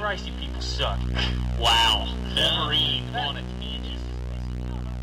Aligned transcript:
Christ, 0.00 0.26
you 0.26 0.32
people 0.40 0.62
suck. 0.62 0.98
Wow. 1.60 2.06
Wolverine 2.34 3.14
on 3.14 3.36
a 3.36 3.42
tangent. 3.60 4.00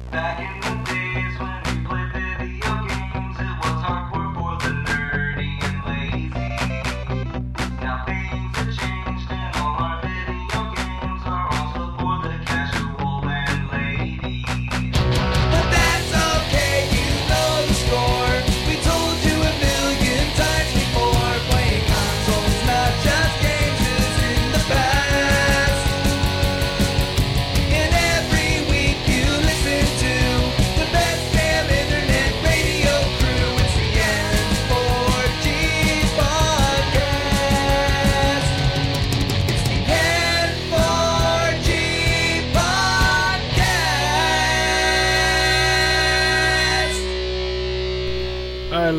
Back 0.10 0.66
in 0.66 0.84
the 0.84 0.90
days 0.90 1.40
when 1.40 1.77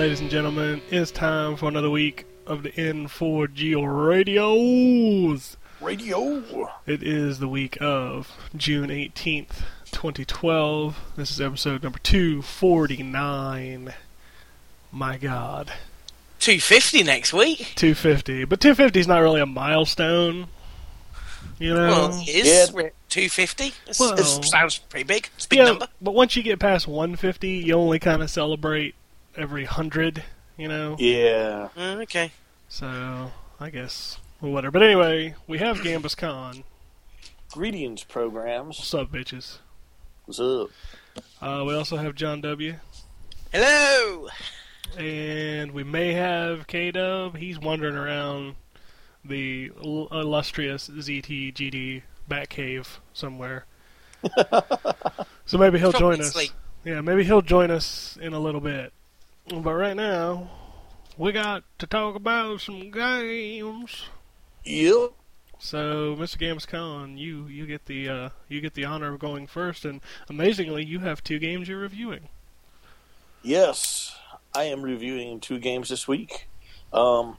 ladies 0.08 0.20
and 0.22 0.30
gentlemen, 0.30 0.80
it's 0.90 1.10
time 1.10 1.54
for 1.54 1.68
another 1.68 1.90
week 1.90 2.24
of 2.46 2.62
the 2.62 2.70
N4G 2.70 3.76
radios. 4.08 5.58
Radio. 5.82 6.72
It 6.86 7.02
is 7.02 7.40
the 7.40 7.46
week 7.46 7.76
of 7.82 8.32
June 8.56 8.88
18th, 8.88 9.64
2012. 9.90 10.98
This 11.16 11.30
is 11.30 11.42
episode 11.42 11.82
number 11.82 11.98
249. 11.98 13.92
My 14.90 15.18
God. 15.18 15.72
250 16.38 17.02
next 17.02 17.34
week. 17.34 17.72
250. 17.74 18.46
But 18.46 18.62
250 18.62 19.00
is 19.00 19.06
not 19.06 19.18
really 19.18 19.42
a 19.42 19.46
milestone. 19.46 20.46
You 21.58 21.74
know? 21.74 21.86
Well, 21.86 22.18
it 22.22 22.46
is. 22.46 22.72
Yeah. 22.74 22.88
250. 23.10 23.74
Well- 24.00 24.14
it 24.14 24.24
sounds 24.24 24.78
pretty 24.78 25.04
big. 25.04 25.28
It's 25.36 25.44
a 25.44 25.48
big 25.50 25.58
yeah, 25.58 25.64
number. 25.66 25.88
but 26.00 26.14
once 26.14 26.34
you 26.34 26.42
get 26.42 26.58
past 26.58 26.88
150, 26.88 27.46
you 27.46 27.74
only 27.74 27.98
kind 27.98 28.22
of 28.22 28.30
celebrate 28.30 28.94
every 29.38 29.62
100, 29.64 30.24
you 30.56 30.68
know? 30.68 30.96
Yeah. 30.98 31.68
Uh, 31.76 31.96
okay. 32.02 32.32
So, 32.68 33.30
I 33.60 33.70
guess, 33.70 34.18
whatever. 34.40 34.72
But 34.72 34.82
anyway, 34.82 35.34
we 35.46 35.58
have 35.58 35.78
Gambus 35.78 36.16
Con. 36.16 36.64
Greetings, 37.52 38.04
programs. 38.04 38.78
What's 38.78 38.92
up, 38.94 39.10
bitches? 39.12 39.58
What's 40.26 40.40
up? 40.40 40.68
Uh, 41.40 41.64
we 41.66 41.74
also 41.74 41.96
have 41.96 42.14
John 42.14 42.40
W. 42.42 42.74
Hello. 43.52 44.28
And 44.98 45.72
we 45.72 45.84
may 45.84 46.12
have 46.12 46.66
K 46.66 46.90
Dub. 46.90 47.36
He's 47.36 47.58
wandering 47.58 47.94
around 47.96 48.54
the 49.24 49.70
il- 49.82 50.08
illustrious 50.08 50.88
ZT 50.88 51.54
GD 51.54 52.02
Batcave 52.30 52.86
somewhere. 53.12 53.64
so 55.46 55.56
maybe 55.58 55.78
he'll 55.78 55.92
Probably 55.92 56.16
join 56.16 56.20
us. 56.20 56.28
asleep. 56.28 56.50
Yeah, 56.84 57.00
maybe 57.00 57.24
he'll 57.24 57.42
join 57.42 57.70
us 57.70 58.18
in 58.20 58.32
a 58.32 58.38
little 58.40 58.60
bit. 58.60 58.92
But 59.50 59.74
right 59.74 59.96
now, 59.96 60.50
we 61.16 61.32
got 61.32 61.64
to 61.78 61.86
talk 61.86 62.14
about 62.14 62.60
some 62.60 62.90
games. 62.90 64.04
Yep. 64.64 65.12
So, 65.58 66.14
Mr. 66.16 66.38
Games 66.38 66.66
Con, 66.66 67.16
you 67.16 67.46
you 67.46 67.66
get 67.66 67.86
the 67.86 68.08
uh, 68.08 68.28
you 68.48 68.60
get 68.60 68.74
the 68.74 68.84
honor 68.84 69.14
of 69.14 69.18
going 69.18 69.46
first, 69.46 69.86
and 69.86 70.02
amazingly, 70.28 70.84
you 70.84 70.98
have 71.00 71.24
two 71.24 71.38
games 71.38 71.66
you're 71.66 71.78
reviewing. 71.78 72.28
Yes, 73.42 74.14
I 74.54 74.64
am 74.64 74.82
reviewing 74.82 75.40
two 75.40 75.58
games 75.58 75.88
this 75.88 76.06
week. 76.06 76.46
Um, 76.92 77.38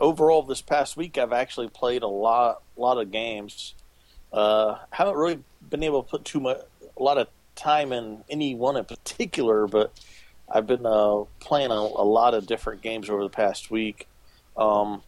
overall, 0.00 0.42
this 0.42 0.62
past 0.62 0.96
week, 0.96 1.18
I've 1.18 1.32
actually 1.32 1.68
played 1.68 2.02
a 2.02 2.08
lot, 2.08 2.62
lot 2.76 2.98
of 2.98 3.10
games. 3.10 3.74
Uh, 4.32 4.78
haven't 4.90 5.16
really 5.16 5.40
been 5.68 5.82
able 5.82 6.02
to 6.02 6.10
put 6.10 6.24
too 6.24 6.40
much, 6.40 6.58
a 6.96 7.02
lot 7.02 7.18
of 7.18 7.28
time 7.54 7.92
in 7.92 8.24
any 8.30 8.54
one 8.54 8.76
in 8.76 8.84
particular, 8.84 9.66
but 9.66 9.92
I've 10.48 10.66
been 10.66 10.86
uh, 10.86 11.24
playing 11.40 11.70
a, 11.70 11.74
a 11.74 12.06
lot 12.06 12.34
of 12.34 12.46
different 12.46 12.82
games 12.82 13.08
over 13.08 13.22
the 13.22 13.30
past 13.30 13.70
week. 13.70 14.08
Um, 14.56 15.02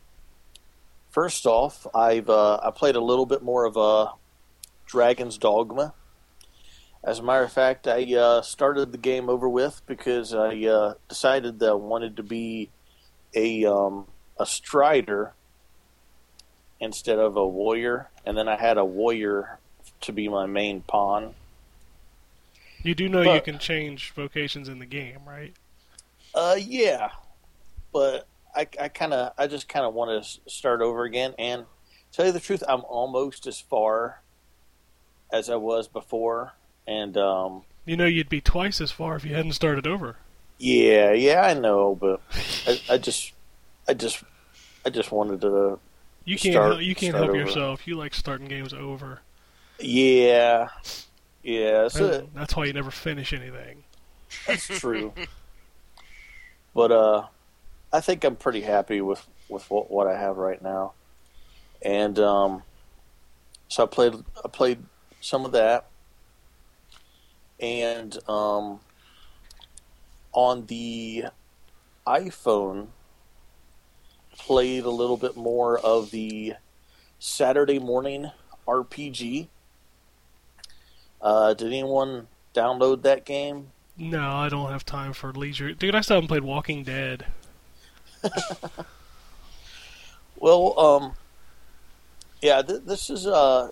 first 1.11 1.47
off, 1.47 1.87
I've 1.95 2.29
uh, 2.29 2.59
I 2.63 2.71
played 2.71 2.97
a 2.97 3.01
little 3.01 3.27
bit 3.27 3.43
more 3.43 3.65
of 3.65 3.77
uh, 3.77 4.13
Dragon's 4.87 5.39
Dogma. 5.39 5.95
As 7.05 7.21
a 7.21 7.23
matter 7.23 7.45
of 7.45 7.53
fact, 7.53 7.87
I 7.87 8.03
uh, 8.15 8.43
started 8.43 8.91
the 8.91 8.99
game 8.99 9.29
over 9.29 9.49
with 9.49 9.81
because 9.87 10.35
I 10.35 10.65
uh, 10.65 10.95
decided 11.09 11.61
that 11.61 11.71
I 11.71 11.75
wanted 11.75 12.17
to 12.17 12.23
be 12.23 12.71
a 13.35 13.65
um, 13.65 14.07
a 14.39 14.47
strider 14.47 15.35
instead 16.81 17.19
of 17.19 17.37
a 17.37 17.47
warrior, 17.47 18.09
and 18.25 18.37
then 18.37 18.49
I 18.49 18.57
had 18.57 18.77
a 18.77 18.85
warrior 18.85 19.59
to 20.03 20.13
be 20.13 20.29
my 20.29 20.47
main 20.47 20.83
pawn. 20.83 21.35
You 22.87 22.95
do 22.95 23.09
know 23.09 23.23
you 23.35 23.41
can 23.41 23.59
change 23.59 24.13
vocations 24.13 24.69
in 24.69 24.79
the 24.79 24.87
game, 24.87 25.19
right? 25.27 25.53
Uh, 26.35 26.57
yeah, 26.59 27.11
but 27.93 28.27
I, 28.55 28.67
I 28.81 28.89
kind 28.89 29.13
of, 29.13 29.33
I 29.39 29.47
just 29.47 29.69
kind 29.69 29.85
of 29.87 29.95
want 29.95 30.23
to 30.25 30.51
start 30.51 30.81
over 30.83 31.05
again. 31.05 31.35
And 31.39 31.65
tell 32.13 32.27
you 32.27 32.33
the 32.33 32.41
truth, 32.41 32.63
I'm 32.69 32.83
almost 32.85 33.47
as 33.47 33.61
far 33.61 34.21
as 35.33 35.51
I 35.51 35.57
was 35.57 35.89
before. 35.89 36.53
And 36.87 37.17
um, 37.17 37.63
You 37.85 37.97
know 37.97 38.07
you'd 38.07 38.29
be 38.29 38.41
twice 38.41 38.81
as 38.81 38.93
far 38.93 39.17
if 39.17 39.25
you 39.25 39.35
hadn't 39.35 39.53
started 39.53 39.87
over. 39.87 40.17
yeah, 40.59 41.13
yeah, 41.13 41.43
I 41.43 41.55
know, 41.55 41.95
but 41.95 42.21
I, 42.67 42.81
I 42.91 42.99
just, 42.99 43.33
I 43.89 43.95
just, 43.95 44.23
I 44.85 44.91
just 44.91 45.11
wanted 45.11 45.41
to. 45.41 45.79
You 46.25 46.37
can't 46.37 46.55
Start- 46.55 46.71
help, 46.73 46.83
you 46.83 46.95
can't 46.95 47.15
help 47.15 47.31
over. 47.31 47.39
yourself. 47.39 47.87
You 47.89 47.97
like 47.97 48.13
starting 48.15 48.47
games 48.49 48.73
over. 48.73 49.21
Yeah, 49.81 50.69
yeah, 51.47 51.87
so 51.87 52.11
And 52.11 52.29
that's 52.35 52.57
why 52.57 52.65
you 52.65 52.73
never 52.73 52.91
finish 52.91 53.33
anything. 53.33 53.85
that's 54.47 54.67
true. 54.67 55.13
But 56.75 56.93
uh, 56.93 57.27
I 57.91 58.03
think 58.03 58.23
I'm 58.23 58.37
pretty 58.37 58.61
happy 58.61 59.01
with 59.01 59.27
with 59.49 59.65
what, 59.71 59.91
what 59.91 60.07
I 60.07 60.15
have 60.15 60.37
right 60.37 60.61
now, 60.61 60.93
and 61.81 62.19
um, 62.19 62.65
so 63.69 63.85
I 63.85 63.87
played 63.87 64.13
I 64.45 64.49
played 64.49 64.81
some 65.23 65.47
of 65.47 65.53
that, 65.53 65.87
and 67.59 68.19
um, 68.29 68.81
on 70.33 70.67
the 70.67 71.25
iPhone, 72.07 72.89
played 74.37 74.85
a 74.85 74.91
little 74.91 75.17
bit 75.17 75.35
more 75.35 75.79
of 75.79 76.11
the 76.11 76.57
Saturday 77.19 77.79
morning 77.79 78.31
RPG. 78.69 79.49
Uh, 81.27 81.55
did 81.55 81.67
anyone 81.69 82.29
download 82.55 83.03
that 83.03 83.25
game? 83.25 83.69
No, 83.99 84.31
I 84.31 84.49
don't 84.49 84.71
have 84.71 84.85
time 84.85 85.13
for 85.13 85.33
leisure. 85.33 85.73
Dude, 85.73 85.95
I 85.95 86.01
still 86.01 86.19
haven't 86.19 86.29
played 86.29 86.45
Walking 86.45 86.85
Dead. 86.85 87.27
Well, 90.39 90.79
um, 90.79 91.13
yeah, 92.43 92.63
th- 92.63 92.83
this 92.85 93.09
is 93.09 93.27
uh, 93.27 93.71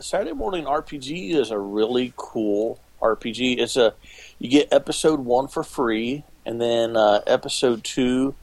Saturday 0.00 0.32
Morning 0.32 0.64
RPG 0.64 1.34
is 1.34 1.50
a 1.50 1.58
really 1.58 2.12
cool 2.16 2.80
RPG. 3.02 3.58
It's 3.58 3.76
a 3.76 3.94
you 4.38 4.48
get 4.48 4.72
episode 4.72 5.20
one 5.20 5.48
for 5.48 5.62
free, 5.62 6.24
and 6.46 6.60
then 6.60 6.96
uh, 6.96 7.20
episode 7.26 7.84
two. 7.84 8.34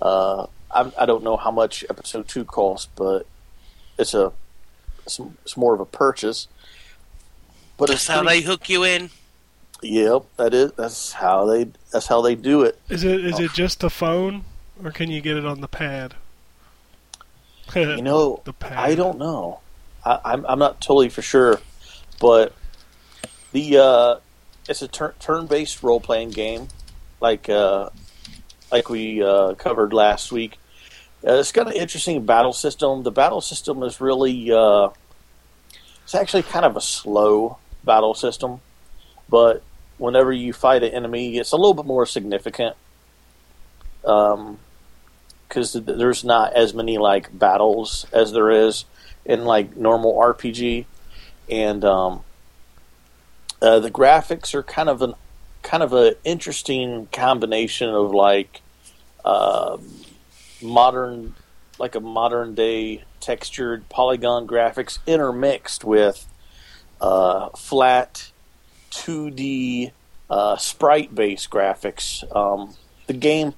Uh, 0.00 0.46
I, 0.70 0.90
I 0.98 1.06
don't 1.06 1.22
know 1.22 1.36
how 1.36 1.50
much 1.50 1.84
episode 1.90 2.26
two 2.26 2.44
costs, 2.44 2.88
but 2.96 3.26
it's 3.98 4.14
a 4.14 4.32
it's, 5.04 5.20
it's 5.42 5.56
more 5.56 5.74
of 5.74 5.80
a 5.80 5.86
purchase. 5.86 6.48
But 7.78 7.88
That's 7.88 8.00
it's 8.02 8.08
how 8.08 8.22
pretty- 8.22 8.40
they 8.40 8.46
hook 8.46 8.68
you 8.68 8.84
in. 8.84 9.10
Yep, 9.80 10.24
that 10.36 10.52
is 10.54 10.72
that's 10.72 11.12
how 11.12 11.44
they 11.46 11.68
that's 11.92 12.08
how 12.08 12.20
they 12.20 12.34
do 12.34 12.62
it. 12.62 12.78
Is 12.88 13.04
it 13.04 13.24
is 13.24 13.38
Oh. 13.38 13.44
it 13.44 13.52
just 13.52 13.78
the 13.80 13.88
phone, 13.88 14.44
or 14.82 14.90
can 14.90 15.08
you 15.08 15.20
get 15.20 15.36
it 15.36 15.46
on 15.46 15.60
the 15.60 15.68
pad? 15.68 16.14
You 17.76 18.02
know, 18.02 18.40
the 18.44 18.52
pad. 18.52 18.72
I 18.72 18.96
don't 18.96 19.18
know. 19.18 19.60
I, 20.04 20.18
I'm 20.24 20.44
I'm 20.46 20.58
not 20.58 20.80
totally 20.80 21.08
for 21.10 21.22
sure, 21.22 21.60
but 22.20 22.54
the 23.52 23.78
uh, 23.78 24.16
it's 24.68 24.82
a 24.82 24.88
tur- 24.88 25.14
turn-based 25.20 25.82
role-playing 25.84 26.30
game, 26.30 26.66
like 27.20 27.48
uh, 27.48 27.90
like 28.72 28.88
we 28.90 29.22
uh, 29.22 29.54
covered 29.54 29.92
last 29.92 30.32
week. 30.32 30.58
Uh, 31.24 31.34
it's 31.34 31.52
got 31.52 31.68
an 31.68 31.74
interesting 31.74 32.26
battle 32.26 32.52
system. 32.52 33.04
The 33.04 33.12
battle 33.12 33.40
system 33.40 33.84
is 33.84 34.00
really 34.00 34.50
uh, 34.50 34.88
it's 36.02 36.16
actually 36.16 36.42
kind 36.42 36.64
of 36.64 36.76
a 36.76 36.80
slow 36.80 37.58
battle 37.88 38.14
system, 38.14 38.60
but 39.28 39.64
whenever 39.98 40.32
you 40.32 40.52
fight 40.52 40.84
an 40.84 40.92
enemy, 40.92 41.38
it's 41.38 41.50
a 41.50 41.56
little 41.56 41.74
bit 41.74 41.86
more 41.86 42.06
significant. 42.06 42.76
Um, 44.04 44.58
because 45.48 45.72
there's 45.72 46.24
not 46.24 46.52
as 46.52 46.74
many 46.74 46.98
like 46.98 47.36
battles 47.36 48.06
as 48.12 48.32
there 48.32 48.50
is 48.50 48.84
in 49.24 49.44
like 49.44 49.76
normal 49.76 50.14
RPG, 50.14 50.84
and 51.50 51.84
um, 51.84 52.22
uh, 53.62 53.78
the 53.78 53.90
graphics 53.90 54.54
are 54.54 54.62
kind 54.62 54.88
of 54.88 55.02
an 55.02 55.14
kind 55.62 55.82
of 55.82 55.92
an 55.92 56.14
interesting 56.24 57.08
combination 57.12 57.88
of 57.88 58.12
like 58.12 58.60
uh, 59.24 59.78
modern 60.62 61.34
like 61.78 61.94
a 61.94 62.00
modern 62.00 62.54
day 62.54 63.04
textured 63.20 63.88
polygon 63.88 64.46
graphics 64.46 64.98
intermixed 65.06 65.84
with 65.84 66.26
uh, 67.00 67.50
flat 67.50 68.30
2D 68.90 69.92
uh, 70.30 70.56
sprite 70.56 71.14
based 71.14 71.50
graphics. 71.50 72.24
Um, 72.34 72.74
the 73.06 73.14
game 73.14 73.54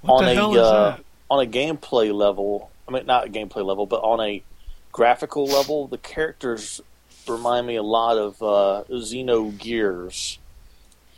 What 0.00 0.24
on 0.24 0.34
the 0.34 0.40
a 0.40 0.62
uh, 0.62 0.96
on 1.30 1.44
a 1.44 1.48
gameplay 1.48 2.12
level, 2.12 2.70
I 2.88 2.92
mean 2.92 3.06
not 3.06 3.26
a 3.26 3.30
gameplay 3.30 3.64
level, 3.64 3.86
but 3.86 4.02
on 4.02 4.20
a 4.20 4.42
graphical 4.92 5.44
level, 5.44 5.86
the 5.86 5.98
characters 5.98 6.80
remind 7.28 7.66
me 7.66 7.76
a 7.76 7.82
lot 7.82 8.16
of 8.16 8.42
uh, 8.42 8.84
Xenogears 8.90 10.38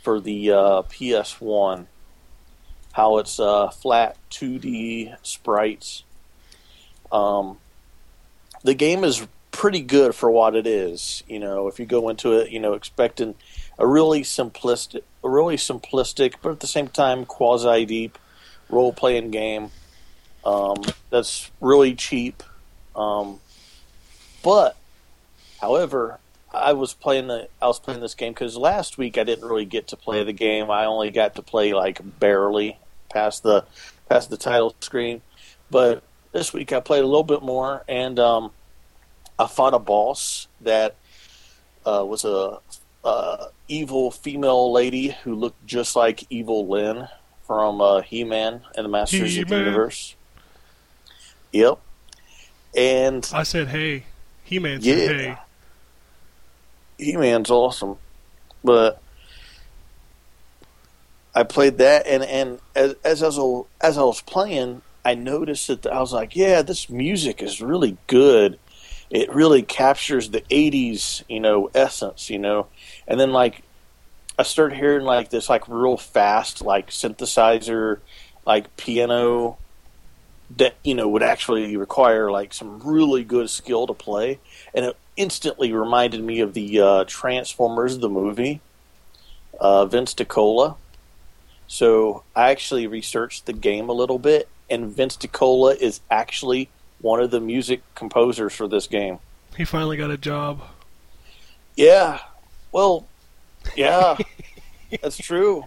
for 0.03 0.19
the 0.19 0.51
uh, 0.51 0.81
PS1. 0.83 1.85
How 2.91 3.17
it's 3.17 3.39
uh, 3.39 3.69
flat 3.69 4.17
2D 4.31 5.15
sprites. 5.21 6.03
Um, 7.11 7.59
the 8.63 8.73
game 8.73 9.03
is 9.03 9.25
pretty 9.59 9.81
good 9.81 10.15
for 10.15 10.31
what 10.31 10.55
it 10.55 10.65
is. 10.65 11.21
You 11.27 11.37
know, 11.37 11.67
if 11.67 11.81
you 11.81 11.85
go 11.85 12.07
into 12.07 12.31
it, 12.31 12.49
you 12.49 12.61
know, 12.61 12.75
expecting 12.75 13.35
a 13.77 13.85
really 13.85 14.21
simplistic, 14.21 15.01
a 15.21 15.29
really 15.29 15.57
simplistic, 15.57 16.35
but 16.41 16.53
at 16.53 16.59
the 16.61 16.67
same 16.67 16.87
time 16.87 17.25
quasi 17.25 17.85
deep 17.85 18.17
role 18.69 18.93
playing 18.93 19.31
game 19.31 19.69
um, 20.45 20.77
that's 21.09 21.51
really 21.59 21.93
cheap. 21.93 22.41
Um, 22.95 23.41
but, 24.43 24.77
however, 25.59 26.19
I 26.53 26.71
was 26.71 26.93
playing 26.93 27.27
the 27.27 27.49
I 27.61 27.67
was 27.67 27.81
playing 27.81 27.99
this 27.99 28.15
game 28.15 28.31
because 28.31 28.55
last 28.55 28.97
week 28.97 29.17
I 29.17 29.25
didn't 29.25 29.45
really 29.45 29.65
get 29.65 29.89
to 29.89 29.97
play 29.97 30.23
the 30.23 30.31
game. 30.31 30.71
I 30.71 30.85
only 30.85 31.11
got 31.11 31.35
to 31.35 31.41
play 31.41 31.73
like 31.73 31.99
barely 32.21 32.77
past 33.09 33.43
the 33.43 33.65
past 34.07 34.29
the 34.29 34.37
title 34.37 34.73
screen. 34.79 35.21
But 35.69 36.01
this 36.31 36.53
week 36.53 36.71
I 36.71 36.79
played 36.79 37.03
a 37.03 37.07
little 37.07 37.25
bit 37.25 37.41
more, 37.41 37.83
and 37.89 38.17
um, 38.19 38.51
I 39.39 39.47
fought 39.47 39.73
a 39.73 39.79
boss 39.79 40.47
that 40.61 40.97
uh, 41.85 42.03
was 42.05 42.25
a 42.25 42.59
uh, 43.03 43.45
evil 43.69 44.11
female 44.11 44.71
lady 44.71 45.15
who 45.23 45.33
looked 45.33 45.65
just 45.65 45.95
like 45.95 46.25
Evil 46.29 46.67
Lyn 46.67 47.07
from 47.47 47.79
uh, 47.79 48.01
He-Man 48.01 48.61
and 48.75 48.85
the 48.85 48.89
Masters 48.89 49.37
of 49.37 49.47
the 49.47 49.57
Universe. 49.57 50.15
Yep. 51.53 51.79
And 52.75 53.27
I 53.33 53.43
said, 53.43 53.69
hey. 53.69 54.03
He 54.43 54.59
Man 54.59 54.79
Yeah. 54.81 54.95
said, 54.95 55.19
hey. 55.19 55.37
He 56.97 57.15
Man's 57.15 57.49
awesome, 57.49 57.97
but 58.61 59.01
I 61.33 61.43
played 61.43 61.77
that, 61.77 62.05
and 62.05 62.23
and 62.23 62.59
as 62.75 62.95
as 63.05 63.23
I 63.23 63.27
was 63.27 63.65
as 63.79 63.97
I 63.97 64.01
was 64.03 64.21
playing, 64.21 64.81
I 65.05 65.15
noticed 65.15 65.67
that 65.69 65.87
I 65.87 66.01
was 66.01 66.11
like, 66.11 66.35
yeah, 66.35 66.61
this 66.61 66.89
music 66.89 67.41
is 67.41 67.61
really 67.61 67.97
good. 68.07 68.59
It 69.09 69.33
really 69.33 69.63
captures 69.63 70.29
the 70.29 70.41
'80s, 70.41 71.23
you 71.27 71.39
know, 71.39 71.69
essence, 71.73 72.29
you 72.29 72.39
know, 72.39 72.67
and 73.07 73.19
then 73.19 73.31
like 73.31 73.63
I 74.37 74.43
started 74.43 74.77
hearing 74.77 75.05
like 75.05 75.29
this 75.29 75.49
like 75.49 75.67
real 75.67 75.97
fast 75.97 76.61
like 76.61 76.89
synthesizer, 76.89 77.99
like 78.45 78.75
piano 78.77 79.57
that 80.57 80.75
you 80.83 80.95
know 80.95 81.07
would 81.07 81.23
actually 81.23 81.75
require 81.75 82.31
like 82.31 82.53
some 82.53 82.79
really 82.79 83.23
good 83.23 83.49
skill 83.49 83.85
to 83.87 83.93
play, 83.93 84.39
and 84.73 84.85
it 84.85 84.97
instantly 85.17 85.73
reminded 85.73 86.23
me 86.23 86.39
of 86.39 86.53
the 86.53 86.79
uh, 86.79 87.03
Transformers 87.05 87.97
the 87.97 88.09
movie, 88.09 88.61
uh, 89.59 89.85
Vince 89.85 90.13
DiCola. 90.13 90.77
So 91.67 92.23
I 92.35 92.49
actually 92.51 92.87
researched 92.87 93.45
the 93.45 93.53
game 93.53 93.89
a 93.89 93.93
little 93.93 94.17
bit, 94.17 94.47
and 94.69 94.87
Vince 94.87 95.17
DiCola 95.17 95.75
is 95.75 95.99
actually 96.09 96.69
one 97.01 97.21
of 97.21 97.31
the 97.31 97.39
music 97.39 97.81
composers 97.95 98.53
for 98.53 98.67
this 98.67 98.87
game. 98.87 99.19
He 99.55 99.65
finally 99.65 99.97
got 99.97 100.11
a 100.11 100.17
job. 100.17 100.61
Yeah, 101.75 102.19
well, 102.71 103.07
yeah, 103.75 104.17
that's 105.01 105.17
true, 105.17 105.65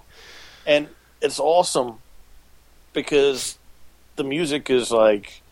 and 0.67 0.89
it's 1.21 1.39
awesome 1.39 1.99
because 2.93 3.59
the 4.17 4.25
music 4.25 4.69
is 4.71 4.91
like 4.91 5.43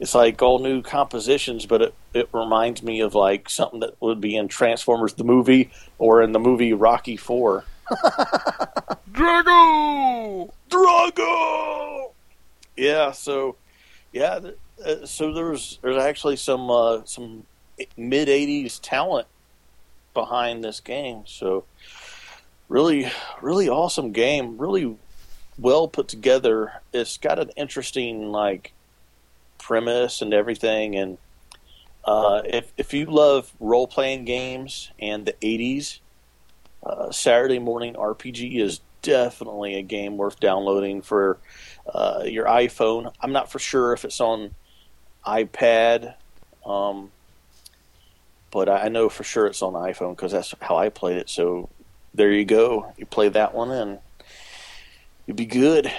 it's 0.00 0.14
like 0.14 0.40
all 0.40 0.58
new 0.58 0.80
compositions, 0.80 1.66
but 1.66 1.82
it, 1.82 1.94
it 2.14 2.28
reminds 2.32 2.82
me 2.82 3.00
of 3.00 3.14
like 3.14 3.50
something 3.50 3.80
that 3.80 4.00
would 4.00 4.20
be 4.20 4.34
in 4.34 4.48
Transformers 4.48 5.12
the 5.12 5.24
movie 5.24 5.70
or 5.98 6.22
in 6.22 6.32
the 6.32 6.38
movie 6.38 6.72
Rocky 6.72 7.18
Four. 7.18 7.64
Drago! 9.12 10.50
Drago. 10.70 12.12
Yeah. 12.76 13.12
So, 13.12 13.56
yeah. 14.12 14.40
Uh, 14.84 15.06
so 15.06 15.32
there's 15.32 15.78
there's 15.82 16.02
actually 16.02 16.36
some 16.36 16.70
uh, 16.70 17.04
some 17.04 17.44
mid 17.96 18.28
'80s 18.28 18.80
talent 18.82 19.26
behind 20.14 20.64
this 20.64 20.80
game. 20.80 21.22
So, 21.26 21.64
really, 22.68 23.10
really 23.40 23.68
awesome 23.68 24.12
game. 24.12 24.58
Really 24.58 24.96
well 25.58 25.88
put 25.88 26.08
together. 26.08 26.72
It's 26.92 27.18
got 27.18 27.38
an 27.38 27.50
interesting 27.56 28.30
like 28.32 28.72
premise 29.58 30.22
and 30.22 30.32
everything. 30.32 30.96
And 30.96 31.18
uh, 32.04 32.42
if 32.44 32.72
if 32.76 32.94
you 32.94 33.06
love 33.06 33.52
role 33.60 33.86
playing 33.86 34.24
games 34.24 34.90
and 34.98 35.26
the 35.26 35.34
'80s, 35.42 35.98
uh, 36.82 37.10
Saturday 37.10 37.58
Morning 37.58 37.94
RPG 37.94 38.60
is 38.60 38.80
definitely 39.02 39.76
a 39.76 39.82
game 39.82 40.16
worth 40.16 40.40
downloading 40.40 41.02
for 41.02 41.38
uh, 41.92 42.22
your 42.24 42.46
iPhone. 42.46 43.12
I'm 43.20 43.32
not 43.32 43.50
for 43.50 43.58
sure 43.58 43.92
if 43.92 44.04
it's 44.04 44.20
on 44.20 44.54
iPad, 45.26 46.14
um, 46.64 47.10
but 48.50 48.68
I 48.68 48.88
know 48.88 49.08
for 49.08 49.24
sure 49.24 49.46
it's 49.46 49.62
on 49.62 49.74
iPhone 49.74 50.16
because 50.16 50.32
that's 50.32 50.54
how 50.60 50.76
I 50.76 50.88
played 50.88 51.18
it. 51.18 51.28
So 51.28 51.68
there 52.14 52.32
you 52.32 52.44
go. 52.44 52.92
You 52.96 53.06
play 53.06 53.28
that 53.28 53.54
one 53.54 53.70
and 53.70 53.98
you'd 55.26 55.36
be 55.36 55.46
good. 55.46 55.90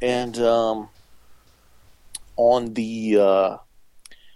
And 0.00 0.36
um, 0.38 0.88
on 2.36 2.74
the 2.74 3.18
uh, 3.20 3.56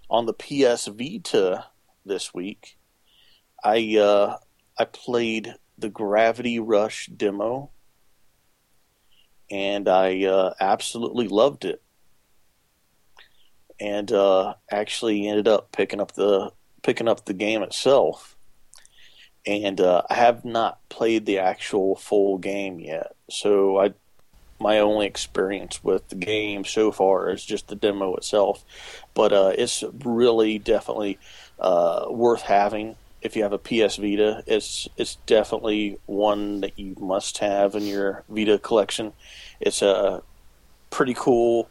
on 0.08 0.26
the 0.26 0.32
PS 0.32 0.86
Vita 0.86 1.66
this 2.04 2.32
week, 2.32 2.76
I 3.62 3.96
uh, 3.96 4.36
I 4.78 4.84
played 4.84 5.54
the 5.76 5.88
Gravity 5.88 6.58
Rush 6.58 7.06
demo, 7.06 7.70
and 9.50 9.88
I 9.88 10.24
uh, 10.24 10.54
absolutely 10.60 11.28
loved 11.28 11.64
it. 11.64 11.82
And 13.80 14.10
uh, 14.10 14.54
actually 14.70 15.28
ended 15.28 15.48
up 15.48 15.72
picking 15.72 16.00
up 16.00 16.12
the 16.12 16.52
picking 16.82 17.08
up 17.08 17.24
the 17.24 17.34
game 17.34 17.62
itself. 17.62 18.36
And 19.46 19.80
uh, 19.80 20.02
I 20.10 20.14
have 20.14 20.44
not 20.44 20.78
played 20.88 21.24
the 21.24 21.38
actual 21.38 21.96
full 21.96 22.38
game 22.38 22.80
yet, 22.80 23.14
so 23.30 23.78
I 23.78 23.94
my 24.60 24.78
only 24.80 25.06
experience 25.06 25.82
with 25.84 26.08
the 26.08 26.16
game 26.16 26.64
so 26.64 26.90
far 26.90 27.30
is 27.30 27.44
just 27.44 27.68
the 27.68 27.76
demo 27.76 28.14
itself. 28.16 28.64
But 29.14 29.32
uh, 29.32 29.52
it's 29.56 29.84
really 30.04 30.58
definitely 30.58 31.18
uh, 31.58 32.06
worth 32.10 32.42
having 32.42 32.96
if 33.20 33.36
you 33.36 33.42
have 33.42 33.52
a 33.52 33.58
PS 33.58 33.96
Vita. 33.96 34.42
It's 34.46 34.88
it's 34.96 35.16
definitely 35.26 35.98
one 36.06 36.60
that 36.60 36.78
you 36.78 36.94
must 36.98 37.38
have 37.38 37.74
in 37.74 37.86
your 37.86 38.24
Vita 38.28 38.58
collection. 38.58 39.12
It's 39.60 39.82
a 39.82 40.22
pretty 40.90 41.14
cool, 41.14 41.68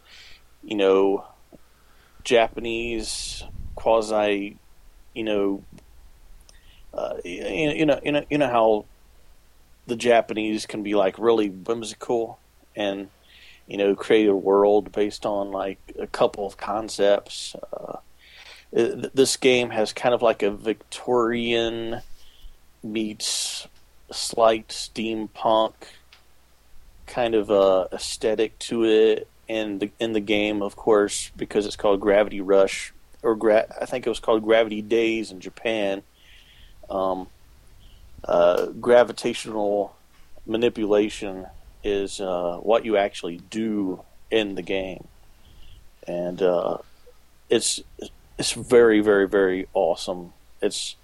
you 0.64 0.78
know, 0.78 1.26
Japanese 2.28 3.46
quasi, 3.76 4.58
you 5.14 5.24
know, 5.24 5.64
uh, 6.94 7.14
you, 7.24 7.86
know, 7.86 8.02
you 8.04 8.12
know, 8.12 8.26
you 8.30 8.38
know 8.38 8.50
how 8.50 8.86
the 9.86 9.96
Japanese 9.96 10.66
can 10.66 10.84
be 10.84 10.94
like 10.94 11.18
really 11.18 11.50
whimsical 11.50 12.38
and 12.76 13.08
you 13.66 13.78
know 13.78 13.96
create 13.96 14.28
a 14.28 14.36
world 14.36 14.92
based 14.92 15.26
on 15.26 15.52
like 15.52 15.80
a 15.98 16.06
couple 16.06 16.46
of 16.46 16.58
concepts. 16.58 17.56
Uh, 17.72 18.00
th- 18.76 19.12
this 19.14 19.38
game 19.38 19.70
has 19.70 19.94
kind 19.94 20.14
of 20.14 20.22
like 20.22 20.44
a 20.44 20.52
Victorian 20.52 22.02
meets 22.84 23.70
slight 24.12 24.68
steampunk 24.68 25.76
kind 27.06 27.36
of 27.36 27.50
uh, 27.50 27.88
aesthetic 27.94 28.60
to 28.60 28.84
it, 28.84 29.30
and 29.50 29.80
the, 29.80 29.92
in 30.00 30.14
the 30.14 30.20
game, 30.20 30.62
of 30.62 30.76
course, 30.76 31.32
because 31.38 31.66
it's 31.66 31.76
called 31.76 32.00
Gravity 32.02 32.42
Rush, 32.42 32.94
or 33.24 33.36
gra- 33.36 33.68
I 33.82 33.86
think 33.86 34.06
it 34.06 34.10
was 34.10 34.20
called 34.20 34.44
Gravity 34.44 34.82
Daze 34.82 35.32
in 35.32 35.40
Japan. 35.40 36.04
Um, 36.90 37.28
uh, 38.24 38.68
gravitational 38.68 39.96
manipulation 40.46 41.46
is 41.84 42.20
uh, 42.20 42.58
what 42.62 42.86
you 42.86 42.98
actually 42.98 43.38
do 43.50 44.02
in 44.32 44.56
the 44.56 44.62
game, 44.62 45.08
and 46.08 46.42
uh, 46.42 46.78
it's 47.50 47.82
it's 48.38 48.52
very 48.52 49.00
very 49.00 49.28
very 49.28 49.68
awesome. 49.74 50.34
It's 50.62 50.96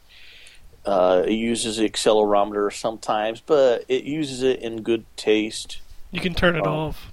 uh, 0.86 1.24
it 1.26 1.34
uses 1.34 1.78
the 1.78 1.88
accelerometer 1.90 2.74
sometimes, 2.74 3.40
but 3.40 3.86
it 3.88 4.04
uses 4.04 4.44
it 4.44 4.60
in 4.62 4.82
good 4.82 5.06
taste. 5.16 5.80
You 6.12 6.20
can 6.20 6.34
turn 6.34 6.56
it 6.58 6.66
Oh. 6.66 6.88
off. 6.90 7.13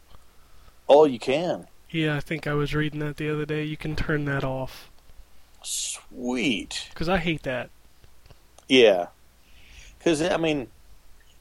All 0.90 1.06
you 1.06 1.20
can. 1.20 1.68
Yeah, 1.90 2.16
I 2.16 2.20
think 2.20 2.48
I 2.48 2.54
was 2.54 2.74
reading 2.74 2.98
that 2.98 3.16
the 3.16 3.30
other 3.32 3.46
day. 3.46 3.62
You 3.62 3.76
can 3.76 3.94
turn 3.94 4.24
that 4.24 4.42
off 4.42 4.90
Sweet. 5.62 6.88
because 6.90 7.08
I 7.08 7.18
hate 7.18 7.44
that. 7.44 7.70
Yeah. 8.68 9.06
Because, 9.98 10.20
I 10.20 10.36
mean, 10.36 10.66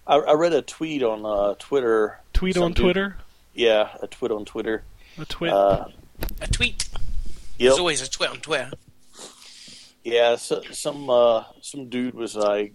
I, 0.05 0.17
I 0.17 0.33
read 0.33 0.53
a 0.53 0.61
tweet 0.61 1.01
on 1.01 1.25
uh, 1.25 1.55
Twitter. 1.57 2.19
Tweet 2.33 2.53
Some 2.53 2.63
on 2.63 2.73
dude- 2.73 2.83
Twitter. 2.83 3.17
Yeah, 3.55 3.89
a 4.03 4.05
tweet 4.07 4.31
on 4.31 4.45
Twitter. 4.45 4.83
A 5.17 5.25
tweet. 5.25 5.51
Uh, 5.51 5.85
A 6.41 6.47
tweet. 6.47 6.87
yep. 6.93 7.01
There's 7.57 7.79
always 7.79 8.01
a 8.03 8.09
tweet 8.09 8.29
on 8.29 8.37
Twitter. 8.37 8.69
Yeah, 10.03 10.35
so, 10.35 10.61
some 10.71 11.09
uh, 11.09 11.43
some 11.61 11.89
dude 11.89 12.13
was 12.13 12.35
like, 12.35 12.73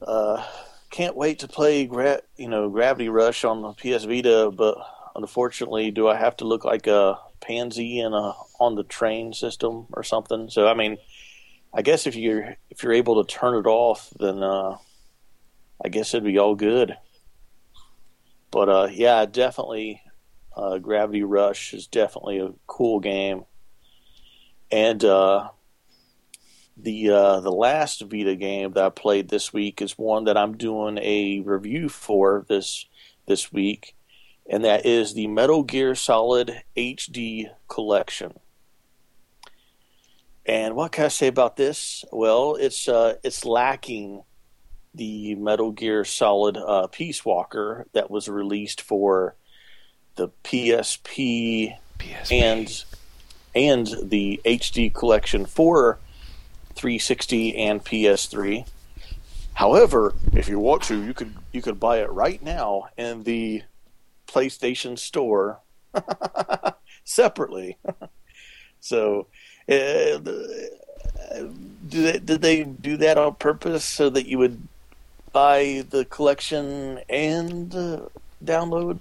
uh, 0.00 0.44
"Can't 0.90 1.16
wait 1.16 1.38
to 1.40 1.48
play 1.48 1.86
gra- 1.86 2.22
you 2.36 2.48
know 2.48 2.68
Gravity 2.68 3.08
Rush 3.08 3.44
on 3.44 3.62
the 3.62 3.72
PS 3.72 4.04
Vita, 4.04 4.50
but 4.54 4.76
unfortunately, 5.14 5.90
do 5.90 6.08
I 6.08 6.16
have 6.16 6.36
to 6.38 6.44
look 6.44 6.64
like 6.64 6.86
a 6.86 7.18
pansy 7.40 8.00
in 8.00 8.12
a 8.12 8.32
on 8.58 8.74
the 8.74 8.84
train 8.84 9.32
system 9.32 9.86
or 9.92 10.02
something?" 10.02 10.50
So 10.50 10.66
I 10.68 10.74
mean, 10.74 10.98
I 11.72 11.82
guess 11.82 12.06
if 12.06 12.16
you're 12.16 12.56
if 12.70 12.82
you're 12.82 12.92
able 12.92 13.22
to 13.22 13.32
turn 13.32 13.56
it 13.56 13.68
off, 13.68 14.10
then 14.18 14.42
uh, 14.42 14.76
I 15.84 15.88
guess 15.88 16.14
it'd 16.14 16.24
be 16.24 16.38
all 16.38 16.54
good. 16.54 16.96
But 18.50 18.68
uh, 18.68 18.88
yeah, 18.90 19.26
definitely, 19.26 20.02
uh, 20.56 20.78
Gravity 20.78 21.22
Rush 21.22 21.72
is 21.72 21.86
definitely 21.86 22.38
a 22.40 22.52
cool 22.66 23.00
game 23.00 23.44
and 24.70 25.04
uh, 25.04 25.48
the 26.82 27.10
uh, 27.10 27.40
the 27.40 27.52
last 27.52 28.02
Vita 28.02 28.36
game 28.36 28.72
that 28.72 28.84
I 28.84 28.88
played 28.90 29.28
this 29.28 29.52
week 29.52 29.82
is 29.82 29.98
one 29.98 30.24
that 30.24 30.36
I'm 30.36 30.56
doing 30.56 30.98
a 30.98 31.40
review 31.40 31.88
for 31.88 32.44
this 32.48 32.86
this 33.26 33.52
week, 33.52 33.94
and 34.48 34.64
that 34.64 34.86
is 34.86 35.14
the 35.14 35.26
Metal 35.26 35.62
Gear 35.62 35.94
Solid 35.94 36.62
HD 36.76 37.50
Collection. 37.68 38.38
And 40.46 40.74
what 40.74 40.92
can 40.92 41.04
I 41.04 41.08
say 41.08 41.26
about 41.26 41.56
this? 41.56 42.04
Well, 42.10 42.56
it's 42.56 42.88
uh, 42.88 43.16
it's 43.22 43.44
lacking 43.44 44.22
the 44.94 45.34
Metal 45.36 45.70
Gear 45.70 46.04
Solid 46.04 46.56
uh, 46.56 46.86
Peace 46.88 47.24
Walker 47.24 47.86
that 47.92 48.10
was 48.10 48.28
released 48.28 48.80
for 48.80 49.36
the 50.16 50.28
PSP 50.44 51.76
PSP. 51.98 52.32
and 52.32 52.84
and 53.54 54.10
the 54.10 54.40
HD 54.44 54.92
collection 54.92 55.44
for 55.46 55.98
360 56.80 57.56
and 57.56 57.84
PS3. 57.84 58.66
However, 59.52 60.14
if 60.32 60.48
you 60.48 60.58
want 60.58 60.82
to, 60.84 61.04
you 61.04 61.12
could 61.12 61.34
you 61.52 61.60
could 61.60 61.78
buy 61.78 61.98
it 61.98 62.10
right 62.10 62.42
now 62.42 62.88
in 62.96 63.24
the 63.24 63.62
PlayStation 64.26 64.98
Store 64.98 65.60
separately. 67.04 67.76
so, 68.80 69.26
uh, 69.68 70.18
do 71.86 72.02
they, 72.02 72.18
did 72.18 72.40
they 72.40 72.64
do 72.64 72.96
that 72.96 73.18
on 73.18 73.34
purpose 73.34 73.84
so 73.84 74.08
that 74.08 74.26
you 74.26 74.38
would 74.38 74.66
buy 75.32 75.84
the 75.90 76.06
collection 76.06 77.00
and 77.10 77.74
uh, 77.74 78.00
download 78.42 79.00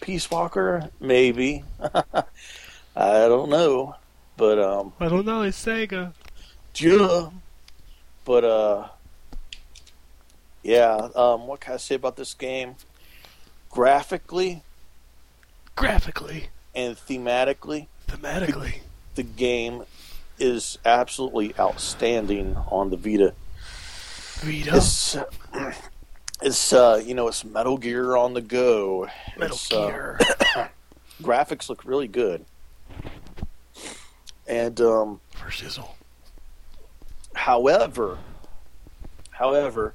Peace 0.00 0.28
Walker? 0.28 0.90
Maybe. 0.98 1.62
I 2.96 3.28
don't 3.28 3.50
know, 3.50 3.94
but 4.36 4.58
um, 4.58 4.92
I 4.98 5.08
don't 5.08 5.24
know. 5.24 5.42
It's 5.42 5.64
Sega. 5.64 6.12
Yeah. 6.76 7.30
But 8.24 8.44
uh, 8.44 8.88
yeah. 10.62 11.08
Um, 11.14 11.46
what 11.46 11.60
can 11.60 11.74
I 11.74 11.76
say 11.78 11.94
about 11.94 12.16
this 12.16 12.34
game? 12.34 12.76
Graphically 13.70 14.62
Graphically, 15.80 16.48
and 16.74 16.94
thematically, 16.94 17.86
thematically. 18.06 18.80
the 19.14 19.22
game 19.22 19.84
is 20.38 20.78
absolutely 20.84 21.54
outstanding 21.58 22.54
on 22.68 22.90
the 22.90 22.98
Vita. 22.98 23.32
Vita. 24.40 24.76
It's 24.76 25.16
it's 26.42 26.72
uh, 26.74 27.02
you 27.02 27.14
know 27.14 27.28
it's 27.28 27.46
Metal 27.46 27.78
Gear 27.78 28.14
on 28.14 28.34
the 28.34 28.42
go. 28.42 29.08
Metal 29.38 29.56
It's, 29.56 29.72
uh, 29.72 29.86
Gear. 29.86 30.18
graphics 31.22 31.70
look 31.70 31.82
really 31.86 32.08
good, 32.08 32.44
and 34.46 34.78
um, 34.82 35.20
For 35.34 35.50
Sizzle. 35.50 35.96
However, 37.40 38.18
however, 39.30 39.94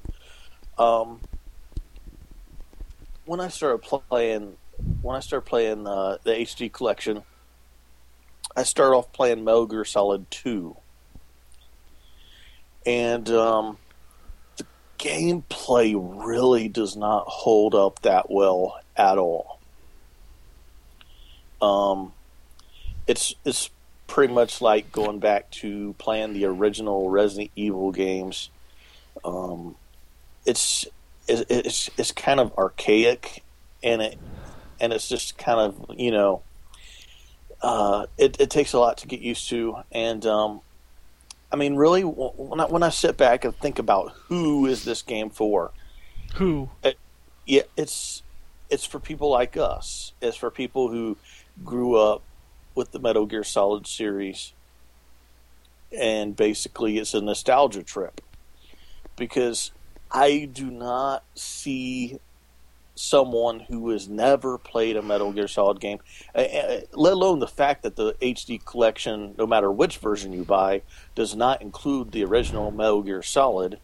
um, 0.79 1.19
when 3.25 3.39
I 3.39 3.49
started 3.49 3.83
playing, 3.83 4.57
when 5.03 5.15
I 5.15 5.19
started 5.19 5.45
playing 5.45 5.85
uh, 5.85 6.17
the 6.23 6.31
HD 6.31 6.73
collection, 6.73 7.21
I 8.55 8.63
started 8.63 8.95
off 8.95 9.13
playing 9.13 9.43
Metal 9.43 9.67
Gear 9.67 9.85
Solid 9.85 10.31
Two, 10.31 10.75
and 12.83 13.29
um, 13.29 13.77
the 14.57 14.65
gameplay 14.97 15.93
really 15.95 16.67
does 16.67 16.95
not 16.95 17.25
hold 17.27 17.75
up 17.75 18.01
that 18.01 18.31
well 18.31 18.79
at 18.97 19.19
all. 19.19 19.59
Um, 21.61 22.11
it's 23.05 23.35
it's 23.45 23.69
pretty 24.07 24.33
much 24.33 24.61
like 24.61 24.91
going 24.91 25.19
back 25.19 25.49
to 25.51 25.93
playing 25.97 26.33
the 26.33 26.45
original 26.45 27.09
Resident 27.09 27.51
Evil 27.55 27.91
games. 27.91 28.49
Um, 29.23 29.75
it's 30.45 30.85
it's 31.27 31.89
it's 31.97 32.11
kind 32.11 32.39
of 32.39 32.55
archaic, 32.57 33.43
and 33.83 34.01
it 34.01 34.17
and 34.79 34.93
it's 34.93 35.09
just 35.09 35.37
kind 35.37 35.59
of 35.59 35.95
you 35.97 36.11
know, 36.11 36.41
uh, 37.61 38.05
it 38.17 38.39
it 38.39 38.49
takes 38.49 38.73
a 38.73 38.79
lot 38.79 38.97
to 38.99 39.07
get 39.07 39.21
used 39.21 39.49
to, 39.49 39.77
and 39.91 40.25
um, 40.25 40.61
I 41.51 41.55
mean, 41.55 41.75
really, 41.75 42.01
when 42.01 42.59
I 42.59 42.65
when 42.65 42.83
I 42.83 42.89
sit 42.89 43.17
back 43.17 43.45
and 43.45 43.55
think 43.55 43.79
about 43.79 44.11
who 44.27 44.65
is 44.65 44.83
this 44.83 45.01
game 45.01 45.29
for, 45.29 45.71
Who? 46.35 46.69
yeah, 47.45 47.61
it's 47.77 48.23
it's 48.69 48.85
for 48.85 48.99
people 48.99 49.29
like 49.29 49.57
us. 49.57 50.13
It's 50.21 50.37
for 50.37 50.51
people 50.51 50.89
who 50.89 51.17
grew 51.63 51.95
up 51.95 52.23
with 52.75 52.91
the 52.91 52.99
Metal 52.99 53.25
Gear 53.25 53.43
Solid 53.43 53.87
series, 53.87 54.53
and 55.97 56.35
basically, 56.35 56.97
it's 56.97 57.13
a 57.13 57.21
nostalgia 57.21 57.83
trip 57.83 58.21
because 59.15 59.71
I 60.11 60.49
do 60.51 60.69
not 60.69 61.23
see 61.35 62.19
someone 62.95 63.59
who 63.61 63.89
has 63.89 64.07
never 64.07 64.57
played 64.57 64.95
a 64.95 65.01
Metal 65.01 65.31
Gear 65.31 65.47
Solid 65.47 65.79
game, 65.79 65.99
let 66.33 66.87
alone 66.93 67.39
the 67.39 67.47
fact 67.47 67.83
that 67.83 67.95
the 67.95 68.13
HD 68.21 68.63
collection, 68.63 69.35
no 69.37 69.45
matter 69.45 69.71
which 69.71 69.97
version 69.97 70.33
you 70.33 70.43
buy, 70.43 70.81
does 71.13 71.35
not 71.35 71.61
include 71.61 72.11
the 72.11 72.23
original 72.23 72.71
Metal 72.71 73.01
Gear 73.03 73.21
Solid. 73.21 73.79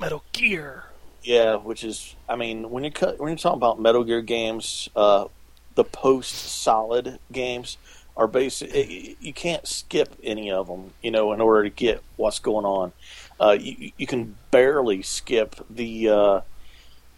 Metal 0.00 0.24
Gear. 0.32 0.84
Yeah, 1.22 1.56
which 1.56 1.84
is, 1.84 2.16
I 2.28 2.36
mean, 2.36 2.70
when 2.70 2.84
you 2.84 2.90
cut, 2.90 3.18
when 3.18 3.30
you're 3.30 3.38
talking 3.38 3.56
about 3.56 3.80
Metal 3.80 4.04
Gear 4.04 4.20
games, 4.20 4.88
uh, 4.94 5.26
the 5.74 5.84
post-solid 5.84 7.18
games 7.32 7.78
are 8.16 8.26
basic. 8.28 9.16
You 9.20 9.32
can't 9.32 9.66
skip 9.66 10.14
any 10.22 10.50
of 10.50 10.66
them, 10.68 10.92
you 11.02 11.10
know, 11.10 11.32
in 11.32 11.40
order 11.40 11.64
to 11.64 11.70
get 11.70 12.02
what's 12.16 12.38
going 12.38 12.64
on. 12.64 12.92
Uh, 13.40 13.56
you, 13.58 13.90
you 13.96 14.06
can 14.06 14.36
barely 14.50 15.02
skip 15.02 15.56
the 15.68 16.08
uh, 16.08 16.40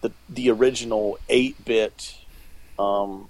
the 0.01 0.13
the 0.29 0.51
original 0.51 1.19
eight-bit. 1.29 2.17
Um, 2.79 3.29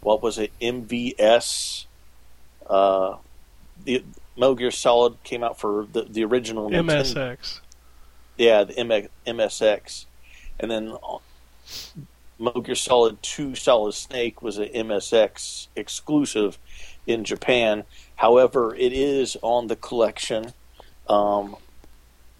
what 0.00 0.22
was 0.22 0.38
it? 0.38 0.52
MVS. 0.60 1.84
Uh, 2.68 3.16
the 3.84 4.02
Metal 4.36 4.54
Gear 4.56 4.70
Solid 4.70 5.22
came 5.22 5.44
out 5.44 5.58
for 5.58 5.86
the 5.92 6.02
the 6.02 6.24
original 6.24 6.68
Nintendo- 6.70 7.30
MSX. 7.36 7.60
yeah, 8.36 8.64
the 8.64 8.76
M- 8.78 9.08
MSX, 9.26 10.04
and 10.60 10.70
then 10.70 10.92
uh, 10.92 11.18
Metal 12.40 12.60
Gear 12.60 12.74
Solid 12.74 13.22
Two: 13.22 13.54
Solid 13.54 13.94
Snake 13.94 14.42
was 14.42 14.58
an 14.58 14.68
MSX 14.68 15.68
exclusive 15.76 16.58
in 17.08 17.24
Japan. 17.24 17.84
However, 18.16 18.74
it 18.74 18.92
is 18.92 19.36
on 19.42 19.66
the 19.66 19.76
collection. 19.76 20.52
Um, 21.08 21.56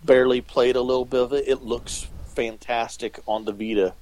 barely 0.05 0.41
played 0.41 0.77
a 0.77 0.83
little 0.83 1.07
bit 1.07 1.21
of 1.21 1.33
it. 1.33 1.49
It 1.49 1.63
looks 1.63 2.07
fantastic 2.27 3.19
on 3.27 3.47
the 3.47 3.53
Vita. 3.53 3.95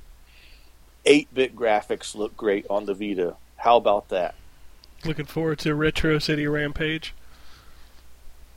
Eight-bit 1.04 1.54
graphics 1.54 2.16
look 2.16 2.36
great 2.36 2.66
on 2.68 2.86
the 2.86 2.94
Vita. 2.94 3.36
How 3.58 3.76
about 3.76 4.08
that? 4.08 4.34
Looking 5.04 5.24
forward 5.24 5.60
to 5.60 5.74
Retro 5.74 6.18
City 6.18 6.46
Rampage 6.48 7.14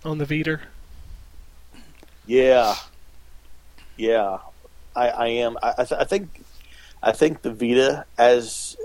on 0.04 0.18
the 0.18 0.26
Vita. 0.26 0.62
Yeah, 2.26 2.76
yeah, 3.98 4.40
I, 4.96 5.10
I 5.10 5.28
am. 5.28 5.58
I, 5.62 5.74
I, 5.80 5.84
th- 5.84 6.02
I 6.02 6.04
think, 6.06 6.44
I 7.04 7.12
think 7.12 7.42
the 7.42 7.52
Vita 7.52 8.06
as 8.18 8.78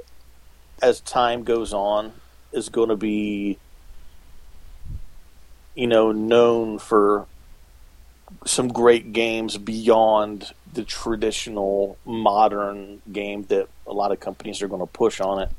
as 0.82 1.00
time 1.00 1.44
goes 1.44 1.72
on, 1.72 2.12
is 2.54 2.68
going 2.68 2.88
to 2.88 2.96
be, 2.96 3.58
you 5.74 5.86
know, 5.86 6.12
known 6.12 6.78
for 6.78 7.26
some 8.46 8.68
great 8.68 9.12
games 9.12 9.56
beyond 9.58 10.52
the 10.72 10.84
traditional 10.84 11.96
modern 12.04 13.00
game 13.12 13.44
that 13.44 13.68
a 13.86 13.92
lot 13.92 14.12
of 14.12 14.20
companies 14.20 14.62
are 14.62 14.68
going 14.68 14.80
to 14.80 14.86
push 14.86 15.20
on 15.20 15.40
it. 15.40 15.50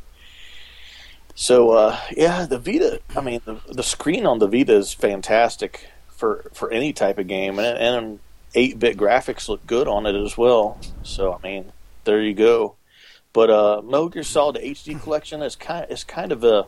So 1.35 1.71
uh, 1.71 1.99
yeah, 2.15 2.45
the 2.45 2.57
Vita. 2.57 3.01
I 3.15 3.21
mean, 3.21 3.41
the, 3.43 3.59
the 3.69 3.83
screen 3.83 4.25
on 4.25 4.39
the 4.39 4.47
Vita 4.47 4.75
is 4.75 4.93
fantastic 4.93 5.89
for 6.07 6.49
for 6.53 6.71
any 6.71 6.93
type 6.93 7.17
of 7.17 7.27
game, 7.27 7.59
and 7.59 7.77
and 7.77 8.19
eight 8.55 8.79
bit 8.79 8.97
graphics 8.97 9.49
look 9.49 9.67
good 9.67 9.87
on 9.87 10.05
it 10.05 10.15
as 10.15 10.37
well. 10.37 10.79
So 11.03 11.33
I 11.33 11.45
mean, 11.45 11.73
there 12.05 12.21
you 12.21 12.33
go. 12.33 12.75
But 13.33 13.49
uh, 13.49 13.81
Metal 13.83 14.07
Gear 14.07 14.23
Solid 14.23 14.55
HD 14.55 15.01
collection 15.01 15.41
is 15.41 15.57
kind 15.57 15.85
is 15.91 16.05
kind 16.05 16.31
of 16.31 16.45
a 16.45 16.67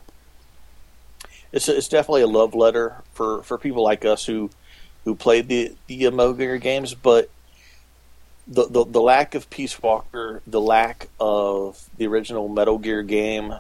it's 1.52 1.70
it's 1.70 1.88
definitely 1.88 2.22
a 2.22 2.28
love 2.28 2.54
letter 2.54 3.04
for, 3.14 3.44
for 3.44 3.58
people 3.58 3.84
like 3.84 4.06
us 4.06 4.26
who 4.26 4.50
who 5.06 5.16
played 5.16 5.48
the 5.48 5.76
the 5.88 6.34
Gear 6.34 6.58
games, 6.58 6.94
but 6.94 7.30
the, 8.48 8.68
the 8.68 8.86
the 8.86 9.02
lack 9.02 9.36
of 9.36 9.50
Peace 9.50 9.82
Walker, 9.82 10.42
the 10.48 10.62
lack 10.62 11.10
of 11.20 11.90
the 11.98 12.08
original 12.08 12.48
Metal 12.48 12.78
Gear 12.78 13.04
game, 13.04 13.56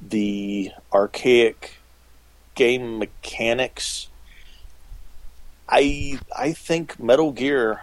the 0.00 0.70
archaic 0.92 1.78
game 2.54 2.98
mechanics. 2.98 4.08
I 5.68 6.18
I 6.36 6.52
think 6.52 7.00
Metal 7.00 7.32
Gear 7.32 7.82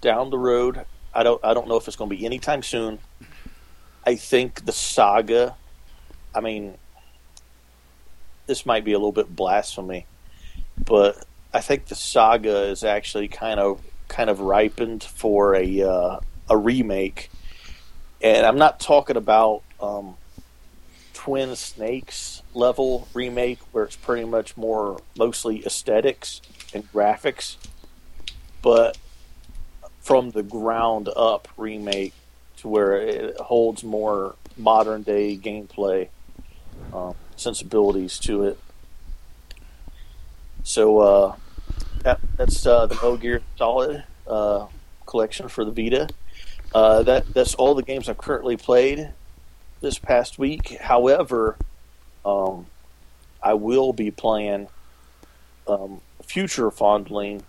down 0.00 0.30
the 0.30 0.38
road. 0.38 0.84
I 1.14 1.22
don't 1.22 1.42
I 1.44 1.54
don't 1.54 1.68
know 1.68 1.76
if 1.76 1.88
it's 1.88 1.96
going 1.96 2.10
to 2.10 2.16
be 2.16 2.26
anytime 2.26 2.62
soon. 2.62 2.98
I 4.04 4.14
think 4.14 4.66
the 4.66 4.72
saga. 4.72 5.56
I 6.34 6.40
mean, 6.40 6.76
this 8.46 8.66
might 8.66 8.84
be 8.84 8.92
a 8.92 8.98
little 8.98 9.12
bit 9.12 9.34
blasphemy, 9.34 10.06
but 10.82 11.24
I 11.52 11.60
think 11.60 11.86
the 11.86 11.94
saga 11.94 12.64
is 12.64 12.84
actually 12.84 13.28
kind 13.28 13.60
of 13.60 13.80
kind 14.08 14.30
of 14.30 14.40
ripened 14.40 15.02
for 15.02 15.54
a 15.54 15.82
uh, 15.82 16.20
a 16.48 16.56
remake, 16.56 17.30
and 18.22 18.46
I'm 18.46 18.58
not 18.58 18.80
talking 18.80 19.16
about 19.16 19.62
um, 19.80 20.16
Twin 21.12 21.56
Snakes 21.56 22.42
level 22.54 23.08
remake 23.14 23.58
where 23.72 23.84
it's 23.84 23.96
pretty 23.96 24.24
much 24.24 24.56
more 24.56 25.00
mostly 25.18 25.64
aesthetics 25.66 26.40
and 26.72 26.90
graphics, 26.92 27.56
but 28.62 28.96
from 30.00 30.30
the 30.30 30.42
ground 30.42 31.08
up 31.16 31.48
remake 31.56 32.12
to 32.58 32.68
where 32.68 32.96
it 32.96 33.36
holds 33.38 33.82
more 33.82 34.36
modern 34.56 35.02
day 35.02 35.36
gameplay 35.36 36.08
um, 36.92 37.14
sensibilities 37.36 38.18
to 38.20 38.44
it. 38.44 38.58
So 40.62 40.98
uh, 40.98 41.36
that, 42.02 42.18
that's 42.36 42.66
uh, 42.66 42.86
the 42.86 42.94
Metal 42.96 43.16
Gear 43.16 43.42
Solid 43.56 44.04
uh, 44.26 44.66
collection 45.06 45.48
for 45.48 45.64
the 45.64 45.70
Vita. 45.70 46.08
Uh, 46.74 47.02
that 47.04 47.32
that's 47.32 47.54
all 47.54 47.74
the 47.74 47.82
games 47.82 48.08
I've 48.08 48.18
currently 48.18 48.56
played 48.56 49.10
this 49.80 49.98
past 49.98 50.38
week. 50.38 50.76
However, 50.80 51.56
um, 52.24 52.66
I 53.42 53.54
will 53.54 53.92
be 53.92 54.10
playing 54.10 54.68
um, 55.68 56.00
future 56.22 56.70
fondling 56.70 57.44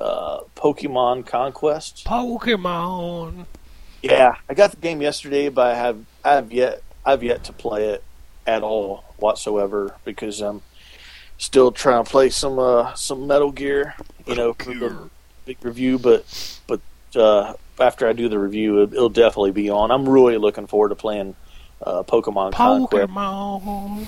uh, 0.00 0.40
Pokemon 0.54 1.26
Conquest. 1.26 2.04
Pokemon. 2.06 3.46
Yeah, 4.02 4.36
I 4.48 4.54
got 4.54 4.70
the 4.70 4.76
game 4.76 5.02
yesterday, 5.02 5.48
but 5.48 5.74
I 5.74 5.74
have 5.76 5.98
I 6.24 6.34
have 6.34 6.52
yet 6.52 6.82
I've 7.04 7.24
yet 7.24 7.44
to 7.44 7.52
play 7.52 7.88
it 7.88 8.04
at 8.46 8.62
all 8.62 9.05
whatsoever 9.18 9.94
because 10.04 10.40
I'm 10.40 10.62
still 11.38 11.70
trying 11.72 12.04
to 12.04 12.10
play 12.10 12.30
some 12.30 12.58
uh, 12.58 12.94
some 12.94 13.26
Metal 13.26 13.52
Gear, 13.52 13.94
you 14.26 14.34
know, 14.34 14.52
for 14.54 14.74
the 14.74 15.10
big 15.44 15.58
review. 15.62 15.98
But 15.98 16.24
but 16.66 16.80
uh, 17.14 17.54
after 17.80 18.08
I 18.08 18.12
do 18.12 18.28
the 18.28 18.38
review, 18.38 18.82
it, 18.82 18.92
it'll 18.92 19.08
definitely 19.08 19.52
be 19.52 19.70
on. 19.70 19.90
I'm 19.90 20.08
really 20.08 20.38
looking 20.38 20.66
forward 20.66 20.90
to 20.90 20.94
playing 20.94 21.34
uh, 21.82 22.02
Pokemon 22.02 22.52
Conquest. 22.52 23.08
Pokemon. 23.12 24.06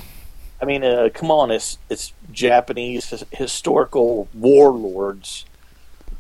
I 0.61 0.65
mean, 0.65 0.83
uh, 0.85 1.09
come 1.15 1.31
on, 1.31 1.51
it's 1.51 1.79
it's 1.89 2.13
Japanese 2.33 3.23
historical 3.33 4.29
warlords 4.35 5.45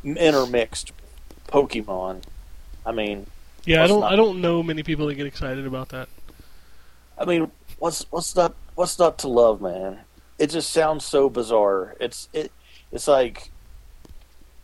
intermixed 0.04 0.92
with 0.92 1.46
Pokemon. 1.48 2.22
I 2.86 2.92
mean, 2.92 3.26
Yeah, 3.64 3.82
I 3.82 3.86
don't. 3.88 4.00
not- 4.00 4.12
I 4.12 4.16
don't 4.16 4.40
know 4.40 4.62
many 4.62 4.82
people 4.82 5.06
that 5.08 5.14
get 5.14 5.26
excited 5.26 5.66
about 5.66 5.88
that. 5.90 6.08
I 7.18 7.24
mean, 7.24 7.50
what's 7.80 8.06
what's 8.10 8.36
not 8.36 8.54
what's 8.78 8.96
not 8.96 9.18
to 9.18 9.26
love, 9.26 9.60
man? 9.60 9.98
It 10.38 10.50
just 10.50 10.70
sounds 10.70 11.04
so 11.04 11.28
bizarre. 11.28 11.96
It's 12.00 12.28
it 12.32 12.52
it's 12.92 13.08
like 13.08 13.50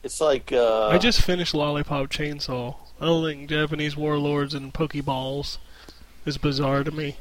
it's 0.05 0.21
like 0.21 0.53
uh, 0.53 0.87
I 0.87 0.99
just 0.99 1.21
finished 1.21 1.53
Lollipop 1.53 2.11
Chainsaw. 2.11 2.77
I 3.01 3.07
don't 3.07 3.25
think 3.25 3.51
Japanese 3.51 3.97
warlords 3.97 4.55
and 4.55 4.73
Pokeballs 4.73 5.59
is 6.25 6.39
bizarre 6.39 6.85
to 6.85 6.93
me. 6.93 7.17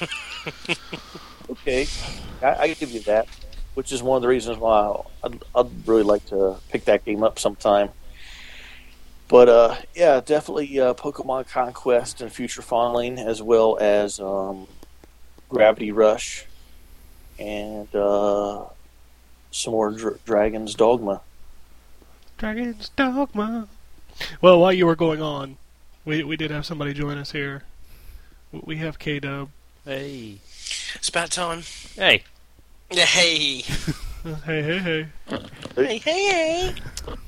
okay. 1.50 1.86
I, 2.40 2.54
I 2.60 2.74
give 2.74 2.90
you 2.92 3.00
that, 3.00 3.28
which 3.74 3.92
is 3.92 4.02
one 4.02 4.16
of 4.16 4.22
the 4.22 4.28
reasons 4.28 4.56
why 4.56 5.02
I'd, 5.22 5.44
I'd 5.54 5.86
really 5.86 6.02
like 6.02 6.24
to 6.26 6.56
pick 6.70 6.86
that 6.86 7.04
game 7.04 7.22
up 7.22 7.38
sometime. 7.38 7.90
But 9.28 9.50
uh, 9.50 9.76
yeah, 9.94 10.22
definitely 10.24 10.80
uh, 10.80 10.94
Pokemon 10.94 11.50
Conquest 11.50 12.22
and 12.22 12.32
Future 12.32 12.62
Fondling, 12.62 13.18
as 13.18 13.42
well 13.42 13.76
as 13.78 14.18
um, 14.18 14.66
Gravity 15.52 15.92
Rush 15.92 16.46
and 17.38 17.94
uh, 17.94 18.64
some 19.50 19.72
more 19.72 19.90
Dr- 19.90 20.24
Dragon's 20.24 20.74
Dogma. 20.74 21.20
Dragon's 22.38 22.88
Dogma. 22.90 23.68
Well, 24.40 24.60
while 24.60 24.72
you 24.72 24.86
were 24.86 24.96
going 24.96 25.20
on, 25.20 25.58
we 26.04 26.24
we 26.24 26.36
did 26.36 26.50
have 26.50 26.66
somebody 26.66 26.94
join 26.94 27.18
us 27.18 27.32
here. 27.32 27.64
We 28.50 28.78
have 28.78 28.98
K 28.98 29.20
Dub. 29.20 29.50
Hey. 29.84 30.38
It's 30.94 31.08
about 31.08 31.30
time. 31.30 31.62
Hey. 31.96 32.24
Hey. 32.90 33.64
Hey, 34.46 34.62
hey, 34.62 34.78
hey. 34.78 35.08
Hey, 35.74 35.98
hey, 35.98 35.98
hey. 35.98 36.74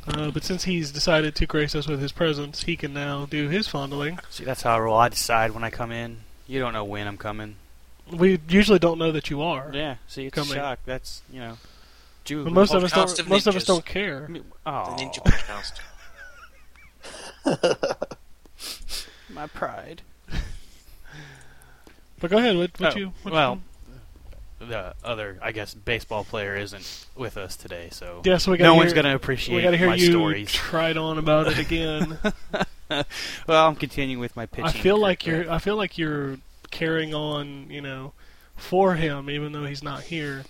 Uh, 0.06 0.30
but 0.30 0.44
since 0.44 0.62
he's 0.62 0.92
decided 0.92 1.34
to 1.34 1.44
grace 1.44 1.74
us 1.74 1.88
with 1.88 2.00
his 2.00 2.12
presence, 2.12 2.62
he 2.62 2.76
can 2.76 2.94
now 2.94 3.26
do 3.26 3.48
his 3.48 3.66
fondling. 3.66 4.20
See, 4.30 4.44
that's 4.44 4.62
how 4.62 4.76
I 4.76 4.78
roll. 4.78 4.96
I 4.96 5.08
decide 5.08 5.50
when 5.50 5.64
I 5.64 5.70
come 5.70 5.90
in. 5.90 6.18
You 6.46 6.60
don't 6.60 6.72
know 6.72 6.84
when 6.84 7.08
I'm 7.08 7.16
coming. 7.16 7.56
We 8.12 8.38
usually 8.48 8.78
don't 8.78 8.98
know 8.98 9.12
that 9.12 9.30
you 9.30 9.42
are. 9.42 9.70
Yeah. 9.72 9.96
See, 10.08 10.26
it's 10.26 10.34
Coming. 10.34 10.52
a 10.52 10.54
shock. 10.54 10.78
That's 10.84 11.22
you 11.32 11.40
know, 11.40 11.58
Jew. 12.24 12.44
But 12.44 12.52
most 12.52 12.74
of 12.74 12.84
us 12.84 12.92
don't. 12.92 13.18
of 13.18 13.28
Most 13.28 13.46
of 13.46 13.56
us 13.56 13.64
don't 13.64 13.84
care. 13.84 14.28
Oh, 14.66 14.96
The 14.96 15.02
Ninja 15.04 15.22
Podcast. 15.24 15.80
my 19.30 19.46
pride. 19.46 20.02
But 22.20 22.30
go 22.30 22.38
ahead. 22.38 22.56
What, 22.56 22.70
what 22.80 22.94
Oh, 22.94 22.98
you? 22.98 23.12
What 23.22 23.34
well, 23.34 23.60
you, 24.60 24.66
the 24.68 24.94
other, 25.04 25.38
I 25.42 25.52
guess, 25.52 25.74
baseball 25.74 26.24
player 26.24 26.56
isn't 26.56 27.06
with 27.16 27.36
us 27.36 27.54
today, 27.54 27.88
so 27.90 28.22
yeah. 28.24 28.38
So 28.38 28.50
we 28.52 28.56
got 28.56 28.64
no 28.64 28.72
hear, 28.74 28.80
one's 28.82 28.92
gonna 28.94 29.14
appreciate 29.14 29.56
We 29.56 29.62
got 29.62 29.72
to 29.72 29.76
hear 29.76 29.88
my 29.88 29.96
you 29.96 30.10
stories. 30.10 30.50
tried 30.50 30.96
on 30.96 31.18
about 31.18 31.48
it 31.48 31.58
again. 31.58 32.18
well, 33.46 33.68
I'm 33.68 33.76
continuing 33.76 34.20
with 34.20 34.36
my 34.36 34.46
pitching. 34.46 34.64
I 34.64 34.70
feel 34.72 34.96
like 34.96 35.26
you're. 35.26 35.50
I 35.50 35.58
feel 35.58 35.76
like 35.76 35.98
you're 35.98 36.38
carrying 36.74 37.14
on. 37.14 37.70
You 37.70 37.80
know, 37.80 38.12
for 38.56 38.94
him, 38.94 39.30
even 39.30 39.52
though 39.52 39.64
he's 39.64 39.82
not 39.82 40.02
here. 40.02 40.44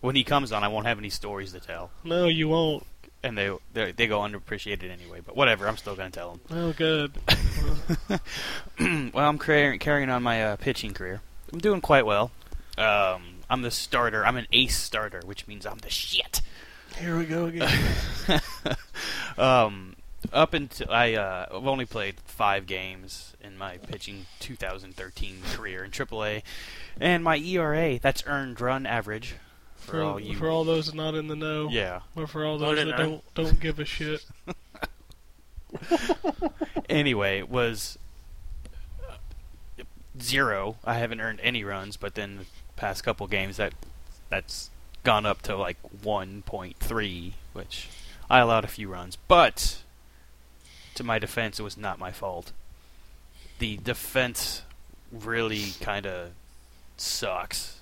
When 0.00 0.14
he 0.16 0.24
comes 0.24 0.52
on, 0.52 0.62
I 0.64 0.68
won't 0.68 0.86
have 0.86 0.98
any 0.98 1.10
stories 1.10 1.52
to 1.52 1.60
tell, 1.60 1.90
No, 2.04 2.26
you 2.26 2.48
won't. 2.48 2.84
and 3.22 3.38
they 3.38 3.56
they, 3.72 3.92
they 3.92 4.06
go 4.06 4.18
underappreciated 4.20 4.90
anyway. 4.90 5.20
But 5.24 5.36
whatever, 5.36 5.66
I'm 5.68 5.76
still 5.76 5.94
gonna 5.96 6.10
tell 6.10 6.32
them. 6.32 6.40
Oh, 6.50 6.72
good. 6.72 7.12
well, 9.14 9.28
I'm 9.28 9.38
carrying 9.38 9.78
carrying 9.78 10.10
on 10.10 10.22
my 10.22 10.42
uh, 10.44 10.56
pitching 10.56 10.92
career. 10.92 11.20
I'm 11.52 11.60
doing 11.60 11.80
quite 11.80 12.04
well. 12.04 12.30
Um, 12.78 13.36
I'm 13.48 13.62
the 13.62 13.70
starter. 13.70 14.24
I'm 14.26 14.36
an 14.36 14.46
ace 14.52 14.76
starter, 14.78 15.20
which 15.24 15.46
means 15.46 15.66
I'm 15.66 15.78
the 15.78 15.90
shit. 15.90 16.40
Here 16.98 17.16
we 17.16 17.24
go 17.24 17.46
again. 17.46 17.70
um, 19.38 19.94
up 20.32 20.52
until 20.54 20.90
I, 20.90 21.14
uh, 21.14 21.46
I've 21.54 21.66
only 21.66 21.86
played 21.86 22.16
five 22.24 22.66
games 22.66 23.31
in 23.42 23.58
my 23.58 23.78
pitching 23.78 24.26
2013 24.40 25.38
career 25.52 25.84
in 25.84 25.90
AAA, 25.90 26.42
and 27.00 27.24
my 27.24 27.36
ERA 27.36 27.98
that's 27.98 28.22
earned 28.26 28.60
run 28.60 28.86
average 28.86 29.34
for, 29.76 29.92
For, 29.92 30.02
all 30.02 30.20
you. 30.20 30.36
for 30.36 30.48
all 30.48 30.64
those 30.64 30.94
not 30.94 31.14
in 31.14 31.28
the 31.28 31.36
know, 31.36 31.68
yeah. 31.70 32.00
or 32.14 32.26
for 32.26 32.44
all 32.44 32.58
those 32.58 32.76
that 32.76 32.86
know. 32.86 32.96
don't 32.96 33.34
don't 33.34 33.60
give 33.60 33.78
a 33.78 33.84
shit. 33.84 34.24
Anyway, 36.92 37.40
was 37.40 37.98
uh, 39.08 39.14
zero. 40.20 40.76
I 40.84 40.94
haven't 40.94 41.22
earned 41.22 41.40
any 41.42 41.64
runs, 41.64 41.96
but 41.96 42.14
then 42.14 42.36
the 42.36 42.44
past 42.76 43.02
couple 43.02 43.26
games 43.26 43.56
that 43.56 43.72
that's 44.28 44.68
gone 45.04 45.24
up 45.24 45.40
to 45.42 45.56
like 45.56 45.78
1.3, 46.04 47.32
which 47.54 47.88
I 48.28 48.40
allowed 48.40 48.64
a 48.64 48.68
few 48.68 48.88
runs. 48.88 49.16
But 49.26 49.82
to 50.96 51.02
my 51.02 51.18
defense, 51.18 51.58
it 51.58 51.62
was 51.62 51.78
not 51.78 51.98
my 51.98 52.12
fault. 52.12 52.52
The 53.62 53.76
defense 53.76 54.62
really 55.12 55.66
kind 55.80 56.04
of 56.04 56.30
sucks. 56.96 57.78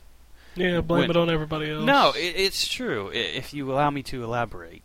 Yeah, 0.55 0.83
blame 0.83 1.09
When- 1.09 1.11
it 1.13 1.17
on 1.17 1.31
everybody 1.31 1.71
else. 1.71 1.87
No, 1.87 2.13
it, 2.15 2.35
it's 2.37 2.69
true. 2.69 3.11
If 3.15 3.55
you 3.55 3.73
allow 3.73 3.89
me 3.89 4.03
to 4.03 4.23
elaborate. 4.23 4.83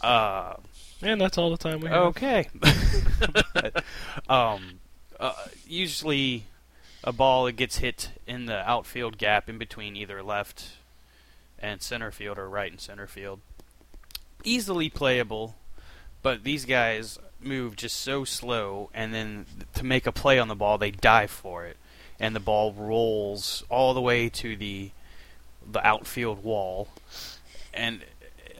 Uh, 0.00 0.54
and 1.02 1.20
that's 1.20 1.38
all 1.38 1.50
the 1.50 1.56
time 1.56 1.80
we 1.80 1.88
have. 1.88 2.02
okay. 2.04 2.48
But, 2.54 3.82
um, 4.28 4.78
uh, 5.18 5.32
usually, 5.66 6.44
a 7.02 7.12
ball 7.12 7.46
that 7.46 7.56
gets 7.56 7.78
hit 7.78 8.10
in 8.28 8.46
the 8.46 8.58
outfield 8.58 9.18
gap 9.18 9.48
in 9.48 9.58
between 9.58 9.96
either 9.96 10.22
left 10.22 10.68
and 11.58 11.82
center 11.82 12.12
field 12.12 12.38
or 12.38 12.48
right 12.48 12.70
and 12.70 12.80
center 12.80 13.08
field. 13.08 13.40
Easily 14.44 14.88
playable, 14.88 15.56
but 16.22 16.44
these 16.44 16.64
guys 16.64 17.18
move 17.40 17.76
just 17.76 17.96
so 17.96 18.24
slow, 18.24 18.90
and 18.94 19.14
then 19.14 19.46
to 19.74 19.84
make 19.84 20.06
a 20.06 20.12
play 20.12 20.38
on 20.38 20.48
the 20.48 20.54
ball, 20.54 20.78
they 20.78 20.90
dive 20.90 21.30
for 21.30 21.66
it, 21.66 21.76
and 22.18 22.34
the 22.34 22.40
ball 22.40 22.72
rolls 22.72 23.62
all 23.68 23.94
the 23.94 24.00
way 24.00 24.28
to 24.28 24.56
the 24.56 24.90
the 25.70 25.86
outfield 25.86 26.42
wall, 26.42 26.88
and 27.74 28.02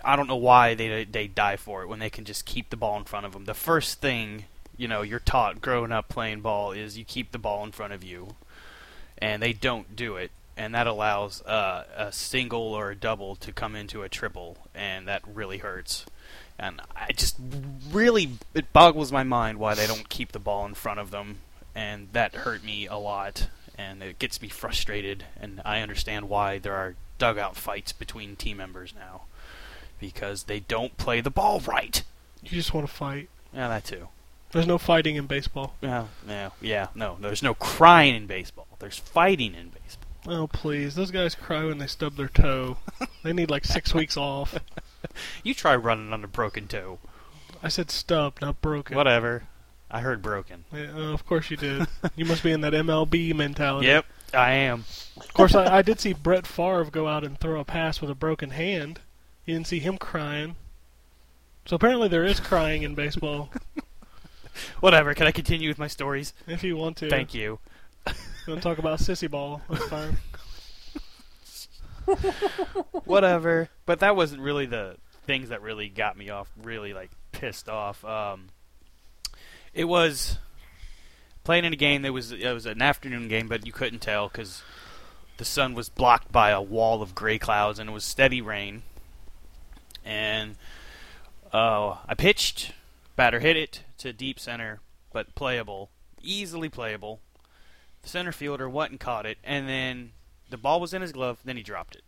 I 0.05 0.17
don't 0.17 0.29
know 0.29 0.37
why 0.37 0.75
they 0.75 1.05
they 1.05 1.27
dive 1.27 1.61
for 1.61 1.83
it 1.83 1.88
when 1.88 1.99
they 1.99 2.11
can 2.11 2.25
just 2.25 2.45
keep 2.45 2.71
the 2.71 2.77
ball 2.77 2.97
in 2.99 3.05
front 3.05 3.27
of 3.27 3.33
them. 3.33 3.45
The 3.45 3.55
first 3.55 4.01
thing 4.01 4.45
you 4.77 4.88
know 4.88 5.03
you're 5.03 5.19
taught 5.19 5.61
growing 5.61 5.93
up 5.93 6.09
playing 6.09 6.41
ball 6.41 6.73
is 6.73 6.99
you 6.99 7.05
keep 7.05 7.33
the 7.33 7.38
ball 7.38 7.64
in 7.64 7.73
front 7.73 7.93
of 7.93 8.05
you, 8.05 8.37
and 9.19 9.43
they 9.43 9.53
don't 9.53 9.97
do 9.97 10.17
it, 10.17 10.31
and 10.57 10.75
that 10.75 10.87
allows 10.87 11.43
uh, 11.43 11.85
a 11.97 12.12
single 12.12 12.75
or 12.75 12.91
a 12.91 12.97
double 12.97 13.37
to 13.37 13.53
come 13.53 13.75
into 13.75 14.03
a 14.03 14.09
triple, 14.09 14.59
and 14.75 15.09
that 15.09 15.23
really 15.27 15.59
hurts. 15.59 16.07
And 16.59 16.81
I 16.97 17.12
just 17.12 17.37
really 17.90 18.31
it 18.55 18.73
boggles 18.73 19.12
my 19.12 19.23
mind 19.23 19.59
why 19.59 19.75
they 19.75 19.87
don't 19.87 20.09
keep 20.09 20.33
the 20.33 20.38
ball 20.38 20.66
in 20.66 20.75
front 20.75 20.99
of 20.99 21.11
them, 21.11 21.38
and 21.75 22.09
that 22.12 22.35
hurt 22.35 22.64
me 22.64 22.87
a 22.87 22.97
lot, 22.97 23.49
and 23.77 24.03
it 24.03 24.18
gets 24.18 24.42
me 24.42 24.49
frustrated. 24.49 25.25
And 25.40 25.62
I 25.64 25.81
understand 25.81 26.29
why 26.29 26.59
there 26.59 26.75
are 26.75 26.97
dugout 27.18 27.57
fights 27.57 27.92
between 27.92 28.37
team 28.37 28.57
members 28.57 28.92
now, 28.94 29.23
because 30.01 30.44
they 30.44 30.61
don't 30.61 30.97
play 30.97 31.21
the 31.21 31.31
ball 31.31 31.61
right. 31.61 32.03
You 32.42 32.51
just 32.51 32.75
want 32.75 32.88
to 32.88 32.92
fight. 32.92 33.29
Yeah, 33.53 33.68
that 33.68 33.85
too. 33.85 34.09
There's 34.51 34.66
no 34.66 34.79
fighting 34.79 35.16
in 35.16 35.27
baseball. 35.27 35.75
Yeah, 35.81 36.07
yeah, 36.27 36.51
yeah. 36.61 36.88
No, 36.94 37.18
there's 37.21 37.42
no 37.42 37.55
crying 37.55 38.14
in 38.14 38.27
baseball. 38.27 38.66
There's 38.79 38.99
fighting 38.99 39.55
in 39.55 39.68
baseball. 39.68 40.09
Oh 40.27 40.47
please, 40.47 40.94
those 40.94 41.11
guys 41.11 41.35
cry 41.35 41.64
when 41.64 41.79
they 41.79 41.87
stub 41.87 42.16
their 42.16 42.29
toe. 42.29 42.79
they 43.23 43.33
need 43.33 43.51
like 43.51 43.64
six 43.64 43.94
weeks 43.94 44.16
off. 44.16 44.59
You 45.42 45.55
try 45.55 45.75
running 45.75 46.12
on 46.12 46.23
a 46.25 46.29
broken 46.29 46.68
toe. 46.68 46.99
I 47.62 47.68
said 47.68 47.90
stub, 47.90 48.35
not 48.40 48.61
broken. 48.61 48.97
Whatever. 48.97 49.44
I 49.90 50.01
heard 50.01 50.23
broken. 50.23 50.64
Yeah, 50.73 50.92
uh, 50.94 51.12
of 51.12 51.27
course 51.27 51.51
you 51.51 51.57
did. 51.57 51.87
you 52.16 52.25
must 52.25 52.42
be 52.42 52.53
in 52.53 52.61
that 52.61 52.73
MLB 52.73 53.35
mentality. 53.35 53.87
Yep, 53.87 54.05
I 54.35 54.53
am. 54.53 54.85
Of 55.16 55.33
course, 55.33 55.55
I, 55.55 55.79
I 55.79 55.83
did 55.83 55.99
see 55.99 56.12
Brett 56.12 56.47
Favre 56.47 56.85
go 56.85 57.09
out 57.09 57.25
and 57.25 57.38
throw 57.40 57.59
a 57.59 57.64
pass 57.64 58.01
with 58.01 58.11
a 58.11 58.14
broken 58.14 58.51
hand. 58.51 59.01
You 59.47 59.55
didn't 59.55 59.66
see 59.66 59.81
him 59.81 59.97
crying. 59.97 60.57
So 61.64 61.77
apparently 61.77 62.09
there 62.09 62.25
is 62.25 62.38
crying 62.40 62.83
in 62.83 62.94
baseball. 62.94 63.51
Whatever. 64.81 65.14
Can 65.14 65.27
I 65.27 65.33
continue 65.33 65.68
with 65.68 65.79
my 65.79 65.87
stories? 65.87 66.35
if 66.47 66.62
you 66.62 66.77
want 66.77 66.97
to. 66.99 67.09
Thank 67.09 67.35
you. 67.35 67.59
You 68.07 68.53
want 68.53 68.62
to 68.62 68.68
talk 68.68 68.79
about 68.79 68.99
sissy 68.99 69.31
ball? 69.31 69.62
That's 69.68 69.85
fine. 69.88 70.16
Whatever. 73.05 73.68
But 73.87 74.01
that 74.01 74.16
wasn't 74.16 74.42
really 74.42 74.66
the 74.66 74.97
things 75.25 75.51
that 75.51 75.62
really 75.62 75.88
got 75.88 76.16
me 76.16 76.31
off. 76.31 76.51
Really 76.62 76.92
like 76.92 77.11
pissed 77.33 77.68
off. 77.68 78.05
Um, 78.05 78.49
it 79.75 79.85
was 79.85 80.38
playing 81.44 81.64
in 81.64 81.73
a 81.73 81.77
game 81.77 82.03
that 82.03 82.12
was 82.12 82.33
it 82.33 82.53
was 82.53 82.66
an 82.66 82.83
afternoon 82.83 83.29
game, 83.29 83.49
but 83.49 83.66
you 83.66 83.73
couldn't 83.73 84.01
tell 84.01 84.29
because 84.29 84.62
the 85.38 85.44
sun 85.44 85.75
was 85.75 85.88
blocked 85.88 86.31
by 86.33 86.51
a 86.51 86.61
wall 86.61 87.01
of 87.01 87.14
gray 87.14 87.38
clouds 87.38 87.79
and 87.79 87.88
it 87.88 87.92
was 87.92 88.05
steady 88.05 88.40
rain. 88.40 88.83
And 90.05 90.57
uh, 91.53 91.97
I 92.07 92.14
pitched, 92.16 92.73
batter 93.16 93.40
hit 93.40 93.57
it 93.57 93.85
to 93.99 94.12
deep 94.12 94.38
center, 94.40 94.81
but 95.12 95.35
playable, 95.35 95.90
easily 96.23 96.68
playable. 96.68 97.21
The 98.03 98.09
center 98.09 98.33
fielder 98.33 98.68
went 98.68 98.90
and 98.90 99.01
caught 99.01 99.27
it, 99.27 99.38
and 99.42 99.68
then 99.68 100.12
the 100.50 100.56
ball 100.56 100.80
was 100.80 100.94
in 100.94 101.02
his 101.02 101.12
glove. 101.12 101.38
Then 101.44 101.56
he 101.56 101.62
dropped 101.62 101.94
it, 101.94 102.02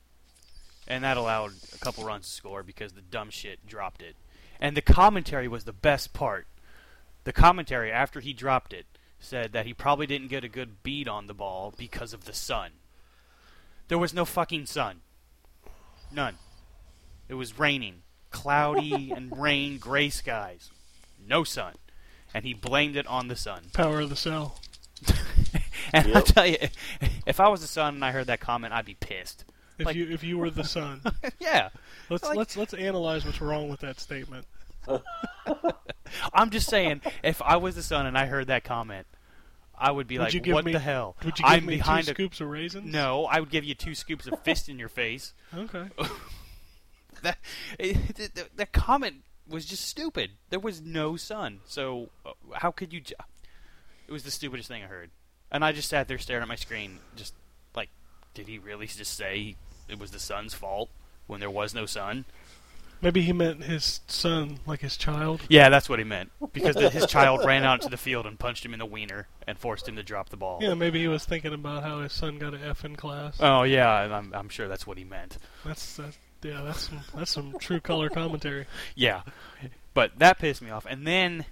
and 0.86 1.04
that 1.04 1.16
allowed 1.16 1.52
a 1.74 1.78
couple 1.78 2.04
runs 2.04 2.26
to 2.26 2.34
score 2.34 2.62
because 2.62 2.92
the 2.92 3.02
dumb 3.02 3.30
shit 3.30 3.66
dropped 3.66 4.02
it. 4.02 4.16
And 4.60 4.76
the 4.76 4.82
commentary 4.82 5.48
was 5.48 5.64
the 5.64 5.72
best 5.72 6.12
part. 6.12 6.46
The 7.24 7.32
commentary 7.32 7.90
after 7.90 8.20
he 8.20 8.32
dropped 8.32 8.72
it 8.72 8.86
said 9.18 9.52
that 9.52 9.66
he 9.66 9.74
probably 9.74 10.06
didn't 10.06 10.28
get 10.28 10.44
a 10.44 10.48
good 10.48 10.82
beat 10.82 11.06
on 11.06 11.26
the 11.26 11.34
ball 11.34 11.74
because 11.76 12.12
of 12.12 12.24
the 12.24 12.32
sun. 12.32 12.72
There 13.88 13.98
was 13.98 14.14
no 14.14 14.24
fucking 14.24 14.66
sun. 14.66 15.00
None. 16.12 16.36
It 17.28 17.34
was 17.34 17.58
raining. 17.58 18.02
Cloudy 18.30 19.10
and 19.16 19.36
rain, 19.36 19.78
gray 19.78 20.10
skies. 20.10 20.70
No 21.26 21.44
sun. 21.44 21.74
And 22.32 22.44
he 22.44 22.54
blamed 22.54 22.96
it 22.96 23.06
on 23.06 23.28
the 23.28 23.36
sun. 23.36 23.64
Power 23.72 24.00
of 24.00 24.10
the 24.10 24.16
cell. 24.16 24.58
And 25.92 26.06
I 26.08 26.10
Yep. 26.18 26.24
tell 26.24 26.46
you, 26.46 26.56
if 27.26 27.40
I 27.40 27.48
was 27.48 27.60
the 27.62 27.66
son 27.66 27.94
and 27.96 28.04
I 28.04 28.12
heard 28.12 28.26
that 28.28 28.40
comment, 28.40 28.72
I'd 28.72 28.84
be 28.84 28.94
pissed. 28.94 29.44
If 29.78 29.86
Like- 29.86 29.96
you 29.96 30.10
if 30.10 30.22
you 30.22 30.36
were 30.38 30.50
the 30.50 30.64
son, 30.64 31.00
yeah. 31.40 31.70
let's 32.10 32.22
Like- 32.24 32.36
let's 32.36 32.56
let's 32.56 32.74
analyze 32.74 33.24
what's 33.24 33.40
wrong 33.40 33.68
with 33.68 33.80
that 33.80 33.98
statement. 33.98 34.46
I'm 36.32 36.50
just 36.50 36.68
saying, 36.68 37.00
if 37.22 37.40
I 37.42 37.56
was 37.56 37.76
the 37.76 37.82
son 37.82 38.06
and 38.06 38.16
I 38.16 38.26
heard 38.26 38.48
that 38.48 38.64
comment, 38.64 39.06
I 39.78 39.90
would 39.90 40.06
be 40.06 40.18
Would 40.18 40.24
like, 40.24 40.34
you 40.34 40.40
give 40.40 40.54
"What 40.54 40.64
me- 40.64 40.72
the 40.72 40.78
hell?" 40.78 41.16
Would 41.24 41.38
you 41.38 41.44
give 41.44 41.52
I'm 41.52 41.66
me 41.66 41.76
behind 41.76 42.06
two 42.06 42.10
a 42.12 42.14
scoops 42.14 42.40
of 42.40 42.48
raisins? 42.48 42.92
no. 42.92 43.24
I 43.26 43.40
would 43.40 43.50
give 43.50 43.64
you 43.64 43.74
two 43.74 43.94
scoops 43.94 44.26
of 44.26 44.38
fist 44.42 44.68
in 44.68 44.78
your 44.78 44.88
face. 44.88 45.32
Okay. 45.54 45.88
That 47.22 47.38
it, 47.78 48.16
the, 48.16 48.30
the, 48.34 48.48
the 48.56 48.66
comment 48.66 49.16
was 49.48 49.66
just 49.66 49.86
stupid. 49.86 50.30
There 50.48 50.58
was 50.60 50.80
no 50.80 51.16
sun, 51.16 51.60
so 51.66 52.08
uh, 52.24 52.30
how 52.54 52.70
could 52.70 52.92
you? 52.94 53.00
Ju- 53.02 53.14
it 54.08 54.12
was 54.12 54.22
the 54.22 54.30
stupidest 54.30 54.68
thing 54.68 54.82
I 54.82 54.86
heard, 54.86 55.10
and 55.50 55.64
I 55.64 55.72
just 55.72 55.88
sat 55.88 56.08
there 56.08 56.18
staring 56.18 56.42
at 56.42 56.48
my 56.48 56.56
screen, 56.56 56.98
just 57.16 57.34
like, 57.74 57.90
did 58.34 58.48
he 58.48 58.58
really 58.58 58.86
just 58.86 59.16
say 59.16 59.56
it 59.88 59.98
was 59.98 60.10
the 60.10 60.18
sun's 60.18 60.54
fault 60.54 60.90
when 61.26 61.40
there 61.40 61.50
was 61.50 61.74
no 61.74 61.86
sun? 61.86 62.24
Maybe 63.02 63.22
he 63.22 63.32
meant 63.32 63.64
his 63.64 64.00
son, 64.08 64.58
like 64.66 64.80
his 64.80 64.98
child. 64.98 65.40
Yeah, 65.48 65.70
that's 65.70 65.88
what 65.88 65.98
he 65.98 66.04
meant. 66.04 66.30
Because 66.52 66.76
the, 66.76 66.90
his 66.90 67.06
child 67.06 67.46
ran 67.46 67.64
out 67.64 67.80
into 67.80 67.88
the 67.88 67.96
field 67.96 68.26
and 68.26 68.38
punched 68.38 68.62
him 68.62 68.74
in 68.74 68.78
the 68.78 68.84
wiener 68.84 69.26
and 69.46 69.58
forced 69.58 69.88
him 69.88 69.96
to 69.96 70.02
drop 70.02 70.28
the 70.28 70.36
ball. 70.36 70.58
Yeah, 70.60 70.74
maybe 70.74 71.00
he 71.00 71.08
was 71.08 71.24
thinking 71.24 71.54
about 71.54 71.82
how 71.82 72.00
his 72.02 72.12
son 72.12 72.38
got 72.38 72.52
an 72.52 72.60
F 72.62 72.84
in 72.84 72.96
class. 72.96 73.38
Oh 73.40 73.62
yeah, 73.62 74.02
and 74.02 74.12
I'm 74.12 74.34
I'm 74.34 74.48
sure 74.50 74.68
that's 74.68 74.86
what 74.86 74.98
he 74.98 75.04
meant. 75.04 75.38
That's 75.64 75.96
that. 75.96 76.18
Yeah, 76.42 76.62
that's 76.62 76.88
some, 76.88 77.00
that's 77.14 77.30
some 77.30 77.54
true 77.58 77.80
color 77.80 78.10
commentary. 78.10 78.66
Yeah, 78.94 79.22
but 79.94 80.18
that 80.18 80.38
pissed 80.38 80.60
me 80.60 80.70
off. 80.70 80.86
And 80.86 81.06
then 81.06 81.46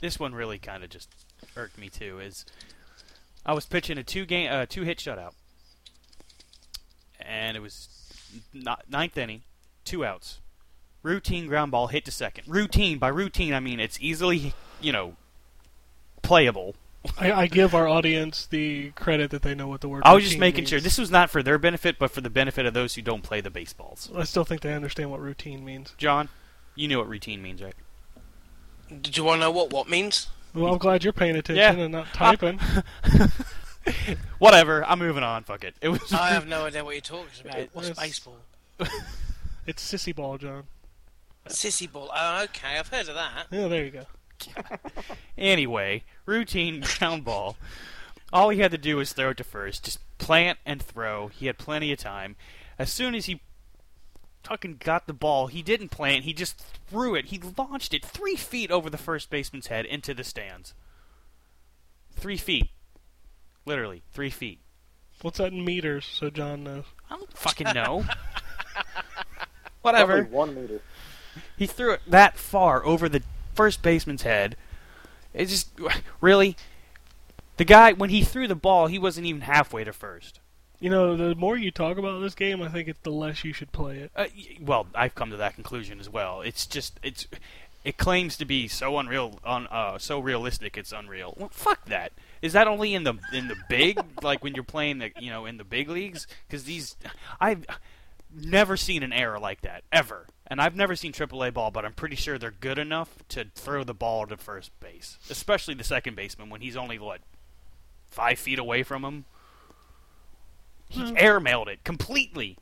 this 0.00 0.18
one 0.18 0.34
really 0.34 0.58
kind 0.58 0.82
of 0.82 0.88
just 0.88 1.10
irked 1.56 1.78
me 1.78 1.90
too. 1.90 2.20
Is 2.20 2.46
I 3.46 3.52
was 3.52 3.66
pitching 3.66 3.98
a 3.98 4.02
two 4.02 4.24
game 4.24 4.50
uh, 4.50 4.66
two 4.66 4.82
hit 4.82 4.98
shutout, 4.98 5.34
and 7.20 7.56
it 7.56 7.60
was 7.60 7.88
not, 8.52 8.84
ninth 8.88 9.16
inning, 9.16 9.42
two 9.84 10.04
outs, 10.04 10.40
routine 11.02 11.46
ground 11.46 11.70
ball 11.70 11.88
hit 11.88 12.04
to 12.06 12.10
second. 12.10 12.44
Routine 12.48 12.98
by 12.98 13.08
routine, 13.08 13.52
I 13.52 13.60
mean 13.60 13.80
it's 13.80 13.98
easily 14.00 14.54
you 14.80 14.92
know 14.92 15.16
playable. 16.22 16.74
I, 17.18 17.32
I 17.32 17.46
give 17.48 17.74
our 17.74 17.86
audience 17.86 18.46
the 18.46 18.90
credit 18.92 19.30
that 19.30 19.42
they 19.42 19.54
know 19.54 19.68
what 19.68 19.82
the 19.82 19.88
word. 19.88 20.02
I 20.06 20.14
was 20.14 20.24
just 20.24 20.38
making 20.38 20.62
means. 20.62 20.70
sure 20.70 20.80
this 20.80 20.96
was 20.96 21.10
not 21.10 21.28
for 21.28 21.42
their 21.42 21.58
benefit, 21.58 21.98
but 21.98 22.10
for 22.10 22.22
the 22.22 22.30
benefit 22.30 22.64
of 22.64 22.72
those 22.72 22.94
who 22.94 23.02
don't 23.02 23.22
play 23.22 23.42
the 23.42 23.50
baseballs. 23.50 24.10
I 24.16 24.24
still 24.24 24.44
think 24.44 24.62
they 24.62 24.72
understand 24.72 25.10
what 25.10 25.20
routine 25.20 25.64
means. 25.64 25.94
John, 25.98 26.30
you 26.74 26.88
know 26.88 26.98
what 26.98 27.08
routine 27.08 27.42
means, 27.42 27.62
right? 27.62 27.74
Did 28.88 29.16
you 29.18 29.24
want 29.24 29.36
to 29.36 29.40
know 29.40 29.50
what 29.50 29.70
what 29.70 29.88
means? 29.88 30.28
Well, 30.54 30.72
I'm 30.72 30.78
glad 30.78 31.02
you're 31.04 31.12
paying 31.12 31.36
attention 31.36 31.56
Yeah. 31.78 31.84
and 31.84 31.92
not 31.92 32.06
typing. 32.14 32.60
Whatever. 34.38 34.84
I'm 34.84 34.98
moving 34.98 35.22
on. 35.22 35.44
Fuck 35.44 35.64
it. 35.64 35.74
It 35.80 35.88
was. 35.88 36.12
I 36.12 36.28
have 36.30 36.46
no 36.46 36.64
idea 36.66 36.84
what 36.84 36.92
you're 36.94 37.00
talking 37.00 37.26
about. 37.44 37.68
What's 37.72 37.88
Yes. 37.88 37.98
baseball? 37.98 38.38
it's 39.66 39.92
sissy 39.92 40.14
ball, 40.14 40.38
John. 40.38 40.64
Sissy 41.48 41.90
ball. 41.90 42.10
Oh, 42.14 42.44
okay. 42.44 42.78
I've 42.78 42.88
heard 42.88 43.08
of 43.08 43.14
that. 43.14 43.46
Yeah, 43.50 43.68
there 43.68 43.84
you 43.84 43.90
go. 43.90 44.06
Anyway, 45.36 46.04
routine 46.26 46.82
ground 46.98 47.24
ball. 47.24 47.56
All 48.32 48.48
he 48.50 48.60
had 48.60 48.70
to 48.72 48.78
do 48.78 48.96
was 48.96 49.12
throw 49.12 49.30
it 49.30 49.36
to 49.38 49.44
first. 49.44 49.84
Just 49.84 49.98
plant 50.18 50.58
and 50.66 50.82
throw. 50.82 51.28
He 51.28 51.46
had 51.46 51.58
plenty 51.58 51.92
of 51.92 51.98
time. 51.98 52.36
As 52.78 52.92
soon 52.92 53.14
as 53.14 53.26
he 53.26 53.40
fucking 54.44 54.76
got 54.82 55.06
the 55.06 55.12
ball, 55.12 55.46
he 55.48 55.62
didn't 55.62 55.90
plant. 55.90 56.24
He 56.24 56.32
just 56.32 56.62
threw 56.88 57.14
it. 57.14 57.26
He 57.26 57.40
launched 57.56 57.94
it 57.94 58.04
three 58.04 58.36
feet 58.36 58.70
over 58.70 58.88
the 58.90 58.98
first 58.98 59.30
baseman's 59.30 59.68
head 59.68 59.86
into 59.86 60.14
the 60.14 60.24
stands. 60.24 60.74
Three 62.12 62.36
feet. 62.36 62.70
Literally, 63.66 64.02
three 64.12 64.30
feet. 64.30 64.60
What's 65.22 65.38
that 65.38 65.52
in 65.52 65.64
meters? 65.64 66.04
So 66.04 66.30
John 66.30 66.64
knows. 66.64 66.84
I 67.10 67.16
don't 67.16 67.36
fucking 67.36 67.72
know. 67.74 68.04
Whatever. 69.82 70.24
Probably 70.24 70.36
one 70.36 70.54
meter. 70.54 70.80
He 71.56 71.66
threw 71.66 71.92
it 71.92 72.00
that 72.06 72.36
far 72.36 72.84
over 72.84 73.08
the 73.08 73.22
first 73.54 73.82
baseman's 73.82 74.22
head. 74.22 74.56
It 75.32 75.46
just 75.46 75.70
really 76.20 76.56
The 77.56 77.64
guy 77.64 77.92
when 77.92 78.10
he 78.10 78.22
threw 78.22 78.46
the 78.46 78.54
ball, 78.54 78.86
he 78.86 78.98
wasn't 78.98 79.26
even 79.26 79.42
halfway 79.42 79.84
to 79.84 79.92
first. 79.92 80.40
You 80.80 80.90
know, 80.90 81.16
the 81.16 81.34
more 81.34 81.56
you 81.56 81.70
talk 81.70 81.98
about 81.98 82.20
this 82.20 82.34
game, 82.34 82.60
I 82.60 82.68
think 82.68 82.88
it's 82.88 83.00
the 83.02 83.10
less 83.10 83.44
you 83.44 83.52
should 83.52 83.72
play 83.72 83.98
it. 83.98 84.10
Uh, 84.14 84.26
well, 84.60 84.86
I've 84.94 85.14
come 85.14 85.30
to 85.30 85.36
that 85.38 85.54
conclusion 85.54 86.00
as 86.00 86.08
well. 86.10 86.40
It's 86.40 86.66
just 86.66 86.98
it's 87.02 87.26
it 87.84 87.98
claims 87.98 88.36
to 88.38 88.44
be 88.44 88.66
so 88.66 88.98
unreal, 88.98 89.38
on 89.44 89.66
uh, 89.68 89.98
so 89.98 90.18
realistic. 90.18 90.76
It's 90.76 90.90
unreal. 90.92 91.34
Well, 91.36 91.50
fuck 91.52 91.84
that. 91.86 92.12
Is 92.42 92.54
that 92.54 92.66
only 92.66 92.94
in 92.94 93.04
the 93.04 93.14
in 93.32 93.48
the 93.48 93.56
big 93.68 93.98
like 94.22 94.42
when 94.42 94.54
you're 94.54 94.64
playing 94.64 94.98
the 94.98 95.10
you 95.18 95.30
know 95.30 95.46
in 95.46 95.58
the 95.58 95.64
big 95.64 95.88
leagues? 95.88 96.26
Because 96.46 96.64
these 96.64 96.96
I've 97.40 97.64
never 98.34 98.76
seen 98.76 99.02
an 99.02 99.12
error 99.12 99.38
like 99.38 99.60
that 99.60 99.84
ever, 99.92 100.26
and 100.46 100.60
I've 100.60 100.74
never 100.74 100.96
seen 100.96 101.12
AAA 101.12 101.54
ball, 101.54 101.70
but 101.70 101.84
I'm 101.84 101.92
pretty 101.92 102.16
sure 102.16 102.38
they're 102.38 102.50
good 102.50 102.78
enough 102.78 103.10
to 103.30 103.44
throw 103.54 103.84
the 103.84 103.94
ball 103.94 104.26
to 104.26 104.36
first 104.36 104.78
base, 104.80 105.18
especially 105.30 105.74
the 105.74 105.84
second 105.84 106.16
baseman 106.16 106.50
when 106.50 106.62
he's 106.62 106.76
only 106.76 106.98
what 106.98 107.20
five 108.08 108.38
feet 108.38 108.58
away 108.58 108.82
from 108.82 109.04
him. 109.04 109.24
He 110.94 111.12
airmailed 111.12 111.68
it 111.68 111.84
completely. 111.84 112.58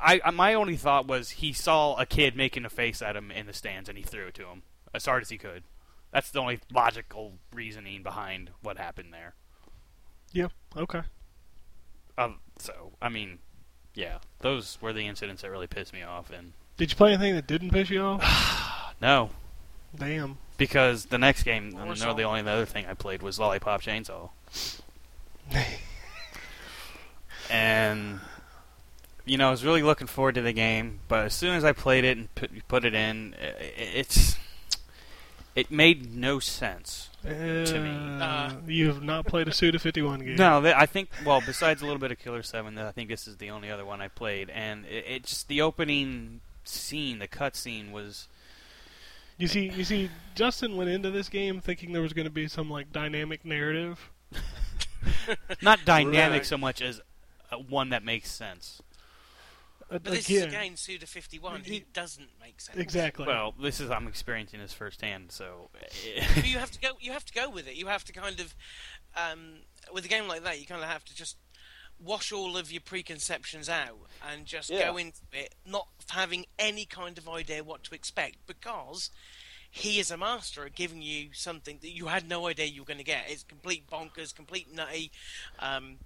I, 0.00 0.20
I 0.24 0.30
my 0.30 0.54
only 0.54 0.76
thought 0.76 1.06
was 1.08 1.30
he 1.30 1.52
saw 1.52 1.96
a 1.96 2.06
kid 2.06 2.36
making 2.36 2.64
a 2.64 2.70
face 2.70 3.02
at 3.02 3.16
him 3.16 3.30
in 3.30 3.46
the 3.46 3.52
stands 3.52 3.88
and 3.88 3.98
he 3.98 4.04
threw 4.04 4.26
it 4.26 4.34
to 4.34 4.46
him 4.46 4.62
as 4.94 5.06
hard 5.06 5.22
as 5.22 5.28
he 5.30 5.38
could. 5.38 5.64
That's 6.12 6.30
the 6.30 6.40
only 6.40 6.60
logical 6.72 7.32
reasoning 7.52 8.02
behind 8.02 8.50
what 8.62 8.76
happened 8.78 9.12
there. 9.12 9.34
Yeah. 10.32 10.48
Okay. 10.76 11.02
Um, 12.16 12.40
so 12.58 12.92
I 13.00 13.08
mean, 13.08 13.38
yeah, 13.94 14.18
those 14.40 14.78
were 14.80 14.92
the 14.92 15.06
incidents 15.06 15.42
that 15.42 15.50
really 15.50 15.66
pissed 15.66 15.92
me 15.92 16.02
off. 16.02 16.30
And 16.30 16.52
Did 16.76 16.90
you 16.90 16.96
play 16.96 17.12
anything 17.12 17.34
that 17.34 17.46
didn't 17.46 17.70
piss 17.70 17.90
you 17.90 18.02
off? 18.02 18.94
no, 19.00 19.30
Damn. 19.96 20.38
because 20.58 21.06
the 21.06 21.18
next 21.18 21.42
game, 21.42 21.70
no, 21.70 21.78
Warzone. 21.86 22.16
the 22.16 22.22
only 22.22 22.40
other 22.40 22.66
thing 22.66 22.86
I 22.86 22.94
played 22.94 23.22
was 23.22 23.38
Lollipop 23.38 23.82
Chainsaw, 23.82 24.30
and 27.52 28.18
you 29.24 29.36
know 29.38 29.48
I 29.48 29.50
was 29.52 29.64
really 29.64 29.82
looking 29.82 30.06
forward 30.08 30.34
to 30.36 30.42
the 30.42 30.52
game, 30.52 30.98
but 31.06 31.26
as 31.26 31.34
soon 31.34 31.54
as 31.54 31.62
I 31.64 31.72
played 31.72 32.04
it 32.04 32.16
and 32.18 32.34
put, 32.34 32.50
put 32.66 32.84
it 32.84 32.94
in, 32.94 33.34
i- 33.40 33.46
i- 33.46 33.72
it's 33.76 34.36
it 35.54 35.70
made 35.70 36.14
no 36.16 36.38
sense. 36.40 37.10
to 37.22 37.28
me. 37.80 38.22
Uh, 38.22 38.52
you 38.66 38.88
have 38.88 39.02
not 39.02 39.26
played 39.26 39.46
a 39.48 39.52
Suda 39.52 39.78
51 39.78 40.20
game. 40.20 40.36
No, 40.36 40.60
th- 40.62 40.74
I 40.76 40.86
think 40.86 41.10
well, 41.26 41.40
besides 41.44 41.82
a 41.82 41.84
little 41.84 42.00
bit 42.00 42.10
of 42.10 42.18
Killer 42.18 42.42
Seven, 42.42 42.76
I 42.78 42.90
think 42.90 43.08
this 43.10 43.28
is 43.28 43.36
the 43.36 43.50
only 43.50 43.70
other 43.70 43.84
one 43.84 44.00
I 44.00 44.08
played, 44.08 44.50
and 44.50 44.86
it, 44.86 45.04
it 45.06 45.24
just 45.24 45.46
the 45.48 45.60
opening 45.62 46.40
scene, 46.64 47.18
the 47.18 47.28
cutscene 47.28 47.92
was 47.92 48.28
You 49.38 49.46
see, 49.46 49.68
you 49.68 49.84
see, 49.84 50.10
Justin 50.34 50.76
went 50.76 50.88
into 50.90 51.10
this 51.10 51.28
game 51.28 51.60
thinking 51.60 51.92
there 51.92 52.02
was 52.02 52.12
going 52.14 52.26
to 52.26 52.30
be 52.32 52.48
some 52.48 52.70
like 52.70 52.90
dynamic 52.92 53.44
narrative. 53.44 54.08
not 55.62 55.84
dynamic 55.84 56.40
Right. 56.40 56.46
so 56.46 56.56
much 56.56 56.80
as 56.80 56.98
uh, 56.98 57.02
one 57.60 57.90
that 57.90 58.04
makes 58.04 58.30
sense. 58.30 58.80
Uh, 59.90 59.98
But 59.98 60.04
this 60.04 60.26
again, 60.28 60.36
is 60.38 60.44
again 60.54 60.76
Suda 60.76 61.06
51. 61.06 61.64
He- 61.64 61.76
It 61.78 61.92
doesn't 61.92 62.30
make 62.40 62.60
sense. 62.60 62.78
exactly. 62.78 63.26
Well, 63.26 63.52
this 63.60 63.80
is 63.80 63.90
I'm 63.90 64.06
experiencing 64.08 64.60
this 64.60 64.72
firsthand, 64.72 65.32
so 65.32 65.70
you 66.44 66.58
have 66.58 66.70
to 66.70 66.80
go. 66.80 66.90
You 67.00 67.12
have 67.12 67.24
to 67.26 67.32
go 67.32 67.50
with 67.50 67.66
it. 67.68 67.74
You 67.74 67.88
have 67.88 68.04
to 68.04 68.12
kind 68.12 68.40
of, 68.40 68.54
um, 69.16 69.60
with 69.92 70.04
a 70.04 70.08
game 70.08 70.28
like 70.28 70.44
that, 70.44 70.60
you 70.60 70.66
kind 70.66 70.82
of 70.82 70.88
have 70.88 71.04
to 71.06 71.14
just 71.14 71.36
wash 72.00 72.32
all 72.32 72.56
of 72.56 72.72
your 72.72 72.80
preconceptions 72.80 73.68
out 73.68 74.08
and 74.28 74.44
just 74.46 74.70
Yeah. 74.70 74.90
go 74.90 74.96
into 74.96 75.20
it, 75.32 75.54
not 75.66 75.88
having 76.10 76.46
any 76.58 76.84
kind 76.86 77.16
of 77.18 77.28
idea 77.28 77.62
what 77.62 77.84
to 77.84 77.94
expect, 77.94 78.38
because 78.46 79.10
he 79.70 80.00
is 80.00 80.10
a 80.10 80.16
master 80.16 80.64
at 80.66 80.74
giving 80.74 81.00
you 81.00 81.32
something 81.32 81.78
that 81.80 81.90
you 81.90 82.06
had 82.06 82.28
no 82.28 82.46
idea 82.48 82.66
you 82.66 82.80
were 82.82 82.86
going 82.86 82.98
to 82.98 83.04
get. 83.04 83.30
It's 83.30 83.42
complete 83.44 83.88
bonkers, 83.88 84.34
complete 84.34 84.72
nutty. 84.72 85.12
Um, 85.60 85.98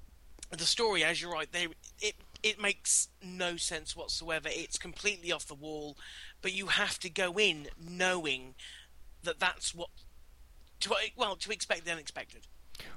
the 0.50 0.64
story, 0.64 1.02
as 1.04 1.20
you're 1.20 1.32
right, 1.32 1.50
there 1.52 1.68
it 2.00 2.14
it 2.42 2.60
makes 2.60 3.08
no 3.22 3.56
sense 3.56 3.96
whatsoever. 3.96 4.48
It's 4.52 4.78
completely 4.78 5.32
off 5.32 5.46
the 5.46 5.54
wall, 5.54 5.96
but 6.42 6.52
you 6.52 6.66
have 6.66 6.98
to 7.00 7.10
go 7.10 7.32
in 7.38 7.68
knowing 7.80 8.54
that 9.24 9.40
that's 9.40 9.74
what 9.74 9.88
to 10.80 10.94
well 11.16 11.36
to 11.36 11.50
expect 11.50 11.84
the 11.84 11.92
unexpected. 11.92 12.46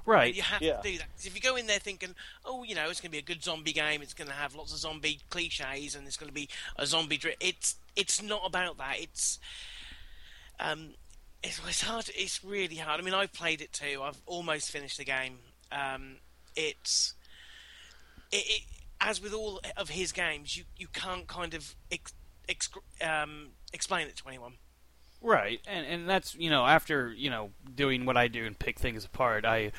right. 0.04 0.34
You 0.34 0.42
have 0.42 0.60
Yeah. 0.60 0.76
to 0.76 0.82
do 0.92 0.98
that 0.98 1.10
'Cause 1.16 1.24
if 1.26 1.34
you 1.34 1.40
go 1.40 1.56
in 1.56 1.66
there 1.66 1.78
thinking, 1.78 2.14
oh, 2.44 2.62
you 2.64 2.74
know, 2.74 2.90
it's 2.90 3.00
going 3.00 3.08
to 3.10 3.12
be 3.12 3.18
a 3.18 3.22
good 3.22 3.42
zombie 3.42 3.72
game, 3.72 4.02
it's 4.02 4.12
going 4.12 4.28
to 4.28 4.34
have 4.34 4.54
lots 4.54 4.72
of 4.74 4.78
zombie 4.78 5.20
cliches, 5.30 5.94
and 5.94 6.06
it's 6.06 6.18
going 6.18 6.28
to 6.28 6.34
be 6.34 6.48
a 6.76 6.86
zombie. 6.86 7.16
Dri- 7.16 7.36
it's 7.40 7.76
it's 7.96 8.20
not 8.22 8.42
about 8.44 8.76
that. 8.76 9.00
It's 9.00 9.38
um, 10.60 10.90
it's, 11.42 11.60
it's 11.66 11.80
hard. 11.82 12.10
It's 12.14 12.44
really 12.44 12.76
hard. 12.76 13.00
I 13.00 13.02
mean, 13.02 13.14
I've 13.14 13.32
played 13.32 13.62
it 13.62 13.72
too. 13.72 14.02
I've 14.02 14.20
almost 14.26 14.70
finished 14.70 14.98
the 14.98 15.04
game. 15.04 15.38
Um, 15.72 16.18
it's 16.54 17.14
it, 18.32 18.36
it 18.36 18.62
as 19.00 19.20
with 19.20 19.32
all 19.32 19.60
of 19.76 19.90
his 19.90 20.12
games, 20.12 20.56
you 20.56 20.64
you 20.76 20.88
can't 20.92 21.26
kind 21.26 21.54
of 21.54 21.74
ex, 21.90 22.12
ex, 22.48 22.68
um, 23.02 23.48
explain 23.72 24.06
it 24.06 24.16
to 24.16 24.28
anyone. 24.28 24.54
Right, 25.22 25.60
and 25.66 25.86
and 25.86 26.08
that's 26.08 26.34
you 26.34 26.48
know 26.48 26.64
after 26.64 27.12
you 27.12 27.28
know 27.28 27.50
doing 27.74 28.06
what 28.06 28.16
I 28.16 28.28
do 28.28 28.46
and 28.46 28.58
pick 28.58 28.78
things 28.78 29.04
apart, 29.04 29.44
I 29.44 29.72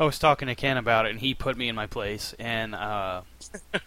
I 0.00 0.04
was 0.04 0.18
talking 0.18 0.48
to 0.48 0.54
Ken 0.54 0.78
about 0.78 1.06
it, 1.06 1.10
and 1.10 1.20
he 1.20 1.34
put 1.34 1.56
me 1.56 1.68
in 1.68 1.74
my 1.74 1.86
place, 1.86 2.34
and 2.38 2.74
uh, 2.74 3.22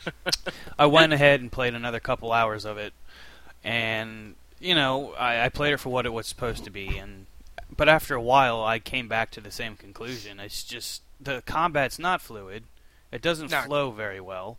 I 0.79 0.85
went 0.85 1.13
ahead 1.13 1.41
and 1.41 1.51
played 1.51 1.73
another 1.73 1.99
couple 1.99 2.31
hours 2.31 2.63
of 2.63 2.77
it, 2.77 2.93
and 3.63 4.35
you 4.59 4.75
know 4.75 5.13
I, 5.13 5.45
I 5.45 5.49
played 5.49 5.73
it 5.73 5.79
for 5.79 5.89
what 5.89 6.05
it 6.05 6.13
was 6.13 6.27
supposed 6.27 6.63
to 6.65 6.69
be, 6.69 6.97
and 6.97 7.25
but 7.75 7.89
after 7.89 8.13
a 8.13 8.21
while 8.21 8.63
I 8.63 8.77
came 8.77 9.07
back 9.07 9.31
to 9.31 9.41
the 9.41 9.51
same 9.51 9.75
conclusion. 9.75 10.39
It's 10.39 10.63
just 10.63 11.01
the 11.19 11.41
combat's 11.45 11.97
not 11.97 12.21
fluid, 12.21 12.65
it 13.11 13.21
doesn't 13.21 13.51
No. 13.51 13.61
flow 13.63 13.91
very 13.91 14.19
well. 14.19 14.57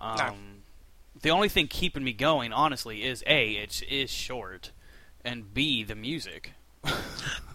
Um, 0.00 0.62
The 1.20 1.30
only 1.30 1.48
thing 1.48 1.68
keeping 1.68 2.02
me 2.04 2.12
going, 2.12 2.52
honestly, 2.52 3.04
is 3.04 3.22
a 3.26 3.52
it's 3.52 3.82
short 4.12 4.70
and 5.24 5.52
B 5.54 5.84
the 5.84 5.94
music. 5.94 6.52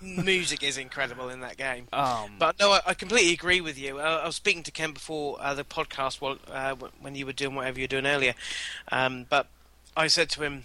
Music 0.02 0.64
is 0.64 0.78
incredible 0.78 1.28
in 1.30 1.42
that 1.42 1.58
game. 1.58 1.88
Um, 1.92 2.36
But 2.40 2.58
no, 2.60 2.72
I, 2.72 2.82
I 2.88 2.94
completely 2.94 3.34
agree 3.34 3.60
with 3.60 3.78
you. 3.78 4.00
Uh, 4.00 4.22
I 4.24 4.26
was 4.26 4.36
speaking 4.36 4.64
to 4.64 4.72
Ken 4.72 4.94
before 4.94 5.38
uh, 5.42 5.54
the 5.54 5.64
podcast 5.66 6.22
while, 6.22 6.38
uh, 6.50 6.76
when 7.02 7.16
you 7.16 7.26
were 7.26 7.34
doing 7.34 7.56
whatever 7.56 7.80
you 7.80 7.84
were 7.84 7.88
doing 7.88 8.06
earlier. 8.06 8.36
Um, 8.92 9.26
but 9.30 9.48
I 9.98 10.08
said 10.08 10.30
to 10.32 10.44
him, 10.44 10.64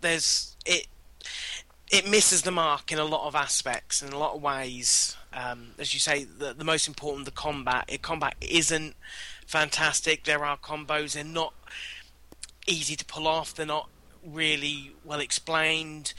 "There's 0.00 0.56
it. 0.66 0.86
It 1.90 2.08
misses 2.08 2.42
the 2.42 2.52
mark 2.52 2.92
in 2.92 2.98
a 2.98 3.04
lot 3.04 3.26
of 3.26 3.34
aspects, 3.34 4.00
in 4.02 4.12
a 4.12 4.18
lot 4.18 4.36
of 4.36 4.42
ways. 4.42 5.16
Um, 5.32 5.72
as 5.78 5.94
you 5.94 6.00
say, 6.00 6.24
the, 6.24 6.52
the 6.52 6.64
most 6.64 6.88
important, 6.88 7.24
the 7.24 7.30
combat. 7.30 7.84
It, 7.88 8.02
combat 8.02 8.34
isn't 8.40 8.96
fantastic. 9.46 10.24
There 10.24 10.44
are 10.44 10.56
combos. 10.56 11.12
They're 11.14 11.24
not 11.24 11.54
easy 12.66 12.96
to 12.96 13.04
pull 13.04 13.28
off. 13.28 13.54
They're 13.54 13.66
not 13.66 13.88
really 14.26 14.92
well 15.04 15.20
explained. 15.20 16.14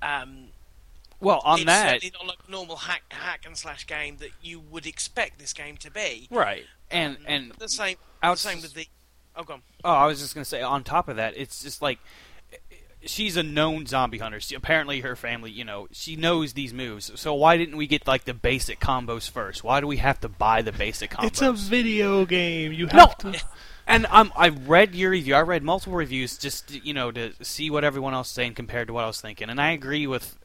Um, 0.00 0.48
well, 1.20 1.40
on 1.44 1.58
it's 1.60 1.66
that, 1.66 1.90
certainly 2.02 2.12
not 2.14 2.26
like 2.26 2.38
a 2.48 2.50
normal 2.50 2.76
hack 2.76 3.02
hack 3.10 3.42
and 3.46 3.56
slash 3.56 3.86
game 3.86 4.16
that 4.18 4.30
you 4.42 4.58
would 4.58 4.86
expect 4.86 5.38
this 5.38 5.52
game 5.52 5.76
to 5.78 5.90
be. 5.90 6.26
right, 6.30 6.64
and 6.90 7.16
Um, 7.18 7.22
and 7.26 7.52
the 7.58 7.68
same, 7.68 7.96
outs- 8.22 8.42
the 8.42 8.48
same 8.50 8.62
with 8.62 8.74
the. 8.74 8.88
Oh, 9.36 9.44
go 9.44 9.54
on. 9.54 9.62
oh, 9.84 9.92
I 9.92 10.06
was 10.06 10.20
just 10.20 10.34
gonna 10.34 10.44
say 10.44 10.62
on 10.62 10.82
top 10.84 11.08
of 11.08 11.16
that, 11.16 11.34
it's 11.36 11.62
just 11.62 11.80
like 11.80 11.98
she's 13.06 13.36
a 13.36 13.42
known 13.42 13.86
zombie 13.86 14.18
hunter. 14.18 14.40
She, 14.40 14.54
apparently, 14.54 15.00
her 15.00 15.16
family, 15.16 15.50
you 15.50 15.64
know, 15.64 15.88
she 15.92 16.16
knows 16.16 16.52
these 16.52 16.72
moves. 16.72 17.10
So 17.20 17.34
why 17.34 17.56
didn't 17.56 17.76
we 17.76 17.86
get 17.86 18.06
like 18.06 18.24
the 18.24 18.34
basic 18.34 18.80
combos 18.80 19.30
first? 19.30 19.64
Why 19.64 19.80
do 19.80 19.86
we 19.86 19.98
have 19.98 20.20
to 20.20 20.28
buy 20.28 20.62
the 20.62 20.72
basic 20.72 21.10
combos? 21.10 21.26
it's 21.26 21.42
a 21.42 21.52
video 21.52 22.24
game. 22.24 22.72
You 22.72 22.86
No, 22.86 23.06
have 23.06 23.18
to. 23.18 23.42
and 23.86 24.06
um, 24.06 24.32
I 24.36 24.48
read 24.48 24.94
your 24.94 25.10
review. 25.10 25.34
I 25.34 25.42
read 25.42 25.62
multiple 25.62 25.94
reviews 25.94 26.38
just 26.38 26.70
you 26.84 26.94
know 26.94 27.10
to 27.10 27.32
see 27.42 27.70
what 27.70 27.84
everyone 27.84 28.14
else 28.14 28.28
is 28.28 28.34
saying 28.34 28.54
compared 28.54 28.88
to 28.88 28.94
what 28.94 29.04
I 29.04 29.08
was 29.08 29.20
thinking, 29.20 29.50
and 29.50 29.60
I 29.60 29.72
agree 29.72 30.06
with 30.06 30.38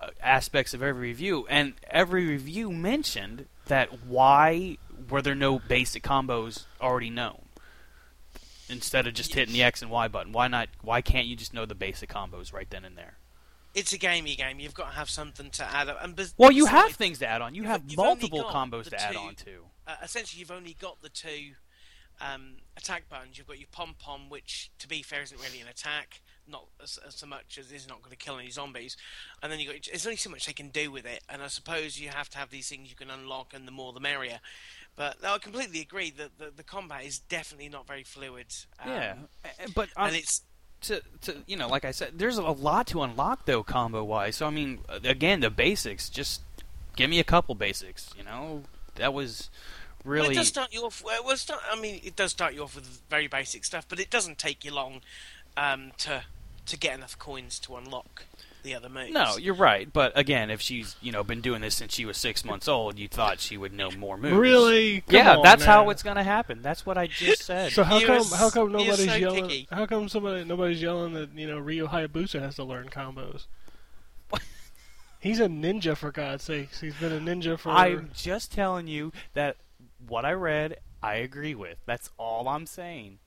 uh, 0.00 0.08
aspects 0.20 0.74
of 0.74 0.82
every 0.82 1.08
review. 1.08 1.46
And 1.48 1.74
every 1.90 2.26
review 2.26 2.70
mentioned 2.72 3.46
that 3.66 4.04
why 4.06 4.78
were 5.10 5.22
there 5.22 5.34
no 5.34 5.58
basic 5.58 6.02
combos 6.02 6.64
already 6.80 7.10
known 7.10 7.45
instead 8.68 9.06
of 9.06 9.14
just 9.14 9.34
hitting 9.34 9.52
the 9.54 9.62
X 9.62 9.82
and 9.82 9.90
Y 9.90 10.08
button? 10.08 10.32
Why 10.32 10.48
not? 10.48 10.68
Why 10.82 11.00
can't 11.00 11.26
you 11.26 11.36
just 11.36 11.54
know 11.54 11.66
the 11.66 11.74
basic 11.74 12.10
combos 12.10 12.52
right 12.52 12.68
then 12.68 12.84
and 12.84 12.96
there? 12.96 13.18
It's 13.74 13.92
a 13.92 13.98
gamey 13.98 14.34
game. 14.36 14.58
You've 14.58 14.74
got 14.74 14.90
to 14.90 14.96
have 14.96 15.10
something 15.10 15.50
to 15.50 15.64
add 15.64 15.88
up. 15.88 15.98
And 16.02 16.18
Well, 16.38 16.50
you 16.50 16.64
have 16.64 16.92
things 16.92 17.18
to 17.18 17.26
add 17.26 17.42
on. 17.42 17.54
You 17.54 17.64
have 17.64 17.82
multiple 17.94 18.44
combos 18.44 18.88
to 18.88 19.00
add 19.00 19.16
on 19.16 19.34
to. 19.34 19.66
Uh, 19.86 19.96
essentially, 20.02 20.40
you've 20.40 20.50
only 20.50 20.74
got 20.80 21.02
the 21.02 21.10
two 21.10 21.52
um, 22.20 22.56
attack 22.76 23.08
buttons. 23.10 23.36
You've 23.36 23.46
got 23.46 23.58
your 23.58 23.68
pom 23.70 23.94
pom, 23.98 24.30
which, 24.30 24.70
to 24.78 24.88
be 24.88 25.02
fair, 25.02 25.22
isn't 25.22 25.40
really 25.40 25.60
an 25.60 25.68
attack. 25.68 26.22
Not 26.48 26.64
as, 26.82 26.98
as 27.06 27.16
so 27.16 27.26
much 27.26 27.58
as 27.58 27.70
it's 27.70 27.86
not 27.86 28.00
going 28.00 28.12
to 28.12 28.16
kill 28.16 28.38
any 28.38 28.50
zombies. 28.50 28.96
And 29.42 29.52
then 29.52 29.60
you 29.60 29.66
got. 29.66 29.76
There's 29.86 30.06
only 30.06 30.16
so 30.16 30.30
much 30.30 30.46
they 30.46 30.54
can 30.54 30.70
do 30.70 30.90
with 30.90 31.04
it. 31.04 31.22
And 31.28 31.42
I 31.42 31.48
suppose 31.48 32.00
you 32.00 32.08
have 32.08 32.30
to 32.30 32.38
have 32.38 32.50
these 32.50 32.68
things 32.68 32.88
you 32.88 32.96
can 32.96 33.10
unlock, 33.10 33.52
and 33.52 33.68
the 33.68 33.72
more 33.72 33.92
the 33.92 34.00
merrier. 34.00 34.40
But 34.96 35.22
no, 35.22 35.34
I 35.34 35.38
completely 35.38 35.80
agree 35.80 36.10
that 36.12 36.38
the, 36.38 36.50
the 36.56 36.62
combat 36.62 37.04
is 37.04 37.18
definitely 37.18 37.68
not 37.68 37.86
very 37.86 38.02
fluid. 38.02 38.46
Um, 38.82 38.90
yeah, 38.90 39.14
Uh, 39.44 39.48
but 39.74 39.90
on- 39.96 40.08
and 40.08 40.16
it's 40.16 40.42
to, 40.82 41.02
to 41.22 41.36
you 41.46 41.56
know, 41.56 41.68
like 41.68 41.84
I 41.84 41.90
said, 41.90 42.18
there's 42.18 42.38
a 42.38 42.42
lot 42.42 42.86
to 42.88 43.02
unlock 43.02 43.44
though, 43.46 43.62
combo 43.62 44.02
wise. 44.04 44.36
So 44.36 44.46
I 44.46 44.50
mean, 44.50 44.80
again, 45.04 45.40
the 45.40 45.50
basics 45.50 46.08
just 46.08 46.42
give 46.96 47.10
me 47.10 47.18
a 47.18 47.24
couple 47.24 47.54
basics. 47.54 48.10
You 48.16 48.24
know, 48.24 48.62
that 48.96 49.12
was 49.12 49.50
Well, 50.04 50.14
really 50.14 50.34
it 50.34 50.38
does 50.38 50.48
start 50.48 50.72
you 50.72 50.80
off. 50.82 51.02
Well, 51.04 51.22
well, 51.24 51.36
start, 51.36 51.60
I 51.70 51.78
mean, 51.78 52.00
it 52.02 52.16
does 52.16 52.30
start 52.30 52.54
you 52.54 52.62
off 52.62 52.74
with 52.74 52.86
very 53.10 53.26
basic 53.26 53.64
stuff, 53.64 53.86
but 53.88 54.00
it 54.00 54.10
doesn't 54.10 54.38
take 54.38 54.64
you 54.64 54.72
long 54.74 55.02
um, 55.56 55.92
to 55.98 56.24
to 56.66 56.76
get 56.78 56.94
enough 56.94 57.18
coins 57.18 57.58
to 57.60 57.76
unlock 57.76 58.24
the 58.66 58.74
other 58.74 58.88
moves. 58.90 59.12
no. 59.12 59.36
You're 59.38 59.54
right, 59.54 59.90
but 59.92 60.12
again, 60.14 60.50
if 60.50 60.60
she's 60.60 60.96
you 61.00 61.12
know 61.12 61.24
been 61.24 61.40
doing 61.40 61.62
this 61.62 61.74
since 61.74 61.94
she 61.94 62.04
was 62.04 62.16
six 62.18 62.44
months 62.44 62.68
old, 62.68 62.98
you 62.98 63.08
thought 63.08 63.40
she 63.40 63.56
would 63.56 63.72
know 63.72 63.90
more 63.92 64.18
moves. 64.18 64.36
Really? 64.36 65.00
Come 65.02 65.14
yeah, 65.16 65.36
on 65.36 65.42
that's 65.42 65.64
now. 65.64 65.84
how 65.84 65.90
it's 65.90 66.02
gonna 66.02 66.22
happen. 66.24 66.60
That's 66.62 66.84
what 66.84 66.98
I 66.98 67.06
just 67.06 67.42
said. 67.46 67.72
So 67.72 67.82
how 67.84 67.98
He 67.98 68.04
come 68.04 68.18
was- 68.18 68.34
how 68.34 68.50
come 68.50 68.72
nobody's 68.72 69.06
so 69.06 69.14
yelling? 69.14 69.44
picky. 69.48 69.68
How 69.70 69.86
come 69.86 70.08
somebody 70.08 70.44
nobody's 70.44 70.82
yelling 70.82 71.14
that 71.14 71.30
you 71.34 71.46
know 71.46 71.58
Ryu 71.58 71.86
Hayabusa 71.88 72.40
has 72.40 72.56
to 72.56 72.64
learn 72.64 72.88
combos? 72.90 73.46
He's 75.20 75.40
a 75.40 75.46
ninja 75.46 75.96
for 75.96 76.12
God's 76.12 76.44
sakes. 76.44 76.80
He's 76.80 76.94
been 76.96 77.12
a 77.12 77.20
ninja 77.20 77.58
for. 77.58 77.70
I'm 77.70 78.10
just 78.14 78.52
telling 78.52 78.86
you 78.86 79.12
that 79.34 79.56
what 80.06 80.24
I 80.24 80.32
read, 80.32 80.78
I 81.02 81.14
agree 81.16 81.54
with. 81.54 81.78
That's 81.86 82.10
all 82.18 82.48
I'm 82.48 82.66
saying. 82.66 83.18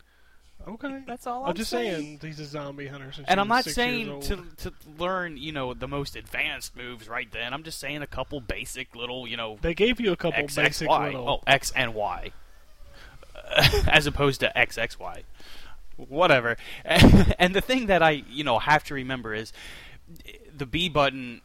Okay. 0.69 1.03
That's 1.05 1.27
all 1.27 1.43
I'm, 1.43 1.49
I'm 1.49 1.55
just 1.55 1.69
saying. 1.69 2.19
saying 2.19 2.19
he's 2.21 2.39
a 2.39 2.45
zombie 2.45 2.87
hunter 2.87 3.11
since 3.11 3.27
And 3.27 3.39
I'm 3.39 3.47
not 3.47 3.63
six 3.63 3.75
saying 3.75 4.21
to 4.21 4.43
to 4.57 4.73
learn, 4.97 5.37
you 5.37 5.51
know, 5.51 5.73
the 5.73 5.87
most 5.87 6.15
advanced 6.15 6.75
moves 6.75 7.07
right 7.07 7.31
then. 7.31 7.53
I'm 7.53 7.63
just 7.63 7.79
saying 7.79 8.01
a 8.01 8.07
couple 8.07 8.39
basic 8.41 8.95
little, 8.95 9.27
you 9.27 9.37
know, 9.37 9.57
They 9.61 9.73
gave 9.73 9.99
you 9.99 10.11
a 10.11 10.15
couple 10.15 10.43
X, 10.43 10.57
X, 10.57 10.67
basic 10.79 10.89
Y. 10.89 11.05
little. 11.07 11.29
Oh, 11.29 11.41
X 11.47 11.71
and 11.75 11.93
Y, 11.93 12.31
as 13.87 14.07
opposed 14.07 14.39
to 14.41 14.57
X, 14.57 14.77
X, 14.77 14.99
Y. 14.99 15.23
Whatever. 15.97 16.55
and 16.85 17.53
the 17.53 17.61
thing 17.61 17.87
that 17.87 18.01
I, 18.01 18.23
you 18.29 18.43
know, 18.43 18.59
have 18.59 18.83
to 18.85 18.93
remember 18.93 19.33
is 19.33 19.51
the 20.55 20.65
B 20.65 20.89
button 20.89 21.41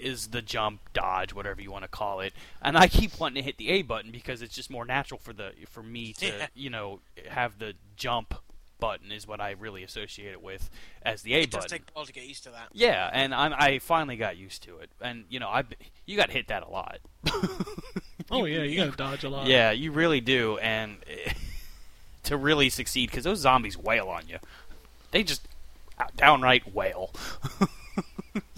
is 0.00 0.28
the 0.28 0.42
jump, 0.42 0.80
dodge, 0.92 1.32
whatever 1.34 1.60
you 1.62 1.70
want 1.70 1.84
to 1.84 1.88
call 1.88 2.20
it, 2.20 2.32
and 2.62 2.76
I 2.76 2.88
keep 2.88 3.18
wanting 3.20 3.36
to 3.36 3.46
hit 3.46 3.56
the 3.58 3.68
A 3.70 3.82
button 3.82 4.10
because 4.10 4.42
it's 4.42 4.54
just 4.54 4.70
more 4.70 4.84
natural 4.84 5.18
for 5.18 5.32
the 5.32 5.52
for 5.68 5.82
me 5.82 6.12
to, 6.14 6.26
Yeah. 6.26 6.46
you 6.54 6.70
know, 6.70 7.00
have 7.28 7.58
the 7.58 7.74
jump 7.96 8.34
button 8.78 9.12
is 9.12 9.28
what 9.28 9.42
I 9.42 9.50
really 9.50 9.82
associate 9.82 10.32
it 10.32 10.42
with 10.42 10.70
as 11.02 11.20
the 11.20 11.34
A 11.34 11.40
it 11.42 11.50
does 11.50 11.64
button. 11.64 11.78
take 11.80 11.88
a 11.90 11.92
while 11.92 12.06
to 12.06 12.12
get 12.14 12.24
used 12.26 12.44
to 12.44 12.50
that. 12.50 12.68
Yeah, 12.72 13.10
and 13.12 13.34
I'm, 13.34 13.52
I 13.52 13.78
finally 13.78 14.16
got 14.16 14.38
used 14.38 14.62
to 14.62 14.78
it, 14.78 14.88
and 15.02 15.24
you 15.28 15.38
know, 15.38 15.48
I 15.48 15.64
you 16.06 16.16
got 16.16 16.30
hit 16.30 16.48
that 16.48 16.62
a 16.62 16.68
lot. 16.70 16.98
oh 18.30 18.46
yeah, 18.46 18.62
you 18.62 18.76
gotta 18.84 18.96
dodge 18.96 19.22
a 19.24 19.28
lot. 19.28 19.46
Yeah, 19.46 19.70
you 19.70 19.92
really 19.92 20.20
do, 20.22 20.56
and 20.58 20.96
to 22.24 22.36
really 22.38 22.70
succeed, 22.70 23.10
because 23.10 23.24
those 23.24 23.40
zombies 23.40 23.76
wail 23.76 24.08
on 24.08 24.28
you. 24.28 24.38
They 25.10 25.24
just 25.24 25.42
downright 26.16 26.74
wail. 26.74 27.10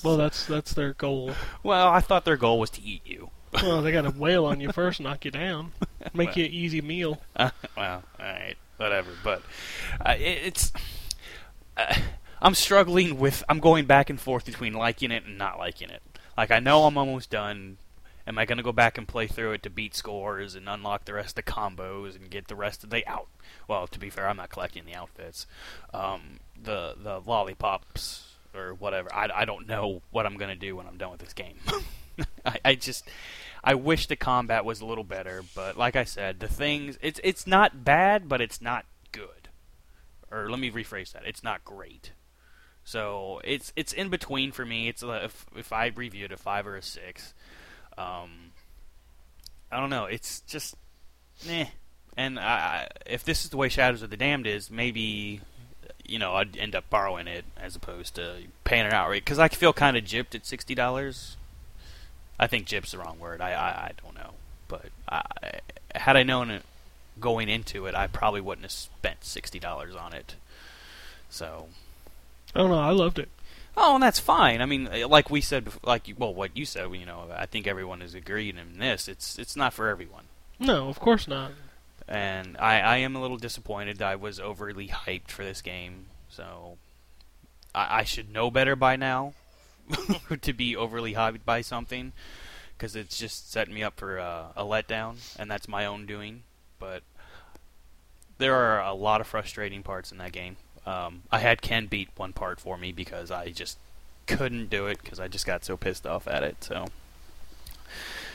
Well, 0.02 0.16
that's 0.16 0.46
that's 0.46 0.74
their 0.74 0.94
goal. 0.94 1.32
well, 1.62 1.88
I 1.88 2.00
thought 2.00 2.24
their 2.24 2.36
goal 2.36 2.58
was 2.58 2.70
to 2.70 2.82
eat 2.82 3.02
you. 3.04 3.30
Well, 3.52 3.82
they 3.82 3.92
gotta 3.92 4.10
wail 4.16 4.44
on 4.46 4.60
you 4.60 4.72
first, 4.72 5.00
knock 5.00 5.24
you 5.24 5.30
down, 5.30 5.72
make 6.14 6.28
Well. 6.30 6.38
you 6.38 6.44
an 6.46 6.52
easy 6.52 6.80
meal. 6.80 7.20
well, 7.38 7.52
all 7.76 8.02
right, 8.18 8.56
whatever. 8.78 9.10
But 9.22 9.42
uh, 10.04 10.14
it, 10.18 10.40
it's 10.46 10.72
uh, 11.76 11.94
I'm 12.40 12.54
struggling 12.54 13.18
with. 13.18 13.44
I'm 13.48 13.60
going 13.60 13.86
back 13.86 14.10
and 14.10 14.20
forth 14.20 14.46
between 14.46 14.72
liking 14.72 15.10
it 15.10 15.24
and 15.24 15.38
not 15.38 15.58
liking 15.58 15.90
it. 15.90 16.02
Like 16.36 16.50
I 16.50 16.58
know 16.60 16.84
I'm 16.84 16.96
almost 16.98 17.30
done. 17.30 17.78
Am 18.24 18.38
I 18.38 18.44
going 18.44 18.58
to 18.58 18.62
go 18.62 18.70
back 18.70 18.98
and 18.98 19.08
play 19.08 19.26
through 19.26 19.50
it 19.50 19.64
to 19.64 19.70
beat 19.70 19.96
scores 19.96 20.54
and 20.54 20.68
unlock 20.68 21.06
the 21.06 21.12
rest 21.12 21.36
of 21.36 21.44
the 21.44 21.50
combos 21.50 22.14
and 22.14 22.30
get 22.30 22.46
the 22.46 22.54
rest 22.54 22.84
of 22.84 22.90
the 22.90 23.04
out? 23.04 23.26
Well, 23.66 23.88
to 23.88 23.98
be 23.98 24.10
fair, 24.10 24.28
I'm 24.28 24.36
not 24.36 24.48
collecting 24.48 24.84
the 24.84 24.94
outfits, 24.94 25.44
um, 25.92 26.38
the 26.60 26.94
the 26.96 27.20
lollipops 27.26 28.31
or 28.54 28.74
whatever. 28.74 29.12
I, 29.14 29.28
I 29.34 29.44
don't 29.44 29.66
know 29.66 30.02
what 30.10 30.26
I'm 30.26 30.36
going 30.36 30.50
to 30.50 30.56
do 30.56 30.76
when 30.76 30.86
I'm 30.86 30.96
done 30.96 31.10
with 31.10 31.20
this 31.20 31.32
game. 31.32 31.56
I, 32.44 32.58
I 32.64 32.74
just 32.74 33.08
I 33.64 33.74
wish 33.74 34.06
the 34.06 34.16
combat 34.16 34.64
was 34.64 34.80
a 34.80 34.86
little 34.86 35.04
better, 35.04 35.42
but 35.54 35.76
like 35.76 35.96
I 35.96 36.04
said, 36.04 36.40
the 36.40 36.48
things 36.48 36.98
it's 37.00 37.20
it's 37.22 37.46
not 37.46 37.84
bad, 37.84 38.28
but 38.28 38.40
it's 38.40 38.60
not 38.60 38.84
good. 39.12 39.48
Or 40.30 40.50
let 40.50 40.58
me 40.58 40.70
rephrase 40.70 41.12
that: 41.12 41.24
it's 41.26 41.44
not 41.44 41.64
great. 41.64 42.12
So 42.84 43.40
it's 43.44 43.72
it's 43.76 43.92
in 43.92 44.08
between 44.08 44.52
for 44.52 44.64
me. 44.64 44.88
It's 44.88 45.02
a, 45.02 45.24
if 45.24 45.46
if 45.56 45.72
I 45.72 45.86
reviewed 45.86 46.32
a 46.32 46.36
five 46.36 46.66
or 46.66 46.76
a 46.76 46.82
six, 46.82 47.34
um, 47.96 48.52
I 49.70 49.78
don't 49.78 49.90
know. 49.90 50.04
It's 50.04 50.40
just, 50.42 50.74
eh. 51.48 51.66
And 52.16 52.38
I, 52.38 52.88
if 53.06 53.24
this 53.24 53.44
is 53.44 53.50
the 53.50 53.56
way 53.56 53.68
Shadows 53.70 54.02
of 54.02 54.10
the 54.10 54.18
Damned 54.18 54.46
is, 54.46 54.70
maybe 54.70 55.40
you 56.12 56.18
know 56.18 56.34
I'd 56.34 56.56
end 56.56 56.74
up 56.74 56.88
borrowing 56.90 57.26
it 57.26 57.44
as 57.56 57.74
opposed 57.74 58.14
to 58.16 58.42
paying 58.64 58.86
it 58.86 58.92
outright 58.92 59.24
because 59.24 59.38
I 59.38 59.48
feel 59.48 59.72
kind 59.72 59.96
of 59.96 60.04
gypped 60.04 60.34
at 60.34 60.46
sixty 60.46 60.74
dollars. 60.74 61.36
I 62.38 62.46
think 62.46 62.66
gypp's 62.66 62.92
the 62.92 62.98
wrong 62.98 63.18
word. 63.18 63.40
I 63.40 63.52
I, 63.52 63.68
I 63.68 63.90
don't 64.02 64.14
know, 64.14 64.34
but 64.68 64.86
I, 65.08 65.22
had 65.94 66.16
I 66.16 66.22
known 66.22 66.50
it 66.50 66.62
going 67.20 67.48
into 67.48 67.86
it, 67.86 67.94
I 67.94 68.06
probably 68.06 68.40
wouldn't 68.40 68.64
have 68.64 68.72
spent 68.72 69.24
sixty 69.24 69.58
dollars 69.58 69.94
on 69.96 70.12
it. 70.12 70.34
So 71.30 71.68
I 72.54 72.58
don't 72.60 72.70
know. 72.70 72.78
I 72.78 72.90
loved 72.90 73.18
it. 73.18 73.28
Oh, 73.76 73.94
and 73.94 74.02
that's 74.02 74.20
fine. 74.20 74.60
I 74.60 74.66
mean, 74.66 74.86
uh, 74.86 75.08
like 75.08 75.30
we 75.30 75.40
said, 75.40 75.64
bef- 75.64 75.86
like 75.86 76.06
you- 76.06 76.14
well, 76.18 76.34
what 76.34 76.54
you 76.54 76.66
said, 76.66 76.92
you 76.92 77.06
know, 77.06 77.28
I 77.34 77.46
think 77.46 77.66
everyone 77.66 78.02
has 78.02 78.14
agreed 78.14 78.56
in 78.58 78.78
this. 78.78 79.08
It's 79.08 79.38
it's 79.38 79.56
not 79.56 79.72
for 79.72 79.88
everyone, 79.88 80.24
No, 80.58 80.88
of 80.88 81.00
course 81.00 81.26
not. 81.26 81.52
And 82.08 82.56
I 82.58 82.80
I 82.80 82.96
am 82.98 83.16
a 83.16 83.20
little 83.20 83.36
disappointed. 83.36 83.98
that 83.98 84.08
I 84.08 84.16
was 84.16 84.38
overly 84.40 84.88
hyped 84.88 85.28
for 85.30 85.44
this 85.44 85.62
game, 85.62 86.06
so 86.28 86.78
I, 87.74 88.00
I 88.00 88.04
should 88.04 88.30
know 88.32 88.50
better 88.50 88.76
by 88.76 88.96
now 88.96 89.34
to 90.40 90.52
be 90.52 90.76
overly 90.76 91.14
hyped 91.14 91.44
by 91.44 91.60
something, 91.60 92.12
because 92.76 92.94
it's 92.96 93.18
just 93.18 93.50
setting 93.52 93.74
me 93.74 93.82
up 93.82 93.98
for 93.98 94.18
uh, 94.18 94.48
a 94.56 94.64
letdown, 94.64 95.16
and 95.38 95.50
that's 95.50 95.68
my 95.68 95.84
own 95.86 96.06
doing. 96.06 96.42
But 96.78 97.02
there 98.38 98.54
are 98.54 98.80
a 98.82 98.94
lot 98.94 99.20
of 99.20 99.26
frustrating 99.26 99.82
parts 99.82 100.10
in 100.10 100.18
that 100.18 100.32
game. 100.32 100.56
Um, 100.84 101.22
I 101.30 101.38
had 101.38 101.62
Ken 101.62 101.86
beat 101.86 102.08
one 102.16 102.32
part 102.32 102.58
for 102.58 102.76
me 102.76 102.90
because 102.90 103.30
I 103.30 103.50
just 103.50 103.78
couldn't 104.26 104.68
do 104.70 104.86
it 104.88 105.00
because 105.00 105.20
I 105.20 105.28
just 105.28 105.46
got 105.46 105.64
so 105.64 105.76
pissed 105.76 106.06
off 106.06 106.26
at 106.26 106.42
it. 106.42 106.56
So, 106.64 106.86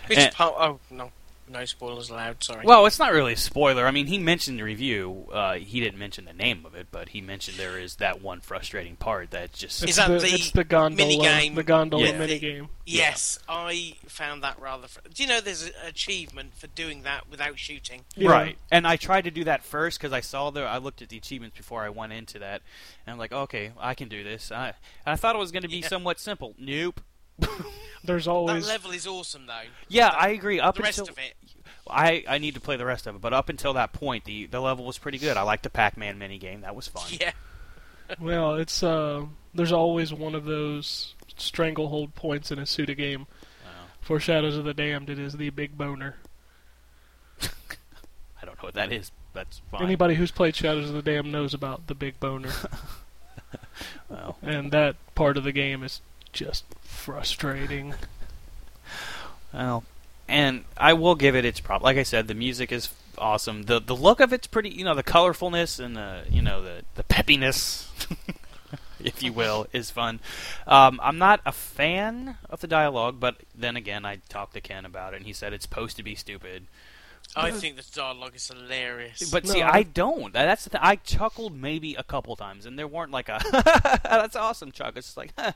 Which 0.07 0.17
And- 0.17 0.33
part? 0.33 0.53
Oh 0.57 0.79
no, 0.89 1.11
no 1.49 1.65
spoilers 1.65 2.09
allowed. 2.09 2.43
Sorry. 2.43 2.65
well, 2.65 2.85
it's 2.85 2.99
not 2.99 3.11
really 3.13 3.33
a 3.33 3.37
spoiler. 3.37 3.85
I 3.87 3.91
mean, 3.91 4.07
he 4.07 4.17
mentioned 4.17 4.59
the 4.59 4.63
review. 4.63 5.27
Uh, 5.31 5.53
he 5.55 5.79
didn't 5.79 5.99
mention 5.99 6.25
the 6.25 6.33
name 6.33 6.65
of 6.65 6.75
it, 6.75 6.87
but 6.91 7.09
he 7.09 7.21
mentioned 7.21 7.57
there 7.57 7.77
is 7.79 7.95
that 7.97 8.21
one 8.21 8.41
frustrating 8.41 8.95
part 8.95 9.31
that 9.31 9.53
just 9.53 9.83
It's 9.83 9.91
Is 9.91 9.95
that 9.97 10.09
the, 10.09 10.19
the 10.19 10.27
it's 10.33 10.51
the 10.51 10.63
gondola 10.63 11.09
minigame? 11.23 11.55
the 11.55 11.63
gondola 11.63 12.05
Yeah. 12.07 12.13
minigame? 12.17 12.69
yes, 12.85 13.39
I 13.47 13.95
found 14.07 14.43
that 14.43 14.59
rather. 14.59 14.87
Fr- 14.87 14.99
Do 15.13 15.23
you 15.23 15.29
know 15.29 15.41
there's 15.41 15.63
an 15.63 15.71
achievement 15.85 16.55
for 16.55 16.67
doing 16.67 17.03
that 17.03 17.29
without 17.29 17.57
shooting? 17.59 18.01
Yeah. 18.15 18.29
Right, 18.31 18.57
and 18.71 18.87
I 18.87 18.95
tried 18.95 19.23
to 19.25 19.31
do 19.31 19.43
that 19.45 19.63
first 19.63 19.99
because 19.99 20.13
I 20.13 20.21
saw 20.21 20.49
the. 20.51 20.61
I 20.63 20.77
looked 20.77 21.01
at 21.01 21.09
the 21.09 21.17
achievements 21.17 21.57
before 21.57 21.83
I 21.83 21.89
went 21.89 22.13
into 22.13 22.39
that, 22.39 22.61
and 23.05 23.13
I'm 23.13 23.17
like, 23.19 23.31
okay, 23.31 23.71
I 23.79 23.93
can 23.93 24.07
do 24.09 24.23
this. 24.23 24.51
I, 24.51 24.67
and 24.67 24.73
I 25.05 25.15
thought 25.15 25.35
it 25.35 25.39
was 25.39 25.51
going 25.51 25.63
to 25.63 25.69
be 25.69 25.77
Yeah. 25.77 25.87
somewhat 25.87 26.19
simple. 26.19 26.55
Nope. 26.57 27.01
There's 28.03 28.27
always 28.27 28.47
That 28.47 28.51
always 28.53 28.67
level 28.67 28.91
is 28.91 29.07
awesome 29.07 29.45
though. 29.47 29.61
Yeah, 29.89 30.09
The- 30.11 30.19
I 30.21 30.27
agree. 30.29 30.59
Up 30.59 30.75
the 30.75 30.83
rest 30.83 30.99
until 30.99 31.13
of 31.13 31.19
it. 31.19 31.33
I, 31.89 32.23
I 32.27 32.37
need 32.37 32.55
to 32.55 32.59
play 32.59 32.75
the 32.75 32.85
rest 32.85 33.07
of 33.07 33.15
it, 33.15 33.21
but 33.21 33.33
up 33.33 33.47
until 33.49 33.73
that 33.73 33.93
point, 33.93 34.25
the 34.25 34.45
the 34.47 34.59
level 34.59 34.85
was 34.85 34.97
pretty 34.97 35.17
good. 35.17 35.37
I 35.37 35.41
liked 35.43 35.63
the 35.63 35.69
Pac-Man 35.69 36.17
mini 36.17 36.37
game. 36.37 36.61
That 36.61 36.75
was 36.75 36.87
fun. 36.87 37.03
Yeah. 37.11 37.31
well, 38.19 38.55
it's 38.55 38.83
uh, 38.83 39.25
there's 39.53 39.71
always 39.71 40.13
one 40.13 40.35
of 40.35 40.45
those 40.45 41.15
stranglehold 41.37 42.15
points 42.15 42.51
in 42.51 42.59
a 42.59 42.65
Suda 42.65 42.95
game. 42.95 43.27
Wow. 43.63 43.71
For 44.01 44.19
Shadows 44.19 44.57
of 44.57 44.65
the 44.65 44.73
Damned, 44.73 45.09
it 45.09 45.19
is 45.19 45.33
the 45.33 45.49
big 45.49 45.77
boner. 45.77 46.15
I 47.41 48.45
don't 48.45 48.57
know 48.57 48.67
what 48.67 48.73
that 48.75 48.91
is. 48.91 49.11
That's 49.33 49.61
fine. 49.71 49.83
Anybody 49.83 50.15
who's 50.15 50.31
played 50.31 50.55
Shadows 50.55 50.89
of 50.89 50.95
the 50.95 51.01
Damned 51.01 51.31
knows 51.31 51.53
about 51.53 51.87
the 51.87 51.95
big 51.95 52.19
boner, 52.19 52.51
Well, 54.09 54.37
and 54.41 54.71
that 54.71 54.95
part 55.15 55.37
of 55.37 55.43
the 55.43 55.51
game 55.51 55.83
is 55.83 56.01
just 56.27 56.65
frustrating. 56.81 57.93
well, 59.53 59.83
and 60.27 60.65
I 60.77 60.93
will 60.93 61.15
give 61.15 61.35
it 61.35 61.45
its 61.45 61.59
prop. 61.59 61.81
Like 61.81 61.97
I 61.97 62.03
said, 62.03 62.27
the 62.27 62.33
music 62.33 62.71
is 62.71 62.89
awesome. 63.17 63.63
the 63.63 63.79
The 63.79 63.95
look 63.95 64.19
of 64.19 64.33
it's 64.33 64.47
pretty. 64.47 64.69
You 64.69 64.85
know, 64.85 64.95
the 64.95 65.03
colorfulness 65.03 65.83
and 65.83 65.95
the 65.95 66.23
you 66.29 66.41
know 66.41 66.61
the 66.61 66.83
the 66.95 67.03
peppiness, 67.03 67.87
if 68.99 69.23
you 69.23 69.33
will, 69.33 69.67
is 69.73 69.91
fun. 69.91 70.19
Um, 70.65 70.99
I'm 71.03 71.17
not 71.17 71.41
a 71.45 71.51
fan 71.51 72.37
of 72.49 72.61
the 72.61 72.67
dialogue, 72.67 73.19
but 73.19 73.37
then 73.55 73.75
again, 73.75 74.05
I 74.05 74.19
talked 74.29 74.53
to 74.53 74.61
Ken 74.61 74.85
about 74.85 75.13
it, 75.13 75.17
and 75.17 75.25
he 75.25 75.33
said 75.33 75.53
it's 75.53 75.63
supposed 75.63 75.97
to 75.97 76.03
be 76.03 76.15
stupid. 76.15 76.67
I 77.35 77.51
think 77.51 77.75
the 77.75 77.83
dialogue 77.93 78.35
is 78.35 78.47
hilarious. 78.47 79.29
But 79.29 79.47
see, 79.47 79.61
I 79.61 79.83
don't. 79.83 80.33
That's 80.33 80.63
the 80.63 80.71
thing. 80.71 80.81
I 80.83 80.95
chuckled 80.95 81.55
maybe 81.55 81.93
a 81.95 82.03
couple 82.03 82.35
times, 82.35 82.65
and 82.65 82.79
there 82.79 82.87
weren't 82.87 83.11
like 83.11 83.29
a 83.29 83.39
"that's 84.03 84.35
awesome" 84.35 84.71
chuckle. 84.71 84.97
It's 84.97 85.07
just 85.07 85.17
like 85.17 85.33
huh, 85.37 85.51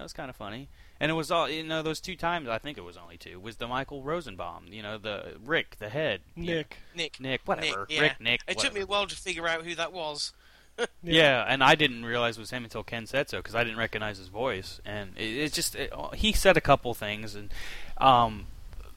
that 0.00 0.04
was 0.04 0.14
kind 0.14 0.30
of 0.30 0.36
funny. 0.36 0.70
And 0.98 1.10
it 1.10 1.14
was 1.14 1.30
all 1.30 1.46
you 1.46 1.62
know. 1.62 1.82
Those 1.82 2.00
two 2.00 2.16
times, 2.16 2.48
I 2.48 2.56
think 2.56 2.78
it 2.78 2.80
was 2.80 2.96
only 2.96 3.18
two. 3.18 3.38
Was 3.38 3.56
the 3.56 3.68
Michael 3.68 4.02
Rosenbaum? 4.02 4.68
You 4.70 4.82
know, 4.82 4.96
the 4.96 5.34
Rick, 5.44 5.76
the 5.78 5.90
head, 5.90 6.22
Nick, 6.34 6.78
Nick. 6.96 7.20
Nick, 7.20 7.42
whatever, 7.44 7.80
Nick, 7.80 7.90
yeah. 7.90 8.00
Rick, 8.00 8.20
Nick. 8.20 8.40
It 8.48 8.58
took 8.58 8.72
me 8.72 8.80
a 8.80 8.86
while 8.86 9.06
to 9.06 9.14
figure 9.14 9.46
out 9.46 9.62
who 9.62 9.74
that 9.74 9.92
was. 9.92 10.32
Yeah. 11.02 11.44
and 11.46 11.62
I 11.62 11.74
didn't 11.74 12.06
realize 12.06 12.38
it 12.38 12.40
was 12.40 12.52
him 12.52 12.64
until 12.64 12.82
Ken 12.82 13.04
said 13.04 13.28
so 13.28 13.36
because 13.38 13.54
I 13.54 13.64
didn't 13.64 13.78
recognize 13.78 14.16
his 14.16 14.28
voice, 14.28 14.80
and 14.86 15.12
it, 15.18 15.36
it 15.36 15.52
just 15.52 15.74
it, 15.74 15.92
he 16.14 16.32
said 16.32 16.56
a 16.56 16.60
couple 16.62 16.94
things, 16.94 17.34
and 17.34 17.52
um, 17.98 18.46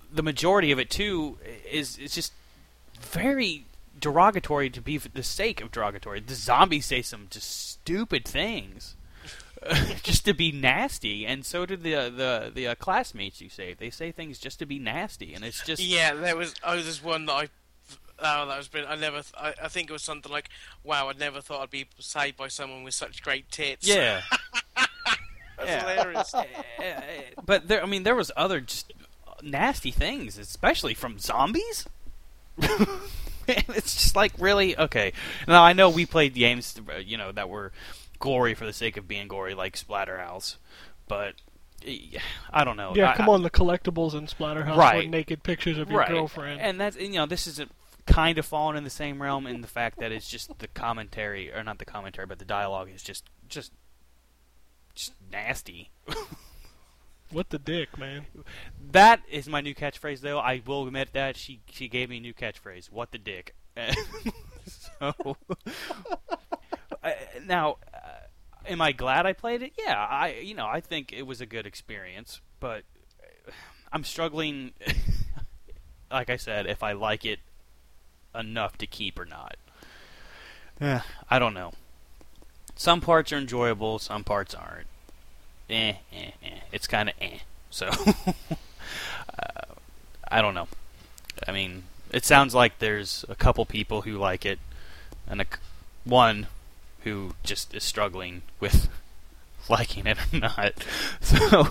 the 0.10 0.24
majority 0.24 0.72
of 0.72 0.80
it 0.80 0.90
too 0.90 1.38
is 1.70 1.98
is 1.98 2.16
just 2.16 2.32
very 3.02 3.66
derogatory 4.00 4.70
to 4.70 4.80
be 4.80 4.98
for 4.98 5.10
the 5.10 5.24
sake 5.24 5.60
of 5.60 5.72
derogatory. 5.72 6.22
The 6.22 6.36
zombies 6.36 6.86
say 6.86 7.02
some 7.02 7.28
just 7.30 7.70
stupid 7.72 8.24
things. 8.24 8.96
just 10.04 10.26
to 10.26 10.34
be 10.34 10.52
nasty, 10.52 11.26
and 11.26 11.46
so 11.46 11.66
do 11.66 11.76
the 11.76 11.94
the 12.10 12.52
the 12.54 12.68
uh, 12.68 12.76
classmates 12.76 13.42
you 13.42 13.50
say. 13.50 13.74
They 13.74 13.90
say 13.90 14.12
things 14.12 14.40
just 14.40 14.60
to 14.60 14.66
be 14.66 14.80
nasty, 14.80 15.34
and 15.34 15.44
it's 15.44 15.64
just 15.64 15.82
Yeah, 15.82 16.14
there 16.14 16.36
was. 16.36 16.56
Oh, 16.64 16.76
there's 16.76 17.04
one 17.04 17.26
that 17.26 17.34
I. 17.34 17.48
Oh, 18.20 18.48
that 18.48 18.58
was 18.58 18.68
brilliant. 18.68 18.98
I 18.98 19.00
never. 19.00 19.22
Th- 19.22 19.34
I, 19.38 19.54
I 19.64 19.68
think 19.68 19.90
it 19.90 19.94
was 19.94 20.04
something 20.04 20.32
like, 20.32 20.50
"Wow, 20.84 21.10
I 21.10 21.14
never 21.14 21.42
thought 21.42 21.62
I'd 21.62 21.70
be 21.70 21.88
saved 22.00 22.38
by 22.38 22.48
someone 22.48 22.84
with 22.84 22.94
such 22.94 23.22
great 23.24 23.50
tits." 23.52 23.88
yeah. 23.88 24.22
that's 24.76 24.90
yeah. 25.66 25.80
hilarious. 25.82 26.34
But 27.46 27.68
there, 27.68 27.84
I 27.84 27.86
mean, 27.86 28.04
there 28.04 28.16
was 28.16 28.32
other 28.36 28.62
just 28.62 28.94
nasty 29.42 29.92
things, 29.92 30.38
especially 30.38 30.94
from 30.94 31.20
zombies. 31.20 31.86
it's 32.58 33.94
just 33.94 34.16
like 34.16 34.34
really 34.40 34.78
okay. 34.78 35.14
Now 35.48 35.64
I 35.64 35.74
know 35.74 35.90
we 35.90 36.06
played 36.06 36.34
games, 36.34 36.76
uh, 36.90 36.98
you 36.98 37.18
know, 37.18 37.32
that 37.32 37.50
were 37.50 37.72
gory 38.24 38.54
for 38.54 38.66
the 38.66 38.72
sake 38.72 38.96
of 38.96 39.06
being 39.06 39.28
gory, 39.28 39.54
like 39.54 39.76
Splatterhouse, 39.76 40.56
but 41.10 41.36
eh, 41.86 42.20
I 42.50 42.64
don't 42.64 42.78
know. 42.78 42.94
Yeah, 42.96 43.12
I- 43.12 43.18
come 43.18 43.28
on, 43.28 43.44
the 43.44 43.50
collectibles 43.50 44.14
in 44.14 44.28
Splatterhouse 44.28 44.78
Right. 44.78 45.04
with 45.04 45.10
naked 45.10 45.44
pictures 45.44 45.78
of 45.78 45.90
your 45.92 46.00
right. 46.00 46.08
girlfriend. 46.08 46.62
And 46.62 46.80
that's 46.80 46.96
you 46.96 47.10
know 47.10 47.26
this 47.26 47.48
is 47.48 47.60
a, 47.60 47.68
kind 48.06 48.38
of 48.38 48.46
falling 48.46 48.78
in 48.78 48.86
the 48.86 48.90
same 48.90 49.22
realm 49.22 49.46
in 49.46 49.60
the 49.60 49.68
fact 49.68 50.00
that 50.00 50.14
it's 50.14 50.30
just 50.30 50.58
the 50.60 50.70
commentary 50.70 51.54
or 51.54 51.66
not 51.66 51.80
the 51.80 51.86
commentary, 51.86 52.26
but 52.26 52.40
the 52.40 52.46
dialogue 52.46 52.90
is 52.90 53.04
just 53.04 53.26
just 53.50 53.74
just 54.96 55.12
nasty. 55.30 55.92
what 57.30 57.50
the 57.50 57.60
dick, 57.60 57.98
man? 57.98 58.28
That 58.92 59.20
is 59.30 59.50
my 59.50 59.60
new 59.60 59.76
catchphrase, 59.76 60.22
though. 60.22 60.40
I 60.40 60.62
will 60.66 60.88
admit 60.88 61.10
that 61.12 61.36
she 61.36 61.60
she 61.70 61.90
gave 61.90 62.10
me 62.10 62.18
a 62.18 62.22
new 62.22 62.34
catchphrase. 62.34 62.90
What 62.90 63.12
the 63.12 63.18
dick? 63.18 63.54
so 64.66 65.12
uh, 67.04 67.12
now, 67.46 67.78
am 68.68 68.82
I 68.82 68.92
glad 68.92 69.26
I 69.26 69.34
played 69.34 69.62
it? 69.62 69.74
Yeah, 69.78 69.96
I 69.96 70.40
you 70.42 70.56
know 70.56 70.68
I 70.68 70.80
think 70.80 71.12
it 71.14 71.28
was 71.28 71.42
a 71.42 71.46
good 71.46 71.66
experience, 71.66 72.42
but 72.60 72.84
I'm 73.94 74.04
struggling. 74.04 74.74
like 76.12 76.30
I 76.30 76.38
said, 76.38 76.68
if 76.68 76.84
I 76.84 76.94
like 76.94 77.26
it 77.26 77.40
enough 78.36 78.78
to 78.80 78.88
keep 78.88 79.20
or 79.20 79.26
not. 79.26 79.56
Eh, 80.82 81.00
I 81.30 81.40
don't 81.40 81.54
know. 81.54 81.74
Some 82.76 83.02
parts 83.02 83.32
are 83.32 83.38
enjoyable, 83.38 84.00
some 84.00 84.24
parts 84.24 84.56
aren't. 84.56 84.88
Eh, 85.70 85.94
eh, 86.12 86.32
eh. 86.44 86.60
It's 86.72 86.88
kind 86.88 87.10
of 87.10 87.16
eh. 87.22 87.40
So, 87.70 87.88
uh, 89.40 89.66
I 90.30 90.42
don't 90.42 90.54
know. 90.54 90.68
I 91.48 91.52
mean, 91.52 91.84
it 92.12 92.26
sounds 92.26 92.54
like 92.54 92.80
there's 92.80 93.26
a 93.30 93.36
couple 93.36 93.66
people 93.66 94.02
who 94.02 94.18
like 94.18 94.46
it, 94.46 94.60
and 95.28 95.42
a 95.42 95.46
one 96.04 96.48
who 97.04 97.32
just 97.44 97.74
is 97.74 97.84
struggling 97.84 98.42
with 98.60 98.90
liking 99.70 100.08
it 100.08 100.18
or 100.34 100.40
not. 100.40 100.74
So, 101.22 101.68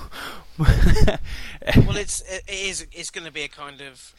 well, 0.58 1.96
it's 1.96 2.20
it 2.22 2.42
is 2.48 2.86
it's 2.92 3.10
going 3.10 3.26
to 3.26 3.32
be 3.32 3.42
a 3.42 3.48
kind 3.48 3.80
of 3.80 4.14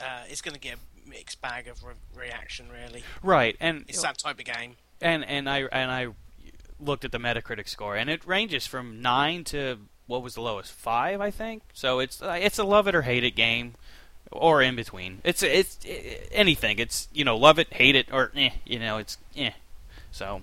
uh, 0.00 0.22
it's 0.28 0.40
going 0.40 0.54
to 0.54 0.60
get 0.60 0.76
a 0.76 1.08
mixed 1.08 1.40
bag 1.40 1.68
of 1.68 1.82
re- 1.82 1.94
reaction. 2.16 2.66
Really, 2.72 3.02
right, 3.22 3.56
and 3.60 3.84
it's 3.88 4.02
that 4.02 4.18
type 4.18 4.38
of 4.38 4.44
game. 4.44 4.76
and 5.00 5.24
and 5.24 5.48
I 5.48 5.62
and 5.62 5.90
I 5.90 6.08
looked 6.80 7.04
at 7.04 7.12
the 7.12 7.18
Metacritic 7.18 7.68
score, 7.68 7.96
and 7.96 8.10
it 8.10 8.26
ranges 8.26 8.66
from 8.66 9.02
nine 9.02 9.44
to 9.44 9.78
what 10.06 10.22
was 10.22 10.34
the 10.34 10.40
lowest 10.40 10.72
five, 10.72 11.20
I 11.20 11.30
think. 11.30 11.62
So 11.72 11.98
it's 12.00 12.22
uh, 12.22 12.38
it's 12.40 12.58
a 12.58 12.64
love 12.64 12.86
it 12.88 12.94
or 12.94 13.02
hate 13.02 13.24
it 13.24 13.32
game, 13.32 13.74
or 14.30 14.62
in 14.62 14.76
between. 14.76 15.20
It's 15.24 15.42
it's 15.42 15.78
eh, 15.86 16.16
anything. 16.32 16.78
It's 16.78 17.08
you 17.12 17.24
know 17.24 17.36
love 17.36 17.58
it, 17.58 17.72
hate 17.72 17.96
it, 17.96 18.08
or 18.12 18.30
eh, 18.36 18.50
you 18.64 18.78
know 18.78 18.98
it's 18.98 19.18
eh. 19.36 19.52
So. 20.10 20.42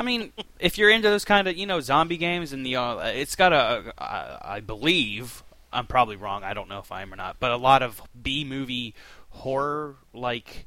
I 0.00 0.02
mean, 0.02 0.32
if 0.58 0.78
you're 0.78 0.88
into 0.88 1.10
those 1.10 1.26
kind 1.26 1.46
of 1.46 1.56
you 1.58 1.66
know 1.66 1.80
zombie 1.80 2.16
games, 2.16 2.52
and 2.54 2.64
the 2.64 2.76
uh, 2.76 2.96
it's 3.08 3.36
got 3.36 3.52
a, 3.52 3.92
I 3.98 4.56
I 4.56 4.60
believe 4.60 5.42
I'm 5.72 5.86
probably 5.86 6.16
wrong. 6.16 6.42
I 6.42 6.54
don't 6.54 6.68
know 6.70 6.78
if 6.78 6.90
I 6.90 7.02
am 7.02 7.12
or 7.12 7.16
not, 7.16 7.36
but 7.38 7.50
a 7.50 7.56
lot 7.56 7.82
of 7.82 8.00
B 8.20 8.42
movie 8.44 8.94
horror 9.28 9.96
like 10.14 10.66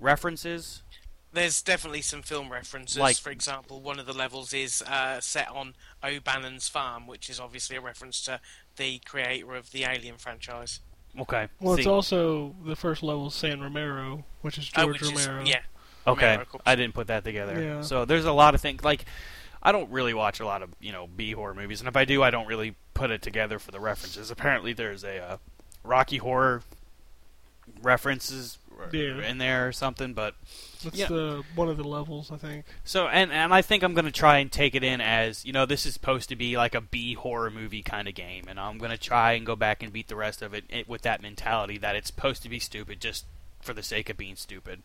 references 0.00 0.82
There's 1.32 1.62
definitely 1.62 2.02
some 2.02 2.22
film 2.22 2.50
references. 2.50 2.98
Like- 2.98 3.16
for 3.16 3.30
example, 3.30 3.80
one 3.80 3.98
of 4.00 4.06
the 4.06 4.12
levels 4.12 4.52
is 4.52 4.82
uh, 4.82 5.20
set 5.20 5.48
on 5.48 5.74
O'Bannon's 6.02 6.68
farm, 6.68 7.06
which 7.06 7.30
is 7.30 7.38
obviously 7.38 7.76
a 7.76 7.80
reference 7.80 8.20
to 8.24 8.40
the 8.76 8.98
creator 8.98 9.54
of 9.54 9.70
the 9.70 9.84
Alien 9.84 10.16
franchise. 10.16 10.80
Okay. 11.18 11.48
Well, 11.60 11.74
it's 11.74 11.86
also 11.86 12.54
the 12.64 12.74
first 12.76 13.02
level 13.02 13.30
San 13.30 13.60
Romero, 13.60 14.24
which 14.42 14.58
is 14.58 14.70
Uh, 14.74 14.82
George 14.82 15.00
which 15.02 15.12
is- 15.12 15.26
Romero. 15.26 15.44
yeah. 15.44 15.60
Okay, 16.06 16.30
Romero. 16.32 16.60
I 16.66 16.74
didn't 16.76 16.94
put 16.94 17.08
that 17.08 17.24
together. 17.24 17.62
Yeah. 17.62 17.80
So 17.82 18.04
there's 18.04 18.24
a 18.24 18.32
lot 18.32 18.54
of 18.54 18.60
things 18.60 18.82
like 18.84 19.04
I 19.62 19.72
don't 19.72 19.90
really 19.90 20.14
watch 20.14 20.40
a 20.40 20.46
lot 20.46 20.62
of 20.62 20.70
you 20.80 20.92
know 20.92 21.06
B 21.06 21.32
horror 21.32 21.54
movies, 21.54 21.80
and 21.80 21.88
if 21.88 21.96
I 21.96 22.04
do, 22.04 22.22
I 22.22 22.30
don't 22.30 22.46
really 22.46 22.74
put 22.94 23.10
it 23.10 23.22
together 23.22 23.58
for 23.58 23.70
the 23.70 23.80
references. 23.80 24.30
Apparently, 24.30 24.72
there's 24.72 25.04
a 25.04 25.18
uh, 25.18 25.36
Rocky 25.84 26.16
Horror 26.18 26.62
references 27.82 28.58
Yeah. 28.92 29.22
in 29.28 29.38
there 29.38 29.68
or 29.68 29.72
something, 29.72 30.14
but 30.14 30.34
That's 30.82 30.96
Yeah. 30.96 31.08
the 31.08 31.44
one 31.54 31.68
of 31.68 31.76
the 31.76 31.84
levels, 31.84 32.32
I 32.32 32.38
think. 32.38 32.64
so 32.84 33.06
and 33.06 33.30
and 33.30 33.52
I 33.52 33.60
think 33.60 33.82
I'm 33.82 33.92
gonna 33.92 34.10
try 34.10 34.38
and 34.38 34.50
take 34.50 34.74
it 34.74 34.82
in 34.82 35.02
as 35.02 35.44
you 35.44 35.52
know 35.52 35.66
this 35.66 35.84
is 35.84 35.92
supposed 35.92 36.30
to 36.30 36.36
be 36.36 36.56
like 36.56 36.74
a 36.74 36.80
B 36.80 37.12
horror 37.12 37.50
movie 37.50 37.82
kind 37.82 38.08
of 38.08 38.14
game, 38.14 38.44
and 38.48 38.58
I'm 38.58 38.78
gonna 38.78 38.96
try 38.96 39.32
and 39.32 39.44
go 39.44 39.54
back 39.54 39.82
and 39.82 39.92
beat 39.92 40.08
the 40.08 40.16
rest 40.16 40.40
of 40.40 40.54
it, 40.54 40.64
it 40.70 40.88
with 40.88 41.02
that 41.02 41.20
mentality 41.20 41.76
that 41.78 41.94
it's 41.96 42.06
supposed 42.06 42.42
to 42.44 42.48
be 42.48 42.58
stupid 42.58 42.98
just 43.00 43.26
for 43.60 43.74
the 43.74 43.82
sake 43.82 44.08
of 44.08 44.16
being 44.16 44.36
stupid. 44.36 44.82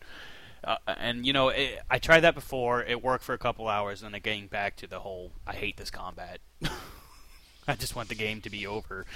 Uh, 0.64 0.76
and 0.86 1.26
you 1.26 1.32
know, 1.32 1.48
it, 1.48 1.80
I 1.90 1.98
tried 1.98 2.20
that 2.20 2.34
before. 2.34 2.82
It 2.82 3.02
worked 3.02 3.24
for 3.24 3.34
a 3.34 3.38
couple 3.38 3.68
hours, 3.68 4.02
and 4.02 4.12
then 4.14 4.20
getting 4.20 4.46
back 4.48 4.76
to 4.76 4.86
the 4.86 5.00
whole 5.00 5.32
I 5.46 5.54
hate 5.54 5.76
this 5.76 5.90
combat. 5.90 6.40
I 7.68 7.74
just 7.74 7.96
want 7.96 8.08
the 8.08 8.14
game 8.14 8.40
to 8.42 8.50
be 8.50 8.66
over. 8.66 9.06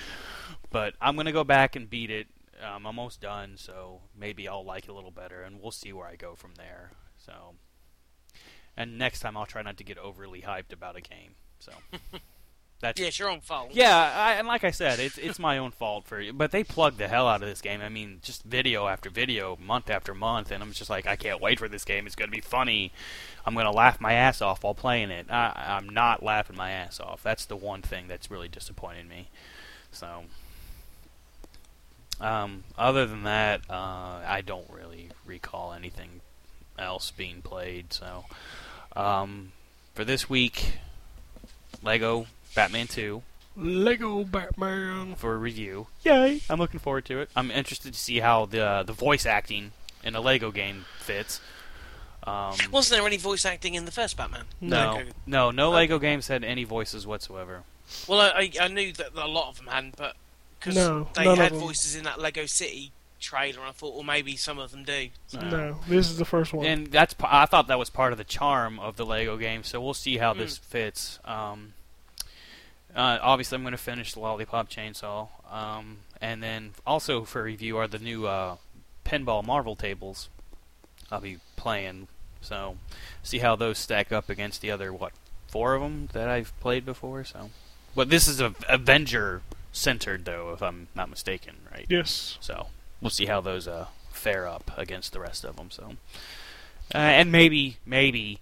But 0.70 0.94
I'm 1.00 1.16
gonna 1.16 1.32
go 1.32 1.44
back 1.44 1.76
and 1.76 1.88
beat 1.88 2.10
it. 2.10 2.26
I'm 2.62 2.86
almost 2.86 3.20
done, 3.20 3.56
so 3.56 4.02
maybe 4.16 4.46
I'll 4.46 4.64
like 4.64 4.84
it 4.84 4.90
a 4.90 4.94
little 4.94 5.10
better, 5.10 5.42
and 5.42 5.60
we'll 5.60 5.70
see 5.70 5.92
where 5.92 6.06
I 6.06 6.16
go 6.16 6.34
from 6.34 6.54
there. 6.56 6.92
So, 7.16 7.54
and 8.76 8.98
next 8.98 9.20
time 9.20 9.36
I'll 9.36 9.46
try 9.46 9.62
not 9.62 9.76
to 9.78 9.84
get 9.84 9.98
overly 9.98 10.42
hyped 10.42 10.72
about 10.72 10.96
a 10.96 11.00
game. 11.00 11.34
So 11.58 11.72
that's 12.80 13.00
Yeah, 13.00 13.08
it's 13.08 13.18
your 13.18 13.28
own 13.28 13.40
fault. 13.40 13.70
yeah, 13.72 14.12
I, 14.14 14.32
and 14.32 14.48
like 14.48 14.64
I 14.64 14.70
said, 14.70 14.98
it's 14.98 15.18
it's 15.18 15.38
my 15.38 15.58
own 15.58 15.70
fault 15.70 16.06
for 16.06 16.22
but 16.32 16.50
they 16.50 16.64
plugged 16.64 16.98
the 16.98 17.08
hell 17.08 17.28
out 17.28 17.42
of 17.42 17.48
this 17.48 17.60
game. 17.60 17.80
I 17.80 17.88
mean, 17.88 18.20
just 18.22 18.42
video 18.42 18.86
after 18.86 19.10
video, 19.10 19.56
month 19.62 19.90
after 19.90 20.14
month, 20.14 20.50
and 20.50 20.62
I'm 20.62 20.72
just 20.72 20.90
like, 20.90 21.06
I 21.06 21.16
can't 21.16 21.40
wait 21.40 21.58
for 21.58 21.68
this 21.68 21.84
game. 21.84 22.06
It's 22.06 22.16
going 22.16 22.30
to 22.30 22.36
be 22.36 22.40
funny. 22.40 22.92
I'm 23.46 23.54
going 23.54 23.66
to 23.66 23.72
laugh 23.72 24.00
my 24.00 24.12
ass 24.14 24.42
off 24.42 24.64
while 24.64 24.74
playing 24.74 25.10
it. 25.10 25.26
I, 25.30 25.76
I'm 25.78 25.88
not 25.88 26.22
laughing 26.22 26.56
my 26.56 26.70
ass 26.70 27.00
off. 27.00 27.22
That's 27.22 27.44
the 27.44 27.56
one 27.56 27.82
thing 27.82 28.08
that's 28.08 28.30
really 28.30 28.48
disappointed 28.48 29.08
me. 29.08 29.28
So, 29.92 30.24
um, 32.20 32.64
other 32.78 33.06
than 33.06 33.22
that, 33.24 33.62
uh, 33.68 34.20
I 34.26 34.42
don't 34.44 34.68
really 34.70 35.08
recall 35.24 35.72
anything 35.72 36.20
else 36.78 37.10
being 37.10 37.42
played. 37.42 37.92
So, 37.92 38.24
um, 38.94 39.52
for 39.94 40.04
this 40.04 40.28
week, 40.28 40.78
Lego 41.82 42.26
Batman 42.54 42.86
2 42.86 43.22
Lego 43.56 44.24
Batman. 44.24 45.14
for 45.16 45.34
a 45.34 45.36
review. 45.38 45.88
Yay! 46.04 46.40
I'm 46.48 46.58
looking 46.58 46.80
forward 46.80 47.04
to 47.06 47.20
it. 47.20 47.30
I'm 47.36 47.50
interested 47.50 47.92
to 47.92 47.98
see 47.98 48.20
how 48.20 48.46
the 48.46 48.82
the 48.86 48.92
voice 48.92 49.26
acting 49.26 49.72
in 50.04 50.14
a 50.14 50.20
Lego 50.20 50.50
game 50.50 50.84
fits. 50.98 51.40
Um, 52.22 52.54
Wasn't 52.70 52.96
there 52.98 53.06
any 53.06 53.16
voice 53.16 53.44
acting 53.44 53.74
in 53.74 53.86
the 53.86 53.90
first 53.90 54.16
Batman? 54.16 54.44
no, 54.60 54.92
Okay. 54.92 55.08
no, 55.26 55.50
no 55.50 55.70
Lego 55.70 55.98
games 55.98 56.28
had 56.28 56.44
any 56.44 56.64
voices 56.64 57.06
whatsoever. 57.06 57.62
Well, 58.06 58.20
I, 58.20 58.28
I 58.60 58.64
I 58.64 58.68
knew 58.68 58.92
that 58.92 59.08
a 59.16 59.26
lot 59.26 59.48
of 59.48 59.56
them 59.56 59.66
hadn't, 59.66 59.96
but 59.96 60.14
because 60.58 60.76
No, 60.76 61.08
they 61.14 61.24
none 61.24 61.38
had 61.38 61.52
voices 61.52 61.96
in 61.96 62.04
that 62.04 62.20
Lego 62.20 62.46
City 62.46 62.92
trailer, 63.20 63.62
I 63.62 63.72
thought, 63.72 63.94
well, 63.94 64.02
maybe 64.04 64.36
some 64.36 64.58
of 64.58 64.70
them 64.70 64.84
do. 64.84 65.08
No, 65.34 65.80
this 65.88 66.08
is 66.10 66.16
the 66.18 66.24
first 66.24 66.52
one. 66.54 66.64
And 66.66 66.86
that's 66.86 67.14
p- 67.14 67.24
I 67.28 67.46
thought 67.46 67.66
that 67.66 67.78
was 67.78 67.90
part 67.90 68.12
of 68.12 68.18
the 68.18 68.24
charm 68.24 68.78
of 68.78 68.96
the 68.96 69.04
Lego 69.04 69.36
game. 69.36 69.64
So 69.64 69.80
we'll 69.80 69.92
see 69.94 70.16
how 70.18 70.32
this 70.34 70.56
fits. 70.58 71.18
Um, 71.24 71.72
uh, 72.94 73.18
obviously, 73.22 73.56
I'm 73.56 73.62
going 73.62 73.72
to 73.72 73.78
finish 73.78 74.14
the 74.14 74.20
Lollipop 74.20 74.68
Chainsaw, 74.68 75.28
um, 75.50 75.98
and 76.20 76.42
then 76.42 76.72
also 76.86 77.24
for 77.24 77.42
review 77.42 77.76
are 77.76 77.88
the 77.88 77.98
new 77.98 78.26
uh, 78.26 78.56
pinball 79.04 79.44
Marvel 79.44 79.76
tables. 79.76 80.28
I'll 81.10 81.20
be 81.20 81.38
playing. 81.56 82.08
So 82.40 82.76
see 83.22 83.38
how 83.38 83.56
those 83.56 83.78
stack 83.78 84.12
up 84.12 84.28
against 84.28 84.60
the 84.60 84.70
other 84.70 84.92
what 84.92 85.12
four 85.48 85.74
of 85.74 85.82
them 85.82 86.08
that 86.12 86.28
I've 86.28 86.58
played 86.60 86.84
before. 86.84 87.24
So, 87.24 87.50
but 87.94 88.08
this 88.08 88.28
is 88.28 88.40
a 88.40 88.54
Avenger 88.68 89.42
centered 89.72 90.24
though, 90.24 90.52
if 90.52 90.62
I'm 90.62 90.88
not 90.94 91.10
mistaken, 91.10 91.56
right? 91.70 91.86
yes. 91.88 92.38
So 92.40 92.68
we'll 93.00 93.10
see 93.10 93.26
how 93.26 93.40
those 93.40 93.68
uh, 93.68 93.86
fare 94.10 94.46
up 94.46 94.70
against 94.76 95.12
the 95.12 95.20
rest 95.20 95.44
of 95.44 95.56
them. 95.56 95.70
So, 95.70 95.94
uh, 96.94 96.98
and 96.98 97.30
maybe, 97.30 97.78
maybe, 97.84 98.38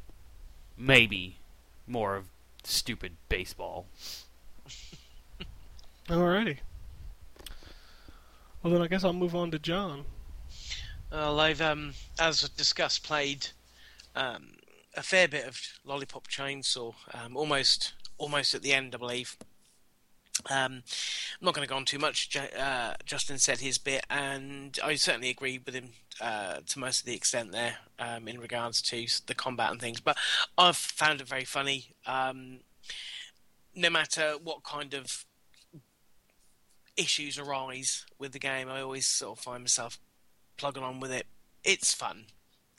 maybe 0.76 1.36
more 1.86 2.16
of 2.16 2.26
stupid 2.64 3.12
baseball. 3.28 3.86
Alrighty. 6.08 6.58
Well, 8.62 8.72
then 8.72 8.82
I 8.82 8.88
guess 8.88 9.04
I'll 9.04 9.12
move 9.12 9.34
on 9.34 9.50
to 9.52 9.58
John. 9.58 10.04
Well, 11.12 11.40
I've, 11.40 11.60
um, 11.60 11.94
as 12.18 12.48
discussed, 12.50 13.02
played 13.02 13.48
um, 14.14 14.48
a 14.96 15.02
fair 15.02 15.28
bit 15.28 15.46
of 15.46 15.60
Lollipop 15.84 16.28
Chainsaw, 16.28 16.94
um, 17.14 17.36
almost 17.36 17.94
almost 18.18 18.54
at 18.54 18.62
the 18.62 18.72
end, 18.72 18.94
I 18.94 18.98
believe. 18.98 19.36
Um, 20.50 20.82
I'm 21.40 21.44
not 21.44 21.54
going 21.54 21.66
to 21.66 21.70
go 21.70 21.76
on 21.76 21.84
too 21.84 21.98
much. 21.98 22.36
Uh, 22.36 22.94
Justin 23.04 23.38
said 23.38 23.58
his 23.60 23.78
bit, 23.78 24.04
and 24.10 24.78
I 24.84 24.94
certainly 24.94 25.30
agree 25.30 25.60
with 25.64 25.74
him 25.74 25.90
uh, 26.20 26.58
to 26.66 26.78
most 26.78 27.00
of 27.00 27.06
the 27.06 27.14
extent 27.14 27.52
there 27.52 27.76
um, 27.98 28.28
in 28.28 28.38
regards 28.40 28.82
to 28.82 29.06
the 29.26 29.34
combat 29.34 29.70
and 29.70 29.80
things. 29.80 30.00
But 30.00 30.16
I've 30.56 30.76
found 30.76 31.20
it 31.20 31.28
very 31.28 31.44
funny. 31.44 31.94
Um, 32.06 32.60
no 33.74 33.90
matter 33.90 34.34
what 34.42 34.62
kind 34.62 34.94
of 34.94 35.24
issues 36.96 37.38
arise 37.38 38.04
with 38.18 38.32
the 38.32 38.38
game, 38.38 38.68
I 38.68 38.80
always 38.80 39.06
sort 39.06 39.38
of 39.38 39.44
find 39.44 39.62
myself 39.62 39.98
plugging 40.56 40.82
on 40.82 41.00
with 41.00 41.12
it. 41.12 41.26
It's 41.64 41.94
fun. 41.94 42.24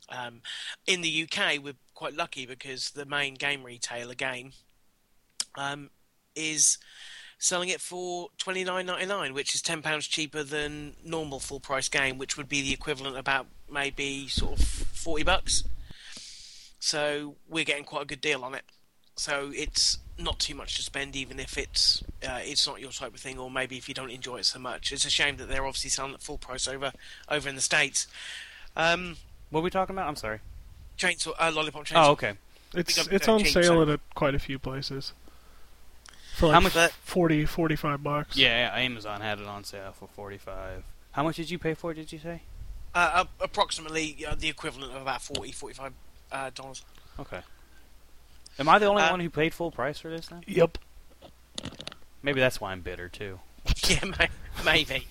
Um, 0.10 0.42
in 0.88 1.02
the 1.02 1.24
UK, 1.24 1.64
we're 1.64 1.76
quite 1.94 2.16
lucky 2.16 2.46
because 2.46 2.92
the 2.92 3.06
main 3.06 3.36
game 3.36 3.64
retailer 3.64 4.16
game 4.16 4.52
um, 5.56 5.90
is 6.36 6.78
selling 7.38 7.70
it 7.70 7.80
for 7.80 8.30
twenty 8.38 8.64
nine 8.64 8.86
ninety 8.86 9.06
nine, 9.06 9.34
which 9.34 9.56
is 9.56 9.62
ten 9.62 9.82
pounds 9.82 10.08
cheaper 10.08 10.44
than 10.44 10.96
normal 11.04 11.40
full 11.40 11.60
price 11.60 11.90
game, 11.90 12.18
which 12.18 12.38
would 12.38 12.50
be 12.50 12.62
the 12.62 12.74
equivalent 12.74 13.18
about 13.18 13.48
maybe 13.72 14.28
sort 14.28 14.60
of 14.60 14.66
forty 14.66 15.24
bucks. 15.24 15.64
So 16.80 17.36
we're 17.48 17.66
getting 17.66 17.84
quite 17.84 18.04
a 18.04 18.06
good 18.06 18.22
deal 18.22 18.44
on 18.44 18.56
it. 18.56 18.64
So 19.20 19.52
it's 19.54 19.98
not 20.18 20.40
too 20.40 20.56
much 20.56 20.78
to 20.78 20.82
spend, 20.82 21.14
even 21.14 21.42
if 21.42 21.58
it's 21.58 22.02
uh, 22.26 22.40
it's 22.42 22.66
not 22.66 22.80
your 22.80 22.92
type 22.92 23.14
of 23.14 23.20
thing, 23.20 23.38
or 23.38 23.52
maybe 23.52 23.76
if 23.78 23.90
you 23.90 23.94
don't 23.94 24.10
enjoy 24.12 24.38
it 24.38 24.46
so 24.46 24.60
much. 24.60 24.94
It's 24.94 25.04
a 25.04 25.10
shame 25.10 25.36
that 25.38 25.50
they're 25.50 25.66
obviously 25.66 25.90
selling 25.90 26.14
it 26.14 26.22
full 26.22 26.38
price 26.38 26.70
over 26.70 26.94
over 27.28 27.50
in 27.50 27.56
the 27.56 27.62
states. 27.62 28.08
Um, 28.78 29.18
What 29.50 29.60
are 29.60 29.64
we 29.64 29.70
talking 29.72 29.94
about? 29.94 30.08
I'm 30.08 30.16
sorry. 30.16 30.40
chainsaw, 30.98 31.34
uh, 31.38 31.52
lollipop 31.54 31.84
chainsaw. 31.86 32.08
Oh, 32.08 32.12
okay. 32.12 32.34
It's 32.74 33.08
it's 33.10 33.28
on 33.28 33.40
cheap, 33.40 33.50
sale 33.50 33.64
so- 33.64 33.82
at 33.82 33.90
a, 33.90 34.00
quite 34.16 34.36
a 34.36 34.40
few 34.40 34.58
places. 34.58 35.12
For 36.38 36.46
like 36.46 36.54
How 36.54 36.60
much- 36.62 36.74
But 36.74 36.94
40, 36.94 37.46
45 37.46 38.02
bucks. 38.02 38.38
Yeah, 38.38 38.72
Amazon 38.74 39.20
had 39.20 39.42
it 39.42 39.48
on 39.48 39.66
sale 39.66 39.92
for 39.92 40.08
45. 40.08 40.86
How 41.12 41.24
much 41.24 41.36
did 41.36 41.50
you 41.50 41.60
pay 41.60 41.74
for 41.74 41.92
it, 41.92 41.96
did 41.96 42.14
you 42.14 42.20
say? 42.20 42.44
uh, 42.96 43.12
uh, 43.14 43.26
approximately 43.42 44.26
uh, 44.26 44.36
the 44.36 44.48
equivalent 44.48 44.96
of 44.96 45.02
about 45.02 45.22
40 45.22 45.52
45 45.52 45.94
uh, 46.32 46.50
dollars. 46.56 46.86
Okay. 47.20 47.42
Am 48.58 48.68
I 48.68 48.80
the 48.80 48.88
only 48.88 49.04
Uh, 49.04 49.12
one 49.12 49.20
who 49.20 49.30
paid 49.30 49.54
full 49.54 49.72
price 49.72 50.00
for 50.00 50.10
this 50.10 50.28
then? 50.28 50.44
Yep. 50.48 50.78
Maybe 52.22 52.40
that's 52.40 52.60
why 52.60 52.72
I'm 52.72 52.82
bitter 52.82 53.08
too. 53.08 53.40
yeah, 53.88 54.04
may- 54.06 54.30
maybe. 54.66 55.08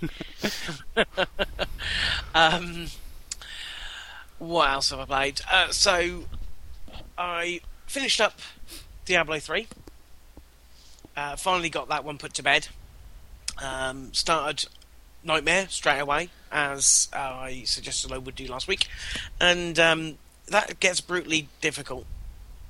um, 2.35 2.89
what 4.39 4.71
else 4.71 4.91
have 4.91 5.01
I 5.01 5.05
played? 5.05 5.41
Uh, 5.51 5.69
so, 5.71 6.25
I 7.17 7.61
finished 7.87 8.21
up 8.21 8.39
Diablo 9.05 9.39
3. 9.39 9.67
Uh, 11.17 11.37
finally 11.37 11.71
got 11.71 11.89
that 11.89 12.05
one 12.05 12.19
put 12.19 12.35
to 12.35 12.43
bed. 12.43 12.69
Um, 13.63 14.13
started 14.13 14.69
Nightmare 15.25 15.67
straight 15.69 15.99
away, 15.99 16.29
as 16.53 17.09
I 17.13 17.63
suggested 17.65 18.13
I 18.13 18.19
would 18.19 18.35
do 18.37 18.47
last 18.47 18.69
week. 18.69 18.87
And 19.41 19.79
um, 19.79 20.19
that 20.47 20.79
gets 20.79 21.01
brutally 21.01 21.49
difficult. 21.61 22.07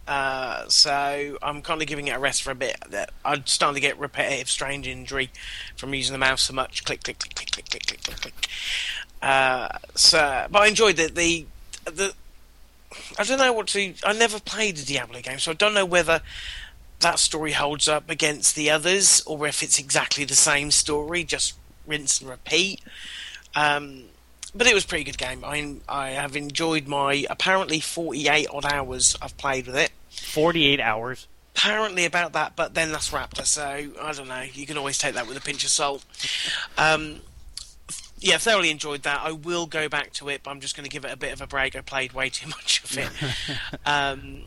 Uh, 0.09 0.67
so 0.69 1.37
I'm 1.43 1.61
kind 1.61 1.83
of 1.83 1.87
giving 1.87 2.09
it 2.09 2.13
a 2.13 2.19
rest 2.19 2.43
for 2.43 2.51
a 2.51 2.55
bit. 2.55 2.77
I'm 3.27 3.45
starting 3.45 3.75
to 3.75 3.87
get 3.87 3.99
repetitive 3.99 4.49
strange 4.49 4.89
injury 4.89 5.31
from 5.77 5.93
using 5.93 6.15
the 6.15 6.19
mouse 6.19 6.43
so 6.43 6.55
much. 6.55 6.83
Click, 6.87 7.03
click, 7.03 7.19
click, 7.19 7.35
click, 7.35 7.51
click, 7.51 7.69
click, 7.69 7.87
click, 7.87 8.03
click, 8.03 8.21
click. 8.21 8.49
Uh, 9.21 9.69
so, 9.95 10.47
but 10.51 10.63
I 10.63 10.67
enjoyed 10.67 10.99
it. 10.99 11.15
The 11.15 11.45
the 11.85 12.15
I 13.19 13.25
don't 13.25 13.39
know 13.39 13.53
what 13.53 13.67
to. 13.69 13.93
I 14.03 14.15
never 14.15 14.41
played 14.41 14.79
a 14.79 14.85
Diablo 14.85 15.21
game, 15.21 15.39
so 15.39 15.51
I 15.51 15.55
don't 15.55 15.75
know 15.75 15.85
whether 15.85 16.23
that 17.01 17.19
story 17.19 17.53
holds 17.53 17.87
up 17.87 18.09
against 18.09 18.57
the 18.57 18.71
others 18.71 19.23
or 19.27 19.47
if 19.47 19.63
it's 19.63 19.79
exactly 19.79 20.25
the 20.25 20.35
same 20.35 20.71
story, 20.71 21.23
just 21.23 21.55
rinse 21.87 22.21
and 22.21 22.31
repeat. 22.31 22.81
Um, 23.55 24.05
but 24.55 24.67
it 24.67 24.75
was 24.75 24.85
a 24.85 24.89
pretty 24.89 25.05
good 25.05 25.19
game. 25.19 25.45
I 25.45 25.77
I 25.87 26.11
have 26.11 26.35
enjoyed 26.35 26.87
my 26.87 27.27
apparently 27.29 27.81
48 27.81 28.49
odd 28.51 28.65
hours 28.65 29.15
I've 29.21 29.37
played 29.37 29.67
with 29.67 29.77
it. 29.77 29.91
48 30.19 30.81
hours. 30.81 31.27
Apparently 31.57 32.05
about 32.05 32.35
that, 32.35 32.55
but 32.55 32.75
then 32.75 32.93
that's 32.93 33.11
Raptr, 33.11 33.45
so 33.45 33.63
I 34.01 34.13
don't 34.13 34.29
know. 34.29 34.43
You 34.53 34.67
can 34.67 34.79
always 34.79 34.99
take 34.99 35.15
that 35.15 35.27
with 35.27 35.37
a 35.37 35.41
pinch 35.41 35.65
of 35.65 35.71
salt. 35.71 36.05
Um, 36.77 37.21
yeah, 38.21 38.39
thoroughly 38.39 38.71
enjoyed 38.71 39.03
that. 39.03 39.21
I 39.23 39.33
will 39.33 39.67
go 39.67 39.89
back 39.89 40.13
to 40.15 40.29
it, 40.29 40.43
but 40.45 40.51
I'm 40.51 40.61
just 40.61 40.77
going 40.77 40.85
to 40.85 40.91
give 40.91 41.05
it 41.05 41.13
a 41.13 41.17
bit 41.17 41.33
of 41.33 41.41
a 41.41 41.47
break. 41.47 41.75
I 41.75 41.81
played 41.81 42.13
way 42.13 42.31
too 42.31 42.49
much 42.49 42.85
of 42.85 42.99
it. 42.99 43.11
um, 43.87 44.45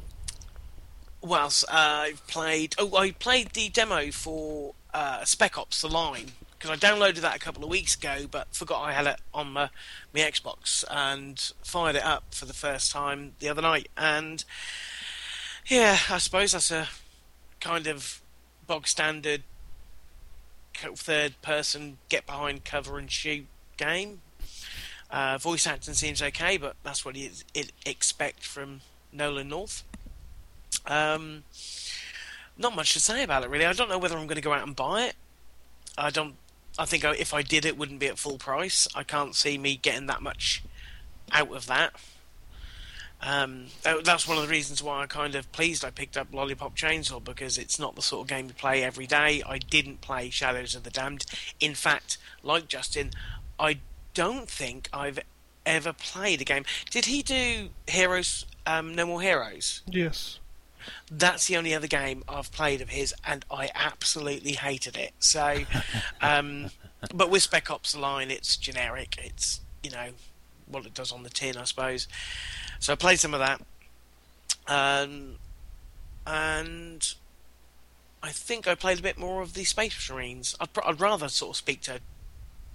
what 1.19 1.41
else? 1.41 1.63
Uh, 1.65 2.05
I've 2.07 2.27
played. 2.27 2.75
Oh, 2.77 2.95
I 2.95 3.11
played 3.11 3.49
the 3.49 3.69
demo 3.69 4.11
for 4.11 4.73
uh, 4.93 5.25
Spec 5.25 5.57
Ops: 5.57 5.81
The 5.81 5.89
Line 5.89 6.31
because 6.61 6.77
I 6.77 6.87
downloaded 6.87 7.21
that 7.21 7.35
a 7.35 7.39
couple 7.39 7.63
of 7.63 7.69
weeks 7.71 7.95
ago, 7.95 8.27
but 8.29 8.47
forgot 8.53 8.83
I 8.83 8.91
had 8.91 9.07
it 9.07 9.19
on 9.33 9.53
my, 9.53 9.69
my 10.13 10.19
Xbox 10.19 10.83
and 10.91 11.39
fired 11.63 11.95
it 11.95 12.05
up 12.05 12.35
for 12.35 12.45
the 12.45 12.53
first 12.53 12.91
time 12.91 13.33
the 13.39 13.49
other 13.49 13.63
night. 13.63 13.89
And 13.97 14.43
yeah, 15.67 15.97
I 16.09 16.17
suppose 16.17 16.51
that's 16.53 16.71
a 16.71 16.87
kind 17.59 17.87
of 17.87 18.21
bog 18.67 18.87
standard 18.87 19.43
third 20.95 21.39
person 21.41 21.97
get 22.09 22.25
behind 22.25 22.65
cover 22.65 22.97
and 22.97 23.09
shoot 23.11 23.45
game. 23.77 24.21
Uh, 25.09 25.37
voice 25.37 25.67
acting 25.67 25.93
seems 25.93 26.21
okay, 26.21 26.57
but 26.57 26.75
that's 26.83 27.03
what 27.03 27.15
you 27.15 27.29
expect 27.85 28.43
from 28.43 28.81
Nolan 29.11 29.49
North. 29.49 29.83
Um, 30.87 31.43
not 32.57 32.75
much 32.75 32.93
to 32.93 32.99
say 32.99 33.23
about 33.23 33.43
it 33.43 33.49
really. 33.49 33.65
I 33.65 33.73
don't 33.73 33.89
know 33.89 33.97
whether 33.97 34.17
I'm 34.17 34.27
going 34.27 34.35
to 34.35 34.41
go 34.41 34.53
out 34.53 34.65
and 34.65 34.75
buy 34.75 35.03
it. 35.03 35.15
I 35.97 36.09
don't. 36.09 36.35
I 36.79 36.85
think 36.85 37.03
if 37.03 37.33
I 37.33 37.41
did, 37.41 37.65
it 37.65 37.77
wouldn't 37.77 37.99
be 37.99 38.07
at 38.07 38.17
full 38.17 38.37
price. 38.37 38.87
I 38.95 39.03
can't 39.03 39.35
see 39.35 39.57
me 39.57 39.75
getting 39.75 40.07
that 40.07 40.21
much 40.21 40.63
out 41.31 41.53
of 41.53 41.67
that. 41.67 41.93
Um, 43.21 43.67
that- 43.83 44.03
that's 44.03 44.27
one 44.27 44.37
of 44.37 44.43
the 44.43 44.49
reasons 44.49 44.81
why 44.81 45.03
I 45.03 45.05
kind 45.05 45.35
of 45.35 45.51
pleased 45.51 45.85
I 45.85 45.91
picked 45.91 46.17
up 46.17 46.33
Lollipop 46.33 46.75
Chainsaw 46.75 47.23
because 47.23 47.57
it's 47.57 47.77
not 47.77 47.95
the 47.95 48.01
sort 48.01 48.23
of 48.25 48.27
game 48.27 48.47
you 48.47 48.53
play 48.53 48.83
every 48.83 49.05
day. 49.05 49.43
I 49.45 49.59
didn't 49.59 50.01
play 50.01 50.29
Shadows 50.31 50.73
of 50.75 50.83
the 50.83 50.89
Damned. 50.89 51.25
In 51.59 51.75
fact, 51.75 52.17
like 52.41 52.67
Justin, 52.67 53.11
I 53.59 53.79
don't 54.15 54.49
think 54.49 54.89
I've 54.91 55.19
ever 55.65 55.93
played 55.93 56.41
a 56.41 56.43
game. 56.45 56.65
Did 56.89 57.05
he 57.05 57.21
do 57.21 57.69
Heroes? 57.87 58.45
Um, 58.65 58.95
no 58.95 59.05
More 59.05 59.21
Heroes. 59.21 59.81
Yes. 59.87 60.39
That's 61.11 61.45
the 61.45 61.57
only 61.57 61.75
other 61.75 61.85
game 61.87 62.23
I've 62.27 62.51
played 62.51 62.81
of 62.81 62.89
his, 62.89 63.13
and 63.23 63.45
I 63.51 63.69
absolutely 63.75 64.53
hated 64.53 64.97
it. 64.97 65.13
So, 65.19 65.59
um, 66.21 66.71
but 67.13 67.29
with 67.29 67.43
Spec 67.43 67.69
Ops: 67.69 67.91
The 67.91 67.99
Line, 67.99 68.31
it's 68.31 68.57
generic. 68.57 69.15
It's 69.23 69.61
you 69.83 69.91
know 69.91 70.09
what 70.65 70.85
it 70.87 70.95
does 70.95 71.11
on 71.11 71.21
the 71.21 71.29
tin, 71.29 71.55
I 71.57 71.65
suppose. 71.65 72.07
So 72.81 72.91
I 72.91 72.95
played 72.95 73.19
some 73.19 73.35
of 73.35 73.39
that, 73.39 73.61
um, 74.67 75.35
and 76.25 77.13
I 78.23 78.29
think 78.31 78.67
I 78.67 78.73
played 78.73 78.97
a 78.99 79.03
bit 79.03 79.19
more 79.19 79.43
of 79.43 79.53
the 79.53 79.63
Space 79.65 80.09
Marines. 80.09 80.55
I'd, 80.59 80.73
pr- 80.73 80.83
I'd 80.83 80.99
rather 80.99 81.29
sort 81.29 81.51
of 81.51 81.57
speak 81.57 81.81
to 81.81 81.99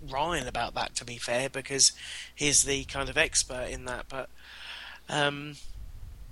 Ryan 0.08 0.46
about 0.46 0.74
that, 0.74 0.94
to 0.94 1.04
be 1.04 1.16
fair, 1.16 1.48
because 1.48 1.90
he's 2.32 2.62
the 2.62 2.84
kind 2.84 3.08
of 3.08 3.18
expert 3.18 3.68
in 3.68 3.84
that. 3.86 4.06
But 4.08 4.28
um, 5.08 5.56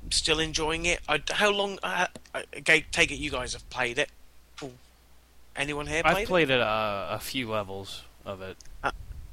still 0.08 0.38
enjoying 0.38 0.86
it. 0.86 1.00
I, 1.08 1.20
how 1.30 1.50
long? 1.50 1.80
Uh, 1.82 2.06
I, 2.32 2.44
I 2.54 2.84
take 2.92 3.10
it 3.10 3.16
you 3.16 3.32
guys 3.32 3.54
have 3.54 3.68
played 3.70 3.98
it. 3.98 4.10
Ooh. 4.62 4.70
Anyone 5.56 5.88
here 5.88 6.04
played 6.04 6.16
I've 6.16 6.28
played 6.28 6.50
it, 6.50 6.60
uh, 6.60 7.08
a 7.10 7.18
few 7.18 7.50
levels 7.50 8.04
of 8.24 8.40
it. 8.40 8.56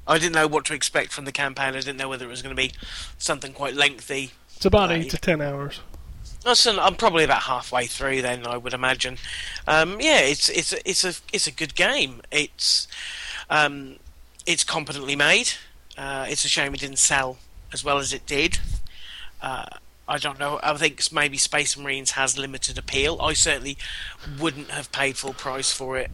I 0.06 0.18
didn't 0.18 0.34
know 0.34 0.46
what 0.46 0.64
to 0.66 0.74
expect 0.74 1.12
from 1.12 1.24
the 1.24 1.32
campaign. 1.32 1.74
I 1.74 1.80
didn't 1.80 1.96
know 1.96 2.08
whether 2.08 2.24
it 2.24 2.28
was 2.28 2.42
going 2.42 2.54
to 2.54 2.60
be 2.60 2.72
something 3.18 3.52
quite 3.52 3.74
lengthy. 3.74 4.32
It's 4.56 4.66
about 4.66 4.90
eight 4.92 5.10
to 5.10 5.18
ten 5.18 5.40
hours. 5.40 5.80
Listen, 6.44 6.78
I'm 6.78 6.96
probably 6.96 7.22
about 7.22 7.42
halfway 7.42 7.86
through. 7.86 8.22
Then 8.22 8.46
I 8.46 8.56
would 8.56 8.74
imagine. 8.74 9.18
Um, 9.66 10.00
yeah, 10.00 10.20
it's 10.20 10.48
it's 10.48 10.72
a, 10.72 10.88
it's 10.88 11.04
a 11.04 11.14
it's 11.32 11.46
a 11.46 11.52
good 11.52 11.74
game. 11.74 12.20
It's 12.30 12.88
um, 13.48 13.96
it's 14.46 14.64
competently 14.64 15.14
made. 15.14 15.52
Uh, 15.96 16.26
it's 16.28 16.44
a 16.44 16.48
shame 16.48 16.74
it 16.74 16.80
didn't 16.80 16.98
sell 16.98 17.38
as 17.72 17.84
well 17.84 17.98
as 17.98 18.12
it 18.12 18.26
did. 18.26 18.58
Uh, 19.40 19.66
I 20.08 20.18
don't 20.18 20.38
know. 20.38 20.58
I 20.62 20.74
think 20.74 21.00
maybe 21.12 21.36
Space 21.36 21.76
Marines 21.76 22.12
has 22.12 22.36
limited 22.36 22.76
appeal. 22.76 23.20
I 23.20 23.34
certainly 23.34 23.78
wouldn't 24.40 24.70
have 24.70 24.90
paid 24.90 25.16
full 25.16 25.32
price 25.32 25.72
for 25.72 25.96
it 25.96 26.10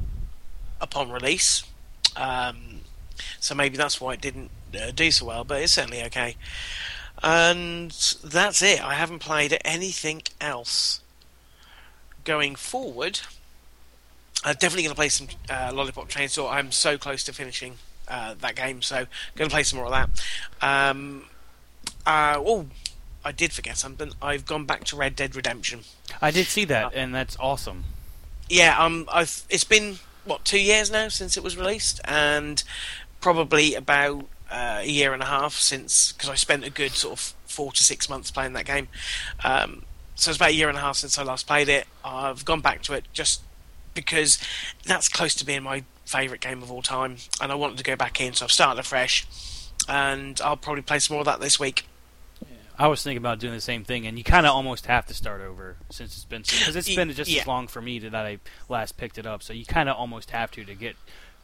upon 0.81 1.11
release. 1.11 1.65
Um, 2.17 2.78
so 3.41 3.55
maybe 3.55 3.77
that's 3.77 4.01
why 4.01 4.15
it 4.15 4.21
didn't 4.21 4.51
uh, 4.75 4.91
do 4.91 5.11
so 5.11 5.27
well. 5.27 5.45
But 5.45 5.63
it's 5.63 5.73
certainly 5.73 6.03
okay. 6.05 6.37
And 7.23 7.91
that's 8.25 8.63
it. 8.63 8.83
I 8.83 8.95
haven't 8.95 9.19
played 9.19 9.59
anything 9.65 10.23
else. 10.41 11.01
Going 12.25 12.57
forward, 12.57 13.21
I'm 14.45 14.55
definitely 14.55 14.83
going 14.83 14.95
to 14.95 14.97
play 14.97 15.09
some 15.09 15.29
uh, 15.51 15.71
Lollipop 15.73 16.09
Chainsaw. 16.09 16.51
I'm 16.51 16.71
so 16.71 16.99
close 16.99 17.25
to 17.25 17.33
finishing 17.33 17.75
uh, 18.07 18.35
that 18.41 18.55
game, 18.55 18.83
so 18.83 19.07
going 19.35 19.49
to 19.49 19.55
play 19.55 19.63
some 19.63 19.79
more 19.79 19.87
of 19.87 19.93
that. 19.93 20.11
Um, 20.61 21.25
uh, 22.07 22.37
oh, 22.39 22.67
I 23.25 23.33
did 23.33 23.53
forget 23.53 23.77
something. 23.77 24.13
I've 24.23 24.47
gone 24.47 24.65
back 24.65 24.85
to 24.85 24.97
Red 24.97 25.17
Dead 25.17 25.35
Redemption. 25.35 25.81
I 26.23 26.31
did 26.31 26.47
see 26.47 26.65
that, 26.67 26.95
and 26.95 27.15
that's 27.15 27.37
awesome. 27.41 27.85
Yeah, 28.49 28.83
um, 28.83 29.09
I've 29.13 29.43
it's 29.51 29.65
been 29.65 29.99
what 30.25 30.45
two 30.45 30.61
years 30.61 30.91
now 30.91 31.09
since 31.09 31.37
it 31.37 31.43
was 31.43 31.57
released, 31.57 32.01
and 32.05 32.63
probably 33.21 33.75
about 33.75 34.27
uh, 34.51 34.79
a 34.81 34.89
year 34.89 35.13
and 35.13 35.23
a 35.23 35.27
half 35.27 35.55
since 35.55 36.13
because 36.13 36.29
I 36.29 36.35
spent 36.35 36.65
a 36.65 36.71
good 36.71 36.93
sort 36.93 37.13
of 37.15 37.35
four 37.47 37.73
to 37.73 37.83
six 37.83 38.09
months 38.09 38.31
playing 38.31 38.55
that 38.55 38.65
game. 38.65 38.89
Um, 39.45 39.85
so 40.15 40.31
it's 40.31 40.39
about 40.39 40.51
a 40.51 40.55
year 40.55 40.69
and 40.69 40.77
a 40.77 40.81
half 40.81 40.97
since 40.97 41.19
I 41.19 41.23
last 41.23 41.47
played 41.47 41.69
it. 41.69 41.87
I've 42.05 42.45
gone 42.45 42.61
back 42.61 42.83
to 42.83 42.95
it 42.95 43.05
just 43.13 43.43
because 43.95 44.39
that's 44.85 45.09
close 45.09 45.35
to 45.37 45.45
being 45.45 45.63
my 45.63 45.85
favourite 46.05 46.41
game 46.41 46.63
of 46.63 46.73
all 46.73 46.83
time, 46.83 47.17
and 47.41 47.53
I 47.53 47.55
wanted 47.55 47.79
to 47.79 47.85
go 47.85 47.97
back 47.97 48.21
in, 48.21 48.33
so 48.33 48.47
I've 48.47 48.53
started 48.53 48.81
afresh, 48.81 49.27
and 49.89 50.41
I'll 50.43 50.57
probably 50.57 50.83
play 50.83 50.99
some 50.99 51.15
more 51.15 51.21
of 51.21 51.27
that 51.27 51.41
this 51.41 51.61
week. 51.61 51.87
I 52.79 52.87
was 52.87 53.03
thinking 53.03 53.19
about 53.19 53.41
doing 53.41 53.55
the 53.55 53.61
same 53.61 53.83
thing, 53.83 54.07
and 54.07 54.17
you 54.17 54.23
kind 54.23 54.47
of 54.47 54.55
almost 54.55 54.87
have 54.87 55.07
to 55.07 55.15
start 55.15 55.41
over 55.41 55.77
since 55.91 56.15
it's 56.15 56.25
been 56.25 56.43
because 56.43 56.77
it's 56.77 56.95
been 56.95 57.11
just 57.13 57.29
yeah. 57.29 57.41
as 57.41 57.47
long 57.49 57.67
for 57.67 57.83
me 57.83 57.99
that 57.99 58.15
I 58.15 58.39
last 58.69 58.97
picked 58.97 59.19
it 59.19 59.27
up. 59.27 59.43
So 59.43 59.53
you 59.53 59.67
kind 59.67 59.89
of 59.89 59.97
almost 59.97 60.31
have 60.31 60.53
to 60.53 60.65
to 60.65 60.75
get 60.77 60.95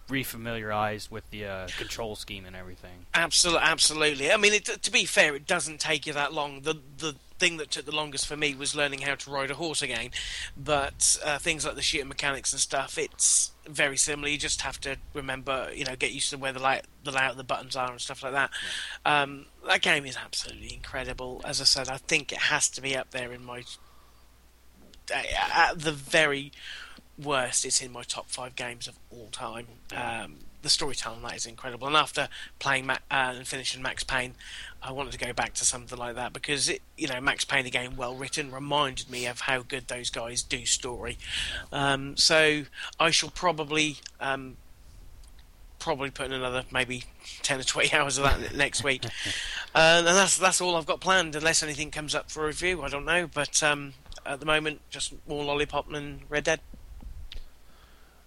refamiliarized 0.09 1.11
with 1.11 1.29
the 1.31 1.47
uh, 1.47 1.69
control 1.79 2.17
scheme 2.17 2.45
and 2.45 2.55
everything. 2.55 3.07
Absolutely, 3.15 3.63
absolutely. 3.65 4.33
I 4.33 4.37
mean, 4.37 4.53
it, 4.53 4.65
to 4.65 4.91
be 4.91 5.05
fair, 5.05 5.35
it 5.35 5.47
doesn't 5.47 5.81
take 5.81 6.07
you 6.07 6.13
that 6.13 6.33
long. 6.33 6.63
The 6.63 6.77
the 6.99 7.17
thing 7.39 7.57
that 7.57 7.71
took 7.71 7.85
the 7.85 7.95
longest 7.95 8.27
for 8.27 8.37
me 8.37 8.55
was 8.55 8.77
learning 8.77 9.01
how 9.01 9.15
to 9.15 9.31
ride 9.31 9.51
a 9.51 9.55
horse 9.55 9.83
again. 9.83 10.11
But 10.57 11.19
uh, 11.25 11.39
things 11.39 11.65
like 11.65 11.75
the 11.75 11.83
shooting 11.83 12.09
mechanics 12.09 12.53
and 12.53 12.61
stuff, 12.61 12.97
it's 12.97 13.53
very 13.67 13.97
similar. 13.97 14.29
You 14.29 14.39
just 14.39 14.63
have 14.63 14.81
to 14.83 14.97
remember, 15.15 15.71
you 15.75 15.85
know, 15.85 15.97
get 15.97 16.13
used 16.13 16.31
to 16.31 16.39
where 16.39 16.53
the 16.53 16.61
layout, 16.63 16.85
the 17.03 17.11
layout 17.11 17.33
of 17.33 17.37
the 17.37 17.45
buttons 17.45 17.77
are 17.77 17.91
and 17.91 18.01
stuff 18.01 18.23
like 18.23 18.33
that. 18.33 18.51
Um, 19.05 19.47
that 19.67 19.83
game 19.83 20.07
is 20.07 20.17
absolutely 20.17 20.75
incredible. 20.75 21.41
As 21.45 21.61
I 21.61 21.65
said, 21.65 21.89
I 21.89 21.97
think 21.97 22.33
it 22.33 22.39
has 22.39 22.69
to 22.71 22.81
be 22.81 22.97
up 22.97 23.11
there 23.11 23.33
in 23.33 23.45
my 23.45 23.63
at 25.55 25.79
the 25.81 25.93
very 25.93 26.51
worst, 27.23 27.65
it's 27.65 27.81
in 27.81 27.93
my 27.93 28.03
top 28.03 28.29
five 28.29 28.57
games 28.57 28.89
of 28.89 28.99
all 29.11 29.29
time. 29.31 29.67
Um, 29.95 30.37
the 30.63 30.71
storytelling 30.71 31.23
that 31.23 31.37
is 31.37 31.45
incredible, 31.47 31.87
and 31.87 31.97
after 31.97 32.29
playing 32.59 32.87
Ma- 32.87 32.95
uh, 33.11 33.35
and 33.37 33.47
finishing 33.47 33.83
Max 33.83 34.03
Payne, 34.03 34.35
I 34.83 34.93
wanted 34.93 35.13
to 35.13 35.19
go 35.19 35.33
back 35.33 35.53
to 35.55 35.65
something 35.65 35.99
like 35.99 36.15
that 36.17 36.33
because 36.33 36.69
it, 36.71 36.81
you 36.97 37.07
know, 37.07 37.21
Max 37.21 37.45
Payne 37.45 37.67
again, 37.67 37.97
well 37.97 38.15
written, 38.15 38.51
reminded 38.51 39.11
me 39.11 39.27
of 39.27 39.41
how 39.43 39.61
good 39.63 39.89
those 39.89 40.09
guys 40.11 40.43
do 40.43 40.65
story. 40.65 41.19
Um, 41.71 42.17
so 42.17 42.63
I 42.99 43.11
shall 43.11 43.31
probably. 43.31 43.99
Um, 44.21 44.57
Probably 45.81 46.11
put 46.11 46.27
in 46.27 46.33
another 46.33 46.65
maybe 46.73 47.05
ten 47.43 47.61
or 47.61 47.63
twenty 47.63 47.93
hours 47.97 48.17
of 48.17 48.25
that 48.25 48.55
next 48.57 48.83
week, 48.83 49.05
uh, 49.75 49.79
and 49.99 50.07
that's 50.07 50.39
that's 50.39 50.63
all 50.63 50.77
I've 50.77 50.87
got 50.87 51.01
planned. 51.01 51.37
Unless 51.37 51.63
anything 51.63 51.91
comes 51.91 52.15
up 52.15 52.31
for 52.31 52.47
review, 52.47 52.81
I 52.81 52.89
don't 52.89 53.05
know. 53.05 53.27
But 53.27 53.63
um, 53.63 53.93
at 54.25 54.41
the 54.41 54.47
moment, 54.47 54.81
just 54.89 55.13
more 55.29 55.45
lollipop 55.45 55.93
and 55.93 56.21
Red 56.31 56.45
Dead. 56.45 56.61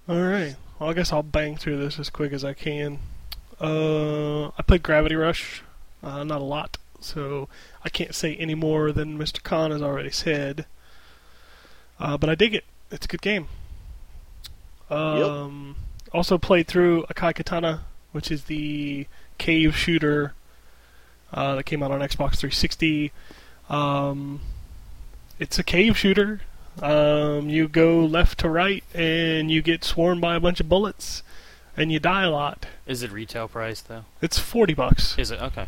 All 0.07 0.21
right. 0.21 0.55
Well, 0.79 0.89
I 0.89 0.93
guess 0.93 1.11
I'll 1.11 1.23
bang 1.23 1.57
through 1.57 1.77
this 1.77 1.99
as 1.99 2.09
quick 2.09 2.31
as 2.31 2.43
I 2.45 2.53
can. 2.53 2.99
Uh, 3.59 4.47
I 4.49 4.61
played 4.65 4.83
Gravity 4.83 5.15
Rush, 5.15 5.63
uh, 6.03 6.23
not 6.23 6.39
a 6.41 6.43
lot, 6.45 6.77
so 6.99 7.49
I 7.83 7.89
can't 7.89 8.13
say 8.13 8.35
any 8.35 8.55
more 8.55 8.91
than 8.91 9.17
Mr. 9.17 9.41
Khan 9.41 9.71
has 9.71 9.81
already 9.81 10.11
said. 10.11 10.65
Uh, 11.99 12.17
but 12.17 12.29
I 12.29 12.35
dig 12.35 12.53
it. 12.53 12.63
It's 12.91 13.05
a 13.05 13.09
good 13.09 13.21
game. 13.21 13.47
Um, 14.89 15.75
Also 16.13 16.37
played 16.37 16.67
through 16.67 17.03
Akai 17.13 17.35
Katana, 17.35 17.81
which 18.11 18.31
is 18.31 18.43
the 18.45 19.07
cave 19.37 19.75
shooter 19.75 20.33
uh, 21.33 21.55
that 21.55 21.63
came 21.63 21.83
out 21.83 21.91
on 21.91 21.99
Xbox 21.99 22.37
360. 22.37 23.11
Um, 23.69 24.39
it's 25.39 25.59
a 25.59 25.63
cave 25.63 25.97
shooter. 25.97 26.41
Um, 26.81 27.49
you 27.49 27.67
go 27.67 27.99
left 28.05 28.39
to 28.39 28.49
right, 28.49 28.83
and 28.93 29.49
you 29.49 29.61
get 29.61 29.83
swarmed 29.83 30.21
by 30.21 30.35
a 30.35 30.39
bunch 30.39 30.59
of 30.59 30.69
bullets, 30.69 31.23
and 31.75 31.91
you 31.91 31.99
die 31.99 32.23
a 32.23 32.29
lot. 32.31 32.65
Is 32.85 33.03
it 33.03 33.11
retail 33.11 33.47
price 33.47 33.81
though? 33.81 34.05
It's 34.21 34.37
forty 34.39 34.73
bucks. 34.73 35.17
Is 35.17 35.31
it 35.31 35.41
okay? 35.41 35.67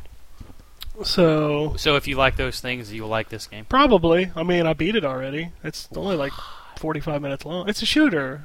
So 1.04 1.76
So 1.78 1.96
if 1.96 2.08
you 2.08 2.16
like 2.18 2.36
those 2.36 2.60
things, 2.60 2.92
you'll 2.94 3.08
like 3.08 3.30
this 3.30 3.48
game. 3.48 3.66
probably. 3.66 4.32
I 4.36 4.44
mean, 4.44 4.66
I 4.66 4.74
beat 4.74 4.96
it 4.96 5.06
already. 5.06 5.52
It's 5.64 5.88
only 5.96 6.16
like 6.16 6.34
forty-five 6.78 7.22
minutes 7.22 7.46
long. 7.46 7.70
It's 7.70 7.82
a 7.82 7.86
shooter. 7.86 8.44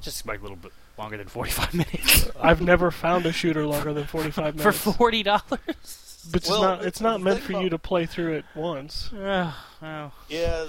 Just 0.00 0.26
like 0.26 0.38
a 0.40 0.42
little 0.42 0.56
bit 0.56 0.72
longer 0.98 1.16
than 1.16 1.26
forty-five 1.28 1.74
minutes 1.74 2.30
I've 2.40 2.60
never 2.62 2.90
found 2.90 3.26
a 3.26 3.32
shooter 3.32 3.66
longer 3.66 3.92
than 3.92 4.04
forty-five 4.04 4.56
minutes 4.56 4.78
for 4.78 4.84
minutes. 4.86 4.96
forty 4.98 5.22
dollars. 5.22 6.28
but 6.30 6.36
it's 6.42 6.48
Well, 6.48 6.62
not. 6.62 6.84
It's 6.84 7.00
not 7.00 7.20
meant 7.20 7.40
for 7.40 7.52
you 7.52 7.68
to 7.70 7.78
play 7.78 8.06
through 8.06 8.34
it 8.34 8.44
once. 8.54 9.10
well, 9.12 10.12
Yeah. 10.28 10.66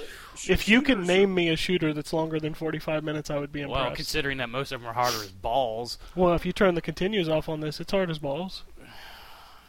If 0.48 0.68
you 0.68 0.82
can 0.82 1.04
name 1.06 1.34
me 1.34 1.50
a 1.50 1.56
shooter 1.56 1.94
that's 1.94 2.14
longer 2.14 2.40
than 2.40 2.54
forty-five 2.54 3.04
minutes, 3.04 3.30
I 3.30 3.38
would 3.38 3.52
be 3.52 3.62
impressed. 3.62 3.72
well, 3.76 3.84
impressed. 3.88 3.98
considering 3.98 4.38
that 4.38 4.50
most 4.50 4.72
of 4.72 4.82
them 4.82 4.90
are 4.90 4.94
harder 4.94 5.18
as 5.24 5.32
balls. 5.32 5.98
Well, 6.16 6.34
if 6.34 6.46
you 6.46 6.52
turn 6.54 6.76
the 6.76 6.82
continues 6.82 7.28
off 7.30 7.48
on 7.50 7.60
this, 7.62 7.80
it's 7.80 7.92
hard 7.92 8.10
as 8.10 8.20
balls. 8.20 8.64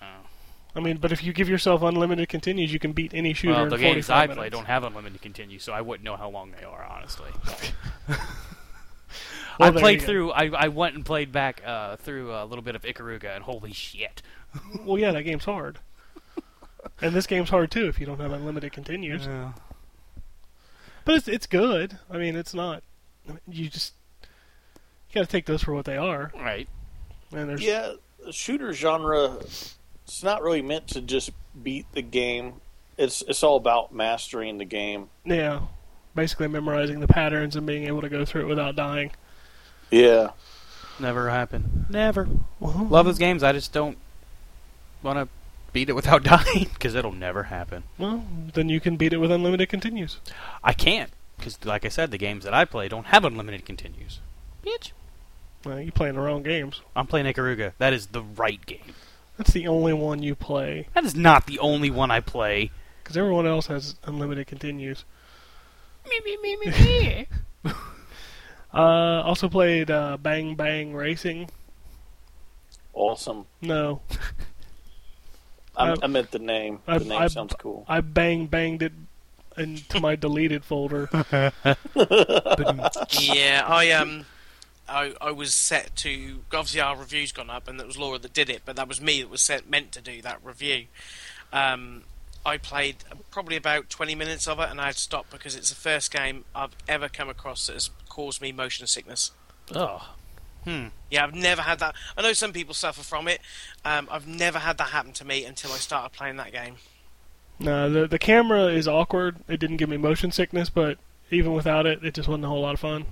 Oh. 0.02 0.06
I 0.76 0.80
mean, 0.80 0.98
but 0.98 1.12
if 1.12 1.22
you 1.24 1.32
give 1.32 1.48
yourself 1.48 1.82
unlimited 1.82 2.28
continues, 2.28 2.72
you 2.72 2.78
can 2.78 2.92
beat 2.92 3.12
any 3.14 3.32
shooter 3.32 3.54
Well, 3.54 3.62
in 3.64 3.68
the 3.70 3.76
45 3.78 3.94
games 3.94 4.10
I 4.10 4.20
minutes. 4.22 4.36
play 4.38 4.48
don't 4.50 4.66
have 4.66 4.84
unlimited 4.84 5.20
continues, 5.22 5.62
so 5.62 5.72
I 5.72 5.80
wouldn't 5.80 6.04
know 6.04 6.16
how 6.16 6.28
long 6.28 6.52
they 6.58 6.64
are, 6.64 6.84
honestly. 6.84 7.30
Well, 9.58 9.76
I 9.76 9.80
played 9.80 10.02
through. 10.02 10.30
I, 10.30 10.50
I 10.54 10.68
went 10.68 10.94
and 10.94 11.04
played 11.04 11.32
back 11.32 11.62
uh, 11.66 11.96
through 11.96 12.32
a 12.32 12.44
little 12.44 12.62
bit 12.62 12.76
of 12.76 12.82
Ikaruga, 12.82 13.34
and 13.34 13.42
holy 13.42 13.72
shit! 13.72 14.22
Well, 14.84 14.98
yeah, 14.98 15.10
that 15.10 15.22
game's 15.24 15.46
hard. 15.46 15.80
and 17.02 17.12
this 17.12 17.26
game's 17.26 17.50
hard 17.50 17.72
too 17.72 17.88
if 17.88 17.98
you 17.98 18.06
don't 18.06 18.20
have 18.20 18.30
unlimited 18.30 18.72
continues. 18.72 19.26
But 21.08 21.16
it's 21.16 21.28
it's 21.28 21.46
good. 21.46 21.96
I 22.10 22.18
mean, 22.18 22.36
it's 22.36 22.52
not. 22.52 22.82
You 23.48 23.70
just 23.70 23.94
you 24.20 25.14
got 25.14 25.20
to 25.22 25.26
take 25.26 25.46
those 25.46 25.62
for 25.62 25.72
what 25.72 25.86
they 25.86 25.96
are. 25.96 26.30
Right. 26.34 26.68
And 27.32 27.48
there's 27.48 27.62
Yeah, 27.62 27.94
the 28.22 28.30
shooter 28.30 28.74
genre. 28.74 29.38
It's 30.04 30.22
not 30.22 30.42
really 30.42 30.60
meant 30.60 30.86
to 30.88 31.00
just 31.00 31.30
beat 31.62 31.86
the 31.92 32.02
game. 32.02 32.56
It's 32.98 33.22
it's 33.22 33.42
all 33.42 33.56
about 33.56 33.94
mastering 33.94 34.58
the 34.58 34.66
game. 34.66 35.08
yeah, 35.24 35.60
basically 36.14 36.48
memorizing 36.48 37.00
the 37.00 37.08
patterns 37.08 37.56
and 37.56 37.66
being 37.66 37.84
able 37.84 38.02
to 38.02 38.10
go 38.10 38.26
through 38.26 38.42
it 38.42 38.48
without 38.48 38.76
dying. 38.76 39.12
Yeah. 39.90 40.32
Never 41.00 41.30
happened. 41.30 41.86
Never. 41.88 42.28
Well, 42.60 42.86
Love 42.90 43.06
those 43.06 43.18
games. 43.18 43.42
I 43.42 43.52
just 43.52 43.72
don't 43.72 43.96
want 45.02 45.18
to 45.20 45.28
beat 45.78 45.88
it 45.88 45.94
without 45.94 46.22
dying 46.24 46.68
because 46.74 46.96
it'll 46.96 47.12
never 47.12 47.44
happen. 47.44 47.84
well, 47.98 48.24
then 48.54 48.68
you 48.68 48.80
can 48.80 48.96
beat 48.96 49.12
it 49.12 49.18
with 49.18 49.30
unlimited 49.30 49.68
continues. 49.68 50.18
I 50.64 50.72
can't 50.72 51.10
because, 51.36 51.64
like 51.64 51.84
I 51.84 51.88
said, 51.88 52.10
the 52.10 52.18
games 52.18 52.42
that 52.42 52.52
I 52.52 52.64
play 52.64 52.88
don't 52.88 53.06
have 53.06 53.24
unlimited 53.24 53.64
continues. 53.64 54.18
Bitch. 54.66 54.90
Well, 55.64 55.78
you 55.78 55.92
playing 55.92 56.16
the 56.16 56.20
wrong 56.20 56.42
games. 56.42 56.80
I'm 56.96 57.06
playing 57.06 57.26
Ikaruga. 57.32 57.74
That 57.78 57.92
is 57.92 58.08
the 58.08 58.22
right 58.22 58.64
game. 58.66 58.92
That's 59.36 59.52
the 59.52 59.68
only 59.68 59.92
one 59.92 60.20
you 60.20 60.34
play 60.34 60.88
That 60.94 61.04
is 61.04 61.14
not 61.14 61.46
the 61.46 61.60
only 61.60 61.90
one 61.92 62.10
I 62.10 62.18
play. 62.18 62.72
because 63.04 63.16
everyone 63.16 63.46
else 63.46 63.68
has 63.68 63.94
unlimited 64.02 64.48
continues. 64.48 65.04
Me 66.10 66.20
me 66.24 66.36
me 66.42 66.56
me 66.56 66.66
me. 66.72 67.26
Uh, 68.74 69.22
also 69.22 69.48
played 69.48 69.90
uh, 69.90 70.16
Bang 70.18 70.54
Bang 70.54 70.92
Racing. 70.92 71.48
Awesome. 72.92 73.46
No, 73.62 74.00
I, 75.78 75.92
I- 75.92 75.96
I 76.02 76.06
meant 76.08 76.30
the 76.30 76.38
name. 76.38 76.80
I- 76.86 76.98
The 76.98 77.04
name 77.06 77.22
I- 77.22 77.28
sounds 77.28 77.54
cool. 77.58 77.84
I 77.88 78.00
bang 78.00 78.46
banged 78.46 78.82
it 78.82 78.92
into 79.56 80.00
my 80.00 80.14
deleted 80.16 80.64
folder. 80.64 81.08
yeah, 83.10 83.64
I 83.66 83.90
um, 83.92 84.26
I 84.88 85.14
I 85.20 85.30
was 85.32 85.54
set 85.54 85.94
to. 85.96 86.40
Obviously, 86.52 86.80
our 86.80 86.96
review's 86.96 87.32
gone 87.32 87.50
up, 87.50 87.68
and 87.68 87.80
it 87.80 87.86
was 87.86 87.98
Laura 87.98 88.18
that 88.18 88.32
did 88.32 88.50
it, 88.50 88.62
but 88.64 88.76
that 88.76 88.88
was 88.88 89.00
me 89.00 89.20
that 89.22 89.30
was 89.30 89.42
set 89.42 89.68
meant 89.68 89.92
to 89.92 90.00
do 90.00 90.22
that 90.22 90.38
review. 90.44 90.84
Um, 91.52 92.04
I 92.46 92.56
played 92.56 92.96
probably 93.30 93.56
about 93.56 93.90
twenty 93.90 94.14
minutes 94.14 94.46
of 94.46 94.58
it, 94.60 94.68
and 94.70 94.80
I 94.80 94.86
had 94.86 94.94
to 94.96 95.00
stop 95.00 95.26
because 95.30 95.56
it's 95.56 95.70
the 95.70 95.76
first 95.76 96.12
game 96.12 96.44
I've 96.54 96.76
ever 96.88 97.08
come 97.08 97.28
across 97.28 97.66
that 97.66 97.74
has 97.74 97.90
caused 98.08 98.40
me 98.40 98.52
motion 98.52 98.86
sickness. 98.86 99.32
Oh. 99.74 100.14
Hmm. 100.68 100.88
Yeah, 101.10 101.24
I've 101.24 101.34
never 101.34 101.62
had 101.62 101.78
that. 101.78 101.94
I 102.14 102.20
know 102.20 102.34
some 102.34 102.52
people 102.52 102.74
suffer 102.74 103.02
from 103.02 103.26
it. 103.26 103.40
Um, 103.86 104.06
I've 104.10 104.26
never 104.26 104.58
had 104.58 104.76
that 104.76 104.88
happen 104.88 105.12
to 105.14 105.24
me 105.24 105.46
until 105.46 105.72
I 105.72 105.76
started 105.76 106.14
playing 106.14 106.36
that 106.36 106.52
game. 106.52 106.74
No, 107.58 107.88
the 107.88 108.06
the 108.06 108.18
camera 108.18 108.66
is 108.66 108.86
awkward. 108.86 109.36
It 109.48 109.60
didn't 109.60 109.78
give 109.78 109.88
me 109.88 109.96
motion 109.96 110.30
sickness, 110.30 110.68
but 110.68 110.98
even 111.30 111.54
without 111.54 111.86
it, 111.86 112.04
it 112.04 112.12
just 112.12 112.28
wasn't 112.28 112.44
a 112.44 112.48
whole 112.48 112.60
lot 112.60 112.74
of 112.74 112.80
fun. 112.80 113.06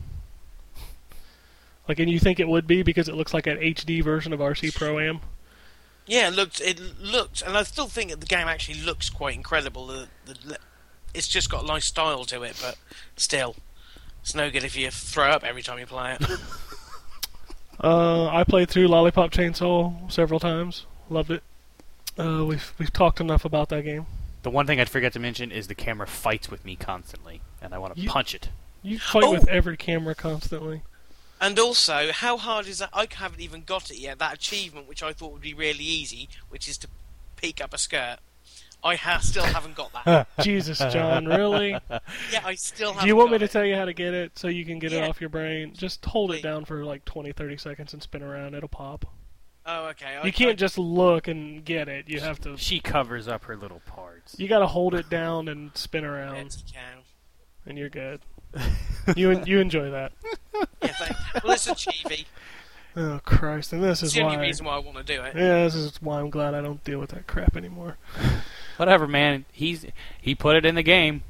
Like, 1.88 1.98
and 1.98 2.11
you 2.11 2.18
think 2.18 2.38
it 2.38 2.46
would 2.46 2.66
be 2.66 2.82
because 2.82 3.09
it 3.09 3.14
looks 3.14 3.32
like 3.32 3.46
an 3.46 3.57
HD 3.57 4.04
version 4.04 4.34
of 4.34 4.40
RC 4.40 4.74
Pro 4.74 4.98
Am. 4.98 5.20
Yeah, 6.07 6.28
it 6.28 6.34
looked 6.34 6.61
it 6.61 6.78
looked, 7.00 7.40
and 7.40 7.57
I 7.57 7.62
still 7.62 7.88
think 7.88 8.11
that 8.11 8.20
the 8.20 8.26
game 8.26 8.48
actually 8.48 8.82
looks 8.82 9.09
quite 9.09 9.34
incredible. 9.34 9.86
The, 9.86 10.09
the, 10.26 10.59
it's 11.14 11.26
just 11.26 11.48
got 11.48 11.64
a 11.64 11.66
nice 11.66 11.86
style 11.86 12.26
to 12.26 12.42
it, 12.42 12.59
but 12.61 12.76
still, 13.16 13.57
it's 14.20 14.34
no 14.34 14.50
good 14.50 14.62
if 14.62 14.76
you 14.76 14.90
throw 14.90 15.30
up 15.30 15.42
every 15.42 15.62
time 15.62 15.78
you 15.78 15.86
play 15.86 16.18
it. 16.20 16.22
Uh, 17.82 18.26
I 18.28 18.44
played 18.44 18.68
through 18.70 18.88
Lollipop 18.88 19.30
Chainsaw 19.30 20.10
several 20.10 20.40
times. 20.40 20.86
Loved 21.10 21.30
it. 21.30 21.42
Uh, 22.18 22.44
we've 22.46 22.72
we've 22.78 22.92
talked 22.92 23.20
enough 23.20 23.44
about 23.44 23.68
that 23.68 23.82
game. 23.84 24.06
The 24.42 24.50
one 24.50 24.66
thing 24.66 24.80
I'd 24.80 24.88
forget 24.88 25.12
to 25.14 25.18
mention 25.18 25.50
is 25.52 25.66
the 25.68 25.74
camera 25.74 26.06
fights 26.06 26.50
with 26.50 26.64
me 26.64 26.76
constantly, 26.76 27.40
and 27.60 27.74
I 27.74 27.78
want 27.78 27.94
to 27.96 28.00
You- 28.00 28.08
punch 28.08 28.34
it. 28.34 28.48
You 28.82 28.98
fight 28.98 29.24
Oh! 29.24 29.32
with 29.32 29.48
every 29.48 29.76
camera 29.76 30.14
constantly. 30.14 30.82
And 31.40 31.58
also, 31.58 32.12
how 32.12 32.38
hard 32.38 32.66
is 32.66 32.78
that? 32.78 32.88
I 32.94 33.06
haven't 33.12 33.40
even 33.40 33.62
got 33.64 33.90
it 33.90 33.98
yet. 33.98 34.18
That 34.20 34.34
achievement, 34.34 34.88
which 34.88 35.02
I 35.02 35.12
thought 35.12 35.32
would 35.32 35.42
be 35.42 35.52
really 35.52 35.84
easy, 35.84 36.28
which 36.48 36.66
is 36.68 36.78
to 36.78 36.88
peek 37.36 37.60
up 37.62 37.74
a 37.74 37.78
skirt. 37.78 38.18
I 38.87 38.97
ha- 38.97 39.18
still 39.18 39.45
haven't 39.45 39.74
got 39.74 39.93
that. 40.05 40.28
Jesus, 40.41 40.78
John, 40.78 41.26
really? 41.26 41.70
yeah, 41.91 42.43
I 42.45 42.55
still 42.55 42.89
haven't 42.93 43.03
Do 43.03 43.09
you 43.09 43.16
want 43.16 43.32
me 43.32 43.39
to 43.39 43.45
it. 43.45 43.51
tell 43.51 43.64
you 43.64 43.74
how 43.76 43.84
to 43.84 43.93
get 43.93 44.14
it 44.14 44.39
so 44.39 44.49
you 44.49 44.64
can 44.64 44.78
get 44.78 44.93
it 44.93 45.03
off 45.03 45.20
your 45.20 45.30
brain? 45.30 45.72
Just 45.74 46.05
hold 46.05 46.30
Please. 46.30 46.39
it 46.39 46.43
down 46.43 46.64
for 46.64 46.84
like 46.84 47.05
20, 47.05 47.32
30 47.32 47.57
seconds 47.57 47.93
and 47.93 48.03
spin 48.03 48.22
around. 48.22 48.55
It'll 48.55 48.68
pop. 48.68 49.05
Oh, 49.68 49.87
okay. 49.89 50.16
I, 50.16 50.24
You 50.24 50.32
can't 50.32 50.59
just 50.59 50.78
look 50.78 51.26
and 51.28 51.64
get 51.64 51.89
it. 51.89 52.09
You 52.09 52.20
have 52.20 52.39
to. 52.43 52.57
She 52.57 52.78
covers 52.80 53.26
up 53.28 53.45
her 53.45 53.57
little 53.57 53.80
parts. 53.87 54.37
You 54.39 54.47
got 54.49 54.61
to 54.61 54.66
hold 54.68 54.95
it 54.95 55.11
down 55.11 55.49
and 55.49 55.76
spin 55.76 56.05
around, 56.05 56.37
Yes, 56.37 56.62
you 56.66 56.72
can. 56.72 56.99
and 57.66 57.76
you're 57.78 57.89
good. 57.89 58.20
you 59.16 59.43
you 59.45 59.59
enjoy 59.59 59.91
that. 59.91 60.12
Yeah, 60.55 60.93
thank 60.93 61.45
Well, 61.45 61.53
it's 61.55 61.66
a 61.66 61.72
chibi. 61.74 62.24
Oh 62.97 63.20
Christ! 63.24 63.74
And 63.74 63.82
this 63.82 64.03
It's 64.03 64.12
is 64.12 64.14
the 64.14 64.22
only 64.22 64.37
why. 64.39 64.43
reason 64.45 64.64
why 64.64 64.76
I 64.76 64.78
want 64.78 64.97
to 64.97 65.03
do 65.03 65.20
it. 65.20 65.34
Yeah, 65.37 65.64
this 65.64 65.74
is 65.74 66.01
why 66.01 66.20
I'm 66.20 66.30
glad 66.30 66.55
I 66.55 66.62
don't 66.62 66.82
deal 66.84 66.99
with 66.99 67.11
that 67.11 67.26
crap 67.26 67.55
anymore. 67.57 67.99
Whatever, 68.76 69.06
man. 69.06 69.44
He's 69.52 69.86
he 70.20 70.34
put 70.34 70.56
it 70.56 70.64
in 70.66 70.74
the 70.74 70.82
game. 70.82 71.22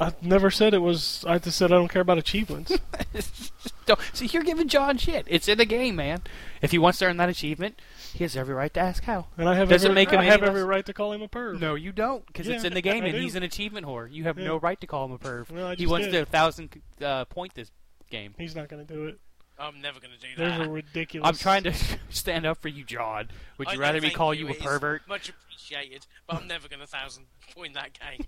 I 0.00 0.12
never 0.22 0.50
said 0.50 0.74
it 0.74 0.78
was. 0.78 1.24
I 1.26 1.38
just 1.38 1.56
said 1.58 1.70
I 1.70 1.76
don't 1.76 1.88
care 1.88 2.02
about 2.02 2.18
achievements. 2.18 2.76
Don't, 3.86 4.00
see, 4.14 4.26
you're 4.26 4.42
giving 4.42 4.66
John 4.66 4.96
shit. 4.96 5.26
It's 5.28 5.46
in 5.46 5.58
the 5.58 5.66
game, 5.66 5.96
man. 5.96 6.22
If 6.62 6.70
he 6.70 6.78
wants 6.78 6.98
to 7.00 7.04
earn 7.04 7.18
that 7.18 7.28
achievement, 7.28 7.78
he 8.14 8.24
has 8.24 8.34
every 8.34 8.54
right 8.54 8.72
to 8.72 8.80
ask 8.80 9.04
how. 9.04 9.26
And 9.36 9.46
I 9.46 9.54
have 9.56 9.68
Doesn't 9.68 9.90
every, 9.90 9.94
make 9.94 10.10
him 10.10 10.20
I 10.20 10.24
have 10.24 10.42
every 10.42 10.64
right 10.64 10.86
to 10.86 10.94
call 10.94 11.12
him 11.12 11.20
a 11.20 11.28
perv. 11.28 11.60
No, 11.60 11.74
you 11.74 11.92
don't, 11.92 12.26
because 12.26 12.48
it's 12.48 12.64
in 12.64 12.72
the 12.72 12.80
game, 12.80 13.02
I 13.04 13.08
and 13.08 13.14
do. 13.16 13.20
he's 13.20 13.34
an 13.34 13.42
achievement 13.42 13.84
whore. 13.84 14.10
You 14.10 14.24
have 14.24 14.38
Yeah. 14.38 14.46
no 14.46 14.56
right 14.56 14.80
to 14.80 14.86
call 14.86 15.04
him 15.04 15.12
a 15.12 15.18
perv. 15.18 15.50
Well, 15.50 15.74
he 15.76 15.86
wants 15.86 16.06
did. 16.06 16.12
to 16.20 16.24
thousand 16.24 16.80
uh, 17.02 17.26
point 17.26 17.52
this 17.54 17.70
game. 18.10 18.34
He's 18.38 18.56
not 18.56 18.68
going 18.68 18.86
to 18.86 18.90
do 18.90 19.04
it. 19.04 19.18
I'm 19.58 19.80
never 19.80 20.00
going 20.00 20.12
to 20.12 20.18
do 20.18 20.28
There's 20.36 20.58
that. 20.58 20.66
a 20.66 20.70
ridiculous. 20.70 21.28
I'm 21.28 21.36
trying 21.36 21.62
to 21.64 21.74
stand 22.10 22.44
up 22.44 22.60
for 22.60 22.68
you, 22.68 22.84
John. 22.84 23.28
Would 23.58 23.68
you 23.68 23.74
know, 23.74 23.80
rather 23.80 24.00
me 24.00 24.10
call 24.10 24.34
you, 24.34 24.48
a 24.48 24.54
pervert? 24.54 25.06
Much 25.08 25.28
appreciated, 25.28 26.06
but 26.26 26.36
I'm 26.36 26.48
never 26.48 26.68
going 26.68 26.80
to 26.80 26.86
thousand 26.86 27.26
point 27.54 27.74
that 27.74 27.90
game. 27.98 28.26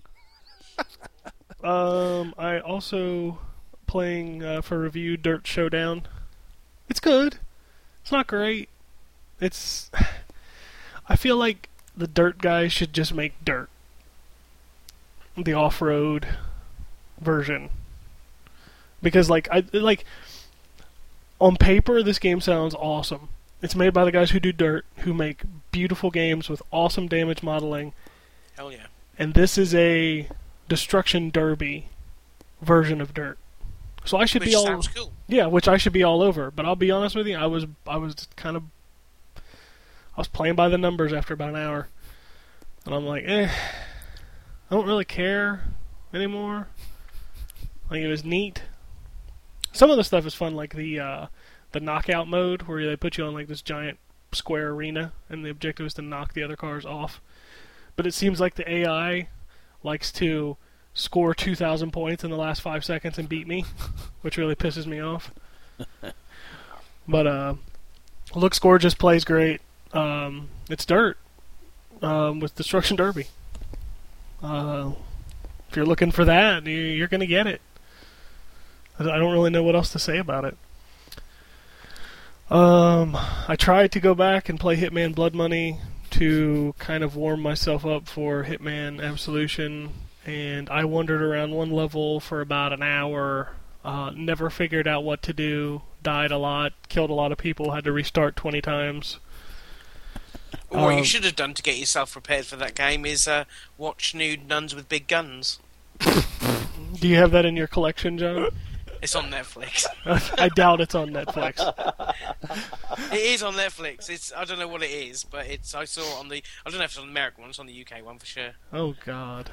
Um, 1.65 2.35
I 2.37 2.61
also 2.61 3.39
playing 3.87 4.45
uh, 4.45 4.61
for 4.61 4.79
review 4.79 5.17
Dirt 5.17 5.47
Showdown. 5.47 6.07
It's 6.89 7.01
good. 7.01 7.39
It's 8.03 8.13
not 8.13 8.27
great. 8.27 8.69
It's. 9.41 9.91
I 11.09 11.17
feel 11.17 11.37
like 11.37 11.69
the 11.97 12.07
Dirt 12.07 12.39
guy 12.39 12.69
should 12.69 12.93
just 12.93 13.15
make 13.15 13.43
Dirt. 13.45 13.71
The 15.37 15.55
off-road 15.55 16.29
version. 17.21 17.71
Because 19.03 19.31
like 19.31 19.49
I 19.51 19.65
like 19.73 20.05
on 21.41 21.57
paper 21.57 22.03
this 22.03 22.19
game 22.19 22.41
sounds 22.41 22.75
awesome. 22.75 23.29
It's 23.63 23.75
made 23.75 23.93
by 23.95 24.05
the 24.05 24.13
guys 24.13 24.31
who 24.31 24.41
do 24.41 24.53
Dirt, 24.53 24.85
who 24.99 25.15
make 25.15 25.43
beautiful 25.73 26.11
games 26.11 26.49
with 26.49 26.63
awesome 26.71 27.09
damage 27.09 27.43
modeling 27.43 27.93
Hell 28.57 28.71
yeah. 28.73 28.87
and 29.19 29.35
this 29.35 29.57
is 29.59 29.75
a 29.75 30.29
destruction 30.69 31.31
derby 31.31 31.89
version 32.61 33.01
of 33.01 33.13
dirt. 33.15 33.39
So 34.05 34.17
I 34.19 34.25
should 34.25 34.41
Which 34.43 34.51
be 34.51 34.55
all 34.57 34.65
sounds 34.67 34.89
cool. 34.89 35.13
yeah, 35.27 35.47
which 35.47 35.67
I 35.69 35.77
should 35.79 35.93
be 35.93 36.03
all 36.03 36.23
over. 36.23 36.51
But 36.51 36.65
I'll 36.65 36.77
be 36.77 36.91
honest 36.91 37.17
with 37.17 37.27
you, 37.27 37.37
I 37.37 37.47
was 37.47 37.67
I 37.87 37.97
was 37.97 38.29
kind 38.37 38.57
of 38.57 38.63
I 39.37 40.21
was 40.21 40.29
playing 40.29 40.55
by 40.55 40.69
the 40.69 40.79
numbers 40.79 41.13
after 41.13 41.35
about 41.35 41.51
an 41.51 41.57
hour, 41.57 41.89
and 42.85 42.95
I'm 42.95 43.05
like, 43.05 43.25
eh, 43.27 43.51
I 44.71 44.75
don't 44.75 44.87
really 44.87 45.05
care 45.05 45.65
anymore. 46.15 46.69
Like 47.91 48.01
it 48.01 48.09
was 48.09 48.25
neat. 48.25 48.63
Some 49.77 49.91
of 49.91 49.97
the 49.97 50.05
stuff 50.05 50.25
is 50.27 50.35
fun, 50.35 50.55
like 50.55 50.75
the 50.75 50.99
uh, 51.01 51.27
the 51.73 51.81
knockout 51.81 52.29
mode 52.29 52.63
where 52.63 52.87
they 52.87 52.97
put 52.97 53.19
you 53.19 53.25
on 53.27 53.35
like 53.35 53.49
this 53.49 53.61
giant 53.63 53.99
square 54.33 54.71
arena, 54.71 55.13
and 55.29 55.45
the 55.45 55.51
objective 55.51 55.87
is 55.87 55.95
to 55.95 56.03
knock 56.03 56.33
the 56.33 56.43
other 56.43 56.57
cars 56.57 56.87
off. 56.87 57.21
But 57.95 58.07
it 58.07 58.15
seems 58.15 58.41
like 58.41 58.55
the 58.55 58.71
AI 58.71 59.29
likes 59.83 60.11
to 60.13 60.57
score 60.95 61.35
2,000 61.35 61.91
points 61.93 62.25
in 62.25 62.31
the 62.31 62.37
last 62.37 62.61
five 62.63 62.85
seconds 62.85 63.19
and 63.19 63.29
beat 63.29 63.47
me, 63.47 63.65
which 64.23 64.37
really 64.39 64.55
pisses 64.55 64.87
me 64.87 64.99
off. 65.01 65.31
but 67.09 67.27
uh, 67.27 67.55
looks 68.35 68.59
gorgeous, 68.59 68.95
plays 68.95 69.25
great. 69.25 69.61
Um, 69.93 70.49
it's 70.71 70.85
dirt 70.85 71.19
um, 72.03 72.41
with 72.41 72.55
Destruction 72.55 72.97
Derby. 72.97 73.27
Uh, 74.43 74.93
if 75.69 75.77
you're 75.77 75.87
looking 75.87 76.11
for 76.11 76.25
that, 76.25 76.65
you- 76.67 76.75
you're 76.77 77.09
going 77.09 77.21
to 77.21 77.27
get 77.27 77.47
it. 77.47 77.61
I 78.99 79.05
don't 79.19 79.33
really 79.33 79.51
know 79.51 79.63
what 79.63 79.75
else 79.75 79.91
to 79.93 79.99
say 79.99 80.19
about 80.19 80.45
it. 80.45 80.57
Um, 82.51 83.17
I 83.49 83.57
tried 83.59 83.93
to 83.93 84.01
go 84.01 84.15
back 84.15 84.49
and 84.49 84.59
play 84.61 84.77
Hitman 84.77 85.15
Blood 85.15 85.35
Money 85.35 85.79
to 86.11 86.75
kind 86.79 87.03
of 87.03 87.17
warm 87.17 87.41
myself 87.41 87.85
up 87.85 88.07
for 88.09 88.45
Hitman 88.45 89.03
Absolution, 89.03 89.91
and 90.25 90.71
I 90.71 90.85
wandered 90.85 91.21
around 91.23 91.51
one 91.53 91.71
level 91.71 92.21
for 92.21 92.41
about 92.41 92.73
an 92.73 92.83
hour. 92.83 93.51
Uh, 93.85 94.11
never 94.15 94.49
figured 94.51 94.87
out 94.89 95.05
what 95.05 95.23
to 95.23 95.33
do. 95.33 95.83
Died 96.03 96.31
a 96.31 96.39
lot. 96.39 96.73
Killed 96.89 97.11
a 97.11 97.15
lot 97.15 97.33
of 97.33 97.39
people. 97.39 97.73
Had 97.73 97.85
to 97.85 97.93
restart 97.93 98.37
twenty 98.37 98.61
times. 98.61 99.19
Or 100.71 100.83
what 100.83 100.93
Um, 100.93 100.99
you 100.99 101.05
should 101.05 101.25
have 101.25 101.37
done 101.37 101.55
to 101.55 101.63
get 101.63 101.77
yourself 101.77 102.13
prepared 102.13 102.47
for 102.47 102.57
that 102.57 102.75
game 102.75 103.05
is 103.05 103.27
uh, 103.29 103.45
watch 103.77 104.15
nude 104.15 104.49
nuns 104.49 104.75
with 104.75 104.89
big 104.89 105.07
guns. 105.09 105.59
Do 106.01 107.09
you 107.09 107.17
have 107.17 107.31
that 107.33 107.45
in 107.45 107.57
your 107.57 107.67
collection, 107.67 108.19
John? 108.19 108.49
It's 109.07 109.15
on 109.15 109.31
Netflix. 109.31 109.87
I 110.37 110.49
doubt 110.49 110.81
it's 110.81 110.97
on 110.97 111.11
Netflix. 111.11 111.61
it 113.13 113.21
is 113.21 113.41
on 113.41 113.55
Netflix. 113.55 114.11
It's 114.11 114.33
I 114.37 114.45
don't 114.45 114.59
know 114.59 114.67
what 114.67 114.83
it 114.83 114.91
is, 114.91 115.23
but 115.23 115.47
it's 115.47 115.77
I 115.77 115.85
saw 115.85 116.01
it 116.01 116.19
on 116.19 116.29
the 116.29 116.43
I 116.67 116.71
don't 116.71 116.81
know 116.81 116.85
if 116.87 116.91
it's 116.91 116.99
on 116.99 117.07
the 117.07 117.13
American 117.13 117.43
one. 117.43 117.51
It's 117.51 117.61
on 117.61 117.67
the 117.67 117.87
UK 117.87 118.05
one 118.05 118.19
for 118.19 118.27
sure. 118.27 118.51
Oh 118.73 118.97
God. 119.05 119.49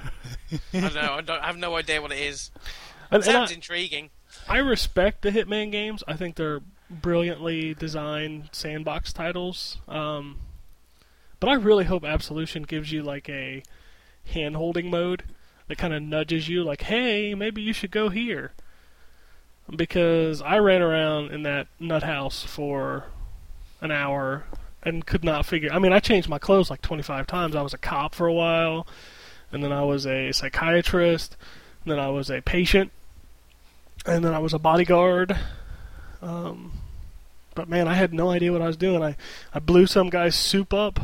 I 0.74 0.80
don't 0.80 0.96
know. 0.96 1.14
I, 1.14 1.22
don't, 1.22 1.40
I 1.40 1.46
have 1.46 1.58
no 1.58 1.76
idea 1.76 2.02
what 2.02 2.12
it 2.12 2.18
is. 2.18 2.50
And 3.12 3.24
Sounds 3.24 3.52
I, 3.52 3.54
intriguing. 3.54 4.10
I 4.50 4.58
respect 4.58 5.22
the 5.22 5.30
Hitman 5.30 5.72
games. 5.72 6.04
I 6.08 6.16
think 6.16 6.36
they're 6.36 6.62
brilliantly 6.90 7.76
designed 7.76 8.50
sandbox 8.54 9.14
titles. 9.14 9.78
Um, 9.88 10.40
but 11.40 11.48
I 11.48 11.54
really 11.54 11.86
hope 11.86 12.04
Absolution 12.04 12.64
gives 12.64 12.92
you 12.92 13.04
like 13.04 13.30
a 13.30 13.62
hand-holding 14.26 14.90
mode 14.90 15.26
that 15.68 15.78
kind 15.78 15.94
of 15.94 16.02
nudges 16.02 16.50
you, 16.50 16.64
like, 16.64 16.82
"Hey, 16.82 17.36
maybe 17.36 17.62
you 17.62 17.72
should 17.72 17.92
go 17.92 18.10
here." 18.10 18.54
Because 19.76 20.42
I 20.42 20.58
ran 20.58 20.82
around 20.82 21.32
in 21.32 21.44
that 21.44 21.68
nut 21.80 22.04
house 22.04 22.44
for 22.44 23.06
an 23.82 23.92
hour 23.92 24.46
and 24.84 25.06
could 25.06 25.24
not 25.24 25.46
figure. 25.46 25.72
I 25.72 25.80
mean, 25.80 25.94
I 25.94 26.00
changed 26.00 26.30
my 26.30 26.40
clothes 26.40 26.70
like 26.70 26.82
25 26.82 27.26
times. 27.28 27.56
I 27.56 27.62
was 27.62 27.74
a 27.74 27.78
cop 27.78 28.14
for 28.14 28.28
a 28.28 28.34
while, 28.34 28.86
and 29.52 29.64
then 29.64 29.72
I 29.72 29.84
was 29.84 30.06
a 30.06 30.32
psychiatrist, 30.32 31.38
and 31.84 31.92
then 31.92 32.00
I 32.00 32.10
was 32.10 32.30
a 32.30 32.42
patient, 32.42 32.92
and 34.06 34.24
then 34.24 34.34
I 34.34 34.40
was 34.40 34.54
a 34.54 34.60
bodyguard. 34.60 35.38
Um, 36.22 36.74
but 37.56 37.70
man, 37.70 37.88
I 37.88 37.94
had 37.94 38.14
no 38.14 38.30
idea 38.30 38.52
what 38.52 38.62
I 38.62 38.68
was 38.68 38.78
doing. 38.78 39.04
I, 39.04 39.16
I 39.54 39.60
blew 39.60 39.86
some 39.86 40.10
guy's 40.10 40.36
soup 40.36 40.74
up, 40.74 41.00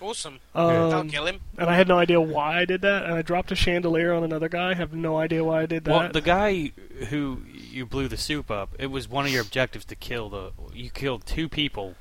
Awesome. 0.00 0.40
That'll 0.54 0.92
um, 0.92 1.10
kill 1.10 1.26
him. 1.26 1.40
and 1.58 1.68
I 1.68 1.76
had 1.76 1.88
no 1.88 1.98
idea 1.98 2.20
why 2.20 2.58
I 2.60 2.64
did 2.64 2.80
that. 2.82 3.04
And 3.04 3.14
I 3.14 3.22
dropped 3.22 3.52
a 3.52 3.54
chandelier 3.54 4.12
on 4.12 4.24
another 4.24 4.48
guy. 4.48 4.70
I 4.70 4.74
have 4.74 4.92
no 4.92 5.18
idea 5.18 5.44
why 5.44 5.62
I 5.62 5.66
did 5.66 5.84
that. 5.84 5.90
Well, 5.90 6.10
the 6.12 6.20
guy 6.20 6.72
who 7.08 7.42
you 7.52 7.86
blew 7.86 8.08
the 8.08 8.16
soup 8.16 8.50
up, 8.50 8.74
it 8.78 8.86
was 8.86 9.08
one 9.08 9.26
of 9.26 9.32
your 9.32 9.42
objectives 9.42 9.84
to 9.86 9.96
kill 9.96 10.28
the. 10.30 10.52
You 10.74 10.90
killed 10.90 11.26
two 11.26 11.48
people. 11.48 11.94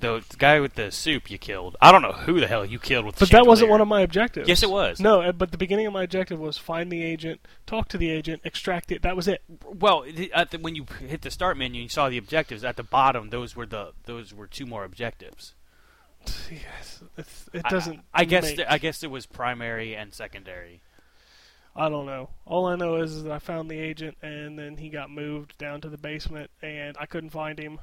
The, 0.00 0.24
the 0.28 0.36
guy 0.36 0.58
with 0.58 0.74
the 0.74 0.90
soup 0.90 1.30
you 1.30 1.38
killed. 1.38 1.76
I 1.80 1.92
don't 1.92 2.02
know 2.02 2.10
who 2.10 2.40
the 2.40 2.48
hell 2.48 2.64
you 2.64 2.80
killed 2.80 3.06
with. 3.06 3.14
the 3.14 3.26
but 3.26 3.30
that 3.30 3.46
wasn't 3.46 3.70
one 3.70 3.80
of 3.80 3.86
my 3.86 4.00
objectives. 4.00 4.48
Yes, 4.48 4.64
it 4.64 4.70
was. 4.70 4.98
No, 4.98 5.22
uh, 5.22 5.30
but 5.30 5.52
the 5.52 5.56
beginning 5.56 5.86
of 5.86 5.92
my 5.92 6.02
objective 6.02 6.40
was 6.40 6.58
find 6.58 6.90
the 6.90 7.00
agent, 7.00 7.40
talk 7.64 7.86
to 7.90 7.98
the 7.98 8.10
agent, 8.10 8.42
extract 8.44 8.90
it. 8.90 9.02
That 9.02 9.14
was 9.14 9.28
it. 9.28 9.40
Well, 9.64 10.02
the- 10.02 10.32
at 10.32 10.50
the, 10.50 10.58
when 10.58 10.74
you 10.74 10.84
hit 11.06 11.22
the 11.22 11.30
start 11.30 11.56
menu, 11.56 11.80
and 11.80 11.84
you 11.84 11.88
saw 11.88 12.08
the 12.08 12.18
objectives 12.18 12.64
at 12.64 12.76
the 12.76 12.82
bottom. 12.82 13.30
Those 13.30 13.54
were 13.54 13.66
the 13.66 13.92
those 14.04 14.34
were 14.34 14.48
two 14.48 14.66
more 14.66 14.82
objectives. 14.82 15.54
Yes, 16.50 17.02
it's, 17.16 17.48
it 17.52 17.64
doesn't. 17.64 18.00
I, 18.12 18.24
guess 18.24 18.44
make- 18.44 18.56
th- 18.56 18.68
I 18.70 18.78
guess 18.78 19.02
it 19.02 19.10
was 19.10 19.26
primary 19.26 19.94
and 19.94 20.12
secondary. 20.12 20.80
I 21.76 21.88
don't 21.88 22.06
know. 22.06 22.30
All 22.44 22.66
I 22.66 22.74
know 22.74 22.96
is 22.96 23.22
that 23.22 23.30
I 23.30 23.38
found 23.38 23.70
the 23.70 23.78
agent, 23.78 24.16
and 24.20 24.58
then 24.58 24.78
he 24.78 24.88
got 24.88 25.10
moved 25.10 25.56
down 25.58 25.80
to 25.82 25.88
the 25.88 25.98
basement, 25.98 26.50
and 26.60 26.96
I 26.98 27.06
couldn't 27.06 27.30
find 27.30 27.58
him. 27.58 27.78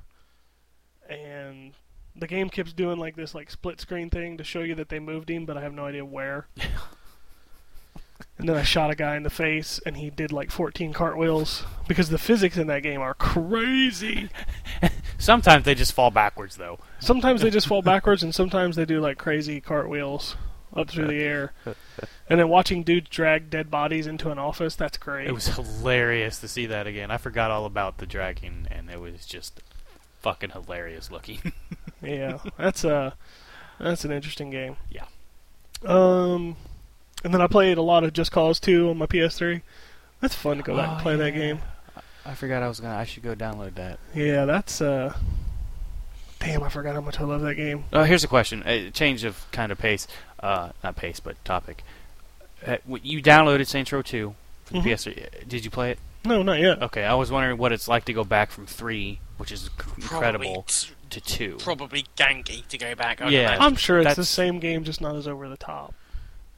And 1.09 1.73
the 2.15 2.27
game 2.27 2.49
keeps 2.49 2.73
doing 2.73 2.97
like 2.99 3.15
this, 3.15 3.33
like 3.33 3.49
split 3.49 3.79
screen 3.79 4.09
thing 4.09 4.37
to 4.37 4.43
show 4.43 4.61
you 4.61 4.75
that 4.75 4.89
they 4.89 4.99
moved 4.99 5.29
him, 5.29 5.45
but 5.45 5.57
I 5.57 5.61
have 5.61 5.73
no 5.73 5.85
idea 5.85 6.03
where. 6.03 6.47
and 8.37 8.49
then 8.49 8.57
I 8.57 8.63
shot 8.63 8.91
a 8.91 8.95
guy 8.95 9.15
in 9.15 9.23
the 9.23 9.29
face, 9.29 9.79
and 9.85 9.97
he 9.97 10.09
did 10.09 10.31
like 10.31 10.51
14 10.51 10.91
cartwheels 10.93 11.63
because 11.87 12.09
the 12.09 12.17
physics 12.17 12.57
in 12.57 12.67
that 12.67 12.83
game 12.83 13.01
are 13.01 13.13
crazy. 13.13 14.29
Sometimes 15.17 15.65
they 15.65 15.75
just 15.75 15.93
fall 15.93 16.11
backwards 16.11 16.57
though. 16.57 16.79
Sometimes 16.99 17.41
they 17.41 17.49
just 17.49 17.67
fall 17.67 17.81
backwards, 17.81 18.23
and 18.23 18.33
sometimes 18.35 18.75
they 18.75 18.85
do 18.85 18.99
like 18.99 19.17
crazy 19.17 19.61
cartwheels 19.61 20.35
up 20.75 20.89
through 20.89 21.07
the 21.07 21.21
air. 21.21 21.53
And 22.27 22.39
then 22.39 22.49
watching 22.49 22.81
dudes 22.81 23.07
drag 23.11 23.51
dead 23.51 23.69
bodies 23.69 24.07
into 24.07 24.31
an 24.31 24.39
office, 24.39 24.75
that's 24.75 24.97
great. 24.97 25.27
It 25.27 25.31
was 25.31 25.45
hilarious 25.47 26.39
to 26.39 26.47
see 26.47 26.65
that 26.65 26.87
again. 26.87 27.11
I 27.11 27.17
forgot 27.17 27.51
all 27.51 27.67
about 27.67 27.99
the 27.99 28.07
dragging, 28.07 28.67
and 28.71 28.89
it 28.89 28.99
was 28.99 29.27
just 29.27 29.61
fucking 30.23 30.49
hilarious 30.49 31.11
looking. 31.11 31.53
yeah, 32.01 32.39
that's 32.57 32.83
a 32.83 33.15
that's 33.79 34.05
an 34.05 34.11
interesting 34.11 34.49
game. 34.49 34.77
Yeah. 34.89 35.05
Um, 35.83 36.55
and 37.23 37.31
then 37.31 37.41
I 37.41 37.47
played 37.47 37.77
a 37.77 37.83
lot 37.83 38.03
of 38.03 38.11
Just 38.13 38.31
Cause 38.31 38.59
2 38.59 38.89
on 38.89 38.97
my 38.97 39.05
PS3. 39.05 39.61
That's 40.19 40.33
fun 40.33 40.57
to 40.57 40.63
go 40.63 40.75
back 40.75 40.89
and 40.89 40.99
Oh, 40.99 41.03
play 41.03 41.15
that 41.17 41.31
game. 41.31 41.59
I 42.25 42.33
forgot 42.33 42.63
I 42.63 42.67
was 42.67 42.79
gonna. 42.79 42.95
I 42.95 43.03
should 43.05 43.23
go 43.23 43.35
download 43.35 43.75
that. 43.75 43.99
Yeah, 44.13 44.45
that's 44.45 44.81
uh. 44.81 45.13
Damn, 46.39 46.63
I 46.63 46.69
forgot 46.69 46.95
how 46.95 47.01
much 47.01 47.19
I 47.19 47.23
love 47.23 47.41
that 47.41 47.55
game. 47.55 47.85
Uh, 47.93 48.03
here's 48.03 48.23
a 48.23 48.27
question. 48.27 48.61
A 48.65 48.89
change 48.91 49.23
of 49.23 49.45
kind 49.51 49.71
of 49.71 49.77
pace. 49.77 50.07
Uh, 50.39 50.69
not 50.83 50.95
pace, 50.95 51.19
but 51.19 51.43
topic. 51.45 51.83
Uh, 52.65 52.77
you 53.01 53.21
downloaded 53.21 53.67
Saints 53.67 53.91
Row 53.91 54.01
2 54.01 54.35
for 54.65 54.73
the 54.73 54.79
Mhm. 54.79 54.83
PS3. 54.83 55.47
Did 55.47 55.63
you 55.65 55.71
play 55.71 55.91
it? 55.91 55.99
No, 56.23 56.43
not 56.43 56.59
yet. 56.59 56.81
Okay, 56.83 57.03
I 57.03 57.13
was 57.15 57.31
wondering 57.31 57.57
what 57.57 57.71
it's 57.71 57.87
like 57.87 58.05
to 58.05 58.13
go 58.13 58.23
back 58.23 58.51
from 58.51 58.65
three, 58.65 59.19
which 59.37 59.51
is 59.51 59.61
c- 59.61 59.69
Probably, 59.77 60.03
incredible, 60.03 60.65
to 61.11 61.21
two. 61.21 61.57
probably 61.59 62.05
ganky 62.17 62.67
to 62.67 62.77
go 62.77 62.93
back. 62.95 63.21
I'd 63.21 63.31
Yeah. 63.31 63.41
imagine. 63.47 63.61
I'm 63.63 63.75
sure 63.75 63.99
it's 63.99 64.15
the 64.15 64.25
same 64.25 64.59
game, 64.59 64.83
just 64.83 65.01
not 65.01 65.15
as 65.15 65.27
over 65.27 65.47
the 65.47 65.57
top, 65.57 65.93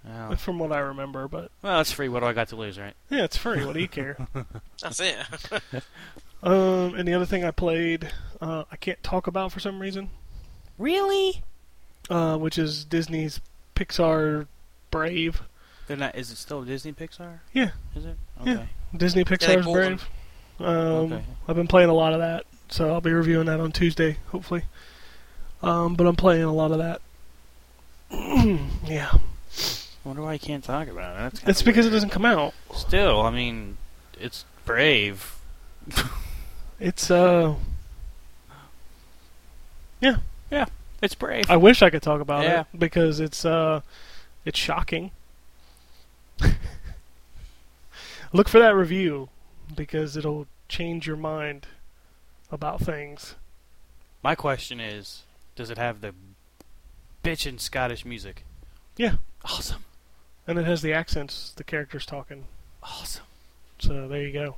Oh. 0.09 0.35
from 0.37 0.59
what 0.59 0.71
I 0.71 0.79
remember. 0.79 1.27
But 1.27 1.51
Well, 1.61 1.81
it's 1.81 1.91
free. 1.91 2.07
What 2.09 2.21
do 2.21 2.27
I 2.27 2.33
got 2.33 2.49
to 2.49 2.55
lose, 2.55 2.79
right? 2.79 2.93
yeah, 3.09 3.23
it's 3.23 3.37
free. 3.37 3.65
What 3.65 3.73
do 3.73 3.79
you 3.81 3.87
care? 3.87 4.17
That's 4.81 4.99
it. 4.99 5.17
um, 6.43 6.95
and 6.95 7.07
the 7.07 7.13
other 7.13 7.25
thing 7.25 7.43
I 7.43 7.51
played, 7.51 8.09
uh, 8.41 8.63
I 8.71 8.75
can't 8.77 9.01
talk 9.03 9.27
about 9.27 9.51
for 9.51 9.59
some 9.59 9.79
reason, 9.79 10.09
Really? 10.77 11.41
uh, 12.09 12.37
which 12.37 12.57
is 12.57 12.85
Disney's 12.85 13.41
Pixar 13.75 14.47
Brave. 14.91 15.41
They're 15.87 15.97
not. 15.97 16.15
Is 16.15 16.31
it 16.31 16.37
still 16.37 16.63
Disney 16.63 16.93
Pixar? 16.93 17.39
Yeah. 17.53 17.71
Is 17.95 18.05
it? 18.05 18.17
Yeah. 18.43 18.53
Okay. 18.53 18.69
Disney 18.95 19.23
Pixar's 19.23 19.65
bought 19.65 19.73
Brave. 19.73 20.09
Um, 20.59 20.67
Okay. 21.13 21.23
I've 21.47 21.55
been 21.55 21.67
playing 21.67 21.89
a 21.89 21.93
lot 21.93 22.13
of 22.13 22.19
that, 22.19 22.45
so 22.69 22.91
I'll 22.93 23.01
be 23.01 23.11
reviewing 23.11 23.45
that 23.47 23.59
on 23.59 23.71
Tuesday, 23.71 24.17
hopefully. 24.27 24.63
Um, 25.61 25.95
but 25.95 26.05
I'm 26.07 26.15
playing 26.15 26.43
a 26.43 26.53
lot 26.53 26.71
of 26.71 26.77
that. 26.79 27.01
yeah, 28.85 29.09
I 29.13 29.19
wonder 30.07 30.21
why 30.23 30.33
you 30.33 30.39
can't 30.39 30.63
talk 30.63 30.87
about 30.87 31.15
it. 31.15 31.33
That's 31.33 31.43
it's 31.49 31.61
because 31.61 31.85
it 31.85 31.91
doesn't 31.91 32.09
come 32.09 32.25
out. 32.25 32.53
Still, 32.73 33.21
I 33.21 33.29
mean, 33.29 33.77
it's 34.19 34.45
brave. 34.65 35.35
It's 36.79 37.09
uh, 37.11 37.55
yeah, 39.99 40.17
yeah, 40.51 40.65
It's 41.01 41.15
brave. 41.15 41.49
I 41.49 41.57
wish 41.57 41.81
I 41.81 41.89
could 41.89 42.01
talk 42.03 42.21
about 42.21 42.43
Yeah. 42.43 42.61
it 42.61 42.67
because 42.79 43.19
it's 43.19 43.43
uh, 43.45 43.81
it's 44.45 44.59
shocking. 44.59 45.11
Look 48.33 48.47
for 48.49 48.59
that 48.59 48.75
review 48.75 49.29
because 49.75 50.17
it'll 50.17 50.47
change 50.69 51.07
your 51.07 51.15
mind 51.17 51.65
about 52.51 52.79
things. 52.81 53.35
My 54.23 54.35
question 54.35 54.79
is, 54.79 55.23
does 55.55 55.69
it 55.69 55.77
have 55.77 56.01
the 56.01 56.13
bitchin' 57.23 57.59
Scottish 57.59 58.05
music? 58.05 58.43
Yeah. 58.97 59.15
Awesome. 59.45 59.83
And 60.47 60.57
it 60.57 60.65
has 60.65 60.81
the 60.81 60.93
accents 60.93 61.51
the 61.55 61.63
characters 61.63 62.05
talking. 62.05 62.45
Awesome. 62.81 63.25
So 63.79 64.07
there 64.07 64.21
you 64.21 64.31
go. 64.33 64.55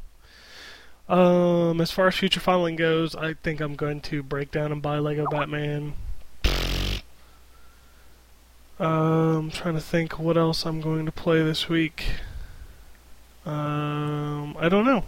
Um, 1.14 1.82
as 1.82 1.90
far 1.90 2.08
as 2.08 2.16
future 2.16 2.40
filing 2.40 2.76
goes, 2.76 3.16
I 3.16 3.34
think 3.34 3.60
I'm 3.60 3.76
going 3.76 4.00
to 4.02 4.22
break 4.22 4.52
down 4.52 4.72
and 4.72 4.82
buy 4.82 5.00
Lego 5.00 5.26
Batman. 5.26 5.94
Um, 8.80 9.50
trying 9.52 9.74
to 9.74 9.82
think 9.82 10.20
what 10.20 10.38
else 10.38 10.66
I'm 10.66 10.80
going 10.80 11.06
to 11.08 11.12
play 11.12 11.42
this 11.44 11.68
week. 11.68 12.06
Um, 13.46 14.56
I 14.60 14.70
don't 14.70 14.86
know. 14.86 15.04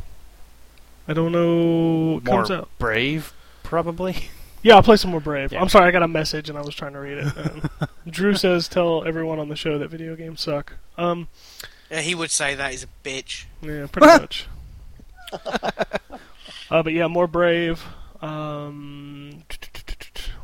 I 1.07 1.13
don't 1.13 1.31
know 1.31 2.13
what 2.15 2.25
comes 2.25 2.49
More 2.49 2.59
out. 2.59 2.69
brave, 2.79 3.33
probably. 3.63 4.29
Yeah, 4.63 4.75
I'll 4.75 4.83
play 4.83 4.95
some 4.97 5.11
more 5.11 5.19
Brave. 5.19 5.51
Yeah. 5.53 5.61
I'm 5.61 5.69
sorry, 5.69 5.87
I 5.87 5.91
got 5.91 6.03
a 6.03 6.07
message 6.07 6.49
and 6.49 6.57
I 6.57 6.61
was 6.61 6.75
trying 6.75 6.93
to 6.93 6.99
read 6.99 7.17
it. 7.19 7.33
Um, 7.37 7.69
Drew 8.07 8.35
says, 8.35 8.67
"Tell 8.67 9.03
everyone 9.05 9.39
on 9.39 9.49
the 9.49 9.55
show 9.55 9.77
that 9.77 9.89
video 9.89 10.15
games 10.15 10.41
suck." 10.41 10.73
Um, 10.97 11.27
Yeah, 11.89 12.01
he 12.01 12.13
would 12.15 12.31
say 12.31 12.55
that 12.55 12.71
he's 12.71 12.83
a 12.83 12.87
bitch. 13.03 13.45
Yeah, 13.61 13.87
pretty 13.91 14.07
much. 14.21 14.47
uh, 16.69 16.83
but 16.83 16.93
yeah, 16.93 17.07
more 17.07 17.27
brave. 17.27 17.83
Um, 18.21 19.43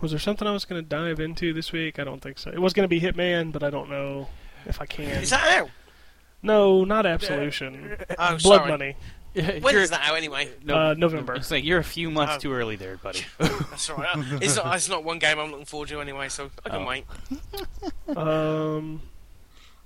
was 0.01 0.11
there 0.11 0.19
something 0.19 0.47
I 0.47 0.51
was 0.51 0.65
going 0.65 0.81
to 0.83 0.87
dive 0.87 1.19
into 1.19 1.53
this 1.53 1.71
week? 1.71 1.99
I 1.99 2.03
don't 2.03 2.21
think 2.21 2.37
so. 2.39 2.49
It 2.51 2.59
was 2.59 2.73
going 2.73 2.83
to 2.83 2.87
be 2.87 2.99
Hitman, 3.01 3.51
but 3.51 3.63
I 3.63 3.69
don't 3.69 3.89
know 3.89 4.29
if 4.65 4.81
I 4.81 4.85
can. 4.85 5.05
Is 5.21 5.29
that 5.31 5.59
out? 5.59 5.69
No, 6.41 6.83
not 6.83 7.05
Absolution. 7.05 7.97
Oh, 8.17 8.37
Blood 8.37 8.41
sorry. 8.41 8.69
Money. 8.69 8.95
When 9.33 9.61
You're- 9.61 9.81
is 9.83 9.91
that 9.91 10.01
out 10.03 10.17
anyway? 10.17 10.49
No, 10.63 10.75
Uh, 10.75 10.93
November. 10.97 11.35
It's 11.35 11.51
like 11.51 11.63
you're 11.63 11.77
a 11.79 11.83
few 11.83 12.09
months 12.09 12.35
Oh. 12.35 12.39
too 12.39 12.53
early 12.53 12.75
there, 12.75 12.97
buddy. 12.97 13.25
That's 13.37 13.89
all 13.89 13.97
right. 13.97 14.07
It's 14.41 14.55
not. 14.55 14.75
It's 14.75 14.89
not 14.89 15.03
one 15.03 15.19
game 15.19 15.37
I'm 15.39 15.51
looking 15.51 15.65
forward 15.65 15.89
to 15.89 16.01
anyway, 16.01 16.29
so 16.29 16.49
I 16.65 16.69
can 16.69 16.81
Oh. 16.81 16.85
wait. 16.87 17.05
Um, 18.17 19.01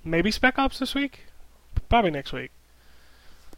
maybe 0.04 0.30
Spec 0.30 0.58
Ops 0.58 0.78
this 0.78 0.94
week. 0.94 1.24
Probably 1.88 2.10
next 2.10 2.32
week. 2.32 2.50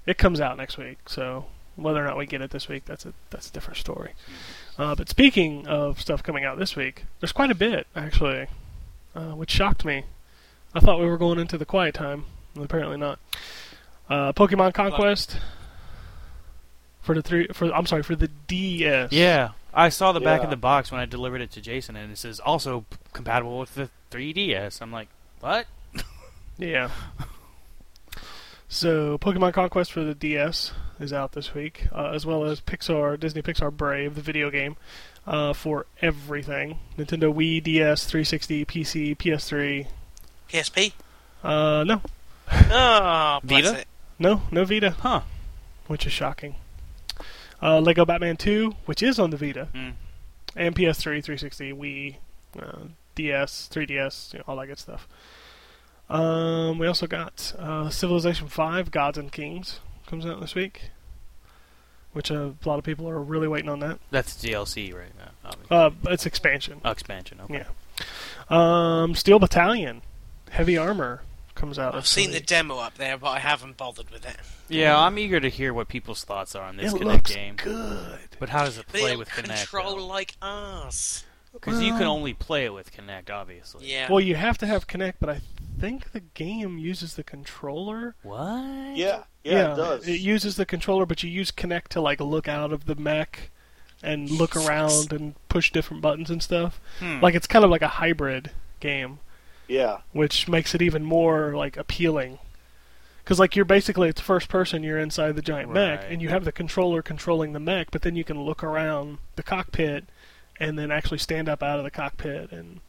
It 0.06 0.18
comes 0.18 0.40
out 0.40 0.56
next 0.56 0.76
week, 0.78 0.98
so 1.08 1.46
whether 1.76 2.02
or 2.02 2.06
not 2.06 2.16
we 2.16 2.26
get 2.26 2.40
it 2.40 2.50
this 2.50 2.68
week, 2.68 2.84
that's 2.86 3.04
a 3.06 3.12
that's 3.30 3.48
a 3.48 3.52
different 3.52 3.78
story. 3.78 4.12
Uh, 4.78 4.94
but 4.94 5.08
speaking 5.08 5.66
of 5.68 6.00
stuff 6.00 6.22
coming 6.22 6.44
out 6.44 6.58
this 6.58 6.74
week, 6.76 7.04
there's 7.20 7.32
quite 7.32 7.50
a 7.50 7.54
bit 7.54 7.86
actually, 7.94 8.46
uh, 9.14 9.32
which 9.32 9.50
shocked 9.50 9.84
me. 9.84 10.04
I 10.74 10.80
thought 10.80 10.98
we 10.98 11.06
were 11.06 11.18
going 11.18 11.38
into 11.38 11.56
the 11.56 11.64
quiet 11.66 11.94
time, 11.94 12.24
apparently 12.60 12.96
not. 12.96 13.18
Uh, 14.10 14.32
Pokemon 14.32 14.74
Conquest 14.74 15.38
for 17.04 17.14
the 17.14 17.22
three 17.22 17.46
for 17.52 17.72
I'm 17.72 17.86
sorry 17.86 18.02
for 18.02 18.16
the 18.16 18.28
DS. 18.48 19.12
yeah, 19.12 19.50
I 19.72 19.88
saw 19.90 20.10
the 20.10 20.18
back 20.20 20.40
Yeah. 20.40 20.44
of 20.44 20.50
the 20.50 20.56
box 20.56 20.90
when 20.90 21.00
I 21.00 21.04
delivered 21.06 21.40
it 21.40 21.52
to 21.52 21.60
Jason, 21.60 21.94
and 21.94 22.10
it 22.10 22.18
says 22.18 22.40
also 22.40 22.84
compatible 23.12 23.58
with 23.60 23.74
the 23.76 23.88
3DS. 24.10 24.80
I'm 24.82 24.90
like, 24.90 25.08
what? 25.40 25.66
Yeah. 26.58 26.90
So, 28.68 29.18
Pokemon 29.18 29.52
Conquest 29.52 29.92
for 29.92 30.02
the 30.02 30.14
DS 30.14 30.72
is 30.98 31.12
out 31.12 31.32
this 31.32 31.54
week, 31.54 31.86
uh, 31.92 32.10
as 32.12 32.26
well 32.26 32.44
as 32.44 32.60
Pixar 32.60 33.18
Disney 33.20 33.42
Pixar 33.42 33.70
Brave, 33.76 34.14
the 34.16 34.20
video 34.20 34.50
game, 34.50 34.76
uh, 35.26 35.52
for 35.52 35.86
everything: 36.02 36.78
Nintendo 36.98 37.32
Wii, 37.32 37.62
DS, 37.62 38.04
360, 38.06 38.64
PC, 38.64 39.16
PS3. 39.16 39.86
PSP. 40.48 40.92
Uh, 41.42 41.84
no, 41.86 42.00
Oh, 42.70 43.40
Vita? 43.44 43.80
it. 43.80 43.88
no, 44.18 44.42
no 44.50 44.64
Vita, 44.64 44.90
Huh? 44.90 45.20
which 45.86 46.06
is 46.06 46.12
shocking. 46.12 46.54
Uh, 47.62 47.80
Lego 47.80 48.04
Batman 48.04 48.36
2, 48.36 48.74
which 48.86 49.02
is 49.02 49.18
on 49.18 49.30
the 49.30 49.36
Vita, 49.36 49.68
Hmm. 49.74 49.90
and 50.56 50.74
PS3, 50.74 51.22
360, 51.22 51.72
Wii, 51.72 52.16
uh, 52.60 52.88
DS, 53.14 53.68
3DS, 53.72 54.32
you 54.32 54.38
know, 54.40 54.44
all 54.48 54.56
that 54.56 54.66
good 54.66 54.78
stuff. 54.78 55.08
Um, 56.10 56.78
we 56.78 56.86
also 56.86 57.06
got 57.06 57.54
uh, 57.58 57.88
Civilization 57.90 58.48
5, 58.48 58.90
Gods 58.90 59.16
and 59.18 59.32
Kings, 59.32 59.80
comes 60.06 60.26
out 60.26 60.40
this 60.40 60.54
week, 60.54 60.90
which 62.12 62.30
uh, 62.30 62.50
a 62.64 62.68
lot 62.68 62.78
of 62.78 62.84
people 62.84 63.08
are 63.08 63.20
really 63.20 63.48
waiting 63.48 63.70
on 63.70 63.80
that. 63.80 63.98
That's 64.10 64.34
DLC 64.34 64.94
right 64.94 65.16
now. 65.16 65.30
obviously. 65.44 65.76
Uh, 65.76 65.90
it's 66.12 66.26
expansion. 66.26 66.80
Oh, 66.84 66.90
expansion. 66.90 67.40
Okay. 67.44 67.64
Yeah. 67.64 67.72
Um, 69.02 69.14
Steel 69.14 69.38
Battalion, 69.38 70.02
Heavy 70.50 70.76
Armor, 70.76 71.22
comes 71.54 71.78
out. 71.78 71.94
I've 71.94 72.06
seen 72.06 72.30
the 72.32 72.40
demo 72.40 72.78
up 72.78 72.94
there, 72.96 73.16
but 73.16 73.28
I 73.28 73.38
haven't 73.38 73.76
bothered 73.76 74.10
with 74.10 74.26
it. 74.26 74.36
Yeah, 74.68 74.98
I'm 74.98 75.18
eager 75.18 75.40
to 75.40 75.48
hear 75.48 75.72
what 75.74 75.88
people's 75.88 76.24
thoughts 76.24 76.54
are 76.54 76.64
on 76.64 76.76
this 76.76 76.92
It 76.92 77.00
Kinect 77.00 77.04
looks 77.04 77.34
game. 77.34 77.56
good. 77.56 78.18
But 78.38 78.48
how 78.50 78.64
does 78.64 78.78
it 78.78 78.86
play 78.88 79.10
it'll 79.12 79.18
with 79.18 79.28
Kinect? 79.28 79.58
control 79.58 80.00
like 80.00 80.34
us. 80.42 81.24
Because 81.52 81.80
you 81.80 81.92
can 81.92 82.02
only 82.02 82.34
play 82.34 82.64
it 82.64 82.74
with 82.74 82.92
Kinect, 82.92 83.30
obviously. 83.30 83.88
Yeah. 83.88 84.10
Well, 84.10 84.20
you 84.20 84.34
have 84.34 84.58
to 84.58 84.66
have 84.66 84.88
Kinect, 84.88 85.14
but 85.20 85.28
I 85.30 85.40
think 85.78 86.10
the 86.10 86.20
game 86.20 86.78
uses 86.78 87.14
the 87.14 87.22
controller. 87.22 88.16
What? 88.24 88.96
Yeah, 88.96 89.22
yeah, 89.44 89.72
it 89.72 89.76
does. 89.76 90.08
It 90.08 90.18
uses 90.20 90.56
the 90.56 90.66
controller, 90.66 91.06
but 91.06 91.22
you 91.22 91.30
use 91.30 91.52
Kinect 91.52 91.88
to 91.90 92.00
like 92.00 92.20
look 92.20 92.48
out 92.48 92.72
of 92.72 92.86
the 92.86 92.96
mech 92.96 93.50
and 94.02 94.28
look 94.28 94.56
around 94.56 95.12
and 95.12 95.34
push 95.48 95.70
different 95.70 96.02
buttons 96.02 96.28
and 96.28 96.42
stuff. 96.42 96.80
Hmm. 96.98 97.20
Like 97.20 97.34
it's 97.36 97.46
kind 97.46 97.64
of 97.64 97.70
like 97.70 97.82
a 97.82 97.88
hybrid 97.88 98.50
game, 98.80 99.20
yeah, 99.68 99.98
which 100.12 100.48
makes 100.48 100.74
it 100.74 100.82
even 100.82 101.04
more 101.04 101.54
like 101.54 101.76
appealing. 101.76 102.38
Because 103.22 103.38
like 103.38 103.56
you're 103.56 103.64
basically 103.64 104.08
it's 104.08 104.20
first 104.20 104.48
person, 104.48 104.82
you're 104.82 104.98
inside 104.98 105.34
the 105.36 105.42
giant 105.42 105.72
mech, 105.72 106.04
and 106.08 106.20
you 106.20 106.28
have 106.28 106.44
the 106.44 106.52
controller 106.52 107.00
controlling 107.02 107.52
the 107.52 107.60
mech, 107.60 107.90
but 107.90 108.02
then 108.02 108.16
you 108.16 108.24
can 108.24 108.42
look 108.42 108.62
around 108.62 109.18
the 109.36 109.42
cockpit 109.42 110.04
and 110.60 110.78
then 110.78 110.90
actually 110.90 111.18
stand 111.18 111.48
up 111.48 111.62
out 111.62 111.78
of 111.78 111.84
the 111.84 111.90
cockpit 111.90 112.52
and 112.52 112.80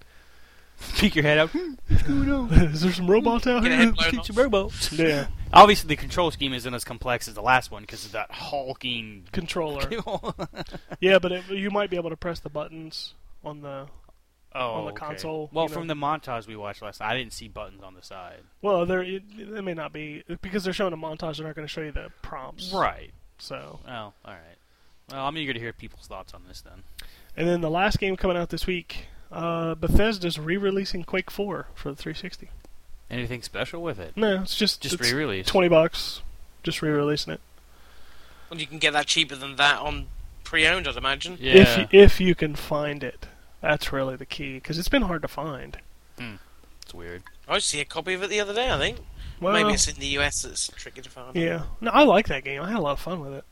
Peek 0.98 1.16
your 1.16 1.24
head 1.24 1.38
up. 1.38 1.52
Hmm, 1.52 1.74
is 2.52 2.82
there 2.82 2.92
some 2.92 3.10
robots 3.10 3.48
out 3.48 3.64
Get 3.64 3.72
here? 3.72 3.80
head 3.80 3.96
blown 3.96 4.12
Shoot 4.12 4.26
some 4.26 4.36
robots. 4.36 4.92
Yeah. 4.98 5.28
Obviously, 5.54 5.88
the 5.88 5.96
control 5.96 6.32
scheme 6.32 6.54
isn't 6.54 6.74
as 6.74 6.84
complex 6.84 7.28
as 7.28 7.34
the 7.34 7.42
last 7.42 7.72
one 7.72 7.84
because 7.84 8.06
of 8.06 8.12
that 8.12 8.30
hulking. 8.32 9.24
Controller. 9.32 9.90
yeah, 11.00 11.18
but 11.20 11.32
it, 11.32 11.48
you 11.50 11.70
might 11.72 11.90
be 11.90 11.96
able 11.96 12.10
to 12.10 12.18
press 12.18 12.40
the 12.40 12.50
buttons 12.50 13.14
on 13.44 13.62
the. 13.62 13.88
On 14.62 14.86
the 14.86 14.92
okay. 14.92 15.06
console, 15.06 15.50
Well, 15.52 15.66
you 15.66 15.70
know. 15.70 15.74
from 15.76 15.88
the 15.88 15.94
montage 15.96 16.48
we 16.48 16.56
watched 16.56 16.82
last 16.82 17.00
night, 17.02 17.12
I 17.12 17.18
didn't 17.18 17.34
see 17.34 17.48
buttons 17.48 17.84
on 17.84 17.94
the 17.96 18.02
side. 18.02 18.40
Well, 18.62 18.86
there 18.86 19.02
it, 19.04 19.24
it 19.38 19.64
may 19.64 19.74
not 19.74 19.92
be 19.94 20.24
because 20.42 20.64
they're 20.64 20.74
showing 20.74 20.94
a 20.94 20.98
montage. 20.98 21.38
They're 21.38 21.46
not 21.48 21.56
going 21.56 21.68
to 21.68 21.72
show 21.72 21.82
you 21.82 21.92
the 21.92 22.10
prompts. 22.22 22.72
Right. 22.74 23.12
So, 23.38 23.80
Oh, 23.88 23.92
all 23.92 24.14
right. 24.26 24.40
Well, 25.12 25.26
I'm 25.26 25.38
eager 25.38 25.54
to 25.54 25.60
hear 25.60 25.74
people's 25.74 26.08
thoughts 26.08 26.34
on 26.34 26.44
this 26.48 26.62
then. 26.62 26.84
and 27.36 27.48
then 27.48 27.62
the 27.62 27.70
last 27.70 28.00
game 28.00 28.16
coming 28.16 28.38
out 28.38 28.50
this 28.50 28.66
week, 28.66 29.08
uh, 29.32 29.76
Bethesda's 29.76 30.40
re-releasing 30.40 31.04
Quake 31.04 31.30
4 31.30 31.68
for 31.76 31.90
the 31.90 31.96
360. 31.96 32.50
Anything 33.12 33.42
special 33.44 33.84
with 33.84 34.00
it? 34.00 34.14
No, 34.16 34.42
it's 34.42 34.56
just 34.56 34.82
Just 34.82 34.96
it's 34.96 35.12
re-release. 35.12 35.46
Twenty 35.46 35.68
bucks, 35.68 36.22
just 36.64 36.82
re-releasing 36.82 37.34
it. 37.34 37.42
And 38.50 38.60
you 38.60 38.66
can 38.68 38.80
get 38.80 38.94
that 38.94 39.06
cheaper 39.06 39.36
than 39.36 39.58
that 39.58 39.80
on 39.80 40.08
pre-owned, 40.44 40.88
I'd 40.88 40.96
imagine. 40.96 41.38
Yeah. 41.40 41.82
If 41.82 41.94
if 41.94 42.22
you 42.22 42.34
can 42.34 42.56
find 42.56 43.04
it, 43.04 43.28
that's 43.66 43.92
really 43.92 44.16
the 44.16 44.26
key 44.26 44.56
because 44.56 44.78
it's 44.80 44.90
been 44.90 45.02
hard 45.04 45.22
to 45.24 45.28
find. 45.28 45.78
Hmm. 46.18 46.36
it's 46.82 46.94
weird. 46.94 47.24
I 47.48 47.60
see 47.60 47.82
a 47.82 47.86
copy 47.86 48.14
of 48.14 48.24
it 48.24 48.30
the 48.30 48.40
other 48.40 48.54
day. 48.54 48.72
I 48.72 48.78
think 48.78 49.00
Well, 49.42 49.54
maybe 49.54 49.74
it's 49.74 49.88
in 49.88 49.96
the 50.00 50.08
US 50.20 50.42
that's 50.44 50.68
tricky 50.70 51.02
to 51.02 51.10
find. 51.10 51.36
yeah. 51.36 51.64
No, 51.82 51.92
I 51.92 52.04
like 52.04 52.28
that 52.28 52.44
game. 52.44 52.62
I 52.62 52.70
had 52.70 52.78
a 52.78 52.82
lot 52.82 52.94
of 52.94 53.00
fun 53.00 53.20
with 53.20 53.34
it. 53.34 53.44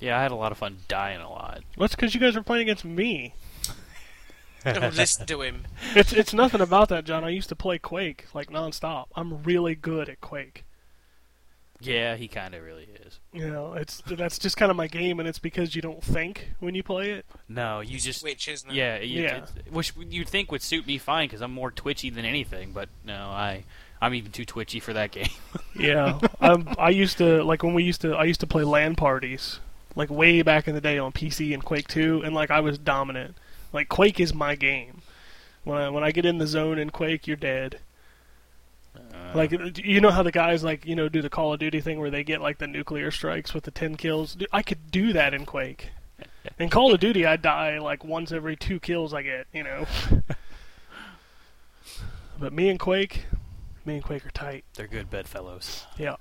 Yeah, 0.00 0.18
I 0.18 0.22
had 0.22 0.30
a 0.30 0.36
lot 0.36 0.50
of 0.52 0.58
fun 0.58 0.78
dying 0.88 1.20
a 1.20 1.28
lot. 1.28 1.60
That's 1.76 1.94
because 1.94 2.14
you 2.14 2.20
guys 2.20 2.34
were 2.34 2.42
playing 2.42 2.62
against 2.62 2.84
me. 2.84 3.34
Don't 4.64 4.94
listen 4.96 5.26
to 5.26 5.42
him. 5.42 5.64
It's 5.94 6.12
it's 6.12 6.32
nothing 6.34 6.60
about 6.60 6.88
that, 6.90 7.04
John. 7.04 7.24
I 7.24 7.30
used 7.30 7.48
to 7.50 7.56
play 7.56 7.78
Quake 7.78 8.26
like 8.34 8.50
nonstop. 8.50 9.06
I'm 9.14 9.42
really 9.42 9.74
good 9.74 10.08
at 10.08 10.20
Quake. 10.20 10.64
Yeah, 11.80 12.16
he 12.16 12.28
kind 12.28 12.54
of 12.54 12.62
really 12.62 12.88
is. 13.06 13.18
You 13.32 13.48
know, 13.50 13.72
it's 13.72 14.02
that's 14.06 14.38
just 14.38 14.56
kind 14.56 14.70
of 14.70 14.76
my 14.76 14.86
game, 14.86 15.18
and 15.18 15.28
it's 15.28 15.38
because 15.38 15.74
you 15.74 15.80
don't 15.82 16.02
think 16.04 16.50
when 16.60 16.74
you 16.74 16.82
play 16.82 17.10
it. 17.12 17.24
No, 17.48 17.80
you 17.80 17.98
just 17.98 18.22
Which 18.22 18.48
isn't 18.48 18.70
it? 18.70 18.74
yeah, 18.74 18.98
you, 18.98 19.22
Yeah. 19.22 19.36
it's- 19.38 19.52
which 19.70 19.92
you'd 19.96 20.28
think 20.28 20.52
would 20.52 20.62
suit 20.62 20.86
me 20.86 20.98
fine 20.98 21.28
because 21.28 21.40
I'm 21.40 21.52
more 21.52 21.70
twitchy 21.70 22.10
than 22.10 22.24
anything. 22.24 22.72
But 22.72 22.88
no, 23.04 23.14
I 23.14 23.64
I'm 24.02 24.14
even 24.14 24.30
too 24.32 24.44
twitchy 24.44 24.78
for 24.80 24.92
that 24.92 25.10
game. 25.12 25.28
Yeah, 25.78 26.18
um, 26.40 26.74
I 26.78 26.90
used 26.90 27.18
to 27.18 27.42
like 27.44 27.62
when 27.62 27.72
we 27.74 27.82
used 27.84 28.00
to. 28.02 28.14
I 28.14 28.24
used 28.24 28.40
to 28.40 28.46
play 28.46 28.62
LAN 28.64 28.94
parties, 28.96 29.58
like 29.96 30.10
way 30.10 30.42
back 30.42 30.68
in 30.68 30.74
the 30.74 30.80
day 30.80 30.98
on 30.98 31.12
PC 31.12 31.54
and 31.54 31.64
Quake 31.64 31.88
2, 31.88 32.22
and 32.22 32.34
like 32.34 32.50
I 32.50 32.60
was 32.60 32.76
dominant. 32.78 33.36
Like 33.72 33.88
Quake 33.88 34.20
is 34.20 34.34
my 34.34 34.54
game. 34.54 35.00
When 35.64 35.78
I 35.78 35.88
when 35.88 36.04
I 36.04 36.10
get 36.10 36.26
in 36.26 36.38
the 36.38 36.46
zone 36.46 36.78
in 36.78 36.90
Quake, 36.90 37.26
you're 37.26 37.36
dead. 37.36 37.78
Uh, 39.32 39.36
Like 39.36 39.78
you 39.78 40.00
know 40.00 40.10
how 40.10 40.22
the 40.22 40.32
guys 40.32 40.64
like 40.64 40.84
you 40.86 40.96
know 40.96 41.08
do 41.08 41.22
the 41.22 41.30
Call 41.30 41.52
of 41.52 41.60
Duty 41.60 41.80
thing 41.80 42.00
where 42.00 42.10
they 42.10 42.24
get 42.24 42.40
like 42.40 42.58
the 42.58 42.66
nuclear 42.66 43.10
strikes 43.10 43.54
with 43.54 43.64
the 43.64 43.70
ten 43.70 43.96
kills. 43.96 44.34
Dude, 44.34 44.48
I 44.52 44.62
could 44.62 44.90
do 44.90 45.12
that 45.12 45.34
in 45.34 45.46
Quake. 45.46 45.90
In 46.58 46.70
Call 46.70 46.92
of 46.94 47.00
Duty, 47.00 47.26
I 47.26 47.36
die 47.36 47.78
like 47.78 48.04
once 48.04 48.32
every 48.32 48.56
two 48.56 48.80
kills 48.80 49.12
I 49.14 49.22
get. 49.22 49.46
You 49.52 49.64
know. 49.64 49.86
but 52.38 52.52
me 52.52 52.68
and 52.68 52.78
Quake, 52.78 53.26
me 53.84 53.94
and 53.94 54.04
Quake 54.04 54.26
are 54.26 54.30
tight. 54.30 54.64
they're 54.74 54.86
good 54.86 55.10
bedfellows. 55.10 55.86
Yeah. 55.98 56.16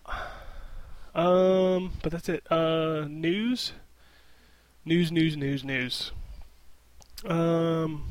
Um, 1.15 1.93
but 2.03 2.11
that's 2.11 2.29
it. 2.29 2.49
Uh, 2.51 3.05
news, 3.09 3.73
news, 4.85 5.11
news, 5.11 5.35
news, 5.35 5.63
news. 5.63 6.11
Um, 7.25 8.03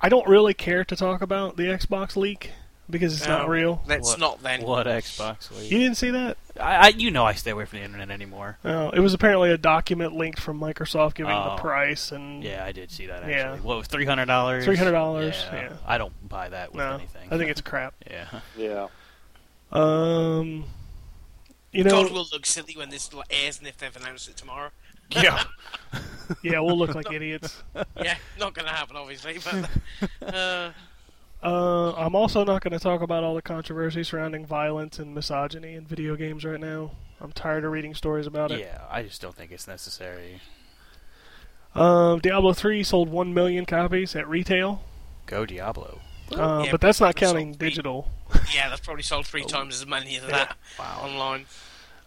I 0.00 0.08
don't 0.08 0.28
really 0.28 0.54
care 0.54 0.84
to 0.84 0.96
talk 0.96 1.20
about 1.20 1.56
the 1.56 1.64
Xbox 1.64 2.16
leak 2.16 2.52
because 2.90 3.16
it's 3.16 3.26
not 3.28 3.48
real. 3.48 3.82
Let's 3.86 4.10
What- 4.10 4.18
not 4.20 4.42
then. 4.42 4.62
What 4.62 4.86
Xbox? 4.86 5.50
League? 5.56 5.70
You 5.70 5.78
didn't 5.78 5.96
see 5.96 6.10
that? 6.10 6.36
I, 6.58 6.76
I 6.76 6.88
you 6.88 7.10
know 7.10 7.24
I 7.24 7.32
stay 7.34 7.50
away 7.52 7.64
from 7.64 7.78
the 7.78 7.84
internet 7.84 8.10
anymore. 8.10 8.58
No, 8.64 8.90
it 8.90 9.00
was 9.00 9.14
apparently 9.14 9.50
a 9.50 9.56
document 9.58 10.14
linked 10.14 10.40
from 10.40 10.60
Microsoft 10.60 11.14
giving 11.14 11.32
Oh. 11.32 11.54
the 11.56 11.62
price 11.62 12.12
and 12.12 12.42
Yeah, 12.44 12.64
I 12.64 12.72
did 12.72 12.90
see 12.90 13.06
that 13.06 13.22
actually. 13.22 13.32
Yeah. 13.32 13.56
What 13.56 13.78
was 13.78 13.86
three 13.86 14.04
hundred 14.04 14.26
dollars? 14.26 14.66
$300, 14.66 15.32
yeah. 15.52 15.72
I 15.86 15.96
don't 15.98 16.28
buy 16.28 16.48
that 16.50 16.72
with 16.72 16.78
no, 16.84 16.94
anything. 16.94 17.28
I 17.30 17.38
think 17.38 17.50
it's 17.50 17.60
crap. 17.60 17.94
yeah. 18.10 18.40
Yeah. 18.56 18.88
Um, 19.72 20.64
you 21.72 21.84
know, 21.84 22.02
God 22.02 22.12
will 22.12 22.26
look 22.32 22.44
silly 22.46 22.74
when 22.76 22.90
this 22.90 23.08
airs 23.30 23.58
and 23.58 23.68
if 23.68 23.78
they've 23.78 23.96
announced 23.96 24.28
it 24.28 24.36
tomorrow. 24.36 24.70
yeah, 25.10 25.44
yeah, 26.42 26.58
we'll 26.60 26.78
look 26.78 26.94
like 26.94 27.10
idiots. 27.12 27.62
yeah, 27.96 28.16
not 28.38 28.54
going 28.54 28.66
to 28.66 28.72
happen, 28.72 28.96
obviously. 28.96 29.38
But 29.44 30.34
uh, 30.34 30.70
Uh, 31.42 31.92
I'm 31.94 32.14
also 32.14 32.44
not 32.44 32.62
going 32.62 32.72
to 32.72 32.78
talk 32.78 33.00
about 33.00 33.24
all 33.24 33.34
the 33.34 33.42
controversy 33.42 34.04
surrounding 34.04 34.44
violence 34.44 34.98
and 34.98 35.14
misogyny 35.14 35.74
in 35.74 35.86
video 35.86 36.14
games 36.16 36.44
right 36.44 36.60
now. 36.60 36.92
I'm 37.20 37.32
tired 37.32 37.64
of 37.64 37.72
reading 37.72 37.94
stories 37.94 38.26
about 38.26 38.50
it. 38.50 38.60
Yeah, 38.60 38.82
I 38.90 39.02
just 39.02 39.22
don't 39.22 39.34
think 39.34 39.50
it's 39.50 39.66
necessary. 39.66 40.40
Um, 41.74 42.18
Diablo 42.18 42.52
3 42.52 42.82
sold 42.82 43.08
1 43.08 43.32
million 43.32 43.64
copies 43.64 44.14
at 44.16 44.28
retail, 44.28 44.82
Go 45.26 45.46
Diablo. 45.46 46.00
uh, 46.36 46.62
Yeah, 46.64 46.70
but 46.72 46.80
that's 46.80 47.00
not 47.00 47.14
counting 47.16 47.54
three. 47.54 47.68
digital. 47.70 48.10
yeah, 48.54 48.68
that's 48.68 48.80
probably 48.80 49.02
sold 49.04 49.26
three 49.26 49.44
times 49.44 49.76
as 49.80 49.86
many 49.86 50.16
as 50.16 50.26
that 50.26 50.56
Wow. 50.78 51.00
online. 51.04 51.46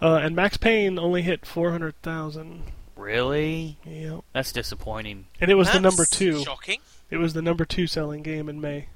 Uh, 0.01 0.15
and 0.21 0.35
Max 0.35 0.57
Payne 0.57 0.99
only 0.99 1.21
hit 1.21 1.45
400,000. 1.45 2.63
Really? 2.97 3.77
Yeah. 3.85 4.19
That's 4.33 4.51
disappointing. 4.51 5.27
And 5.39 5.49
it 5.49 5.55
was 5.55 5.71
the 5.71 5.79
number 5.79 6.05
two. 6.05 6.43
Shocking. 6.43 6.79
It 7.09 7.17
was 7.17 7.33
the 7.33 7.41
number 7.41 7.63
two 7.65 7.87
selling 7.87 8.21
game 8.21 8.49
in 8.49 8.59
May. 8.59 8.89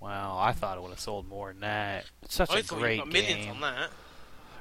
Wow, 0.00 0.38
I 0.40 0.52
thought 0.52 0.78
it 0.78 0.80
would 0.80 0.90
have 0.90 1.00
sold 1.00 1.28
more 1.28 1.48
than 1.48 1.60
that. 1.60 2.06
It's 2.22 2.34
such 2.34 2.50
I 2.50 2.60
a 2.60 2.62
great 2.62 3.04
you 3.04 3.12
game. 3.12 3.62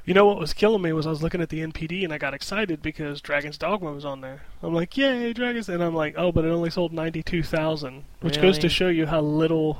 You 0.05 0.13
know 0.13 0.25
what 0.25 0.39
was 0.39 0.53
killing 0.53 0.81
me 0.81 0.91
was 0.91 1.05
I 1.05 1.11
was 1.11 1.21
looking 1.21 1.41
at 1.41 1.49
the 1.49 1.59
NPD 1.59 2.03
and 2.03 2.11
I 2.11 2.17
got 2.17 2.33
excited 2.33 2.81
because 2.81 3.21
Dragon's 3.21 3.57
Dogma 3.57 3.91
was 3.91 4.05
on 4.05 4.21
there. 4.21 4.41
I'm 4.63 4.73
like, 4.73 4.97
yay, 4.97 5.33
Dragon's, 5.33 5.69
and 5.69 5.83
I'm 5.83 5.93
like, 5.93 6.15
oh, 6.17 6.31
but 6.31 6.45
it 6.45 6.49
only 6.49 6.69
sold 6.69 6.91
ninety 6.91 7.21
two 7.23 7.43
thousand, 7.43 8.05
which 8.19 8.37
really? 8.37 8.47
goes 8.47 8.57
to 8.59 8.69
show 8.69 8.87
you 8.87 9.05
how 9.05 9.21
little 9.21 9.79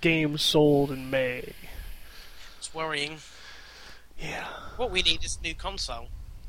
games 0.00 0.42
sold 0.42 0.90
in 0.90 1.10
May. 1.10 1.52
It's 2.58 2.72
worrying. 2.74 3.18
Yeah. 4.18 4.46
What 4.76 4.90
we 4.90 5.02
need 5.02 5.24
is 5.24 5.36
a 5.40 5.42
new 5.42 5.54
console. 5.54 6.08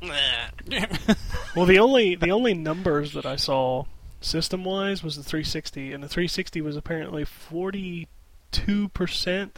well, 1.56 1.66
the 1.66 1.78
only 1.78 2.14
the 2.14 2.30
only 2.30 2.54
numbers 2.54 3.14
that 3.14 3.26
I 3.26 3.36
saw 3.36 3.84
system 4.20 4.64
wise 4.64 5.02
was 5.02 5.16
the 5.16 5.24
360, 5.24 5.92
and 5.92 6.02
the 6.02 6.08
360 6.08 6.60
was 6.60 6.76
apparently 6.76 7.24
40 7.24 8.06
2% 8.52 9.50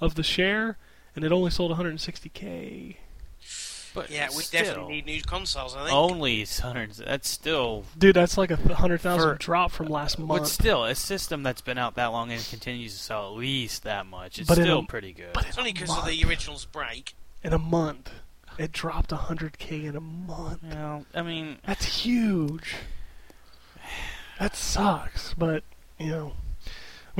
of 0.00 0.14
the 0.14 0.22
share, 0.22 0.78
and 1.14 1.24
it 1.24 1.32
only 1.32 1.50
sold 1.50 1.76
160K. 1.76 2.96
But 3.92 4.10
yeah, 4.10 4.28
we 4.28 4.42
still, 4.42 4.64
definitely 4.64 4.94
need 4.94 5.06
new 5.06 5.22
consoles. 5.22 5.74
I 5.74 5.86
think 5.86 5.96
only 5.96 6.38
100. 6.40 6.92
That's 6.92 7.28
still 7.28 7.84
dude. 7.98 8.14
That's 8.14 8.38
like 8.38 8.50
a 8.50 8.56
hundred 8.74 9.00
thousand 9.00 9.38
drop 9.38 9.72
from 9.72 9.88
last 9.88 10.18
month. 10.18 10.42
But 10.42 10.46
still, 10.46 10.84
a 10.84 10.94
system 10.94 11.42
that's 11.42 11.60
been 11.60 11.78
out 11.78 11.96
that 11.96 12.06
long 12.06 12.30
and 12.30 12.44
continues 12.44 12.92
to 12.94 13.00
sell 13.00 13.26
at 13.26 13.32
least 13.32 13.82
that 13.82 14.06
much. 14.06 14.38
It's 14.38 14.48
but 14.48 14.58
still 14.58 14.80
a, 14.80 14.84
pretty 14.84 15.12
good. 15.12 15.32
But 15.32 15.48
it's 15.48 15.58
only 15.58 15.72
because 15.72 15.96
of 15.96 16.06
the 16.06 16.24
originals 16.24 16.64
break. 16.66 17.14
In 17.42 17.52
a 17.52 17.58
month, 17.58 18.12
it 18.58 18.70
dropped 18.70 19.10
hundred 19.10 19.58
k 19.58 19.84
in 19.84 19.96
a 19.96 20.00
month. 20.00 20.60
You 20.62 21.06
I 21.14 21.22
mean, 21.22 21.58
that's 21.66 22.04
huge. 22.04 22.76
That 24.38 24.54
sucks, 24.54 25.34
but 25.34 25.64
you 25.98 26.10
know 26.10 26.32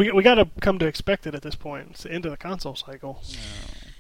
we 0.01 0.11
we 0.13 0.23
got 0.23 0.37
to 0.37 0.49
come 0.61 0.79
to 0.79 0.87
expect 0.87 1.27
it 1.27 1.35
at 1.35 1.43
this 1.43 1.55
point. 1.55 1.89
It's 1.91 2.03
the 2.05 2.13
end 2.13 2.25
of 2.25 2.31
the 2.31 2.37
console 2.37 2.75
cycle. 2.77 3.23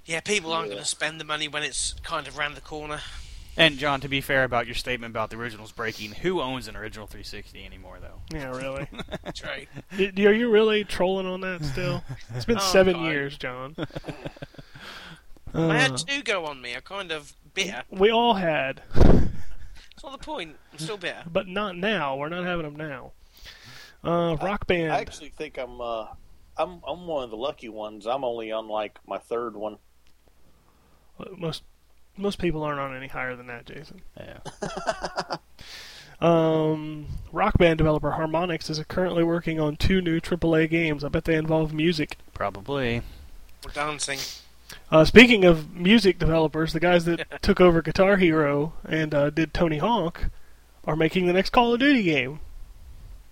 Yeah, 0.06 0.20
people 0.20 0.52
aren't 0.52 0.68
Yeah. 0.68 0.74
going 0.74 0.82
to 0.84 0.88
spend 0.88 1.20
the 1.20 1.24
money 1.24 1.46
when 1.48 1.62
it's 1.62 1.94
kind 2.02 2.26
of 2.26 2.36
round 2.38 2.56
the 2.56 2.60
corner. 2.60 3.00
and 3.56 3.78
John, 3.78 4.00
to 4.00 4.08
be 4.08 4.20
fair 4.20 4.44
about 4.44 4.66
your 4.66 4.74
statement 4.74 5.10
about 5.12 5.30
the 5.30 5.36
originals 5.36 5.72
breaking, 5.72 6.12
who 6.12 6.40
owns 6.40 6.66
an 6.68 6.76
original 6.76 7.06
360 7.06 7.64
anymore, 7.64 7.98
though? 8.00 8.20
Yeah, 8.36 8.50
really. 8.56 8.88
True. 9.34 9.66
Y- 9.98 10.12
Are 10.26 10.32
you 10.32 10.50
really 10.50 10.84
trolling 10.84 11.26
on 11.26 11.40
that 11.42 11.62
still? 11.64 12.02
It's 12.34 12.44
been 12.46 12.56
Oh, 12.60 12.72
seven 12.72 12.94
God. 12.94 13.04
years, 13.04 13.36
John. 13.36 13.76
I 15.54 15.76
had 15.78 15.92
Uh, 15.92 15.96
two 15.96 16.22
go 16.22 16.46
on 16.46 16.60
me. 16.62 16.74
I 16.76 16.80
kind 16.80 17.10
of 17.12 17.34
bitter. 17.54 17.82
we 17.90 18.10
all 18.10 18.34
had, 18.34 18.82
That's 18.94 20.04
not 20.04 20.12
the 20.12 20.24
point. 20.24 20.56
I'm 20.72 20.78
still 20.78 20.96
bitter. 20.96 21.22
but 21.30 21.46
not 21.48 21.76
now. 21.76 22.16
We're 22.16 22.28
not 22.28 22.44
having 22.44 22.64
them 22.64 22.76
now. 22.76 23.12
Uh, 24.02 24.36
rock 24.40 24.66
band. 24.66 24.92
I 24.92 25.00
actually 25.00 25.30
think 25.30 25.58
I'm 25.58 25.80
uh, 25.80 26.06
I'm 26.56 26.80
I'm 26.86 27.06
one 27.06 27.24
of 27.24 27.30
the 27.30 27.36
lucky 27.36 27.68
ones. 27.68 28.06
I'm 28.06 28.24
only 28.24 28.52
on 28.52 28.68
like 28.68 28.98
my 29.06 29.18
third 29.18 29.56
one. 29.56 29.78
most 31.36 31.62
most 32.16 32.38
people 32.38 32.62
aren't 32.62 32.80
on 32.80 32.96
any 32.96 33.08
higher 33.08 33.36
than 33.36 33.46
that, 33.48 33.66
Jason. 33.66 34.02
Yeah. 34.16 34.38
Um, 36.20 37.06
rock 37.32 37.56
band 37.56 37.78
developer 37.78 38.10
Harmonix 38.10 38.68
is 38.68 38.82
currently 38.88 39.24
working 39.24 39.58
on 39.58 39.76
two 39.76 40.02
new 40.02 40.20
AAA 40.20 40.68
games. 40.68 41.02
I 41.02 41.08
bet 41.08 41.24
they 41.24 41.34
involve 41.34 41.72
music. 41.72 42.18
Probably. 42.34 43.02
We're 43.64 43.72
dancing. 43.72 44.18
Uh, 44.90 45.04
speaking 45.04 45.44
of 45.44 45.74
music 45.74 46.18
developers, 46.18 46.72
the 46.72 46.80
guys 46.80 47.06
that 47.06 47.26
took 47.42 47.60
over 47.60 47.80
Guitar 47.80 48.18
Hero 48.18 48.74
and 48.86 49.14
uh, 49.14 49.30
did 49.30 49.54
Tony 49.54 49.78
Hawk 49.78 50.30
are 50.84 50.96
making 50.96 51.26
the 51.26 51.32
next 51.32 51.50
Call 51.50 51.72
of 51.72 51.80
Duty 51.80 52.02
game. 52.02 52.40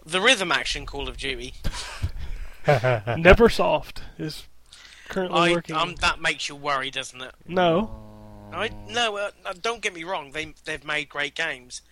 The 0.08 0.20
rhythm 0.20 0.50
action 0.52 0.86
Call 0.86 1.08
of 1.08 1.16
Duty. 1.18 1.54
Neversoft 2.66 3.98
is 4.18 4.46
currently 5.08 5.38
I, 5.38 5.52
working. 5.52 5.76
um, 5.76 5.94
that 6.00 6.20
makes 6.20 6.48
you 6.48 6.56
worry, 6.56 6.90
doesn't 6.90 7.20
it? 7.20 7.34
no, 7.46 7.90
I 8.52 8.70
no, 8.88 9.16
uh, 9.16 9.30
don't 9.60 9.82
get 9.82 9.94
me 9.94 10.04
wrong. 10.04 10.32
They 10.32 10.54
they've 10.64 10.84
made 10.84 11.08
great 11.08 11.34
games, 11.34 11.82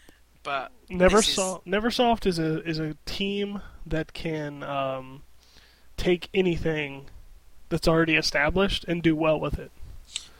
but 0.43 0.73
this 0.89 0.99
is- 1.29 1.37
Neversoft, 1.37 1.65
Neversoft 1.67 2.27
is 2.27 2.39
a 2.39 2.63
is 2.67 2.79
a 2.79 2.97
team 3.07 3.61
that 3.87 4.13
can 4.13 4.63
um, 4.63 5.23
take 5.97 6.29
anything 6.35 7.07
that's 7.69 7.89
already 7.89 8.17
established 8.17 8.85
and 8.89 9.03
do 9.03 9.15
well 9.17 9.39
with 9.41 9.59
it. 9.59 9.71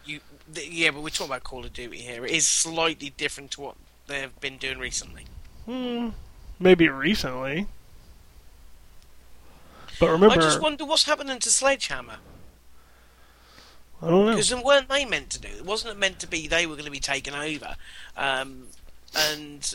you 0.05 0.21
th- 0.55 0.71
yeah, 0.71 0.91
but 0.91 1.03
we're 1.03 1.09
talking 1.11 1.27
about 1.27 1.45
Call 1.45 1.65
of 1.65 1.73
Duty 1.73 1.99
here. 1.99 2.25
It 2.25 2.33
is 2.33 2.47
slightly 2.47 3.11
different 3.11 3.51
to 3.53 3.61
what 3.61 3.77
they've 4.07 4.39
been 4.41 4.57
doing 4.59 4.79
recently. 4.79 5.25
Hmm, 5.67 6.11
maybe 6.59 6.89
recently, 6.89 7.67
but 9.99 10.11
remember, 10.11 10.35
I 10.35 10.39
just 10.39 10.61
wonder 10.61 10.85
what's 10.85 11.05
happening 11.05 11.39
to 11.39 11.51
Sledgehammer 11.51 12.17
I 14.03 14.11
don't 14.11 14.27
know. 14.27 14.33
because 14.33 14.55
weren't 14.55 14.89
they 14.89 15.05
meant 15.05 15.31
to 15.31 15.41
do? 15.41 15.49
it? 15.49 15.65
Wasn't 15.65 15.93
it 15.93 15.99
meant 15.99 16.19
to 16.21 16.27
be 16.27 16.47
they 16.47 16.67
were 16.67 16.75
going 16.75 16.85
to 16.85 16.91
be 16.91 17.01
taken 17.01 17.35
over? 17.35 17.77
Um, 18.17 18.69
and 19.15 19.75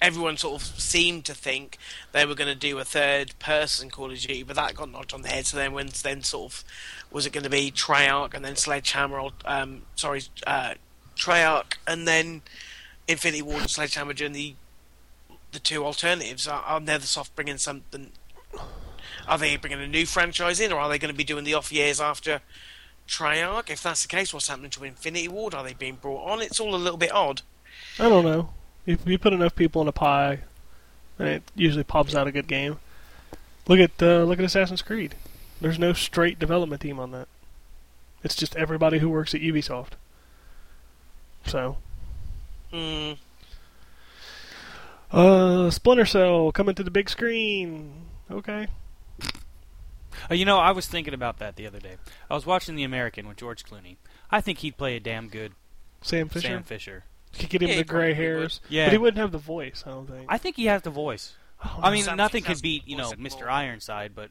everyone 0.00 0.36
sort 0.36 0.60
of 0.60 0.66
seemed 0.66 1.24
to 1.24 1.34
think 1.34 1.78
they 2.12 2.24
were 2.24 2.34
going 2.34 2.52
to 2.52 2.54
do 2.54 2.78
a 2.78 2.84
third 2.84 3.36
person 3.38 3.90
Call 3.90 4.10
of 4.10 4.18
Duty, 4.18 4.42
but 4.42 4.56
that 4.56 4.74
got 4.74 4.90
knocked 4.90 5.12
on 5.12 5.22
the 5.22 5.28
head. 5.28 5.46
So 5.46 5.56
then, 5.56 5.72
when 5.72 5.88
then 6.02 6.22
sort 6.22 6.52
of 6.52 6.64
was 7.10 7.26
it 7.26 7.32
going 7.32 7.44
to 7.44 7.50
be 7.50 7.70
Treyarch 7.70 8.34
and 8.34 8.44
then 8.44 8.56
Sledgehammer? 8.56 9.18
Or, 9.18 9.32
um, 9.44 9.82
sorry, 9.96 10.22
uh, 10.46 10.74
Treyarch 11.16 11.74
and 11.86 12.06
then 12.06 12.42
Infinity 13.08 13.42
Ward 13.42 13.62
and 13.62 13.70
Sledgehammer 13.70 14.12
doing 14.12 14.32
the 14.32 14.54
the 15.52 15.58
two 15.58 15.84
alternatives. 15.84 16.46
Are, 16.48 16.62
are 16.62 16.80
Neversoft 16.80 17.30
bringing 17.34 17.58
something? 17.58 18.12
Are 19.28 19.38
they 19.38 19.56
bringing 19.56 19.80
a 19.80 19.86
new 19.86 20.06
franchise 20.06 20.60
in, 20.60 20.72
or 20.72 20.80
are 20.80 20.88
they 20.88 20.98
going 20.98 21.12
to 21.12 21.16
be 21.16 21.24
doing 21.24 21.44
the 21.44 21.54
off 21.54 21.72
years 21.72 22.00
after 22.00 22.40
Treyarch? 23.08 23.70
If 23.70 23.82
that's 23.82 24.02
the 24.02 24.08
case, 24.08 24.32
what's 24.32 24.48
happening 24.48 24.70
to 24.70 24.84
Infinity 24.84 25.28
Ward? 25.28 25.54
Are 25.54 25.64
they 25.64 25.74
being 25.74 25.96
brought 25.96 26.30
on? 26.30 26.42
It's 26.42 26.60
all 26.60 26.74
a 26.74 26.76
little 26.76 26.98
bit 26.98 27.12
odd. 27.12 27.42
I 27.98 28.08
don't 28.08 28.24
know. 28.24 28.50
If 28.86 29.06
you 29.06 29.18
put 29.18 29.32
enough 29.32 29.56
people 29.56 29.82
in 29.82 29.88
a 29.88 29.92
pie, 29.92 30.40
and 31.18 31.28
it 31.28 31.42
usually 31.54 31.84
pops 31.84 32.14
out 32.14 32.26
a 32.26 32.32
good 32.32 32.46
game. 32.46 32.78
Look 33.66 33.80
at 33.80 34.00
uh, 34.00 34.22
look 34.22 34.38
at 34.38 34.44
Assassin's 34.44 34.82
Creed. 34.82 35.16
There's 35.60 35.78
no 35.78 35.92
straight 35.92 36.38
development 36.38 36.82
team 36.82 37.00
on 37.00 37.10
that. 37.12 37.26
It's 38.22 38.36
just 38.36 38.54
everybody 38.56 38.98
who 38.98 39.08
works 39.08 39.34
at 39.34 39.40
Ubisoft. 39.40 39.92
So, 41.46 41.78
Hmm. 42.72 43.12
Uh, 45.12 45.70
Splinter 45.70 46.06
Cell 46.06 46.52
coming 46.52 46.74
to 46.74 46.82
the 46.82 46.90
big 46.90 47.08
screen. 47.08 48.06
Okay. 48.30 48.68
Uh, 50.30 50.34
you 50.34 50.44
know, 50.44 50.58
I 50.58 50.72
was 50.72 50.86
thinking 50.86 51.14
about 51.14 51.38
that 51.38 51.56
the 51.56 51.66
other 51.66 51.78
day. 51.78 51.96
I 52.30 52.34
was 52.34 52.46
watching 52.46 52.74
The 52.74 52.84
American 52.84 53.28
with 53.28 53.36
George 53.36 53.64
Clooney. 53.64 53.96
I 54.30 54.40
think 54.40 54.58
he'd 54.58 54.76
play 54.76 54.96
a 54.96 55.00
damn 55.00 55.28
good 55.28 55.52
Sam 56.02 56.28
Fisher. 56.28 56.48
Sam 56.48 56.62
Fisher. 56.62 57.04
Could 57.38 57.50
get 57.50 57.62
him 57.62 57.68
Yeah, 57.68 57.76
the 57.76 57.84
gray 57.84 58.14
hairs. 58.14 58.60
Yeah. 58.68 58.86
But 58.86 58.92
he 58.92 58.98
wouldn't 58.98 59.18
have 59.18 59.32
the 59.32 59.38
voice, 59.38 59.84
I 59.86 59.90
don't 59.90 60.08
think. 60.08 60.26
I 60.28 60.38
think 60.38 60.56
he 60.56 60.66
has 60.66 60.82
the 60.82 60.90
voice. 60.90 61.34
Oh, 61.64 61.80
I 61.82 61.90
mean, 61.90 62.04
Sam 62.04 62.16
nothing 62.16 62.42
could 62.42 62.60
beat 62.60 62.86
you 62.86 62.96
know 62.96 63.10
Mr. 63.12 63.32
anymore. 63.34 63.50
Ironside, 63.50 64.14
but 64.14 64.30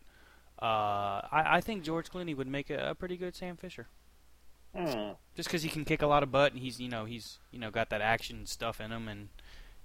uh, 0.61 1.21
I, 1.31 1.57
I 1.57 1.61
think 1.61 1.83
George 1.83 2.09
Clooney 2.09 2.35
would 2.35 2.47
make 2.47 2.69
a, 2.69 2.91
a 2.91 2.95
pretty 2.95 3.17
good 3.17 3.35
Sam 3.35 3.57
Fisher. 3.57 3.87
Hmm. 4.75 5.11
Just 5.35 5.47
because 5.49 5.63
he 5.63 5.69
can 5.69 5.85
kick 5.85 6.01
a 6.01 6.07
lot 6.07 6.21
of 6.21 6.31
butt 6.31 6.51
and 6.51 6.61
he's 6.61 6.81
you 6.81 6.89
know 6.89 7.05
he's 7.05 7.39
you 7.51 7.59
know 7.59 7.71
got 7.71 7.89
that 7.91 8.01
action 8.01 8.45
stuff 8.45 8.81
in 8.81 8.91
him 8.91 9.07
and 9.07 9.29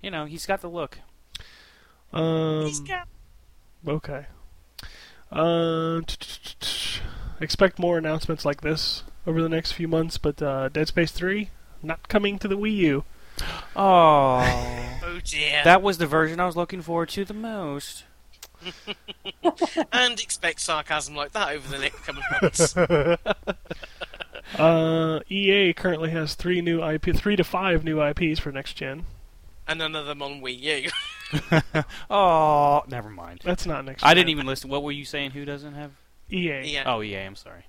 you 0.03 0.11
know 0.11 0.25
he's 0.25 0.47
got 0.47 0.61
the 0.61 0.69
look. 0.69 0.99
um, 2.13 2.67
He's 2.67 2.81
got 2.81 3.09
Okay. 3.87 4.27
Uh, 5.33 6.01
expect 7.41 7.79
more 7.79 7.97
announcements 7.97 8.45
like 8.45 8.61
this 8.61 9.05
over 9.27 9.41
the 9.41 9.49
next 9.49 9.73
few 9.73 9.89
months, 9.89 10.19
but 10.19 10.43
uh, 10.43 10.69
Dead 10.69 10.89
Space 10.89 11.13
3 11.13 11.51
not 11.83 12.09
coming 12.09 12.39
to 12.39 12.49
the 12.49 12.59
Wii 12.59 12.77
U. 12.77 13.05
Oh, 13.75 14.41
oh 15.05 15.21
dear. 15.25 15.63
that 15.65 15.81
was 15.83 15.99
the 15.99 16.07
version 16.07 16.41
I 16.41 16.47
was 16.47 16.57
looking 16.57 16.83
forward 16.83 17.09
to 17.11 17.25
the 17.25 17.33
most. 17.35 18.05
and 19.93 20.21
expect 20.21 20.61
sarcasm 20.61 21.15
like 21.17 21.33
that 21.33 21.49
over 21.53 21.67
the 21.69 21.79
next 21.79 22.01
couple 22.05 22.23
of 22.31 22.43
months. 22.43 22.75
Uh, 24.59 25.21
EA 25.29 25.73
currently 25.73 26.11
has 26.11 26.35
three 26.35 26.61
new 26.61 26.83
IP, 26.83 27.15
three 27.15 27.37
to 27.37 27.45
five 27.45 27.85
new 27.85 28.03
IPs 28.03 28.41
for 28.41 28.51
next 28.51 28.73
gen. 28.75 29.05
and 29.71 29.79
none 29.79 29.95
of 29.95 30.07
them 30.07 30.21
on 30.21 30.41
Wii 30.41 30.85
U. 30.85 30.91
Oh, 32.11 32.83
never 32.89 33.09
mind. 33.09 33.43
That's 33.45 33.65
not 33.65 33.85
next. 33.85 34.05
I 34.05 34.15
didn't 34.15 34.31
even 34.31 34.47
listen. 34.47 34.69
What 34.69 34.83
were 34.83 34.91
you 34.91 35.05
saying? 35.05 35.31
Who 35.31 35.45
doesn't 35.45 35.75
have? 35.75 35.93
EA. 36.31 36.63
yeah. 36.65 36.83
Oh, 36.87 37.01
yeah. 37.01 37.25
I'm 37.25 37.37
sorry. 37.37 37.67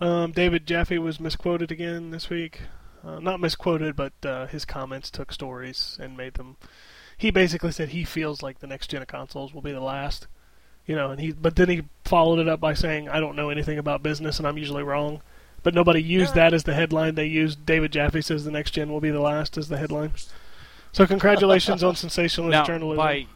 Um, 0.00 0.32
David 0.32 0.66
Jaffe 0.66 0.98
was 0.98 1.20
misquoted 1.20 1.70
again 1.70 2.10
this 2.10 2.30
week. 2.30 2.62
Uh, 3.04 3.20
not 3.20 3.40
misquoted, 3.40 3.94
but 3.94 4.14
uh, 4.24 4.46
his 4.46 4.64
comments 4.64 5.10
took 5.10 5.32
stories 5.32 5.98
and 6.00 6.16
made 6.16 6.34
them. 6.34 6.56
He 7.18 7.30
basically 7.30 7.72
said 7.72 7.90
he 7.90 8.04
feels 8.04 8.42
like 8.42 8.60
the 8.60 8.66
next 8.66 8.88
gen 8.88 9.02
of 9.02 9.08
consoles 9.08 9.52
will 9.52 9.60
be 9.60 9.72
the 9.72 9.80
last. 9.80 10.26
You 10.86 10.96
know, 10.96 11.10
and 11.10 11.20
he 11.20 11.32
but 11.32 11.56
then 11.56 11.68
he 11.68 11.82
followed 12.04 12.38
it 12.38 12.48
up 12.48 12.60
by 12.60 12.72
saying, 12.72 13.08
"I 13.08 13.20
don't 13.20 13.36
know 13.36 13.50
anything 13.50 13.78
about 13.78 14.02
business, 14.02 14.38
and 14.38 14.48
I'm 14.48 14.58
usually 14.58 14.82
wrong." 14.82 15.20
But 15.62 15.74
nobody 15.74 16.02
used 16.02 16.34
that 16.34 16.52
as 16.52 16.64
the 16.64 16.74
headline. 16.74 17.14
They 17.14 17.26
used 17.26 17.64
David 17.64 17.92
Jaffe 17.92 18.20
says 18.20 18.44
the 18.44 18.50
next 18.50 18.72
gen 18.72 18.90
will 18.90 19.00
be 19.00 19.10
the 19.10 19.20
last 19.20 19.56
as 19.56 19.68
the 19.68 19.78
headline. 19.78 20.12
So 20.94 21.06
congratulations 21.06 21.82
on 21.82 21.96
sensationalist 21.96 22.52
Now, 22.52 22.64
journalism. 22.64 22.96
by 23.04 23.26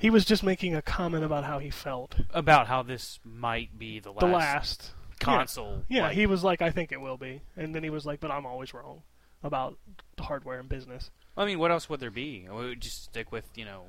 He 0.00 0.10
was 0.10 0.24
just 0.24 0.42
making 0.42 0.74
a 0.74 0.82
comment 0.82 1.24
about 1.24 1.44
how 1.44 1.60
he 1.60 1.70
felt. 1.70 2.16
about 2.34 2.66
how 2.66 2.82
this 2.82 3.20
might 3.24 3.78
be 3.78 4.00
the 4.00 4.10
last, 4.10 4.20
The 4.20 4.26
last. 4.26 4.90
console. 5.20 5.84
Yeah, 5.88 6.02
like- 6.08 6.16
he 6.16 6.26
was 6.26 6.42
like, 6.42 6.60
I 6.60 6.70
think 6.70 6.90
it 6.90 7.00
will 7.00 7.16
be. 7.16 7.40
And 7.56 7.72
then 7.72 7.84
he 7.84 7.90
was 7.90 8.04
like, 8.04 8.18
but 8.18 8.32
I'm 8.32 8.44
always 8.44 8.74
wrong 8.74 9.02
about 9.44 9.78
hardware 10.18 10.58
and 10.58 10.68
business. 10.68 11.10
I 11.36 11.44
mean, 11.44 11.60
what 11.60 11.70
else 11.70 11.88
would 11.88 12.00
there 12.00 12.10
be? 12.10 12.46
We 12.50 12.54
would 12.68 12.80
just 12.80 13.04
stick 13.04 13.30
with 13.30 13.48
you 13.54 13.64
know 13.64 13.84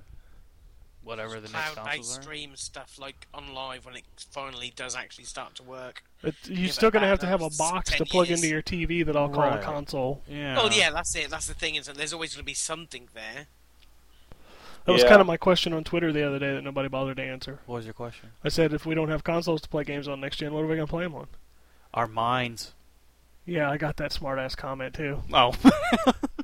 whatever 1.04 1.36
the 1.40 1.50
next 1.50 1.74
Cloud-based 1.74 1.86
consoles 1.98 2.18
are. 2.18 2.22
stream 2.22 2.52
stuff 2.56 2.98
like 3.00 3.28
OnLive 3.34 3.86
when 3.86 3.96
it 3.96 4.04
finally 4.32 4.72
does 4.76 4.96
actually 4.96 5.26
start 5.26 5.56
to 5.56 5.64
work. 5.64 6.04
But 6.22 6.36
you're 6.46 6.70
still 6.70 6.92
going 6.92 7.02
to 7.02 7.08
have 7.08 7.20
to 7.20 7.26
have 7.26 7.42
a 7.42 7.50
box 7.50 7.92
to 7.98 8.06
plug 8.06 8.28
years. 8.30 8.42
into 8.44 8.50
your 8.54 8.62
TV 8.62 9.06
that 9.06 9.16
I'll 9.18 9.30
call 9.30 9.44
Right. 9.44 9.60
a 9.60 9.64
console. 9.64 10.22
Yeah. 10.28 10.56
Well, 10.56 10.72
yeah, 10.72 10.92
that's 10.92 11.16
it. 11.16 11.30
That's 11.30 11.48
the 11.48 11.54
thing, 11.54 11.76
isn't 11.76 11.94
it? 11.94 11.98
There's 11.98 12.14
always 12.14 12.34
going 12.36 12.44
to 12.44 12.46
be 12.46 12.54
something 12.54 13.10
there. 13.14 13.48
That 14.86 14.92
was 14.92 15.04
Yeah. 15.04 15.10
kind 15.10 15.22
of 15.22 15.28
my 15.28 15.38
question 15.38 15.72
on 15.74 15.84
Twitter 15.84 16.12
the 16.12 16.26
other 16.28 16.40
day 16.40 16.54
that 16.54 16.62
nobody 16.64 16.90
bothered 16.90 17.18
to 17.18 17.24
answer. 17.24 17.60
What 17.66 17.78
was 17.78 17.86
your 17.86 17.94
question? 17.94 18.32
I 18.44 18.50
said, 18.50 18.74
if 18.74 18.86
we 18.86 18.96
don't 18.96 19.10
have 19.10 19.24
consoles 19.24 19.62
to 19.62 19.70
play 19.70 19.84
games 19.84 20.08
on 20.08 20.20
next 20.22 20.38
gen, 20.38 20.54
what 20.54 20.62
are 20.64 20.68
we 20.68 20.76
going 20.76 20.88
to 20.88 20.92
play 20.92 21.04
them 21.04 21.16
on? 21.16 21.28
Our 21.94 22.08
minds. 22.08 22.74
Yeah, 23.46 23.70
I 23.70 23.78
got 23.78 23.98
that 23.98 24.12
smartass 24.12 24.56
comment 24.58 24.96
too. 24.96 25.22
Oh. 25.34 25.54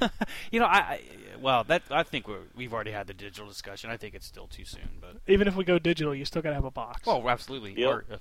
you 0.50 0.60
know, 0.60 0.66
I, 0.66 0.78
I 0.78 1.00
well, 1.40 1.64
that 1.64 1.82
I 1.90 2.02
think 2.02 2.28
we're, 2.28 2.38
we've 2.54 2.72
already 2.72 2.90
had 2.92 3.06
the 3.06 3.14
digital 3.14 3.46
discussion. 3.48 3.90
I 3.90 3.96
think 3.96 4.14
it's 4.14 4.26
still 4.26 4.46
too 4.46 4.64
soon, 4.64 4.88
but 5.00 5.16
Even 5.26 5.48
if 5.48 5.56
we 5.56 5.64
go 5.64 5.78
digital, 5.78 6.14
you 6.14 6.24
still 6.24 6.42
got 6.42 6.50
to 6.50 6.54
have 6.54 6.64
a 6.64 6.70
box. 6.70 7.06
well, 7.06 7.28
absolutely. 7.28 7.74
Yep. 7.78 7.88
Or, 7.90 8.04
uh, 8.12 8.16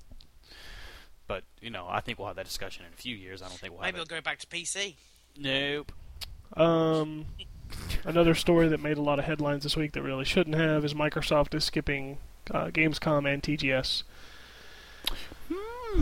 but 1.27 1.43
you 1.61 1.69
know, 1.69 1.87
I 1.89 2.01
think 2.01 2.19
we'll 2.19 2.27
have 2.27 2.35
that 2.37 2.45
discussion 2.45 2.85
in 2.85 2.93
a 2.93 2.95
few 2.95 3.15
years. 3.15 3.41
I 3.41 3.47
don't 3.47 3.57
think 3.57 3.73
we'll 3.73 3.81
Maybe 3.81 3.97
have 3.97 4.07
we'll 4.09 4.17
it. 4.17 4.21
go 4.21 4.21
back 4.21 4.39
to 4.39 4.47
PC. 4.47 4.95
Nope. 5.37 5.91
Um, 6.55 7.25
another 8.05 8.35
story 8.35 8.67
that 8.67 8.79
made 8.81 8.97
a 8.97 9.01
lot 9.01 9.19
of 9.19 9.25
headlines 9.25 9.63
this 9.63 9.75
week 9.75 9.93
that 9.93 10.01
really 10.03 10.25
shouldn't 10.25 10.55
have 10.55 10.83
is 10.85 10.93
Microsoft 10.93 11.55
is 11.55 11.63
skipping 11.63 12.17
uh, 12.51 12.65
Gamescom 12.67 13.31
and 13.31 13.41
TGS. 13.41 14.03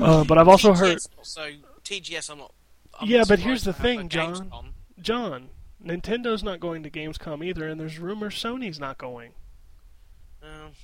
Uh, 0.02 0.24
but 0.24 0.38
I've 0.38 0.48
also 0.48 0.74
heard, 0.74 1.00
So 1.22 1.50
TGS, 1.84 2.30
I'm 2.30 2.38
not. 2.40 2.54
I'm 3.00 3.08
Yeah, 3.08 3.24
but 3.28 3.40
here's 3.40 3.64
the 3.64 3.74
thing, 3.74 4.00
a 4.02 4.04
John. 4.06 4.52
Gamescom. 5.02 5.04
John, 5.04 5.50
Nintendo's 5.84 6.44
not 6.44 6.60
going 6.60 6.84
to 6.84 6.90
Gamescom 6.90 7.44
either, 7.46 7.68
and 7.68 7.80
there's 7.80 8.00
rumors 8.00 8.36
Sony's 8.36 8.80
not 8.80 8.98
going. 8.98 9.32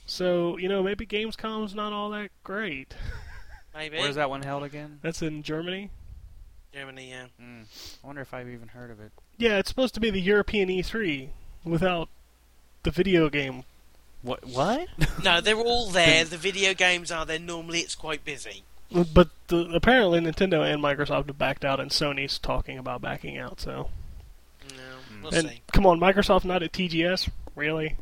So 0.06 0.58
you 0.58 0.70
know 0.70 0.84
maybe 0.84 1.06
Gamescom's 1.06 1.74
not 1.74 1.92
all 1.92 2.10
that 2.12 2.30
great. 2.44 2.94
maybe. 3.76 3.98
Where's 3.98 4.16
that 4.16 4.30
one 4.30 4.44
held 4.44 4.64
again? 4.64 5.00
That's 5.02 5.22
in 5.22 5.44
Germany. 5.44 5.90
Germany, 6.74 7.10
yeah. 7.10 7.26
Mm. 7.42 7.64
I 8.04 8.08
wonder 8.08 8.22
if 8.22 8.34
I've 8.34 8.50
even 8.50 8.68
heard 8.68 8.92
of 8.92 9.00
it. 9.00 9.12
Yeah, 9.38 9.58
it's 9.58 9.70
supposed 9.70 9.96
to 9.96 10.00
be 10.00 10.10
the 10.12 10.22
European 10.22 10.70
E3 10.70 11.30
without 11.64 12.10
the 12.84 12.92
video 12.92 13.30
game. 13.30 13.64
What? 14.22 14.46
What? 14.46 14.88
No, 15.24 15.42
they're 15.42 15.56
all 15.56 15.88
there. 15.92 16.24
The 16.24 16.38
video 16.38 16.74
games 16.76 17.12
are 17.12 17.26
there. 17.26 17.40
Normally, 17.40 17.80
it's 17.80 17.96
quite 17.96 18.24
busy. 18.24 18.64
But 18.92 19.30
the, 19.48 19.70
apparently 19.74 20.20
Nintendo 20.20 20.62
and 20.72 20.82
Microsoft 20.82 21.28
have 21.28 21.38
backed 21.38 21.66
out, 21.66 21.80
and 21.80 21.90
Sony's 21.92 22.38
talking 22.38 22.78
about 22.78 23.02
backing 23.02 23.38
out. 23.38 23.60
So, 23.60 23.74
No, 23.74 23.90
we'll 25.32 25.40
and 25.40 25.50
see. 25.50 25.62
come 25.72 25.86
on, 25.86 26.00
Microsoft 26.00 26.46
not 26.46 26.64
at 26.64 26.72
TGS, 26.72 27.30
really? 27.56 27.96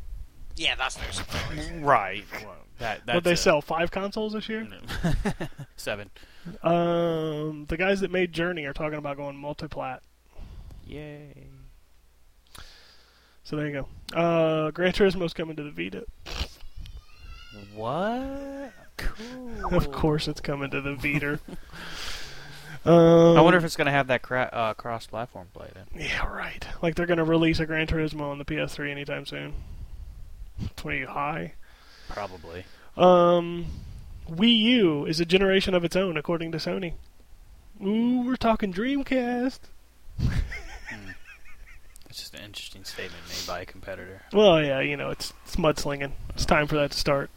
Yeah, 0.56 0.74
that's 0.74 0.96
no 0.98 1.04
surprise. 1.10 1.70
right. 1.80 2.24
Well, 2.42 2.54
that 2.78 3.02
that's 3.06 3.16
But 3.16 3.24
they 3.24 3.32
a- 3.32 3.36
sell 3.36 3.60
five 3.60 3.90
consoles 3.90 4.32
this 4.32 4.48
year. 4.48 4.66
Seven. 5.76 6.10
Um, 6.62 7.66
the 7.68 7.76
guys 7.76 8.00
that 8.00 8.10
made 8.10 8.32
Journey 8.32 8.64
are 8.64 8.72
talking 8.72 8.98
about 8.98 9.16
going 9.16 9.36
multiplat. 9.36 10.00
Yay. 10.86 11.48
So 13.44 13.56
there 13.56 13.66
you 13.68 13.72
go. 14.12 14.16
Uh, 14.18 14.70
Gran 14.70 14.92
Turismo's 14.92 15.32
coming 15.34 15.56
to 15.56 15.62
the 15.62 15.70
Vita. 15.70 16.04
What? 17.74 18.72
Cool. 18.96 19.52
Of 19.76 19.90
course, 19.90 20.28
it's 20.28 20.40
coming 20.40 20.70
to 20.70 20.80
the 20.80 20.94
Vita. 20.94 21.40
Um, 22.86 23.36
I 23.36 23.40
wonder 23.40 23.58
if 23.58 23.64
it's 23.64 23.76
going 23.76 23.86
to 23.86 23.92
have 23.92 24.06
that 24.08 24.22
cra- 24.22 24.50
uh, 24.52 24.74
cross-platform 24.74 25.48
play 25.52 25.68
then. 25.74 25.86
Yeah, 26.06 26.26
right. 26.26 26.64
Like 26.82 26.94
they're 26.94 27.06
going 27.06 27.18
to 27.18 27.24
release 27.24 27.58
a 27.58 27.66
Gran 27.66 27.86
Turismo 27.86 28.22
on 28.30 28.38
the 28.38 28.44
PS3 28.44 28.90
anytime 28.90 29.26
soon. 29.26 29.54
Twenty 30.76 31.04
high. 31.04 31.52
Probably. 32.08 32.64
Um, 32.96 33.66
Wii 34.30 34.56
U 34.58 35.04
is 35.04 35.20
a 35.20 35.24
generation 35.26 35.74
of 35.74 35.84
its 35.84 35.96
own, 35.96 36.16
according 36.16 36.52
to 36.52 36.58
Sony. 36.58 36.94
Ooh, 37.84 38.22
we're 38.24 38.36
talking 38.36 38.72
Dreamcast. 38.72 39.58
It's 42.08 42.20
just 42.22 42.34
an 42.34 42.44
interesting 42.44 42.84
statement 42.84 43.22
made 43.28 43.46
by 43.46 43.60
a 43.60 43.66
competitor. 43.66 44.22
Well, 44.32 44.62
yeah, 44.62 44.80
you 44.80 44.96
know, 44.96 45.10
it's, 45.10 45.34
it's 45.44 45.56
mudslinging. 45.56 46.12
It's 46.30 46.46
time 46.46 46.66
for 46.66 46.76
that 46.76 46.92
to 46.92 46.98
start. 46.98 47.28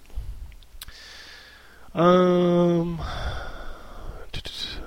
Um, 1.93 3.01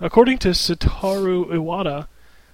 according 0.03 0.37
to 0.39 0.49
Satoru 0.49 1.47
Iwata, 1.47 2.07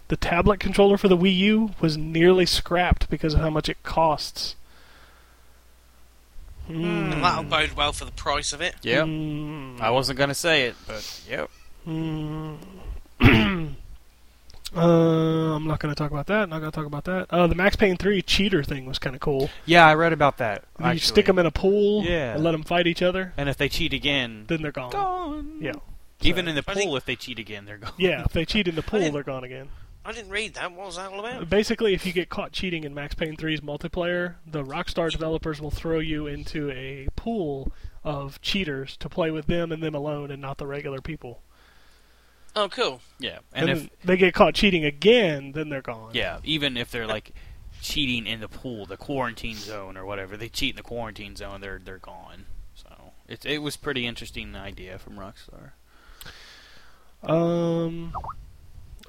the 0.08 0.16
tablet 0.16 0.60
controller 0.60 0.96
for 0.96 1.08
the 1.08 1.16
Wii 1.16 1.36
U 1.36 1.70
was 1.80 1.96
nearly 1.96 2.46
scrapped 2.46 3.10
because 3.10 3.34
of 3.34 3.40
how 3.40 3.50
much 3.50 3.68
it 3.68 3.82
costs. 3.82 4.54
And 6.68 7.14
Hmm. 7.14 7.20
that'll 7.22 7.44
bode 7.44 7.72
well 7.72 7.92
for 7.92 8.04
the 8.04 8.12
price 8.12 8.52
of 8.52 8.60
it. 8.60 8.74
Yep. 8.82 9.04
Hmm. 9.06 9.76
I 9.80 9.90
wasn't 9.90 10.18
going 10.18 10.28
to 10.28 10.34
say 10.34 10.64
it, 10.64 10.76
but 10.86 11.22
yep. 11.28 11.50
Hmm. 11.84 12.54
uh, 13.20 14.80
I'm 14.80 15.66
not 15.66 15.80
going 15.80 15.94
to 15.94 15.98
talk 15.98 16.10
about 16.10 16.26
that. 16.26 16.48
Not 16.48 16.58
going 16.60 16.70
to 16.70 16.76
talk 16.76 16.84
about 16.86 17.04
that. 17.04 17.26
Uh, 17.30 17.46
the 17.46 17.54
Max 17.54 17.74
Payne 17.76 17.96
3 17.96 18.20
cheater 18.22 18.62
thing 18.62 18.84
was 18.84 18.98
kind 18.98 19.16
of 19.16 19.20
cool. 19.20 19.48
Yeah, 19.64 19.86
I 19.86 19.94
read 19.94 20.12
about 20.12 20.36
that. 20.38 20.64
You 20.78 20.84
actually. 20.86 21.00
stick 21.00 21.26
them 21.26 21.38
in 21.38 21.46
a 21.46 21.50
pool 21.50 22.04
Yeah. 22.04 22.34
and 22.34 22.44
let 22.44 22.52
them 22.52 22.62
fight 22.64 22.86
each 22.86 23.00
other, 23.02 23.32
And 23.38 23.48
if 23.48 23.56
they 23.56 23.68
cheat 23.70 23.92
again, 23.94 24.44
then 24.48 24.60
they're 24.62 24.72
gone. 24.72 24.90
gone. 24.90 25.58
Yeah. 25.60 25.72
Even 26.22 26.48
in 26.48 26.54
the 26.54 26.62
pool, 26.62 26.74
think- 26.74 26.96
if 26.96 27.04
they 27.04 27.16
cheat 27.16 27.38
again, 27.38 27.64
they're 27.64 27.78
gone. 27.78 27.92
Yeah, 27.96 28.24
if 28.24 28.32
they 28.32 28.44
cheat 28.44 28.66
in 28.68 28.74
the 28.74 28.82
pool, 28.90 29.10
they're 29.12 29.22
gone 29.22 29.44
again. 29.44 29.68
I 30.04 30.12
didn't 30.12 30.30
read 30.30 30.54
that. 30.54 30.72
What 30.72 30.86
was 30.86 30.96
that 30.96 31.12
all 31.12 31.20
about? 31.20 31.50
Basically, 31.50 31.92
if 31.92 32.06
you 32.06 32.12
get 32.12 32.30
caught 32.30 32.52
cheating 32.52 32.84
in 32.84 32.94
Max 32.94 33.14
Payne 33.14 33.36
3's 33.36 33.60
multiplayer, 33.60 34.36
the 34.46 34.64
Rockstar 34.64 35.10
developers 35.10 35.60
will 35.60 35.70
throw 35.70 35.98
you 35.98 36.26
into 36.26 36.70
a 36.70 37.08
pool 37.14 37.70
of 38.04 38.40
cheaters 38.40 38.96
to 38.98 39.08
play 39.10 39.30
with 39.30 39.46
them 39.46 39.70
and 39.70 39.82
them 39.82 39.94
alone 39.94 40.30
and 40.30 40.40
not 40.40 40.56
the 40.56 40.66
regular 40.66 41.00
people. 41.02 41.42
Oh, 42.56 42.68
cool. 42.70 43.00
Yeah, 43.18 43.38
And, 43.52 43.68
and 43.68 43.78
if 43.80 43.84
if 43.84 44.02
they 44.02 44.16
get 44.16 44.32
caught 44.34 44.54
cheating 44.54 44.84
again, 44.84 45.52
then 45.52 45.68
they're 45.68 45.82
gone. 45.82 46.12
yeah, 46.14 46.38
even 46.42 46.76
if 46.78 46.90
they're 46.90 47.06
like 47.06 47.32
cheating 47.82 48.26
in 48.26 48.40
the 48.40 48.48
pool, 48.48 48.86
the 48.86 48.96
quarantine 48.96 49.56
zone 49.56 49.96
or 49.96 50.06
whatever, 50.06 50.36
they 50.36 50.48
cheat 50.48 50.70
in 50.70 50.76
the 50.76 50.82
quarantine 50.82 51.36
zone, 51.36 51.60
they're 51.60 51.80
they're 51.84 51.98
gone. 51.98 52.46
So 52.74 53.12
it 53.28 53.44
it 53.44 53.58
was 53.58 53.76
pretty 53.76 54.06
interesting 54.06 54.56
idea 54.56 54.98
from 54.98 55.16
Rockstar. 55.16 55.72
Um, 57.22 58.12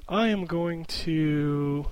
I 0.08 0.28
am 0.28 0.44
going 0.46 0.84
to. 0.84 1.86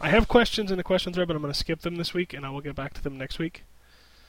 I 0.00 0.08
have 0.10 0.28
questions 0.28 0.70
in 0.70 0.76
the 0.76 0.84
question 0.84 1.12
thread, 1.12 1.28
but 1.28 1.36
I'm 1.36 1.42
going 1.42 1.52
to 1.52 1.58
skip 1.58 1.80
them 1.80 1.96
this 1.96 2.14
week, 2.14 2.32
and 2.32 2.46
I 2.46 2.50
will 2.50 2.60
get 2.60 2.74
back 2.74 2.94
to 2.94 3.02
them 3.02 3.18
next 3.18 3.38
week. 3.38 3.64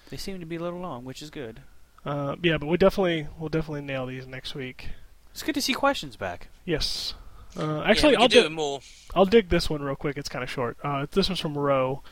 They 0.09 0.17
seem 0.17 0.39
to 0.39 0.45
be 0.45 0.55
a 0.55 0.59
little 0.59 0.79
long, 0.79 1.05
which 1.05 1.21
is 1.21 1.29
good. 1.29 1.61
Uh, 2.05 2.35
yeah, 2.41 2.57
but 2.57 2.67
we 2.67 2.77
definitely 2.77 3.27
we'll 3.37 3.49
definitely 3.49 3.81
nail 3.81 4.05
these 4.05 4.25
next 4.25 4.55
week. 4.55 4.89
It's 5.31 5.43
good 5.43 5.55
to 5.55 5.61
see 5.61 5.73
questions 5.73 6.15
back. 6.15 6.47
Yes. 6.65 7.13
Uh, 7.57 7.81
actually, 7.81 8.15
we 8.15 8.23
I'll 8.23 8.27
do 8.27 8.41
do 8.41 8.45
it 8.47 8.51
more. 8.51 8.79
I'll 9.15 9.25
dig 9.25 9.49
this 9.49 9.69
one 9.69 9.81
real 9.81 9.95
quick. 9.95 10.17
It's 10.17 10.29
kind 10.29 10.43
of 10.43 10.49
short. 10.49 10.77
Uh, 10.83 11.05
this 11.11 11.29
one's 11.29 11.39
from 11.39 11.57
Roe. 11.57 12.03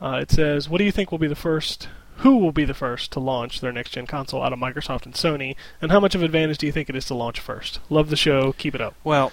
Uh, 0.00 0.18
it 0.22 0.30
says, 0.30 0.68
"What 0.68 0.78
do 0.78 0.84
you 0.84 0.92
think 0.92 1.10
will 1.10 1.18
be 1.18 1.26
the 1.26 1.34
first? 1.34 1.88
Who 2.18 2.38
will 2.38 2.52
be 2.52 2.64
the 2.64 2.74
first 2.74 3.12
to 3.12 3.20
launch 3.20 3.60
their 3.60 3.72
next 3.72 3.90
gen 3.90 4.06
console 4.06 4.42
out 4.42 4.52
of 4.52 4.58
Microsoft 4.58 5.04
and 5.04 5.14
Sony? 5.14 5.54
And 5.82 5.92
how 5.92 6.00
much 6.00 6.14
of 6.14 6.22
an 6.22 6.24
advantage 6.24 6.58
do 6.58 6.66
you 6.66 6.72
think 6.72 6.88
it 6.88 6.96
is 6.96 7.04
to 7.06 7.14
launch 7.14 7.38
first? 7.40 7.78
Love 7.90 8.08
the 8.10 8.16
show. 8.16 8.52
Keep 8.52 8.74
it 8.74 8.80
up." 8.80 8.94
Well, 9.04 9.32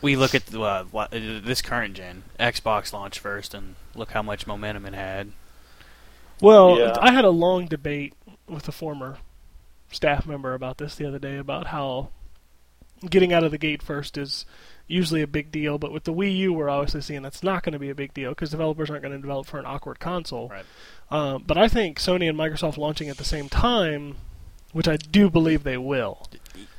we 0.00 0.16
look 0.16 0.34
at 0.34 0.54
uh, 0.54 0.84
wa- 0.92 1.08
uh, 1.12 1.40
this 1.42 1.60
current 1.62 1.94
gen. 1.94 2.22
Xbox 2.38 2.92
launch 2.92 3.18
first, 3.18 3.52
and 3.54 3.74
look 3.94 4.12
how 4.12 4.22
much 4.22 4.46
momentum 4.46 4.86
it 4.86 4.94
had. 4.94 5.32
Well, 6.40 6.78
Yeah. 6.78 6.96
I 7.00 7.12
had 7.12 7.24
a 7.24 7.30
long 7.30 7.66
debate 7.66 8.14
with 8.48 8.68
a 8.68 8.72
former 8.72 9.18
staff 9.90 10.26
member 10.26 10.54
about 10.54 10.78
this 10.78 10.94
the 10.94 11.06
other 11.06 11.18
day 11.18 11.36
about 11.36 11.68
how 11.68 12.08
getting 13.08 13.32
out 13.32 13.44
of 13.44 13.50
the 13.50 13.58
gate 13.58 13.82
first 13.82 14.16
is 14.18 14.44
usually 14.86 15.22
a 15.22 15.26
big 15.26 15.50
deal, 15.50 15.78
but 15.78 15.92
with 15.92 16.04
the 16.04 16.12
Wii 16.12 16.36
U, 16.36 16.52
we're 16.52 16.68
obviously 16.68 17.00
seeing 17.00 17.22
that's 17.22 17.42
not 17.42 17.62
going 17.62 17.72
to 17.72 17.78
be 17.78 17.90
a 17.90 17.94
big 17.94 18.14
deal 18.14 18.30
because 18.30 18.50
developers 18.50 18.90
aren't 18.90 19.02
going 19.02 19.14
to 19.14 19.20
develop 19.20 19.46
for 19.46 19.58
an 19.58 19.66
awkward 19.66 19.98
console. 19.98 20.48
Right. 20.48 20.64
Um, 21.10 21.44
but 21.46 21.56
I 21.56 21.68
think 21.68 21.98
Sony 21.98 22.28
and 22.28 22.38
Microsoft 22.38 22.76
launching 22.76 23.08
at 23.08 23.16
the 23.16 23.24
same 23.24 23.48
time, 23.48 24.16
which 24.72 24.88
I 24.88 24.96
do 24.96 25.30
believe 25.30 25.62
they 25.62 25.78
will. 25.78 26.28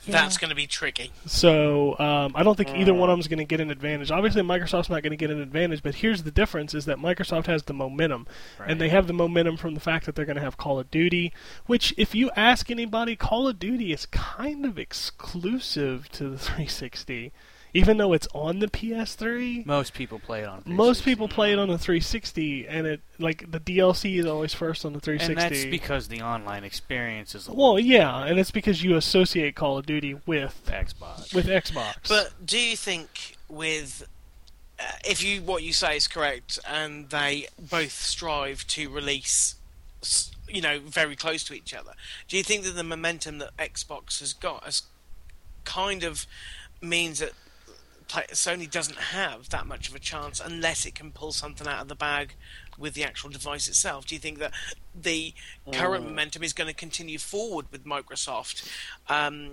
That's 0.08 0.38
going 0.38 0.50
to 0.50 0.56
be 0.56 0.68
tricky. 0.68 1.12
So 1.26 1.98
um, 1.98 2.34
I 2.36 2.44
don't 2.44 2.56
think 2.56 2.70
either 2.76 2.94
one 2.94 3.10
of 3.10 3.14
them 3.14 3.20
is 3.20 3.28
going 3.28 3.40
to 3.40 3.46
get 3.46 3.60
an 3.60 3.72
advantage. 3.72 4.12
Obviously, 4.12 4.42
Microsoft's 4.44 4.90
not 4.90 5.02
going 5.02 5.12
to 5.12 5.18
get 5.18 5.32
an 5.32 5.42
advantage, 5.42 5.82
but 5.82 5.96
here's 5.96 6.24
the 6.24 6.32
difference: 6.32 6.74
is 6.74 6.86
that 6.86 6.98
Microsoft 6.98 7.48
has 7.48 7.64
the 7.64 7.74
momentum, 7.74 8.28
and 8.66 8.80
they 8.80 8.90
have 8.90 9.08
the 9.08 9.14
momentum 9.14 9.58
from 9.58 9.74
the 9.74 9.80
fact 9.80 10.06
that 10.06 10.16
they're 10.16 10.26
going 10.26 10.36
to 10.36 10.44
have 10.44 10.58
Call 10.58 10.80
of 10.80 10.92
Duty. 10.92 11.34
Which, 11.66 11.94
if 11.98 12.14
you 12.14 12.30
ask 12.36 12.70
anybody, 12.70 13.16
Call 13.16 13.48
of 13.48 13.58
Duty 13.58 13.92
is 13.92 14.06
kind 14.06 14.66
of 14.66 14.78
exclusive 14.78 16.10
to 16.10 16.30
the 16.30 16.38
360, 16.38 17.32
even 17.76 17.98
though 17.98 18.14
it's 18.14 18.28
on 18.34 18.60
the 18.60 18.68
PS3. 18.68 19.66
Most 19.66 19.94
people 19.94 20.18
play 20.18 20.42
it 20.42 20.48
on. 20.48 20.64
Most 20.66 21.04
people 21.04 21.28
play 21.28 21.52
it 21.52 21.60
on 21.60 21.68
the 21.68 21.78
360, 21.78 22.68
and 22.68 22.88
it 22.88 23.02
like 23.20 23.52
the 23.52 23.60
DLC 23.60 24.18
is 24.18 24.26
always 24.26 24.54
first 24.54 24.86
on 24.86 24.94
the 24.94 25.02
360. 25.02 25.44
and 25.44 25.54
that's 25.54 25.70
because 25.70 26.08
the 26.08 26.22
online 26.22 26.64
experience 26.64 27.36
is 27.36 27.50
a 27.50 27.54
well, 27.54 27.78
yeah, 27.78 28.24
and 28.26 28.40
it's 28.40 28.52
because 28.52 28.82
you 28.82 28.96
associate 28.96 29.56
Call 29.56 29.78
of 29.78 29.86
Duty 29.86 30.18
with 30.26 30.62
Xbox. 30.68 31.34
with 31.34 31.48
Xbox. 31.48 32.08
But 32.08 32.34
do 32.46 32.58
you 32.58 32.78
think 32.78 33.36
with 33.50 34.08
uh, 34.80 34.84
if 35.06 35.22
you 35.22 35.42
what 35.42 35.62
you 35.62 35.74
say 35.74 35.98
is 35.98 36.08
correct 36.08 36.60
and 36.68 37.10
they 37.10 37.48
both 37.60 37.92
strive 37.92 38.66
to 38.68 38.90
release 38.90 39.56
you 40.48 40.62
know 40.62 40.80
very 40.80 41.16
close 41.16 41.44
to 41.44 41.54
each 41.54 41.74
other 41.74 41.92
do 42.28 42.38
you 42.38 42.44
think 42.44 42.64
that 42.64 42.76
the 42.76 42.84
momentum 42.84 43.38
that 43.40 43.56
Xbox 43.58 44.20
has 44.20 44.34
got 44.34 44.64
has 44.64 44.84
kind 45.64 46.04
of 46.04 46.28
means 46.82 47.20
that 47.20 47.32
play- 47.32 47.45
Sony 48.08 48.70
doesn't 48.70 48.98
have 48.98 49.50
that 49.50 49.66
much 49.66 49.90
of 49.90 49.96
a 49.96 50.00
chance 50.00 50.40
unless 50.40 50.86
it 50.86 50.96
can 50.96 51.12
pull 51.12 51.32
something 51.32 51.68
out 51.68 51.82
of 51.82 51.88
the 51.88 51.96
bag 51.96 52.36
with 52.78 52.94
the 52.94 53.04
actual 53.04 53.30
device 53.30 53.68
itself. 53.68 54.06
Do 54.06 54.16
you 54.16 54.20
think 54.20 54.40
that 54.40 54.52
the 55.00 55.34
current 55.72 56.06
momentum 56.06 56.44
is 56.44 56.54
going 56.54 56.68
to 56.68 56.74
continue 56.74 57.18
forward 57.18 57.66
with 57.72 57.86
Microsoft, 57.86 58.70
um, 59.10 59.52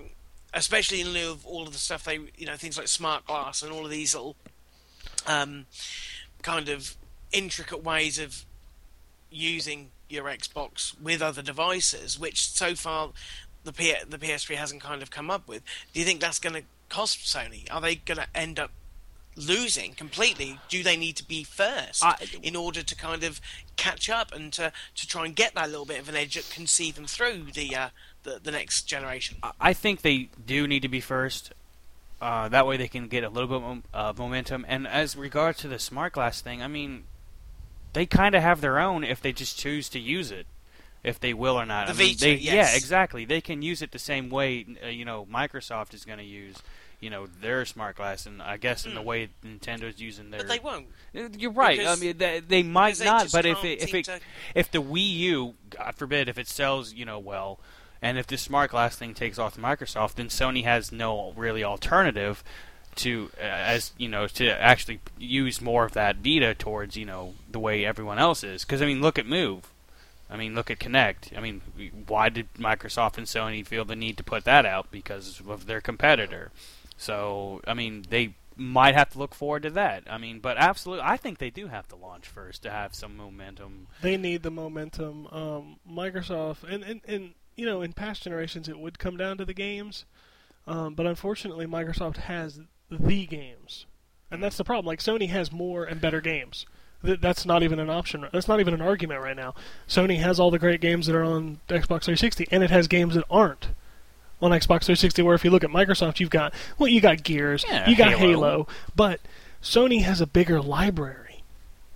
especially 0.53 1.01
in 1.01 1.09
lieu 1.09 1.31
of 1.31 1.47
all 1.47 1.67
of 1.67 1.73
the 1.73 1.79
stuff 1.79 2.05
they, 2.05 2.19
you 2.37 2.47
know, 2.47 2.57
things 2.57 2.77
like 2.77 2.89
smart 2.89 3.27
glass 3.27 3.63
and 3.63 3.73
all 3.73 3.85
of 3.85 3.91
these 3.91 4.15
little 4.15 4.37
um, 5.27 5.67
kind 6.43 6.69
of 6.69 6.97
intricate 7.33 7.83
ways 7.83 8.19
of 8.19 8.45
using 9.31 9.91
your 10.09 10.25
Xbox 10.25 11.01
with 11.01 11.23
other 11.23 11.43
devices, 11.43 12.19
which 12.19 12.51
so 12.51 12.75
far 12.75 13.13
the 13.65 13.73
P- 13.73 13.95
the 14.09 14.19
PS3 14.19 14.57
hasn't 14.57 14.83
kind 14.83 15.03
of 15.03 15.11
come 15.11 15.31
up 15.31 15.49
with. 15.49 15.63
Do 15.93 16.01
you 16.01 16.07
think 16.07 16.21
that's 16.21 16.39
going 16.39 16.55
to 16.55 16.63
cost 16.93 17.21
Sony? 17.21 17.67
Are 17.71 17.81
they 17.81 17.95
going 17.95 18.19
to 18.19 18.27
end 18.35 18.61
up 18.61 18.71
losing 19.35 19.95
completely? 19.95 20.59
Do 20.69 20.83
they 20.83 20.97
need 20.97 21.17
to 21.17 21.27
be 21.27 21.43
first 21.43 22.05
I- 22.05 22.17
in 22.43 22.55
order 22.55 22.83
to 22.83 22.95
kind 22.95 23.25
of 23.25 23.41
catch 23.77 24.11
up 24.11 24.33
and 24.33 24.53
to, 24.53 24.73
to 24.97 25.07
try 25.07 25.25
and 25.25 25.35
get 25.35 25.55
that 25.55 25.71
little 25.71 25.87
bit 25.87 25.99
of 26.01 26.09
an 26.09 26.17
edge 26.17 26.35
that 26.35 26.51
can 26.51 26.67
see 26.67 26.91
them 26.91 27.07
through 27.07 27.47
the 27.55 27.75
uh, 27.75 27.89
the, 28.25 28.41
the 28.43 28.51
next 28.51 28.83
generation? 28.83 29.39
I- 29.61 29.73
think 29.73 30.03
they 30.03 30.29
do 30.47 30.67
need 30.69 30.83
to 30.83 30.89
be 30.89 31.01
first. 31.01 31.53
Uh, 32.21 32.49
that 32.49 32.67
way 32.67 32.77
they 32.77 32.89
can 32.89 33.09
get 33.09 33.25
a 33.25 33.29
little 33.29 33.49
bit 33.49 33.83
of 33.95 34.19
uh, 34.19 34.23
momentum. 34.23 34.65
And 34.69 34.87
as 34.87 35.17
regards 35.17 35.59
to 35.61 35.69
the 35.69 35.79
smart 35.81 36.13
glass 36.13 36.41
thing, 36.41 36.63
I 36.63 36.69
mean, 36.69 37.05
they 37.95 38.07
kind 38.07 38.35
of 38.37 38.43
have 38.43 38.61
their 38.61 38.79
own 38.79 39.03
if 39.03 39.21
they 39.21 39.33
just 39.33 39.59
choose 39.59 39.89
to 39.89 39.99
use 39.99 40.31
it, 40.31 40.47
if 41.03 41.19
they 41.19 41.35
will 41.35 41.57
or 41.57 41.67
not. 41.67 41.89
The 41.89 41.95
I 41.95 41.97
mean, 41.97 42.09
Vita, 42.15 42.21
they, 42.21 42.35
yes. 42.35 42.55
Yeah, 42.55 42.77
exactly. 42.77 43.25
They 43.25 43.41
can 43.41 43.61
use 43.63 43.83
it 43.83 43.91
the 43.91 43.99
same 43.99 44.31
way. 44.31 44.65
Uh, 44.85 44.87
you 44.89 45.05
know, 45.05 45.27
Microsoft 45.33 45.95
is 45.95 46.05
going 46.05 46.19
to 46.19 46.25
use, 46.25 46.57
you 47.03 47.11
know, 47.11 47.27
their 47.41 47.67
smart 47.67 47.97
glass, 47.97 48.25
and 48.25 48.41
I 48.41 48.57
guess 48.57 48.87
in 48.87 48.95
the 48.95 49.03
way 49.03 49.29
Nintendo's 49.45 50.01
using 50.01 50.31
their. 50.31 50.41
Hmm. 50.41 50.47
But 50.47 50.53
they 50.55 50.61
won't. 50.61 50.87
You're 51.39 51.51
right. 51.51 51.77
Because- 51.77 51.99
I 51.99 52.01
mean, 52.01 52.17
they, 52.17 52.41
they 52.41 52.63
might 52.63 52.95
they 52.97 53.05
not, 53.05 53.31
but 53.33 53.45
if 53.45 53.63
it, 53.65 53.83
if 53.83 53.93
it 53.95 54.05
to- 54.07 54.21
if 54.55 54.71
the 54.71 54.81
Wii 54.81 55.15
U, 55.17 55.55
God 55.71 55.95
forbid, 55.97 56.29
if 56.29 56.39
it 56.39 56.49
sells, 56.49 56.95
you 56.95 57.05
know, 57.05 57.19
well, 57.19 57.59
and 58.01 58.19
if 58.19 58.27
this 58.27 58.41
smart 58.41 58.71
glass 58.71 58.97
thing 58.97 59.15
takes 59.15 59.39
off 59.39 59.55
to 59.57 59.61
Microsoft, 59.61 60.15
then 60.15 60.29
Sony 60.29 60.65
has 60.65 60.91
no 60.93 61.33
really 61.37 61.63
alternative 61.65 62.43
to 62.95 63.31
uh, 63.39 63.43
as 63.45 63.93
you 63.97 64.07
know 64.09 64.27
to 64.27 64.49
actually 64.61 65.01
use 65.19 65.61
more 65.63 65.85
of 65.87 65.93
that 65.93 66.17
Vita 66.17 66.55
towards 66.55 66.95
you 66.97 67.07
know 67.07 67.33
the 67.51 67.59
way 67.59 67.85
everyone 67.85 68.19
else 68.19 68.45
is. 68.45 68.65
Because 68.65 68.81
I 68.81 68.87
mean, 68.87 69.01
look 69.01 69.19
at 69.19 69.27
Move. 69.27 69.69
I 70.31 70.37
mean, 70.37 70.55
look 70.55 70.71
at 70.71 70.79
Kinect. 70.79 71.37
I 71.37 71.41
mean, 71.41 71.61
why 72.07 72.31
did 72.31 72.53
Microsoft 72.55 73.19
and 73.19 73.27
Sony 73.27 73.67
feel 73.67 73.85
the 73.85 73.95
need 73.97 74.17
to 74.17 74.23
put 74.25 74.45
that 74.45 74.65
out? 74.65 74.91
Because 74.91 75.43
of 75.47 75.67
their 75.67 75.81
competitor. 75.83 76.51
So, 77.03 77.61
I 77.67 77.75
mean, 77.75 78.05
they 78.11 78.37
might 78.57 78.95
have 78.95 79.11
to 79.11 79.19
look 79.19 79.35
forward 79.35 79.65
to 79.65 79.71
that. 79.71 80.05
I 80.09 80.19
mean, 80.19 80.39
but 80.39 80.57
absolutely, 80.57 81.05
I 81.05 81.17
think 81.17 81.39
they 81.39 81.51
do 81.51 81.67
have 81.67 81.89
to 81.89 81.97
launch 81.97 82.29
first 82.29 82.63
to 82.63 82.71
have 82.71 82.95
some 82.95 83.17
momentum. 83.17 83.89
they 84.03 84.17
need 84.17 84.45
the 84.45 84.53
momentum. 84.53 85.27
Um, 85.33 85.77
Microsoft 85.91 86.63
and, 86.63 86.85
and 86.85 87.01
and 87.09 87.35
you 87.57 87.67
know 87.67 87.83
in 87.83 87.93
past 87.93 88.23
generations 88.23 88.69
it 88.69 88.79
would 88.79 89.01
come 89.01 89.17
down 89.17 89.37
to 89.39 89.45
the 89.45 89.53
games, 89.53 90.05
um, 90.69 90.95
but 90.95 91.07
unfortunately 91.07 91.67
Microsoft 91.67 92.19
has 92.19 92.61
the 92.89 93.27
games, 93.27 93.87
and 94.31 94.41
that's 94.41 94.57
the 94.57 94.63
problem. 94.65 94.87
Like 94.87 95.01
Sony 95.01 95.29
has 95.29 95.51
more 95.51 95.83
and 95.85 96.01
better 96.01 96.21
games. 96.21 96.67
Th- 97.05 97.21
That's 97.21 97.45
not 97.45 97.65
even 97.65 97.81
an 97.81 97.91
option. 97.91 98.29
That's 98.33 98.47
not 98.47 98.61
even 98.61 98.75
an 98.75 98.81
argument 98.81 99.23
right 99.23 99.35
now. 99.37 99.57
Sony 99.89 100.21
has 100.21 100.39
all 100.39 100.53
the 100.53 100.59
great 100.61 100.81
games 100.81 101.07
that 101.09 101.17
are 101.17 101.25
on 101.25 101.59
Xbox 101.69 102.05
360, 102.05 102.47
and 102.53 102.63
it 102.63 102.71
has 102.71 102.87
games 102.87 103.17
that 103.17 103.25
aren't 103.29 103.71
on 104.43 104.51
Xbox 104.51 104.85
360. 104.85 105.23
Where 105.23 105.35
if 105.35 105.45
you 105.45 105.51
look 105.51 105.65
at 105.65 105.71
Microsoft, 105.71 106.21
you've 106.21 106.31
got 106.31 106.53
well, 106.79 106.89
you 106.89 107.01
got 107.01 107.23
Gears, 107.23 107.65
Yeah, 107.69 107.89
you 107.89 107.97
got 107.97 108.13
Halo. 108.13 108.19
Halo, 108.29 108.69
but 108.95 109.21
Sony 109.63 110.03
has 110.03 110.21
a 110.21 110.27
bigger 110.27 110.61
library 110.61 111.43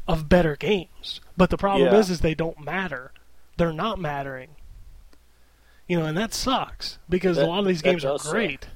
of 0.09 0.29
better 0.29 0.57
games. 0.57 1.21
But 1.37 1.51
the 1.51 1.59
problem 1.59 1.93
Yeah. 1.93 1.99
is, 1.99 2.09
is 2.11 2.21
they 2.21 2.35
don't 2.35 2.65
matter. 2.65 3.13
They're 3.57 3.73
not 3.73 3.99
mattering. 3.99 4.51
You 5.89 5.99
know, 5.99 6.07
and 6.07 6.17
that 6.19 6.33
sucks 6.35 6.99
because 7.09 7.39
a 7.39 7.47
lot 7.47 7.61
of 7.61 7.67
these 7.67 7.83
games 7.83 8.05
are 8.05 8.13
does 8.13 8.23
suck. 8.23 8.33
great, 8.33 8.69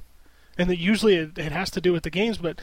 and 0.56 0.70
that 0.70 0.78
usually 0.78 1.16
it, 1.16 1.38
it 1.38 1.52
has 1.52 1.70
to 1.70 1.80
do 1.80 1.92
with 1.92 2.02
the 2.04 2.10
games. 2.10 2.38
But 2.38 2.60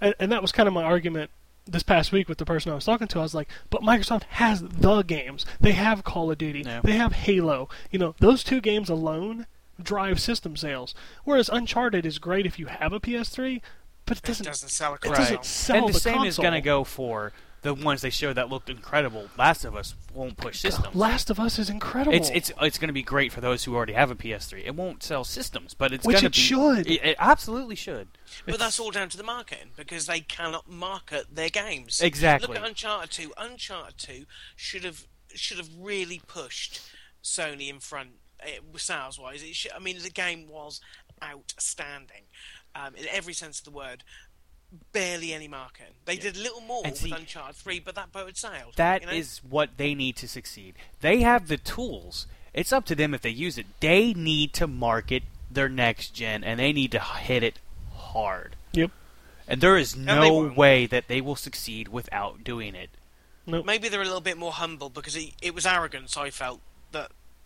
and, 0.00 0.14
and 0.18 0.32
that 0.32 0.40
was 0.42 0.52
kind 0.52 0.66
of 0.66 0.72
my 0.72 0.82
argument 0.82 1.30
this 1.66 1.82
past 1.82 2.10
week 2.10 2.26
with 2.28 2.38
the 2.38 2.46
person 2.46 2.72
I 2.72 2.74
was 2.74 2.86
talking 2.86 3.06
to. 3.08 3.18
I 3.18 3.22
was 3.22 3.34
like, 3.34 3.48
but 3.68 3.82
Microsoft 3.82 4.22
has 4.30 4.62
the 4.62 5.02
games. 5.02 5.44
They 5.60 5.72
have 5.72 6.02
Call 6.02 6.30
of 6.30 6.38
Duty. 6.38 6.62
Yeah. 6.64 6.80
They 6.82 6.92
have 6.92 7.12
Halo. 7.12 7.68
You 7.90 7.98
know, 7.98 8.14
those 8.20 8.42
two 8.42 8.62
games 8.62 8.88
alone 8.88 9.46
drive 9.80 10.20
system 10.20 10.56
sales. 10.56 10.94
Whereas 11.24 11.48
Uncharted 11.48 12.04
is 12.06 12.18
great 12.18 12.46
if 12.46 12.58
you 12.58 12.66
have 12.66 12.92
a 12.92 13.00
PS3, 13.00 13.60
but 14.06 14.18
it 14.18 14.24
It 14.24 14.26
doesn't. 14.26 14.46
it 14.46 14.48
doesn't 14.50 14.68
sell 14.68 14.92
a 14.92 14.94
it 14.94 15.00
console. 15.02 15.24
doesn't 15.24 15.44
sell 15.44 15.76
and 15.76 15.88
the, 15.88 15.92
the 15.92 16.00
same 16.00 16.12
console. 16.14 16.28
is 16.28 16.36
going 16.38 16.52
to 16.54 16.60
go 16.60 16.84
for 16.84 17.32
the 17.62 17.74
ones 17.74 18.00
they 18.00 18.08
showed 18.08 18.32
that 18.38 18.48
looked 18.48 18.70
incredible. 18.70 19.28
Last 19.36 19.66
of 19.66 19.76
Us 19.76 19.94
won't 20.14 20.38
push 20.38 20.60
systems. 20.60 20.96
Last 20.96 21.28
of 21.28 21.38
Us 21.38 21.58
is 21.58 21.68
incredible. 21.68 22.16
It's 22.16 22.30
it's 22.30 22.50
it's 22.60 22.78
going 22.78 22.88
to 22.88 22.94
be 22.94 23.02
great 23.02 23.32
for 23.32 23.42
those 23.42 23.64
who 23.64 23.76
already 23.76 23.92
have 23.92 24.10
a 24.10 24.14
PS3. 24.14 24.64
It 24.64 24.74
won't 24.74 25.02
sell 25.02 25.24
systems, 25.24 25.74
but 25.74 25.92
it's 25.92 26.06
Which 26.06 26.14
going 26.14 26.20
to 26.22 26.26
it 26.28 26.32
be. 26.34 26.38
should. 26.40 26.86
It, 26.90 27.04
it 27.04 27.16
absolutely 27.18 27.76
should. 27.76 28.08
But 28.46 28.58
that's 28.58 28.80
all 28.80 28.90
down 28.90 29.10
to 29.10 29.16
the 29.18 29.22
marketing 29.22 29.72
because 29.76 30.06
they 30.06 30.20
cannot 30.20 30.70
market 30.70 31.26
their 31.34 31.50
games. 31.50 32.00
Exactly. 32.00 32.48
Look 32.48 32.56
at 32.56 32.66
Uncharted 32.66 33.10
2. 33.10 33.32
Uncharted 33.36 33.98
2 33.98 34.24
should 34.56 34.84
have 34.84 35.06
should 35.34 35.58
have 35.58 35.68
really 35.78 36.22
pushed 36.26 36.80
Sony 37.22 37.68
in 37.68 37.78
front 37.78 38.12
sales 38.76 39.18
wise. 39.18 39.42
It 39.42 39.54
should, 39.54 39.72
I 39.72 39.78
mean, 39.78 39.98
the 40.02 40.10
game 40.10 40.48
was 40.48 40.80
outstanding 41.22 42.22
um, 42.74 42.94
in 42.94 43.06
every 43.10 43.32
sense 43.32 43.58
of 43.58 43.64
the 43.64 43.70
word. 43.70 44.04
Barely 44.92 45.32
any 45.32 45.48
marketing. 45.48 45.94
They 46.04 46.16
did 46.16 46.36
a 46.36 46.40
little 46.40 46.60
more 46.60 46.84
see, 46.94 47.10
with 47.10 47.18
Uncharted 47.18 47.56
3, 47.56 47.80
but 47.80 47.96
that 47.96 48.12
boat 48.12 48.26
had 48.26 48.36
sailed. 48.36 48.74
That 48.76 49.00
you 49.00 49.06
know? 49.08 49.12
is 49.12 49.40
what 49.48 49.70
they 49.78 49.94
need 49.94 50.14
to 50.16 50.28
succeed. 50.28 50.74
They 51.00 51.22
have 51.22 51.48
the 51.48 51.56
tools. 51.56 52.28
It's 52.54 52.72
up 52.72 52.84
to 52.86 52.94
them 52.94 53.12
if 53.12 53.20
they 53.20 53.30
use 53.30 53.58
it. 53.58 53.66
They 53.80 54.12
need 54.14 54.52
to 54.54 54.68
market 54.68 55.24
their 55.50 55.68
next 55.68 56.10
gen, 56.14 56.44
and 56.44 56.60
they 56.60 56.72
need 56.72 56.92
to 56.92 57.00
hit 57.00 57.42
it 57.42 57.58
hard. 57.92 58.54
Yep. 58.72 58.92
And 59.48 59.60
there 59.60 59.76
is 59.76 59.96
no 59.96 60.44
way 60.44 60.86
that 60.86 61.08
they 61.08 61.20
will 61.20 61.34
succeed 61.34 61.88
without 61.88 62.44
doing 62.44 62.76
it. 62.76 62.90
Maybe 63.46 63.88
they're 63.88 64.00
a 64.00 64.04
little 64.04 64.20
bit 64.20 64.38
more 64.38 64.52
humble 64.52 64.90
because 64.90 65.16
it, 65.16 65.32
it 65.42 65.54
was 65.54 65.66
arrogance. 65.66 66.16
I 66.16 66.30
felt 66.30 66.60
that 66.60 66.69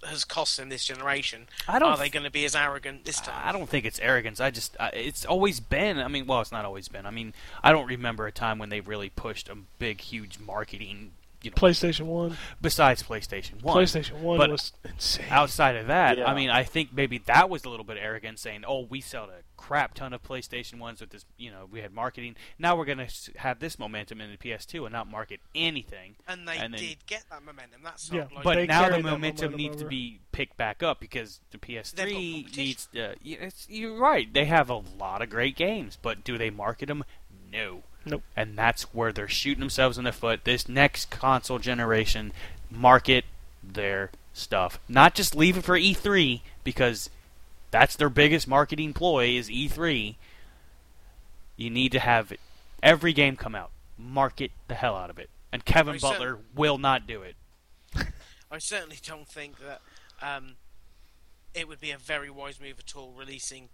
has 0.07 0.25
cost 0.25 0.57
them 0.57 0.69
this 0.69 0.85
generation. 0.85 1.47
I 1.69 1.79
don't 1.79 1.93
Are 1.93 1.97
they 1.97 2.09
going 2.09 2.25
to 2.25 2.31
be 2.31 2.45
as 2.45 2.55
arrogant 2.55 3.05
this 3.05 3.21
time? 3.21 3.41
I 3.43 3.53
don't 3.53 3.69
think 3.69 3.85
it's 3.85 3.99
arrogance. 4.01 4.41
I 4.41 4.51
just 4.51 4.77
uh, 4.79 4.91
it's 4.93 5.25
always 5.25 5.61
been. 5.61 5.99
I 5.99 6.09
mean, 6.09 6.27
well, 6.27 6.41
it's 6.41 6.53
not 6.53 6.65
always 6.65 6.89
been. 6.89 7.07
I 7.07 7.11
mean, 7.11 7.35
I 7.63 7.73
don't 7.73 7.87
remember 7.87 8.27
a 8.27 8.33
time 8.33 8.59
when 8.59 8.69
they 8.69 8.81
really 8.81 9.11
pushed 9.11 9.49
a 9.49 9.57
big, 9.79 10.01
huge 10.01 10.39
marketing. 10.39 11.13
You 11.45 11.51
know, 11.51 11.57
PlayStation 11.57 12.07
One. 12.07 12.37
besides 12.63 13.03
PlayStation 13.03 13.63
One. 13.63 13.77
PlayStation 13.77 14.21
One 14.21 14.39
But 14.39 14.51
was 14.51 14.73
insane. 14.85 15.27
outside 15.31 15.77
of 15.77 15.87
that, 15.89 16.19
Yeah. 16.19 16.25
I 16.31 16.35
mean, 16.35 16.51
I 16.51 16.63
think 16.65 16.93
maybe 16.93 17.19
that 17.19 17.51
was 17.51 17.65
a 17.65 17.69
little 17.69 17.85
bit 17.85 17.99
arrogant, 18.01 18.39
saying, 18.39 18.65
"Oh, 18.67 18.81
we 18.81 19.01
sell 19.01 19.25
a 19.25 19.43
crap 19.57 19.95
ton 19.95 20.13
of 20.13 20.23
PlayStation 20.23 20.79
ones 20.79 21.01
with 21.01 21.11
this. 21.11 21.25
You 21.39 21.51
know, 21.51 21.67
we 21.71 21.81
had 21.81 21.93
marketing. 21.93 22.37
Now 22.59 22.77
we're 22.77 22.85
going 22.85 22.99
to 23.07 23.09
have 23.39 23.61
this 23.61 23.79
momentum 23.79 24.21
in 24.21 24.31
the 24.31 24.37
PS2 24.37 24.85
and 24.87 24.93
not 24.93 25.11
market 25.11 25.41
anything." 25.55 26.17
And 26.27 26.47
they 26.49 26.57
And 26.57 26.73
then- 26.75 26.81
did 26.81 27.07
get 27.07 27.25
that 27.31 27.43
momentum. 27.43 27.83
That's 27.83 28.11
Yeah, 28.11 28.27
like 28.35 28.45
But 28.45 28.67
now 28.69 28.83
the 28.89 28.99
momentum 29.03 29.11
momentum 29.11 29.57
needs 29.57 29.77
to 29.77 29.87
be 29.87 30.21
picked 30.33 30.57
back 30.57 30.83
up 30.83 30.99
because 31.01 31.41
the 31.51 31.59
PS3 31.59 32.47
needs. 32.57 32.89
Uh, 32.95 33.15
yeah, 33.23 33.37
it's, 33.41 33.67
you're 33.69 33.97
right. 33.99 34.33
They 34.33 34.47
have 34.47 34.71
a 34.71 34.77
lot 34.99 35.23
of 35.23 35.31
great 35.31 35.57
games, 35.57 35.99
but 36.01 36.25
do 36.25 36.39
they 36.39 36.51
market 36.51 36.87
them? 36.87 37.05
No. 37.51 37.85
Nope. 38.05 38.23
And 38.37 38.57
that's 38.57 38.83
where 38.95 39.13
they're 39.13 39.29
shooting 39.29 39.61
themselves 39.61 39.99
in 39.99 40.05
the 40.05 40.13
foot. 40.13 40.45
This 40.45 40.69
next 40.69 41.11
console 41.11 41.59
generation, 41.59 42.33
market 42.71 43.25
their 43.63 44.11
stuff. 44.33 44.79
Not 44.89 45.15
just 45.15 45.35
leave 45.35 45.57
it 45.57 45.65
for 45.65 45.79
E3 45.79 46.41
because 46.65 47.11
that's 47.71 47.97
their 47.97 48.11
biggest 48.11 48.47
marketing 48.47 48.93
ploy 48.93 49.29
is 49.29 49.49
E3. 49.49 50.17
You 51.57 51.71
need 51.71 51.93
to 51.93 52.01
have 52.01 52.33
every 52.83 53.13
game 53.13 53.37
come 53.37 53.55
out. 53.55 53.71
Market 53.97 54.51
the 54.69 54.75
hell 54.75 54.97
out 54.97 55.11
of 55.11 55.19
it. 55.19 55.31
And 55.53 55.65
Kevin 55.65 55.95
I 55.95 55.99
said- 55.99 56.11
Butler 56.11 56.39
will 56.55 56.79
not 56.79 57.07
do 57.07 57.23
it. 57.23 57.37
I 58.51 58.59
certainly 58.59 58.99
don't 59.05 59.29
think 59.29 59.57
that 59.61 59.81
um, 60.21 60.57
it 61.55 61.69
would 61.69 61.81
be 61.81 61.91
a 61.91 61.99
very 61.99 62.31
wise 62.31 62.61
move 62.61 62.79
at 62.79 62.97
all 62.97 63.13
releasing 63.17 63.69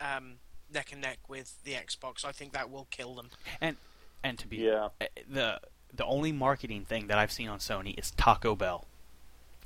um, 0.00 0.34
neck 0.72 0.92
and 0.92 1.00
neck 1.00 1.18
with 1.28 1.62
the 1.64 1.72
Xbox. 1.72 2.24
I 2.24 2.32
think 2.32 2.52
that 2.52 2.70
will 2.70 2.86
kill 2.90 3.14
them. 3.14 3.28
And 3.60 3.76
and 4.22 4.38
to 4.38 4.46
be 4.46 4.58
Yeah. 4.58 4.88
uh, 5.00 5.06
the 5.28 5.60
the 5.94 6.04
only 6.04 6.30
marketing 6.32 6.84
thing 6.84 7.06
that 7.08 7.18
I've 7.18 7.32
seen 7.32 7.48
on 7.48 7.58
Sony 7.58 7.98
is 7.98 8.10
Taco 8.12 8.54
Bell 8.54 8.86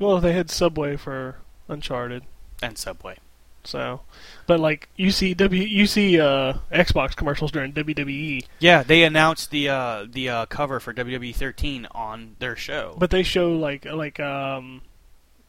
well, 0.01 0.19
they 0.21 0.33
had 0.33 0.51
Subway 0.51 0.97
for 0.97 1.37
Uncharted. 1.69 2.25
and 2.61 2.77
Subway. 2.77 3.17
So, 3.63 4.01
but 4.47 4.59
like 4.61 4.89
you 4.97 5.11
see 5.11 5.35
W, 5.35 5.63
you 5.63 5.87
see 5.87 6.21
uh, 6.21 6.55
Xbox 6.73 7.15
commercials 7.17 7.51
during. 7.53 7.73
WWE, 7.73 8.45
Yeah, 8.59 8.83
they 8.83 9.05
announced 9.05 9.51
the 9.51 9.69
uh, 9.71 10.07
the 10.11 10.29
uh, 10.29 10.47
cover 10.47 10.81
for 10.81 10.93
WWE 10.93 11.35
13 11.35 11.87
on 11.93 12.37
their 12.41 12.57
show. 12.57 12.97
but 12.99 13.11
they 13.11 13.23
show 13.23 13.53
like 13.53 13.85
like 13.87 14.19
um, 14.21 14.83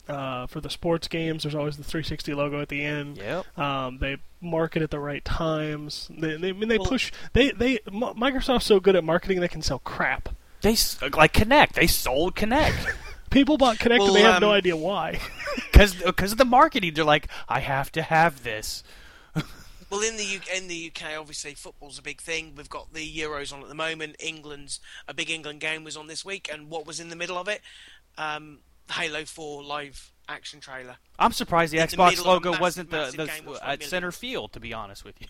uh, 0.08 0.48
for 0.48 0.62
the 0.62 0.70
sports 0.70 1.08
games. 1.08 1.44
There's 1.44 1.56
always 1.56 1.78
the 1.78 1.84
360 1.84 2.34
logo 2.34 2.62
at 2.62 2.70
the 2.70 2.84
end. 2.84 3.18
yep. 3.18 3.46
Um, 3.58 3.98
they 4.00 4.18
market 4.42 4.82
at 4.84 4.92
the 4.92 5.00
right 5.00 5.24
times. 5.26 6.10
They, 6.16 6.38
they 6.38 6.50
I 6.50 6.54
mean 6.54 6.70
they 6.70 6.78
Well- 6.78 6.88
push. 6.88 7.12
They 7.34 7.52
they 7.52 7.80
M- 7.88 8.02
Microsoft's 8.16 8.66
so 8.66 8.80
good 8.80 8.96
at 8.96 9.04
marketing 9.04 9.40
they 9.40 9.48
can 9.48 9.62
sell 9.62 9.80
crap. 9.80 10.30
They 10.62 10.74
s- 10.74 11.02
like 11.02 11.34
Kinect. 11.34 11.74
They 11.74 11.88
sold 11.88 12.36
Kinect 12.36 12.94
People 13.30 13.58
bought 13.58 13.78
Kinect 13.78 14.00
Well, 14.00 14.08
and 14.08 14.16
they 14.16 14.22
have 14.22 14.42
no 14.42 14.50
um, 14.52 14.56
idea 14.56 14.78
why. 14.78 15.20
because 15.74 16.32
of 16.32 16.38
the 16.38 16.46
marketing. 16.46 16.94
They're 16.94 17.04
like, 17.04 17.28
I 17.50 17.60
have 17.60 17.92
to 17.94 18.02
have 18.02 18.44
this. 18.44 18.84
Well, 19.90 20.02
in 20.02 20.18
the 20.18 20.24
UK, 20.38 20.58
in 20.58 20.68
the 20.68 20.92
UK, 20.94 21.18
obviously 21.20 21.54
football's 21.54 22.00
a 22.00 22.02
big 22.02 22.20
thing. 22.20 22.54
We've 22.58 22.70
got 22.70 22.94
the 22.94 23.08
Euros 23.18 23.54
on 23.54 23.62
at 23.62 23.68
the 23.70 23.76
moment. 23.76 24.16
England's 24.20 24.80
a 25.08 25.14
big 25.14 25.30
England 25.30 25.60
game 25.60 25.84
was 25.84 25.96
on 25.96 26.08
this 26.08 26.26
week, 26.26 26.50
and 26.52 26.70
what 26.70 26.86
was 26.88 27.00
in 27.00 27.10
the 27.10 27.16
middle 27.16 27.38
of 27.38 27.48
it? 27.48 27.62
Um, 28.18 28.60
Halo 28.92 29.26
4 29.26 29.64
live 29.64 30.12
action 30.28 30.60
trailer. 30.60 30.98
I'm 31.18 31.32
surprised 31.32 31.74
the 31.74 31.80
In 31.80 31.88
Xbox 31.88 32.20
a 32.20 32.28
logo 32.28 32.52
massive, 32.52 32.62
wasn't 32.62 32.90
the, 32.92 32.98
massive 32.98 33.46
the 33.46 33.68
at 33.68 33.84
center 33.84 34.12
field. 34.12 34.54
To 34.54 34.60
be 34.60 34.74
honest 34.74 35.04
with 35.04 35.16
you, 35.22 35.28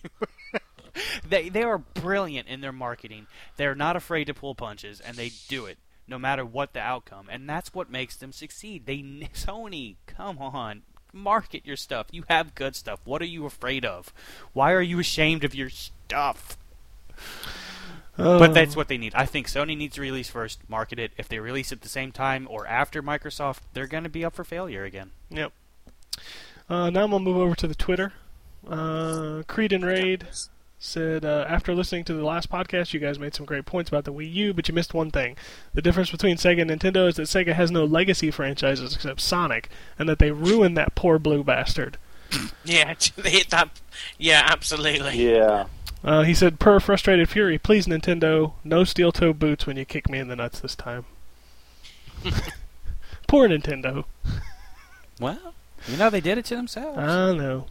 they 1.30 1.49
they 1.49 1.64
are 1.64 1.77
brilliant 1.77 2.48
in 2.48 2.61
their 2.61 2.72
marketing. 2.72 3.27
They're 3.57 3.76
not 3.76 3.95
afraid 3.95 4.26
to 4.26 4.34
pull 4.34 4.56
punches, 4.56 4.99
and 4.99 5.15
they 5.18 5.32
do 5.48 5.65
it 5.65 5.77
no 6.07 6.19
matter 6.19 6.45
what 6.45 6.73
the 6.73 6.80
outcome. 6.80 7.27
And 7.30 7.49
that's 7.49 7.73
what 7.73 7.90
makes 7.90 8.15
them 8.15 8.32
succeed. 8.32 8.86
They 8.86 8.98
Sony, 9.34 9.95
come 10.06 10.38
on, 10.40 10.84
market 11.14 11.65
your 11.65 11.77
stuff. 11.77 12.07
You 12.11 12.23
have 12.30 12.56
good 12.56 12.76
stuff. 12.76 12.99
What 13.06 13.22
are 13.22 13.26
you 13.26 13.45
afraid 13.45 13.86
of? 13.86 14.14
Why 14.53 14.72
are 14.73 14.82
you 14.82 14.99
ashamed 14.99 15.44
of 15.44 15.56
your 15.56 15.69
stuff? 15.69 16.57
But 18.17 18.53
that's 18.53 18.75
what 18.75 18.87
they 18.87 18.97
need. 18.97 19.13
I 19.15 19.25
think 19.25 19.47
Sony 19.47 19.75
needs 19.77 19.95
to 19.95 20.01
release 20.01 20.29
first, 20.29 20.59
market 20.69 20.99
it. 20.99 21.11
If 21.17 21.27
they 21.27 21.39
release 21.39 21.71
at 21.71 21.81
the 21.81 21.89
same 21.89 22.11
time 22.11 22.47
or 22.49 22.65
after 22.65 23.03
Microsoft, 23.03 23.59
they're 23.73 23.87
going 23.87 24.03
to 24.03 24.09
be 24.09 24.23
up 24.23 24.35
for 24.35 24.43
failure 24.43 24.83
again. 24.83 25.11
Yep. 25.29 25.51
Uh, 26.69 26.89
now 26.89 27.03
I'm 27.03 27.11
gonna 27.11 27.23
move 27.23 27.37
over 27.37 27.55
to 27.55 27.67
the 27.67 27.75
Twitter. 27.75 28.13
Uh, 28.67 29.43
Creed 29.47 29.71
and 29.71 29.85
Raid 29.85 30.27
said 30.79 31.23
uh, 31.23 31.45
after 31.47 31.73
listening 31.73 32.03
to 32.05 32.13
the 32.13 32.23
last 32.25 32.49
podcast, 32.49 32.93
you 32.93 32.99
guys 32.99 33.19
made 33.19 33.35
some 33.35 33.45
great 33.45 33.65
points 33.65 33.89
about 33.89 34.05
the 34.05 34.13
Wii 34.13 34.31
U, 34.33 34.53
but 34.53 34.67
you 34.67 34.73
missed 34.73 34.93
one 34.93 35.11
thing. 35.11 35.35
The 35.73 35.81
difference 35.81 36.11
between 36.11 36.37
Sega 36.37 36.61
and 36.61 36.71
Nintendo 36.71 37.07
is 37.07 37.15
that 37.15 37.23
Sega 37.23 37.53
has 37.53 37.71
no 37.71 37.85
legacy 37.85 38.31
franchises 38.31 38.95
except 38.95 39.21
Sonic, 39.21 39.69
and 39.99 40.09
that 40.09 40.19
they 40.19 40.31
ruined 40.31 40.77
that 40.77 40.95
poor 40.95 41.19
blue 41.19 41.43
bastard. 41.43 41.97
Yeah, 42.65 42.95
they 43.15 43.29
hit 43.29 43.51
that. 43.51 43.79
Yeah, 44.17 44.41
absolutely. 44.43 45.31
Yeah. 45.31 45.65
Uh, 46.06 46.22
he 46.22 46.36
said, 46.36 46.60
per 46.60 46.80
frustrated 46.80 47.27
fury, 47.27 47.57
please 47.57 47.88
Nintendo, 47.88 48.53
no 48.64 48.84
steel 48.84 49.11
toe 49.11 49.34
boots 49.34 49.65
when 49.65 49.76
you 49.76 49.86
kick 49.86 50.07
me 50.07 50.19
in 50.19 50.27
the 50.27 50.36
nuts 50.36 50.60
this 50.60 50.76
time. 50.76 51.03
Poor 53.27 53.49
Nintendo. 53.49 54.06
Well, 55.19 55.56
you 55.88 55.98
know 55.98 56.11
they 56.11 56.22
did 56.22 56.38
it 56.38 56.45
to 56.45 56.56
themselves. 56.56 56.99
I 56.99 57.34
know. 57.34 57.65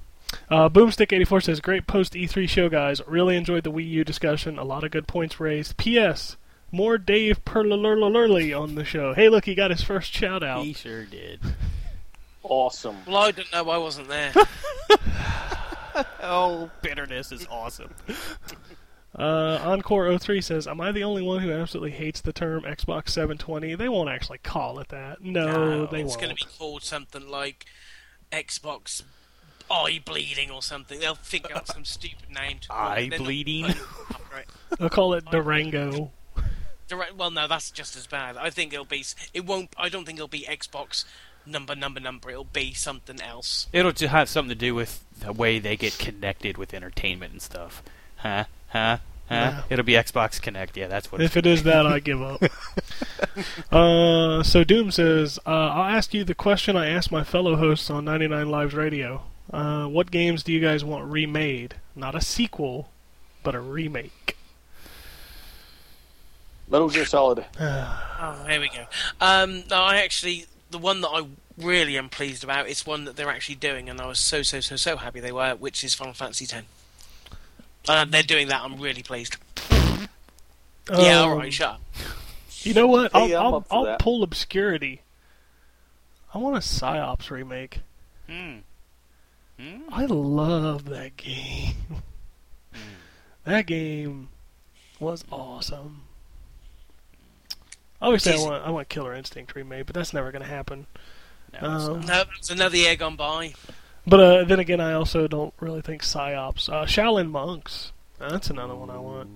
Uh, 0.51 0.69
Boomstick84 0.69 1.45
says, 1.45 1.61
Great 1.61 1.87
post 1.87 2.15
E3 2.15 2.49
show, 2.49 2.69
guys. 2.69 3.01
Really 3.07 3.37
enjoyed 3.37 3.63
the 3.63 3.71
Wii 3.71 3.89
U 3.89 4.05
discussion. 4.05 4.59
A 4.59 4.65
lot 4.65 4.83
of 4.83 4.91
good 4.91 5.07
points 5.07 5.39
raised. 5.39 5.77
P.S. 5.77 6.37
More 6.73 6.99
Dave 6.99 7.45
Perlurlurly 7.45 8.59
on 8.59 8.75
the 8.75 8.85
show. 8.85 9.15
Hey, 9.15 9.29
look, 9.29 9.45
he 9.45 9.55
got 9.55 9.71
his 9.71 9.83
first 9.83 10.13
shout 10.13 10.43
out. 10.43 10.65
he 10.65 10.73
sure 10.73 11.05
did. 11.05 11.39
Awesome. 12.43 12.97
Well, 13.07 13.17
I 13.19 13.31
didn't 13.31 13.53
know. 13.53 13.71
I 13.71 13.79
wasn't 13.79 14.09
there. 14.09 14.33
Oh, 16.23 16.71
bitterness 16.83 17.31
is 17.33 17.47
awesome. 17.51 17.91
Uh, 19.17 19.61
Encore03 19.65 20.41
says, 20.41 20.67
Am 20.67 20.81
I 20.81 20.91
the 20.91 21.05
only 21.05 21.23
one 21.23 21.41
who 21.41 21.53
absolutely 21.53 21.93
hates 21.93 22.21
the 22.21 22.33
term 22.33 22.63
Xbox 22.63 23.11
720? 23.11 23.77
They 23.77 23.89
won't 23.89 24.09
actually 24.09 24.39
call 24.39 24.81
it 24.81 24.89
that. 24.89 25.23
No, 25.23 25.87
they 25.87 26.01
it's 26.01 26.07
won't. 26.07 26.07
It's 26.07 26.17
going 26.17 26.29
to 26.31 26.35
be 26.35 26.51
called 26.59 26.83
something 26.83 27.29
like 27.29 27.67
Xbox 28.33 29.03
Eye 29.71 30.01
Bleeding 30.05 30.51
or 30.51 30.63
something. 30.63 30.99
They'll 30.99 31.15
figure 31.15 31.55
out 31.55 31.69
some 31.69 31.85
stupid 31.85 32.31
name. 32.31 32.59
To 32.63 32.69
call. 32.69 32.79
Eye 32.89 33.09
They're 33.09 33.19
bleeding? 33.21 33.67
putting 33.67 33.81
it 33.83 34.15
up 34.15 34.33
right. 34.33 34.47
They'll 34.79 34.91
call 34.91 35.15
it 35.15 35.25
Durango. 35.27 36.11
Direct, 36.89 37.15
well, 37.17 37.31
no, 37.31 37.47
that's 37.49 37.71
just 37.71 37.97
as 37.97 38.07
bad. 38.07 38.37
I 38.37 38.51
think 38.51 38.73
it'll 38.73 38.85
be. 38.85 39.05
It 39.33 39.47
won't. 39.47 39.73
I 39.79 39.89
don't 39.89 40.05
think 40.05 40.19
it'll 40.19 40.29
be 40.29 40.47
Xbox 40.49 41.05
number 41.47 41.75
number 41.75 42.01
number. 42.01 42.31
It'll 42.31 42.45
be 42.45 42.73
something 42.73 43.21
else. 43.21 43.69
It'll 43.73 43.93
just 43.93 44.13
have 44.13 44.29
something 44.29 44.51
to 44.51 44.55
do 44.55 44.75
with 44.75 45.05
the 45.19 45.33
way 45.33 45.59
they 45.59 45.77
get 45.77 45.99
connected 45.99 46.59
with 46.59 46.75
entertainment 46.75 47.33
and 47.33 47.43
stuff. 47.43 47.83
Huh? 48.17 48.45
Huh? 48.69 48.99
Huh? 49.29 49.35
Yeah. 49.35 49.63
It'll 49.71 49.85
be 49.85 49.95
Xbox 49.95 50.41
Connect. 50.41 50.77
Yeah, 50.77 50.89
that's 50.89 51.11
what. 51.11 51.23
If 51.23 51.37
it 51.37 51.47
is 51.47 51.63
that, 51.63 51.87
I 51.87 51.99
give 51.99 52.21
up. 52.21 52.43
uh, 53.73 54.43
so 54.43 54.65
Doom 54.65 54.91
says, 54.91 55.39
uh, 55.47 55.51
I'll 55.51 55.97
ask 55.97 56.13
you 56.13 56.25
the 56.25 56.35
question 56.35 56.77
I 56.77 56.91
asked 56.91 57.11
my 57.11 57.25
fellow 57.25 57.57
hosts 57.57 57.89
on 57.89 58.05
99 58.05 58.51
Lives 58.51 58.75
Radio. 58.75 59.23
Uh, 59.51 59.87
what 59.87 60.11
games 60.11 60.43
do 60.43 60.53
you 60.53 60.61
guys 60.61 60.85
want 60.85 61.11
remade? 61.11 61.77
Not 61.97 62.15
a 62.15 62.21
sequel, 62.21 62.91
but 63.43 63.55
a 63.55 63.61
remake. 63.61 64.37
Metal 66.69 66.89
Gear 66.89 67.05
Solid. 67.07 67.45
Oh, 68.27 68.45
here 68.49 68.61
we 68.61 68.71
go. 68.71 68.87
Um, 69.21 69.65
no, 69.69 69.77
I 69.77 69.97
actually 69.97 70.47
the 70.75 70.79
one 70.79 71.03
that 71.03 71.09
I 71.09 71.25
really 71.57 71.97
am 71.97 72.09
pleased 72.09 72.43
about 72.43 72.69
is 72.69 72.85
one 72.85 73.05
that 73.05 73.15
they're 73.15 73.31
actually 73.31 73.55
doing, 73.55 73.89
and 73.89 74.01
I 74.01 74.07
was 74.07 74.19
so 74.19 74.43
so 74.43 74.59
so 74.59 74.75
so 74.75 74.97
happy 74.97 75.21
they 75.21 75.31
were, 75.31 75.55
which 75.55 75.85
is 75.85 75.95
Final 75.95 76.15
Fantasy 76.15 76.45
X. 76.53 76.67
Uh, 77.89 78.05
they're 78.05 78.25
doing 78.25 78.49
that. 78.49 78.63
I'm 78.63 78.81
really 78.81 79.05
pleased. 79.05 79.37
yeah, 79.71 81.21
Um, 81.21 81.31
all 81.31 81.37
right, 81.37 81.53
shut 81.53 81.75
up. 81.75 81.81
You 82.63 82.75
know 82.75 82.89
what? 82.89 83.15
I'll, 83.15 83.25
I'm 83.25 83.65
I'll, 83.71 83.87
I'll 83.87 83.97
pull 83.99 84.25
Obscurity. 84.25 85.03
I 86.35 86.39
want 86.39 86.57
a 86.57 86.61
Psi-Ops 86.61 87.31
remake. 87.31 87.79
Hmm. 88.29 88.57
Hmm? 89.61 89.83
I 89.93 90.07
love 90.07 90.87
that 90.87 91.17
game. 91.17 91.77
that 93.45 93.67
game 93.67 94.29
was 94.99 95.25
awesome. 95.31 96.01
Obviously, 98.05 98.33
I 98.35 98.37
want 98.37 98.67
I 98.67 98.71
want 98.71 98.89
Killer 98.89 99.15
Instinct 99.15 99.55
remade, 99.55 99.87
but 99.87 99.95
that's 99.95 100.13
never 100.13 100.31
going 100.31 100.43
to 100.43 100.49
happen. 100.49 100.87
No, 101.53 101.59
it's 101.77 101.85
Um, 101.85 102.01
not. 102.01 102.07
No, 102.07 102.23
it's 102.39 102.51
another 102.51 102.77
year 102.77 102.97
gone 102.97 103.17
by. 103.17 103.55
But 104.07 104.21
uh, 104.21 104.45
then 104.45 104.61
again, 104.61 104.81
I 104.81 104.93
also 104.93 105.27
don't 105.27 105.55
really 105.61 105.81
think 105.81 106.03
Psi-Ops. 106.03 106.69
Uh, 106.69 106.85
Shaolin 106.85 107.31
Monks. 107.31 107.93
That's 108.19 108.51
another 108.51 108.75
one 108.75 108.91
I 108.91 108.99
want. 108.99 109.31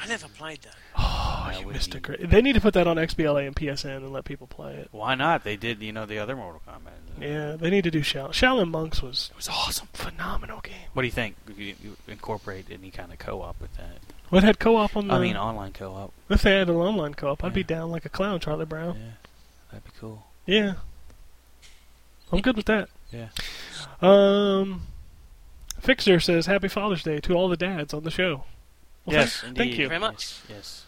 I 0.00 0.06
never 0.06 0.28
played 0.28 0.62
that. 0.62 0.74
Oh, 1.44 1.48
That 1.50 1.60
you 1.60 1.66
missed 1.66 1.90
be- 1.90 1.98
a 1.98 2.00
great. 2.00 2.30
They 2.30 2.40
need 2.40 2.52
to 2.52 2.60
put 2.60 2.74
that 2.74 2.86
on 2.86 2.96
XBLA 2.98 3.46
and 3.48 3.56
PSN 3.56 3.96
and 3.96 4.12
let 4.12 4.24
people 4.24 4.46
play 4.46 4.74
it. 4.74 4.88
Why 4.92 5.14
not? 5.16 5.42
They 5.42 5.56
did, 5.56 5.82
you 5.82 5.92
know, 5.92 6.06
the 6.06 6.18
other 6.18 6.36
Mortal 6.36 6.62
Kombat. 6.66 7.20
Yeah, 7.20 7.56
they 7.56 7.68
need 7.68 7.82
to 7.84 7.90
do 7.90 8.00
Shaolin. 8.00 8.30
Shaolin 8.30 8.70
Monks 8.70 9.02
was 9.02 9.28
It 9.32 9.36
was 9.36 9.48
awesome. 9.48 9.88
phenomenal 9.92 10.60
game. 10.60 10.74
What 10.92 11.02
do 11.02 11.06
you 11.06 11.12
think? 11.12 11.34
You, 11.56 11.74
you 11.82 11.96
incorporate 12.06 12.66
any 12.70 12.90
kind 12.90 13.10
of 13.12 13.18
co-op 13.18 13.60
with 13.60 13.76
that? 13.76 13.98
What 14.32 14.44
had 14.44 14.58
co-op 14.58 14.96
on 14.96 15.08
the? 15.08 15.14
I 15.14 15.18
mean, 15.18 15.36
online 15.36 15.74
co-op. 15.74 16.10
if 16.30 16.40
they 16.40 16.56
had 16.56 16.70
an 16.70 16.76
online 16.76 17.12
co-op, 17.12 17.44
I'd 17.44 17.52
be 17.52 17.62
down 17.62 17.90
like 17.90 18.06
a 18.06 18.08
clown, 18.08 18.40
Charlie 18.40 18.64
Brown. 18.64 18.96
Yeah, 18.96 19.10
that'd 19.70 19.84
be 19.84 19.90
cool. 20.00 20.24
Yeah. 20.46 20.72
I'm 22.32 22.40
good 22.40 22.56
with 22.56 22.64
that. 22.64 22.88
Yeah. 23.10 23.28
Um, 24.00 24.86
Fixer 25.80 26.18
says 26.18 26.46
Happy 26.46 26.68
Father's 26.68 27.02
Day 27.02 27.20
to 27.20 27.34
all 27.34 27.50
the 27.50 27.58
dads 27.58 27.92
on 27.92 28.04
the 28.04 28.10
show. 28.10 28.44
Well, 29.04 29.16
yes, 29.16 29.42
thank, 29.42 29.58
thank 29.58 29.76
you. 29.76 29.88
Very 29.88 30.00
much. 30.00 30.40
Yes. 30.48 30.86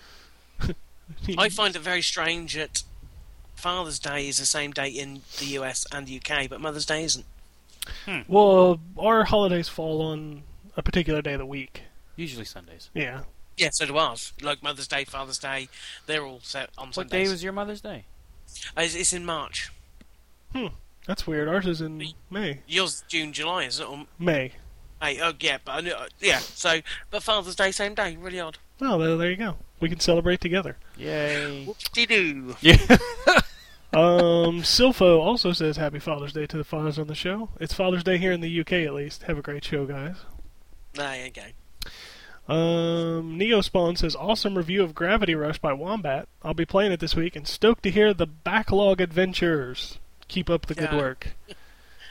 I 1.37 1.51
find 1.51 1.77
it 1.77 1.83
very 1.83 2.01
strange 2.01 2.55
that 2.55 2.83
Father's 3.57 3.99
Day 3.99 4.27
is 4.27 4.39
the 4.39 4.47
same 4.47 4.71
day 4.71 4.89
in 4.89 5.21
the 5.39 5.47
US 5.59 5.85
and 5.93 6.07
the 6.07 6.17
UK, 6.19 6.49
but 6.49 6.63
Mother's 6.63 6.87
Day 6.87 7.05
isn't. 7.05 7.27
Well, 8.27 8.81
our 8.99 9.25
holidays 9.25 9.69
fall 9.69 10.01
on 10.01 10.45
a 10.79 10.83
particular 10.83 11.21
day 11.21 11.35
of 11.35 11.41
the 11.41 11.45
week. 11.45 11.83
Usually 12.17 12.47
Sundays. 12.47 12.89
Yeah. 12.95 13.25
Yeah, 13.57 13.69
so 13.73 13.87
do 13.87 13.97
ours. 13.97 14.33
Like 14.43 14.63
Mother's 14.63 14.89
Day, 14.89 15.05
Father's 15.05 15.39
Day, 15.39 15.69
they're 16.07 16.25
all 16.25 16.41
set 16.43 16.71
on 16.77 16.93
Sunday. 16.93 17.07
What 17.07 17.11
Sundays. 17.11 17.29
day 17.29 17.33
was 17.33 17.45
your 17.45 17.53
Mother's 17.53 17.81
Day? 17.81 18.05
Uh, 18.77 18.83
It's, 18.83 18.95
it's 18.95 19.13
in 19.13 19.25
March. 19.25 19.71
Hmm. 20.53 20.67
That's 21.07 21.27
weird. 21.27 21.49
Ours 21.49 21.67
is 21.67 21.81
in 21.81 22.03
May. 22.31 22.61
Yours 22.67 23.05
June, 23.09 23.33
July, 23.33 23.65
is 23.65 23.79
it? 23.81 23.89
Or 23.89 24.07
May. 24.19 24.53
May? 25.01 25.21
Oh, 25.21 25.33
yeah, 25.39 25.59
but 25.65 25.73
I 25.73 25.81
knew, 25.83 25.93
uh, 25.93 26.07
yeah. 26.21 26.39
So, 26.39 26.81
but 27.11 27.23
Father's 27.23 27.57
Day, 27.57 27.71
same 27.73 27.95
day. 27.95 28.17
Really 28.17 28.41
odd. 28.41 28.59
Well, 28.81 28.99
there, 28.99 29.17
there 29.17 29.31
you 29.31 29.37
go. 29.37 29.57
We 29.81 29.89
can 29.89 30.01
celebrate 30.01 30.41
together. 30.41 30.77
Yay. 30.97 31.65
Whoop-de 31.67 32.07
doo. 32.07 32.57
Yeah. 32.61 32.77
Um, 33.93 34.63
Silfo 34.63 35.21
also 35.21 35.53
says 35.53 35.77
Happy 35.77 36.01
Father's 36.01 36.33
Day 36.33 36.47
to 36.47 36.57
the 36.57 36.65
fathers 36.65 36.99
on 36.99 37.07
the 37.07 37.15
show. 37.15 37.51
It's 37.61 37.73
Father's 37.73 38.03
Day 38.03 38.19
here 38.19 38.33
in 38.33 38.41
the 38.41 38.61
UK, 38.61 38.73
at 38.73 38.93
least. 38.93 39.23
Have 39.25 39.39
a 39.39 39.43
great 39.43 39.63
show, 39.65 39.87
guys. 39.87 40.17
There 40.95 41.27
you 41.27 41.31
go. 41.31 41.43
Um, 42.47 43.39
Neospawn 43.39 43.97
says 43.97 44.15
awesome 44.15 44.57
review 44.57 44.83
of 44.83 44.95
Gravity 44.95 45.35
Rush 45.35 45.59
by 45.59 45.73
Wombat. 45.73 46.29
I'll 46.43 46.53
be 46.55 46.67
playing 46.67 46.93
it 46.93 47.01
this 47.01 47.17
week 47.17 47.37
and 47.37 47.47
stoked 47.49 47.83
to 47.85 47.91
hear 47.91 48.13
the 48.13 48.27
backlog 48.27 49.01
adventures. 49.01 49.99
Keep 50.29 50.51
up 50.51 50.67
the 50.67 50.75
good 50.75 50.91
Yeah. 50.93 50.99
work. 50.99 51.35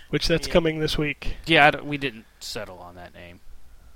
Which 0.10 0.27
that's 0.27 0.47
Yeah. 0.47 0.53
coming 0.53 0.80
this 0.80 0.97
week. 0.97 1.38
yeah, 1.45 1.80
we 1.81 1.97
didn't 1.97 2.26
settle 2.39 2.80
on 2.80 2.95
that 2.95 3.14
name, 3.14 3.39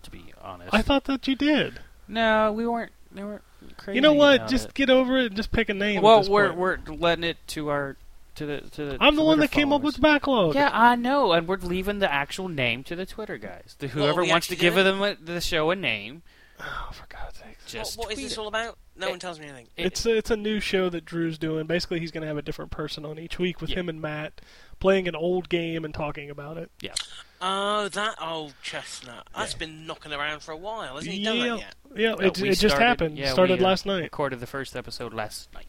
to 0.04 0.12
be 0.12 0.26
honest. 0.42 0.74
I 0.74 0.82
thought 0.82 1.06
that 1.06 1.28
you 1.28 1.36
did. 1.36 1.80
no, 2.08 2.52
we 2.52 2.68
weren't. 2.68 2.92
They 3.12 3.24
weren't 3.24 3.44
crazy. 3.78 3.96
You 3.96 4.02
know 4.02 4.14
what? 4.14 4.48
Just 4.48 4.70
it. 4.70 4.74
get 4.76 4.90
over 4.90 5.18
it 5.18 5.28
and 5.28 5.36
just 5.36 5.52
pick 5.52 5.70
a 5.70 5.74
name. 5.74 6.02
well, 6.02 6.24
we're 6.30 6.50
point. 6.54 6.88
we're 6.88 6.96
letting 6.96 7.24
it 7.24 7.38
to 7.48 7.70
our 7.70 7.98
to 8.38 8.46
the 8.46 8.62
to 8.72 8.86
the. 8.86 8.98
I'm 9.00 9.16
the 9.16 9.24
one 9.24 9.38
Twitter 9.38 9.50
that 9.50 9.56
came 9.56 9.72
up 9.74 9.82
with 9.82 9.98
followers. 9.98 10.16
backlog. 10.16 10.56
Yeah, 10.56 10.70
I 10.74 10.96
know, 10.96 11.34
and 11.34 11.48
we're 11.48 11.58
leaving 11.58 12.00
the 12.00 12.12
actual 12.12 12.48
name 12.48 12.84
to 12.86 12.96
the 12.96 13.06
Twitter 13.06 13.38
guys. 13.38 13.76
The, 13.80 13.88
Well, 13.88 13.96
whoever 14.06 14.22
we 14.24 14.30
wants 14.30 14.48
to 14.48 14.54
actually 14.54 14.62
give 14.62 14.74
did 14.76 14.82
it? 14.82 14.84
them 14.84 15.02
a, 15.02 15.16
the 15.36 15.42
show 15.42 15.70
a 15.72 15.76
name, 15.76 16.24
Oh, 16.60 16.90
for 16.94 17.06
God's 17.10 17.38
sake. 17.38 17.58
just 17.68 17.98
what, 17.98 18.06
what 18.08 18.14
is 18.14 18.18
tweet 18.18 18.26
this 18.30 18.34
it. 18.34 18.40
all 18.40 18.48
about? 18.48 18.78
No 18.96 19.08
It- 19.08 19.10
one 19.12 19.20
tells 19.20 19.40
me 19.40 19.46
anything. 19.46 19.68
It- 19.78 19.86
It's 19.88 20.06
a, 20.08 20.18
it's 20.18 20.32
a 20.32 20.36
new 20.38 20.60
show 20.60 20.90
that 20.90 21.06
Drew's 21.06 21.38
doing. 21.38 21.68
Basically, 21.68 22.00
he's 22.00 22.10
going 22.12 22.22
to 22.24 22.28
have 22.28 22.38
a 22.38 22.42
different 22.42 22.72
person 22.72 23.06
on 23.06 23.20
each 23.20 23.38
week 23.38 23.62
with 23.62 23.70
Yeah. 23.70 23.78
him 23.82 23.90
and 23.90 24.02
Matt 24.02 24.42
playing 24.80 25.08
an 25.08 25.16
old 25.16 25.50
game 25.50 25.86
and 25.86 25.94
talking 25.94 26.30
about 26.32 26.58
it. 26.58 26.72
Yeah, 26.82 26.94
Oh, 27.40 27.88
that 27.90 28.16
old 28.20 28.56
chestnut. 28.64 29.28
That's 29.36 29.54
Yeah. 29.54 29.60
been 29.60 29.86
knocking 29.86 30.12
around 30.14 30.40
for 30.42 30.52
a 30.52 30.58
while. 30.58 30.96
Hasn't 30.96 31.14
he 31.14 31.24
done 31.24 31.38
yeah, 31.38 31.44
that 31.50 31.58
yet? 31.60 31.76
yeah. 31.96 32.14
Well, 32.16 32.28
It, 32.28 32.38
we 32.40 32.50
it 32.50 32.56
just 32.56 32.76
started- 32.76 32.86
happened. 32.86 33.18
yeah, 33.20 33.32
Started 33.34 33.60
we, 33.60 33.66
uh, 33.66 33.70
last 33.70 33.86
night. 33.86 34.02
recorded 34.02 34.40
the 34.40 34.48
first 34.48 34.76
episode 34.76 35.14
last 35.14 35.54
night. 35.54 35.68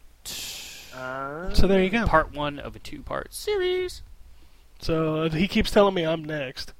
Uh, 0.95 1.53
So 1.55 1.67
there 1.67 1.83
you 1.83 1.91
go. 1.91 2.07
Part 2.07 2.33
one 2.35 2.59
of 2.59 2.75
a 2.77 2.79
two-part 2.79 3.35
series. 3.35 4.03
So 4.81 5.23
uh, 5.25 5.31
he 5.31 5.49
keeps 5.49 5.71
telling 5.71 5.95
me 5.95 6.05
I'm 6.05 6.25
next, 6.25 6.73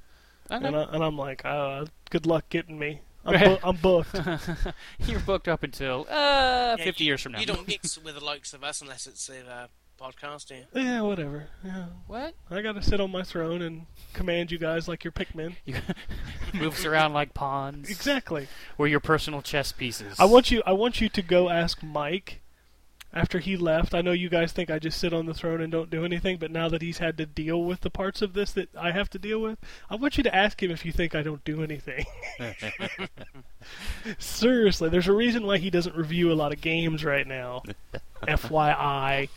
Okay. 0.49 0.65
and, 0.65 0.75
I, 0.75 0.83
and 0.83 1.03
I'm 1.03 1.17
like, 1.17 1.43
uh, 1.45 1.85
good 2.09 2.25
luck 2.25 2.45
getting 2.49 2.79
me. 2.79 3.01
I'm, 3.25 3.37
bu- 3.43 3.57
I'm 3.61 3.75
booked. 3.75 4.15
You're 5.05 5.19
booked 5.19 5.47
up 5.49 5.63
until 5.63 6.07
uh, 6.09 6.75
Yeah, 6.79 6.83
50 6.85 7.03
years 7.03 7.21
from 7.21 7.33
now. 7.33 7.39
You 7.39 7.45
don't 7.45 7.67
mix 7.67 7.97
with 8.01 8.15
the 8.15 8.23
likes 8.23 8.53
of 8.53 8.63
us 8.63 8.81
unless 8.81 9.05
it's 9.05 9.27
a 9.29 9.45
uh, 9.47 9.67
podcast, 10.01 10.47
do 10.47 10.55
you? 10.55 10.65
yeah, 10.73 11.01
whatever. 11.01 11.47
Yeah, 11.63 11.87
what? 12.07 12.33
I 12.49 12.61
got 12.61 12.75
to 12.75 12.81
sit 12.81 13.01
on 13.01 13.11
my 13.11 13.23
throne 13.23 13.61
and 13.61 13.85
command 14.13 14.49
you 14.51 14.57
guys 14.57 14.87
like 14.87 15.03
your 15.03 15.11
Pikmin. 15.11 15.55
You 15.65 15.75
moves 16.61 16.83
around 16.85 17.13
like 17.13 17.33
pawns. 17.35 17.89
Exactly. 17.91 18.47
We're 18.77 18.87
your 18.87 19.01
personal 19.01 19.41
chess 19.43 19.71
pieces. 19.73 20.15
I 20.17 20.25
want 20.25 20.49
you. 20.49 20.63
I 20.65 20.71
want 20.71 20.99
you 21.01 21.07
to 21.09 21.21
go 21.21 21.49
ask 21.49 21.83
Mike. 21.83 22.39
After 23.11 23.39
he 23.39 23.57
left, 23.57 23.95
I 23.95 24.01
know 24.01 24.11
you 24.11 24.29
guys 24.29 24.51
think 24.51 24.69
I 24.69 24.77
just 24.77 24.99
sit 24.99 25.13
on 25.13 25.25
the 25.25 25.33
throne 25.33 25.61
and 25.61 25.71
don't 25.71 25.89
do 25.89 26.05
anything, 26.05 26.37
but 26.37 26.51
now 26.51 26.69
that 26.69 26.83
he's 26.83 26.99
had 26.99 27.17
to 27.17 27.25
deal 27.25 27.63
with 27.63 27.81
the 27.81 27.89
parts 27.89 28.21
of 28.21 28.33
this 28.33 28.51
that 28.51 28.69
I 28.75 28.91
have 28.91 29.09
to 29.11 29.19
deal 29.19 29.39
with, 29.39 29.57
I 29.89 29.95
want 29.95 30.17
you 30.17 30.23
to 30.23 30.35
ask 30.35 30.61
him 30.61 30.69
if 30.69 30.85
you 30.85 30.91
think 30.91 31.15
I 31.15 31.23
don't 31.23 31.43
do 31.43 31.63
anything. 31.63 32.05
Seriously, 34.19 34.89
there's 34.89 35.07
a 35.07 35.13
reason 35.13 35.47
why 35.47 35.57
he 35.57 35.71
doesn't 35.71 35.95
review 35.95 36.31
a 36.31 36.35
lot 36.35 36.53
of 36.53 36.61
games 36.61 37.03
right 37.03 37.25
now. 37.25 37.63
FYI. 38.23 39.29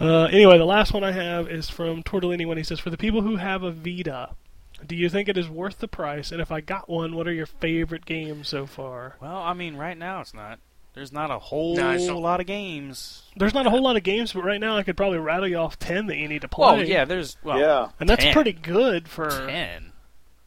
Uh, 0.00 0.24
anyway, 0.24 0.56
the 0.56 0.64
last 0.64 0.92
one 0.92 1.02
I 1.02 1.12
have 1.12 1.48
is 1.48 1.68
from 1.68 2.04
Tortellini 2.04 2.46
when 2.46 2.58
he 2.58 2.64
says, 2.64 2.78
For 2.78 2.90
the 2.90 2.96
people 2.96 3.22
who 3.22 3.36
have 3.36 3.64
a 3.64 3.72
Vita, 3.72 4.30
do 4.86 4.94
you 4.94 5.08
think 5.08 5.28
it 5.28 5.36
is 5.36 5.48
worth 5.48 5.78
the 5.78 5.88
price? 5.88 6.30
And 6.30 6.40
if 6.40 6.52
I 6.52 6.60
got 6.60 6.88
one, 6.88 7.16
what 7.16 7.26
are 7.26 7.32
your 7.32 7.46
favorite 7.46 8.04
games 8.04 8.48
so 8.48 8.66
far? 8.66 9.16
Well, 9.20 9.38
I 9.38 9.54
mean, 9.54 9.76
right 9.76 9.98
now 9.98 10.20
it's 10.20 10.34
not. 10.34 10.60
There's 10.94 11.12
not 11.12 11.30
a 11.30 11.38
whole 11.38 11.76
No, 11.76 11.96
not. 11.96 12.16
lot 12.16 12.40
of 12.40 12.46
games. 12.46 13.22
There's 13.36 13.52
not 13.52 13.66
a 13.66 13.70
whole 13.70 13.82
lot 13.82 13.96
of 13.96 14.04
games, 14.04 14.32
but 14.32 14.44
right 14.44 14.60
now 14.60 14.76
I 14.76 14.84
could 14.84 14.96
probably 14.96 15.18
rattle 15.18 15.48
you 15.48 15.56
off 15.56 15.76
10 15.78 16.06
that 16.06 16.16
you 16.16 16.28
need 16.28 16.42
to 16.42 16.48
play. 16.48 16.76
Well, 16.78 16.86
yeah, 16.86 17.04
there's 17.04 17.36
well, 17.42 17.58
yeah. 17.58 17.88
And 17.98 18.08
that's 18.08 18.22
10. 18.22 18.32
pretty 18.32 18.52
good 18.52 19.08
for. 19.08 19.28
ten. 19.28 19.92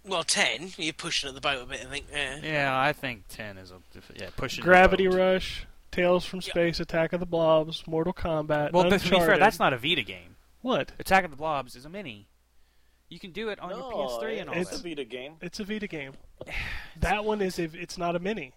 Well, 0.06 0.24
10. 0.24 0.72
You're 0.78 0.94
pushing 0.94 1.28
at 1.28 1.36
the 1.36 1.42
boat 1.42 1.62
a 1.62 1.66
bit, 1.66 1.82
I 1.86 1.90
think. 1.90 2.06
Yeah. 2.12 2.40
Yeah, 2.42 2.80
I 2.80 2.94
think 2.94 3.24
ten 3.28 3.58
is 3.58 3.72
a 3.72 3.76
yeah 4.16 4.30
pushing. 4.38 4.64
the 4.64 4.70
Gravity 4.70 5.08
boat. 5.08 5.18
Rush, 5.18 5.68
Tales 5.92 6.24
from 6.26 6.42
Space, 6.42 6.80
Attack 6.80 7.12
of 7.12 7.20
the 7.20 7.26
Blobs, 7.26 7.86
Mortal 7.86 8.14
Kombat. 8.14 8.72
Well, 8.72 8.90
but 8.90 9.02
to 9.02 9.10
be 9.10 9.20
fair, 9.20 9.38
that's 9.38 9.60
not 9.60 9.74
a 9.74 9.78
Vita 9.78 10.04
game. 10.04 10.38
What? 10.62 10.94
Attack 10.98 11.26
of 11.26 11.32
the 11.32 11.38
Blobs 11.38 11.76
is 11.76 11.84
a 11.84 11.90
mini. 11.90 12.28
You 13.10 13.20
can 13.20 13.32
do 13.32 13.50
it 13.50 13.60
on 13.60 13.70
your 13.72 13.80
PS3 13.92 14.40
and 14.42 14.50
all 14.50 14.56
it's 14.56 14.70
It's- 14.70 14.80
a. 14.80 14.84
Vita 14.84 15.04
game. 15.04 15.34
It's 15.42 15.60
a 15.60 15.66
Vita 15.66 15.88
game. 15.88 16.14
That 17.02 17.26
one 17.26 17.42
is 17.42 17.60
if 17.60 17.76
it's 17.76 17.98
not 17.98 18.16
a 18.16 18.20
mini. 18.20 18.54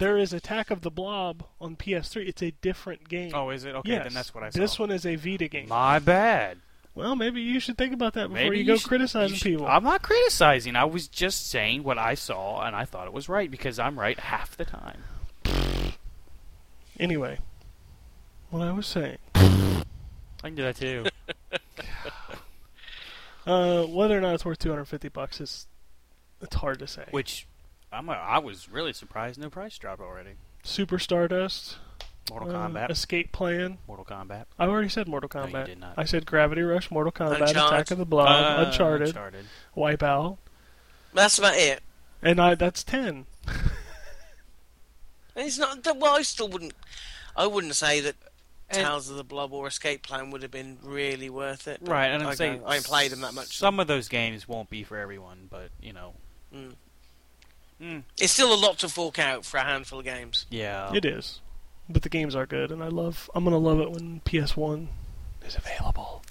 There 0.00 0.16
is 0.18 0.32
Attack 0.32 0.70
of 0.70 0.80
the 0.80 0.90
Blob 0.90 1.44
on 1.60 1.76
PS3. 1.76 2.26
It's 2.26 2.42
a 2.42 2.50
different 2.62 3.08
game. 3.08 3.32
Oh, 3.34 3.50
is 3.50 3.64
it? 3.64 3.74
Okay, 3.76 3.90
yes. 3.92 4.04
then 4.04 4.14
that's 4.14 4.34
what 4.34 4.42
I 4.42 4.50
saw. 4.50 4.58
This 4.58 4.78
one 4.78 4.90
is 4.90 5.06
a 5.06 5.14
Vita 5.14 5.46
game. 5.46 5.68
My 5.68 5.98
bad. 6.00 6.58
Well, 6.94 7.14
maybe 7.14 7.40
you 7.40 7.60
should 7.60 7.78
think 7.78 7.92
about 7.94 8.14
that 8.14 8.28
before 8.28 8.42
Maybe 8.44 8.58
you 8.58 8.64
go 8.64 8.76
should- 8.76 8.88
criticizing 8.88 9.34
you 9.34 9.38
should- 9.38 9.44
people. 9.52 9.66
I'm 9.66 9.84
not 9.84 10.02
criticizing. 10.02 10.74
I 10.74 10.84
was 10.84 11.06
just 11.06 11.48
saying 11.48 11.84
what 11.84 11.98
I 11.98 12.14
saw, 12.14 12.62
and 12.62 12.74
I 12.74 12.84
thought 12.84 13.06
it 13.06 13.12
was 13.12 13.28
right 13.28 13.48
because 13.50 13.78
I'm 13.78 13.98
right 14.00 14.18
half 14.18 14.56
the 14.56 14.64
time. 14.64 15.04
Anyway, 16.98 17.38
what 18.50 18.62
I 18.66 18.72
was 18.72 18.86
saying, 18.86 19.18
I 19.34 19.82
can 20.42 20.54
do 20.54 20.62
that 20.64 20.76
too. 20.76 21.04
uh, 23.46 23.84
whether 23.84 24.18
or 24.18 24.20
not 24.20 24.34
it's 24.34 24.44
worth 24.44 24.58
250 24.58 25.08
bucks 25.10 25.40
is 25.40 25.66
it's 26.42 26.56
hard 26.56 26.78
to 26.80 26.86
say. 26.86 27.04
Which 27.10 27.46
I'm. 27.92 28.08
A, 28.08 28.12
I 28.12 28.38
was 28.38 28.68
really 28.68 28.92
surprised. 28.92 29.38
No 29.40 29.50
price 29.50 29.76
drop 29.78 30.00
already. 30.00 30.30
Super 30.62 30.98
Stardust, 30.98 31.78
Mortal 32.30 32.50
uh, 32.54 32.68
Kombat. 32.68 32.90
Escape 32.90 33.32
Plan. 33.32 33.78
Mortal 33.88 34.04
Kombat. 34.04 34.44
I 34.58 34.66
already 34.66 34.88
said 34.88 35.08
Mortal 35.08 35.28
Kombat. 35.28 35.52
No, 35.52 35.58
you 35.60 35.66
did 35.66 35.80
not. 35.80 35.94
I 35.96 36.04
said 36.04 36.26
Gravity 36.26 36.62
Rush, 36.62 36.90
Mortal 36.90 37.12
Kombat, 37.12 37.40
Uncharted. 37.48 37.56
Attack 37.56 37.90
of 37.90 37.98
the 37.98 38.04
Blob, 38.06 38.28
Uh, 38.28 38.64
Uncharted, 38.66 39.08
Uncharted. 39.08 39.44
Wipeout, 39.76 40.38
That's 41.14 41.38
about 41.38 41.56
it. 41.56 41.80
and 42.22 42.40
I 42.40 42.54
that's 42.54 42.84
ten. 42.84 43.26
It's 45.36 45.58
not. 45.58 45.78
Well, 45.96 46.16
I 46.16 46.22
still 46.22 46.48
wouldn't. 46.48 46.74
I 47.36 47.46
wouldn't 47.46 47.74
say 47.76 48.00
that 48.00 48.16
And- 48.68 48.78
Tales 48.84 49.08
of 49.08 49.16
the 49.16 49.24
Blob 49.24 49.52
or 49.52 49.68
Escape 49.68 50.02
Plan 50.02 50.30
would 50.30 50.42
have 50.42 50.50
been 50.50 50.78
really 50.82 51.30
worth 51.30 51.66
it. 51.68 51.78
Right, 51.82 52.08
and 52.08 52.22
I, 52.22 52.30
I'm 52.30 52.36
saying 52.36 52.58
don't- 52.60 52.68
I 52.68 52.80
played 52.80 53.12
them 53.12 53.20
that 53.22 53.32
much. 53.32 53.46
so- 53.46 53.64
Some 53.66 53.80
of 53.80 53.86
those 53.86 54.08
games 54.08 54.46
won't 54.48 54.68
be 54.70 54.82
for 54.84 54.96
everyone, 54.98 55.46
but 55.50 55.70
you 55.80 55.92
know, 55.92 56.14
Mm. 56.54 56.74
Mm. 57.80 58.02
It's 58.20 58.32
still 58.32 58.52
a 58.52 58.56
lot 58.60 58.78
to 58.80 58.88
fork 58.88 59.18
out 59.18 59.44
for 59.44 59.56
a 59.56 59.62
handful 59.64 60.00
of 60.00 60.04
games. 60.04 60.46
yeah. 60.50 60.92
It 60.94 61.04
is, 61.04 61.40
but 61.88 62.02
the 62.02 62.08
games 62.10 62.34
are 62.36 62.44
good, 62.46 62.70
and 62.70 62.82
I 62.82 62.88
love. 62.88 63.30
I'm 63.34 63.44
gonna 63.44 63.58
love 63.58 63.80
it 63.80 63.90
when 63.90 64.20
PS1 64.24 64.88
is 65.46 65.56
available. 65.56 66.22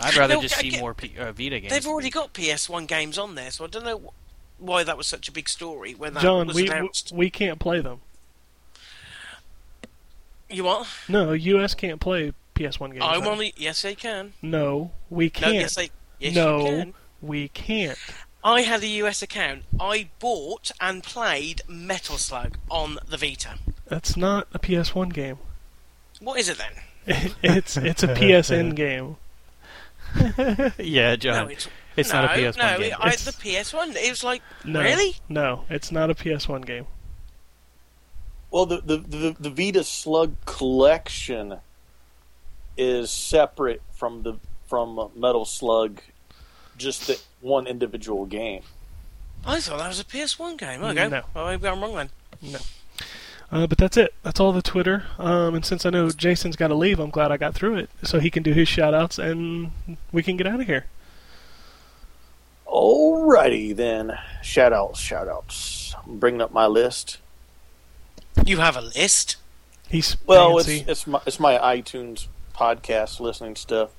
I'd 0.00 0.16
rather 0.16 0.34
No, 0.34 0.42
just 0.42 0.56
see 0.56 0.70
get- 0.70 0.80
more 0.80 0.94
P- 0.94 1.16
uh, 1.18 1.32
Vita 1.32 1.60
games. 1.60 1.70
They've 1.72 1.86
already 1.86 2.10
got 2.10 2.32
PS1 2.34 2.86
games 2.86 3.18
on 3.18 3.34
there, 3.34 3.50
so 3.50 3.64
I 3.64 3.68
don't 3.68 3.84
know 3.84 4.12
why 4.58 4.82
that 4.84 4.96
was 4.98 5.06
such 5.06 5.28
a 5.28 5.32
big 5.32 5.48
story 5.48 5.94
when 5.94 6.14
that 6.14 6.22
John, 6.22 6.48
was 6.48 6.56
we 6.56 6.66
announced. 6.68 7.12
we 7.12 7.30
can't 7.30 7.58
play 7.58 7.80
them. 7.80 8.00
you 10.50 10.64
what? 10.64 10.86
No, 11.08 11.32
US 11.32 11.74
can't 11.74 12.00
play 12.00 12.32
PS1 12.54 12.90
games. 12.92 13.04
I'm 13.06 13.26
only. 13.26 13.54
Yes, 13.56 13.82
they 13.82 13.94
can. 13.94 14.34
No, 14.42 14.90
we 15.08 15.30
can't. 15.30 15.54
yes, 15.54 15.74
they. 15.76 15.90
Yes, 16.20 16.34
no, 16.34 16.58
you 16.58 16.64
can. 16.66 16.94
we 17.22 17.48
can't. 17.48 17.98
I 18.44 18.62
had 18.62 18.82
a 18.82 18.88
US 18.88 19.22
account. 19.22 19.62
I 19.80 20.08
bought 20.18 20.72
and 20.80 21.02
played 21.02 21.62
Metal 21.68 22.18
Slug 22.18 22.58
on 22.70 22.98
the 23.08 23.16
Vita. 23.16 23.58
That's 23.86 24.16
not 24.16 24.48
a 24.52 24.58
PS1 24.58 25.12
game. 25.12 25.38
What 26.20 26.38
is 26.40 26.48
it 26.48 26.58
then? 26.58 27.32
it's 27.42 27.76
it's 27.76 28.02
a 28.02 28.08
PSN 28.08 28.74
game. 28.76 29.16
yeah, 30.78 31.16
John. 31.16 31.46
no, 31.46 31.52
it's, 31.52 31.68
it's 31.96 32.12
no, 32.12 32.22
not 32.22 32.36
a 32.36 32.38
PS1 32.38 32.56
no, 32.58 32.78
game. 32.78 32.94
I, 32.98 33.08
It's- 33.08 33.24
the 33.24 33.32
PS1. 33.32 33.96
It 33.96 34.10
was 34.10 34.24
like 34.24 34.42
No, 34.64 34.80
really. 34.82 35.16
No, 35.28 35.64
it's 35.70 35.90
not 35.92 36.10
a 36.10 36.14
PS1 36.14 36.64
game. 36.66 36.86
Well, 38.50 38.66
the, 38.66 38.80
the 38.82 38.96
the 38.98 39.36
the 39.40 39.50
Vita 39.50 39.82
Slug 39.82 40.34
collection 40.44 41.58
is 42.76 43.10
separate 43.10 43.80
from 43.92 44.22
the 44.24 44.38
from 44.66 45.10
Metal 45.14 45.44
Slug, 45.46 46.00
just 46.82 47.06
the 47.06 47.18
one 47.40 47.66
individual 47.66 48.26
game. 48.26 48.62
I 49.44 49.60
thought 49.60 49.78
that 49.78 49.88
was 49.88 50.00
a 50.00 50.04
PS1 50.04 50.56
game. 50.58 50.82
Okay, 50.84 51.08
No. 51.08 51.22
well, 51.34 51.46
maybe 51.46 51.66
I'm 51.66 51.80
wrong 51.80 51.94
then. 52.42 52.56
Uh, 53.50 53.66
but 53.66 53.76
that's 53.76 53.96
it. 53.96 54.14
That's 54.22 54.40
all 54.40 54.52
the 54.52 54.62
Twitter. 54.62 55.04
Um, 55.18 55.54
and 55.54 55.64
since 55.64 55.84
I 55.84 55.90
know 55.90 56.08
Jason's 56.10 56.56
got 56.56 56.68
to 56.68 56.74
leave, 56.74 56.98
I'm 56.98 57.10
glad 57.10 57.30
I 57.32 57.36
got 57.36 57.54
through 57.54 57.76
it 57.76 57.90
so 58.02 58.18
he 58.20 58.30
can 58.30 58.42
do 58.42 58.52
his 58.52 58.68
shout 58.68 58.94
outs 58.94 59.18
and 59.18 59.72
we 60.12 60.22
can 60.22 60.36
get 60.36 60.46
out 60.46 60.60
of 60.60 60.66
here. 60.66 60.86
Alrighty 62.66 63.74
then, 63.76 64.18
shout 64.42 64.72
outs, 64.72 64.98
shout 65.00 65.28
outs. 65.28 65.94
I'm 66.06 66.18
bringing 66.18 66.40
up 66.40 66.52
my 66.52 66.66
list. 66.66 67.18
You 68.46 68.58
have 68.58 68.76
a 68.76 68.80
list. 68.80 69.36
He's 69.90 70.16
Well, 70.26 70.56
fancy. 70.56 70.78
it's 70.80 70.88
it's 70.88 71.06
my 71.06 71.20
it's 71.26 71.38
my 71.40 71.58
iTunes 71.58 72.28
podcast 72.54 73.20
listening 73.20 73.56
stuff. 73.56 73.90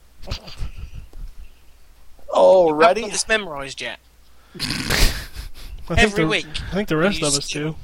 I 2.36 2.40
haven't 2.40 2.98
Alrighty, 2.98 3.02
got 3.02 3.12
this 3.12 3.28
memorised 3.28 3.82
yet. 3.82 4.00
Every 5.90 6.24
the, 6.24 6.28
week. 6.30 6.48
I 6.72 6.76
think 6.76 6.90
the 6.90 6.98
rest 6.98 7.22
of 7.22 7.28
us 7.28 7.46
steal. 7.46 7.72
do. 7.72 7.76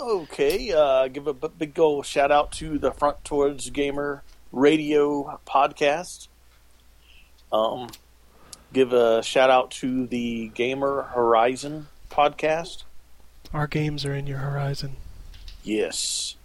Okay, 0.00 0.72
uh, 0.72 1.08
give 1.08 1.26
a 1.26 1.34
big 1.34 1.78
old 1.78 2.06
shout 2.06 2.30
out 2.30 2.52
to 2.52 2.78
the 2.78 2.90
Front 2.90 3.22
Towards 3.24 3.68
Gamer 3.70 4.22
Radio 4.50 5.38
podcast. 5.46 6.28
Um, 7.52 7.88
give 8.72 8.92
a 8.92 9.22
shout 9.22 9.50
out 9.50 9.70
to 9.72 10.06
the 10.06 10.48
Gamer 10.48 11.02
Horizon 11.02 11.88
podcast. 12.10 12.84
Our 13.52 13.66
games 13.66 14.04
are 14.04 14.14
in 14.14 14.26
your 14.26 14.38
horizon. 14.38 14.96
Yes. 15.62 16.36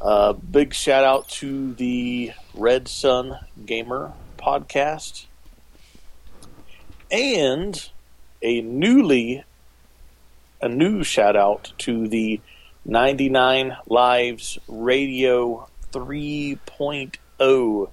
Uh, 0.00 0.32
big 0.32 0.74
shout 0.74 1.04
out 1.04 1.28
to 1.28 1.72
the 1.74 2.32
Red 2.54 2.88
Sun 2.88 3.38
Gamer 3.64 4.12
podcast. 4.36 5.26
And 7.12 7.90
a 8.40 8.62
newly 8.62 9.44
a 10.62 10.68
new 10.68 11.04
shout 11.04 11.36
out 11.36 11.72
to 11.76 12.08
the 12.08 12.40
99 12.84 13.76
Lives 13.86 14.58
Radio 14.66 15.68
3.0 15.92 16.58
podcast. 17.38 17.90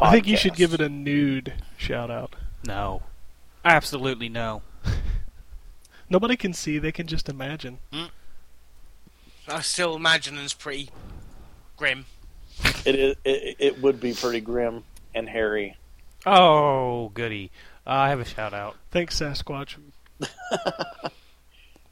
I 0.00 0.12
think 0.12 0.26
you 0.26 0.36
should 0.36 0.54
give 0.54 0.74
it 0.74 0.80
a 0.80 0.88
nude 0.88 1.54
shout 1.76 2.10
out. 2.10 2.36
no, 2.64 3.02
absolutely 3.64 4.28
no. 4.28 4.62
Nobody 6.10 6.36
can 6.36 6.52
see, 6.52 6.78
they 6.78 6.92
can 6.92 7.06
just 7.06 7.28
imagine. 7.28 7.78
Mm. 7.92 8.10
I 9.48 9.60
still 9.60 9.96
imagine 9.96 10.36
it's 10.38 10.52
pretty 10.54 10.90
grim. 11.76 12.04
it, 12.84 12.94
is, 12.94 13.16
it 13.24 13.56
it 13.58 13.82
would 13.82 14.00
be 14.00 14.12
pretty 14.12 14.40
grim 14.40 14.84
and 15.14 15.28
hairy. 15.28 15.76
Oh, 16.26 17.10
goody. 17.14 17.50
Uh, 17.88 17.92
I 17.92 18.08
have 18.10 18.20
a 18.20 18.24
shout 18.26 18.52
out. 18.52 18.76
Thanks, 18.90 19.18
Sasquatch. 19.18 19.76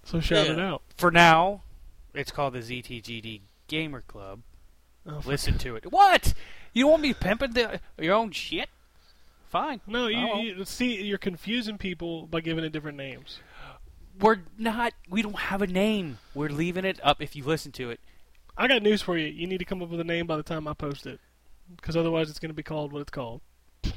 so 0.05 0.21
shout 0.21 0.47
it 0.47 0.59
out. 0.59 0.83
For 0.95 1.11
now, 1.11 1.63
it's 2.13 2.31
called 2.31 2.53
the 2.53 2.59
ZTGD 2.59 3.41
Gamer 3.67 4.03
Club. 4.03 4.41
Oh, 5.09 5.23
Listen 5.25 5.57
to 5.59 5.75
it. 5.75 5.91
What? 5.91 6.35
You 6.75 6.87
want 6.89 7.01
me 7.01 7.15
pimping 7.15 7.53
the, 7.53 7.81
your 7.99 8.15
own 8.15 8.31
shit? 8.33 8.69
Fine. 9.49 9.81
No, 9.87 10.09
you, 10.09 10.57
you 10.59 10.65
see, 10.67 11.01
you're 11.03 11.17
confusing 11.17 11.79
people 11.79 12.27
by 12.27 12.43
giving 12.43 12.65
it 12.65 12.73
different 12.73 12.99
names. 12.99 13.39
We're 14.21 14.41
not. 14.59 14.93
We 15.09 15.23
don't 15.23 15.39
have 15.39 15.63
a 15.63 15.67
name. 15.67 16.19
We're 16.35 16.51
leaving 16.51 16.85
it 16.85 17.01
up. 17.03 17.23
If 17.23 17.37
you 17.37 17.45
listen 17.45 17.73
to 17.73 17.91
it, 17.91 18.01
I 18.59 18.67
got 18.69 18.83
news 18.83 19.01
for 19.01 19.17
you. 19.17 19.29
You 19.29 19.47
need 19.47 19.59
to 19.59 19.65
come 19.65 19.81
up 19.83 19.89
with 19.89 20.01
a 20.01 20.05
name 20.05 20.27
by 20.27 20.37
the 20.37 20.43
time 20.43 20.69
I 20.69 20.75
post 20.75 21.07
it, 21.07 21.21
because 21.75 21.97
otherwise 21.97 22.29
it's 22.29 22.39
going 22.39 22.51
to 22.51 22.55
be 22.55 22.63
called 22.63 22.93
what 22.93 23.01
it's 23.01 23.11
called. 23.11 23.41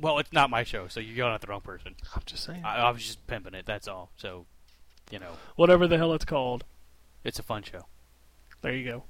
well, 0.00 0.18
it's 0.18 0.32
not 0.32 0.50
my 0.50 0.64
show, 0.64 0.86
so 0.88 1.00
you're 1.00 1.16
going 1.16 1.34
at 1.34 1.40
the 1.40 1.46
wrong 1.48 1.60
person. 1.60 1.94
I'm 2.14 2.22
just 2.26 2.44
saying. 2.44 2.62
I, 2.64 2.76
I 2.78 2.90
was 2.90 3.02
just 3.04 3.26
pimping 3.26 3.54
it. 3.54 3.66
That's 3.66 3.88
all. 3.88 4.10
So, 4.16 4.46
you 5.10 5.18
know, 5.18 5.32
Whatever 5.56 5.86
the 5.86 5.96
hell 5.98 6.12
it's 6.14 6.24
called. 6.24 6.64
it's 7.24 7.38
a 7.38 7.42
fun 7.42 7.62
show. 7.62 7.86
There 8.62 8.72
you 8.74 8.84
go. 8.84 9.04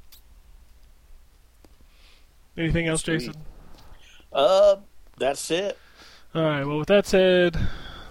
Anything 2.56 2.86
else, 2.88 3.02
Sweet. 3.02 3.20
Jason? 3.20 3.34
Uh, 4.32 4.76
that's 5.16 5.50
it. 5.50 5.78
All 6.34 6.42
right. 6.42 6.64
Well, 6.64 6.78
with 6.78 6.88
that 6.88 7.06
said, 7.06 7.56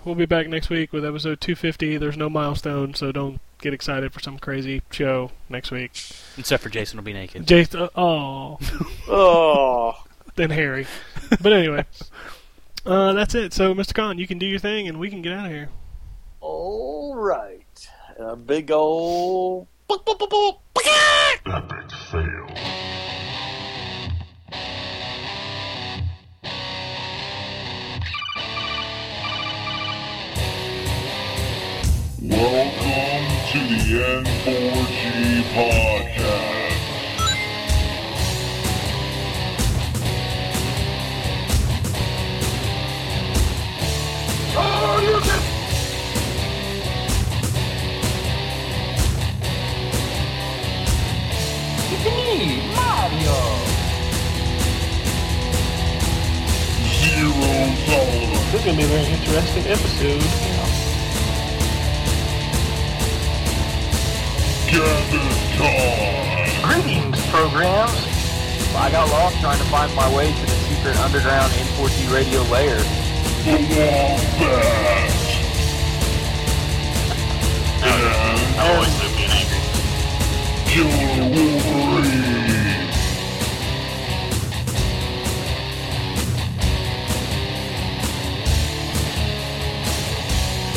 we'll 0.05 0.15
be 0.15 0.25
back 0.25 0.47
next 0.47 0.69
week 0.69 0.93
with 0.93 1.05
episode 1.05 1.41
250. 1.41 1.97
There's 1.97 2.17
no 2.17 2.29
milestone, 2.29 2.93
so 2.93 3.11
don't 3.11 3.39
get 3.59 3.73
excited 3.73 4.13
for 4.13 4.19
some 4.19 4.37
crazy 4.39 4.81
show 4.89 5.31
next 5.49 5.69
week. 5.71 5.91
Except 6.37 6.63
for 6.63 6.69
Jason 6.69 6.97
will 6.97 7.03
be 7.03 7.13
naked. 7.13 7.45
Jason, 7.45 7.89
oh, 7.95 8.57
Oh, 9.07 9.93
then 10.35 10.49
Harry. 10.51 10.87
But 11.41 11.51
anyway, 11.53 11.85
uh, 12.87 13.13
that's 13.13 13.35
it. 13.35 13.53
So, 13.53 13.73
Mr. 13.73 13.93
Khan, 13.93 14.17
you 14.17 14.27
can 14.27 14.37
do 14.37 14.45
your 14.45 14.59
thing, 14.59 14.87
and 14.87 14.99
we 14.99 15.09
can 15.09 15.21
get 15.21 15.33
out 15.33 15.45
of 15.45 15.51
here. 15.51 15.69
all 16.39 17.15
right. 17.15 17.89
A 18.17 18.35
big 18.35 18.71
old. 18.71 19.67
Epic 21.45 21.91
fail. 22.11 22.47
Welcome 32.19 33.27
to 33.51 33.59
the 33.69 33.79
N4G 34.23 35.43
podcast. 35.53 36.16
Me, 52.27 52.59
Mario. 52.75 53.39
Zero 56.99 57.47
tolerance. 57.87 58.51
This 58.51 58.59
is 58.59 58.63
gonna 58.65 58.77
be 58.77 58.83
a 58.83 58.87
very 58.87 59.07
interesting 59.13 59.65
episode. 59.67 60.23
Gather 64.67 65.27
time. 65.55 66.51
Greetings, 66.67 67.21
programs. 67.27 68.01
I 68.75 68.91
got 68.91 69.09
lost 69.09 69.39
trying 69.39 69.57
to 69.57 69.63
find 69.65 69.93
my 69.95 70.07
way 70.15 70.31
to 70.31 70.41
the 70.41 70.47
secret 70.67 70.97
underground 70.99 71.51
N4G 71.53 72.09
radio 72.13 72.41
layer. 72.51 72.83
The 73.45 73.57
Wombat. 73.71 75.15
And 77.83 78.59
always 78.59 78.93
being 79.15 79.31
angry. 79.31 79.61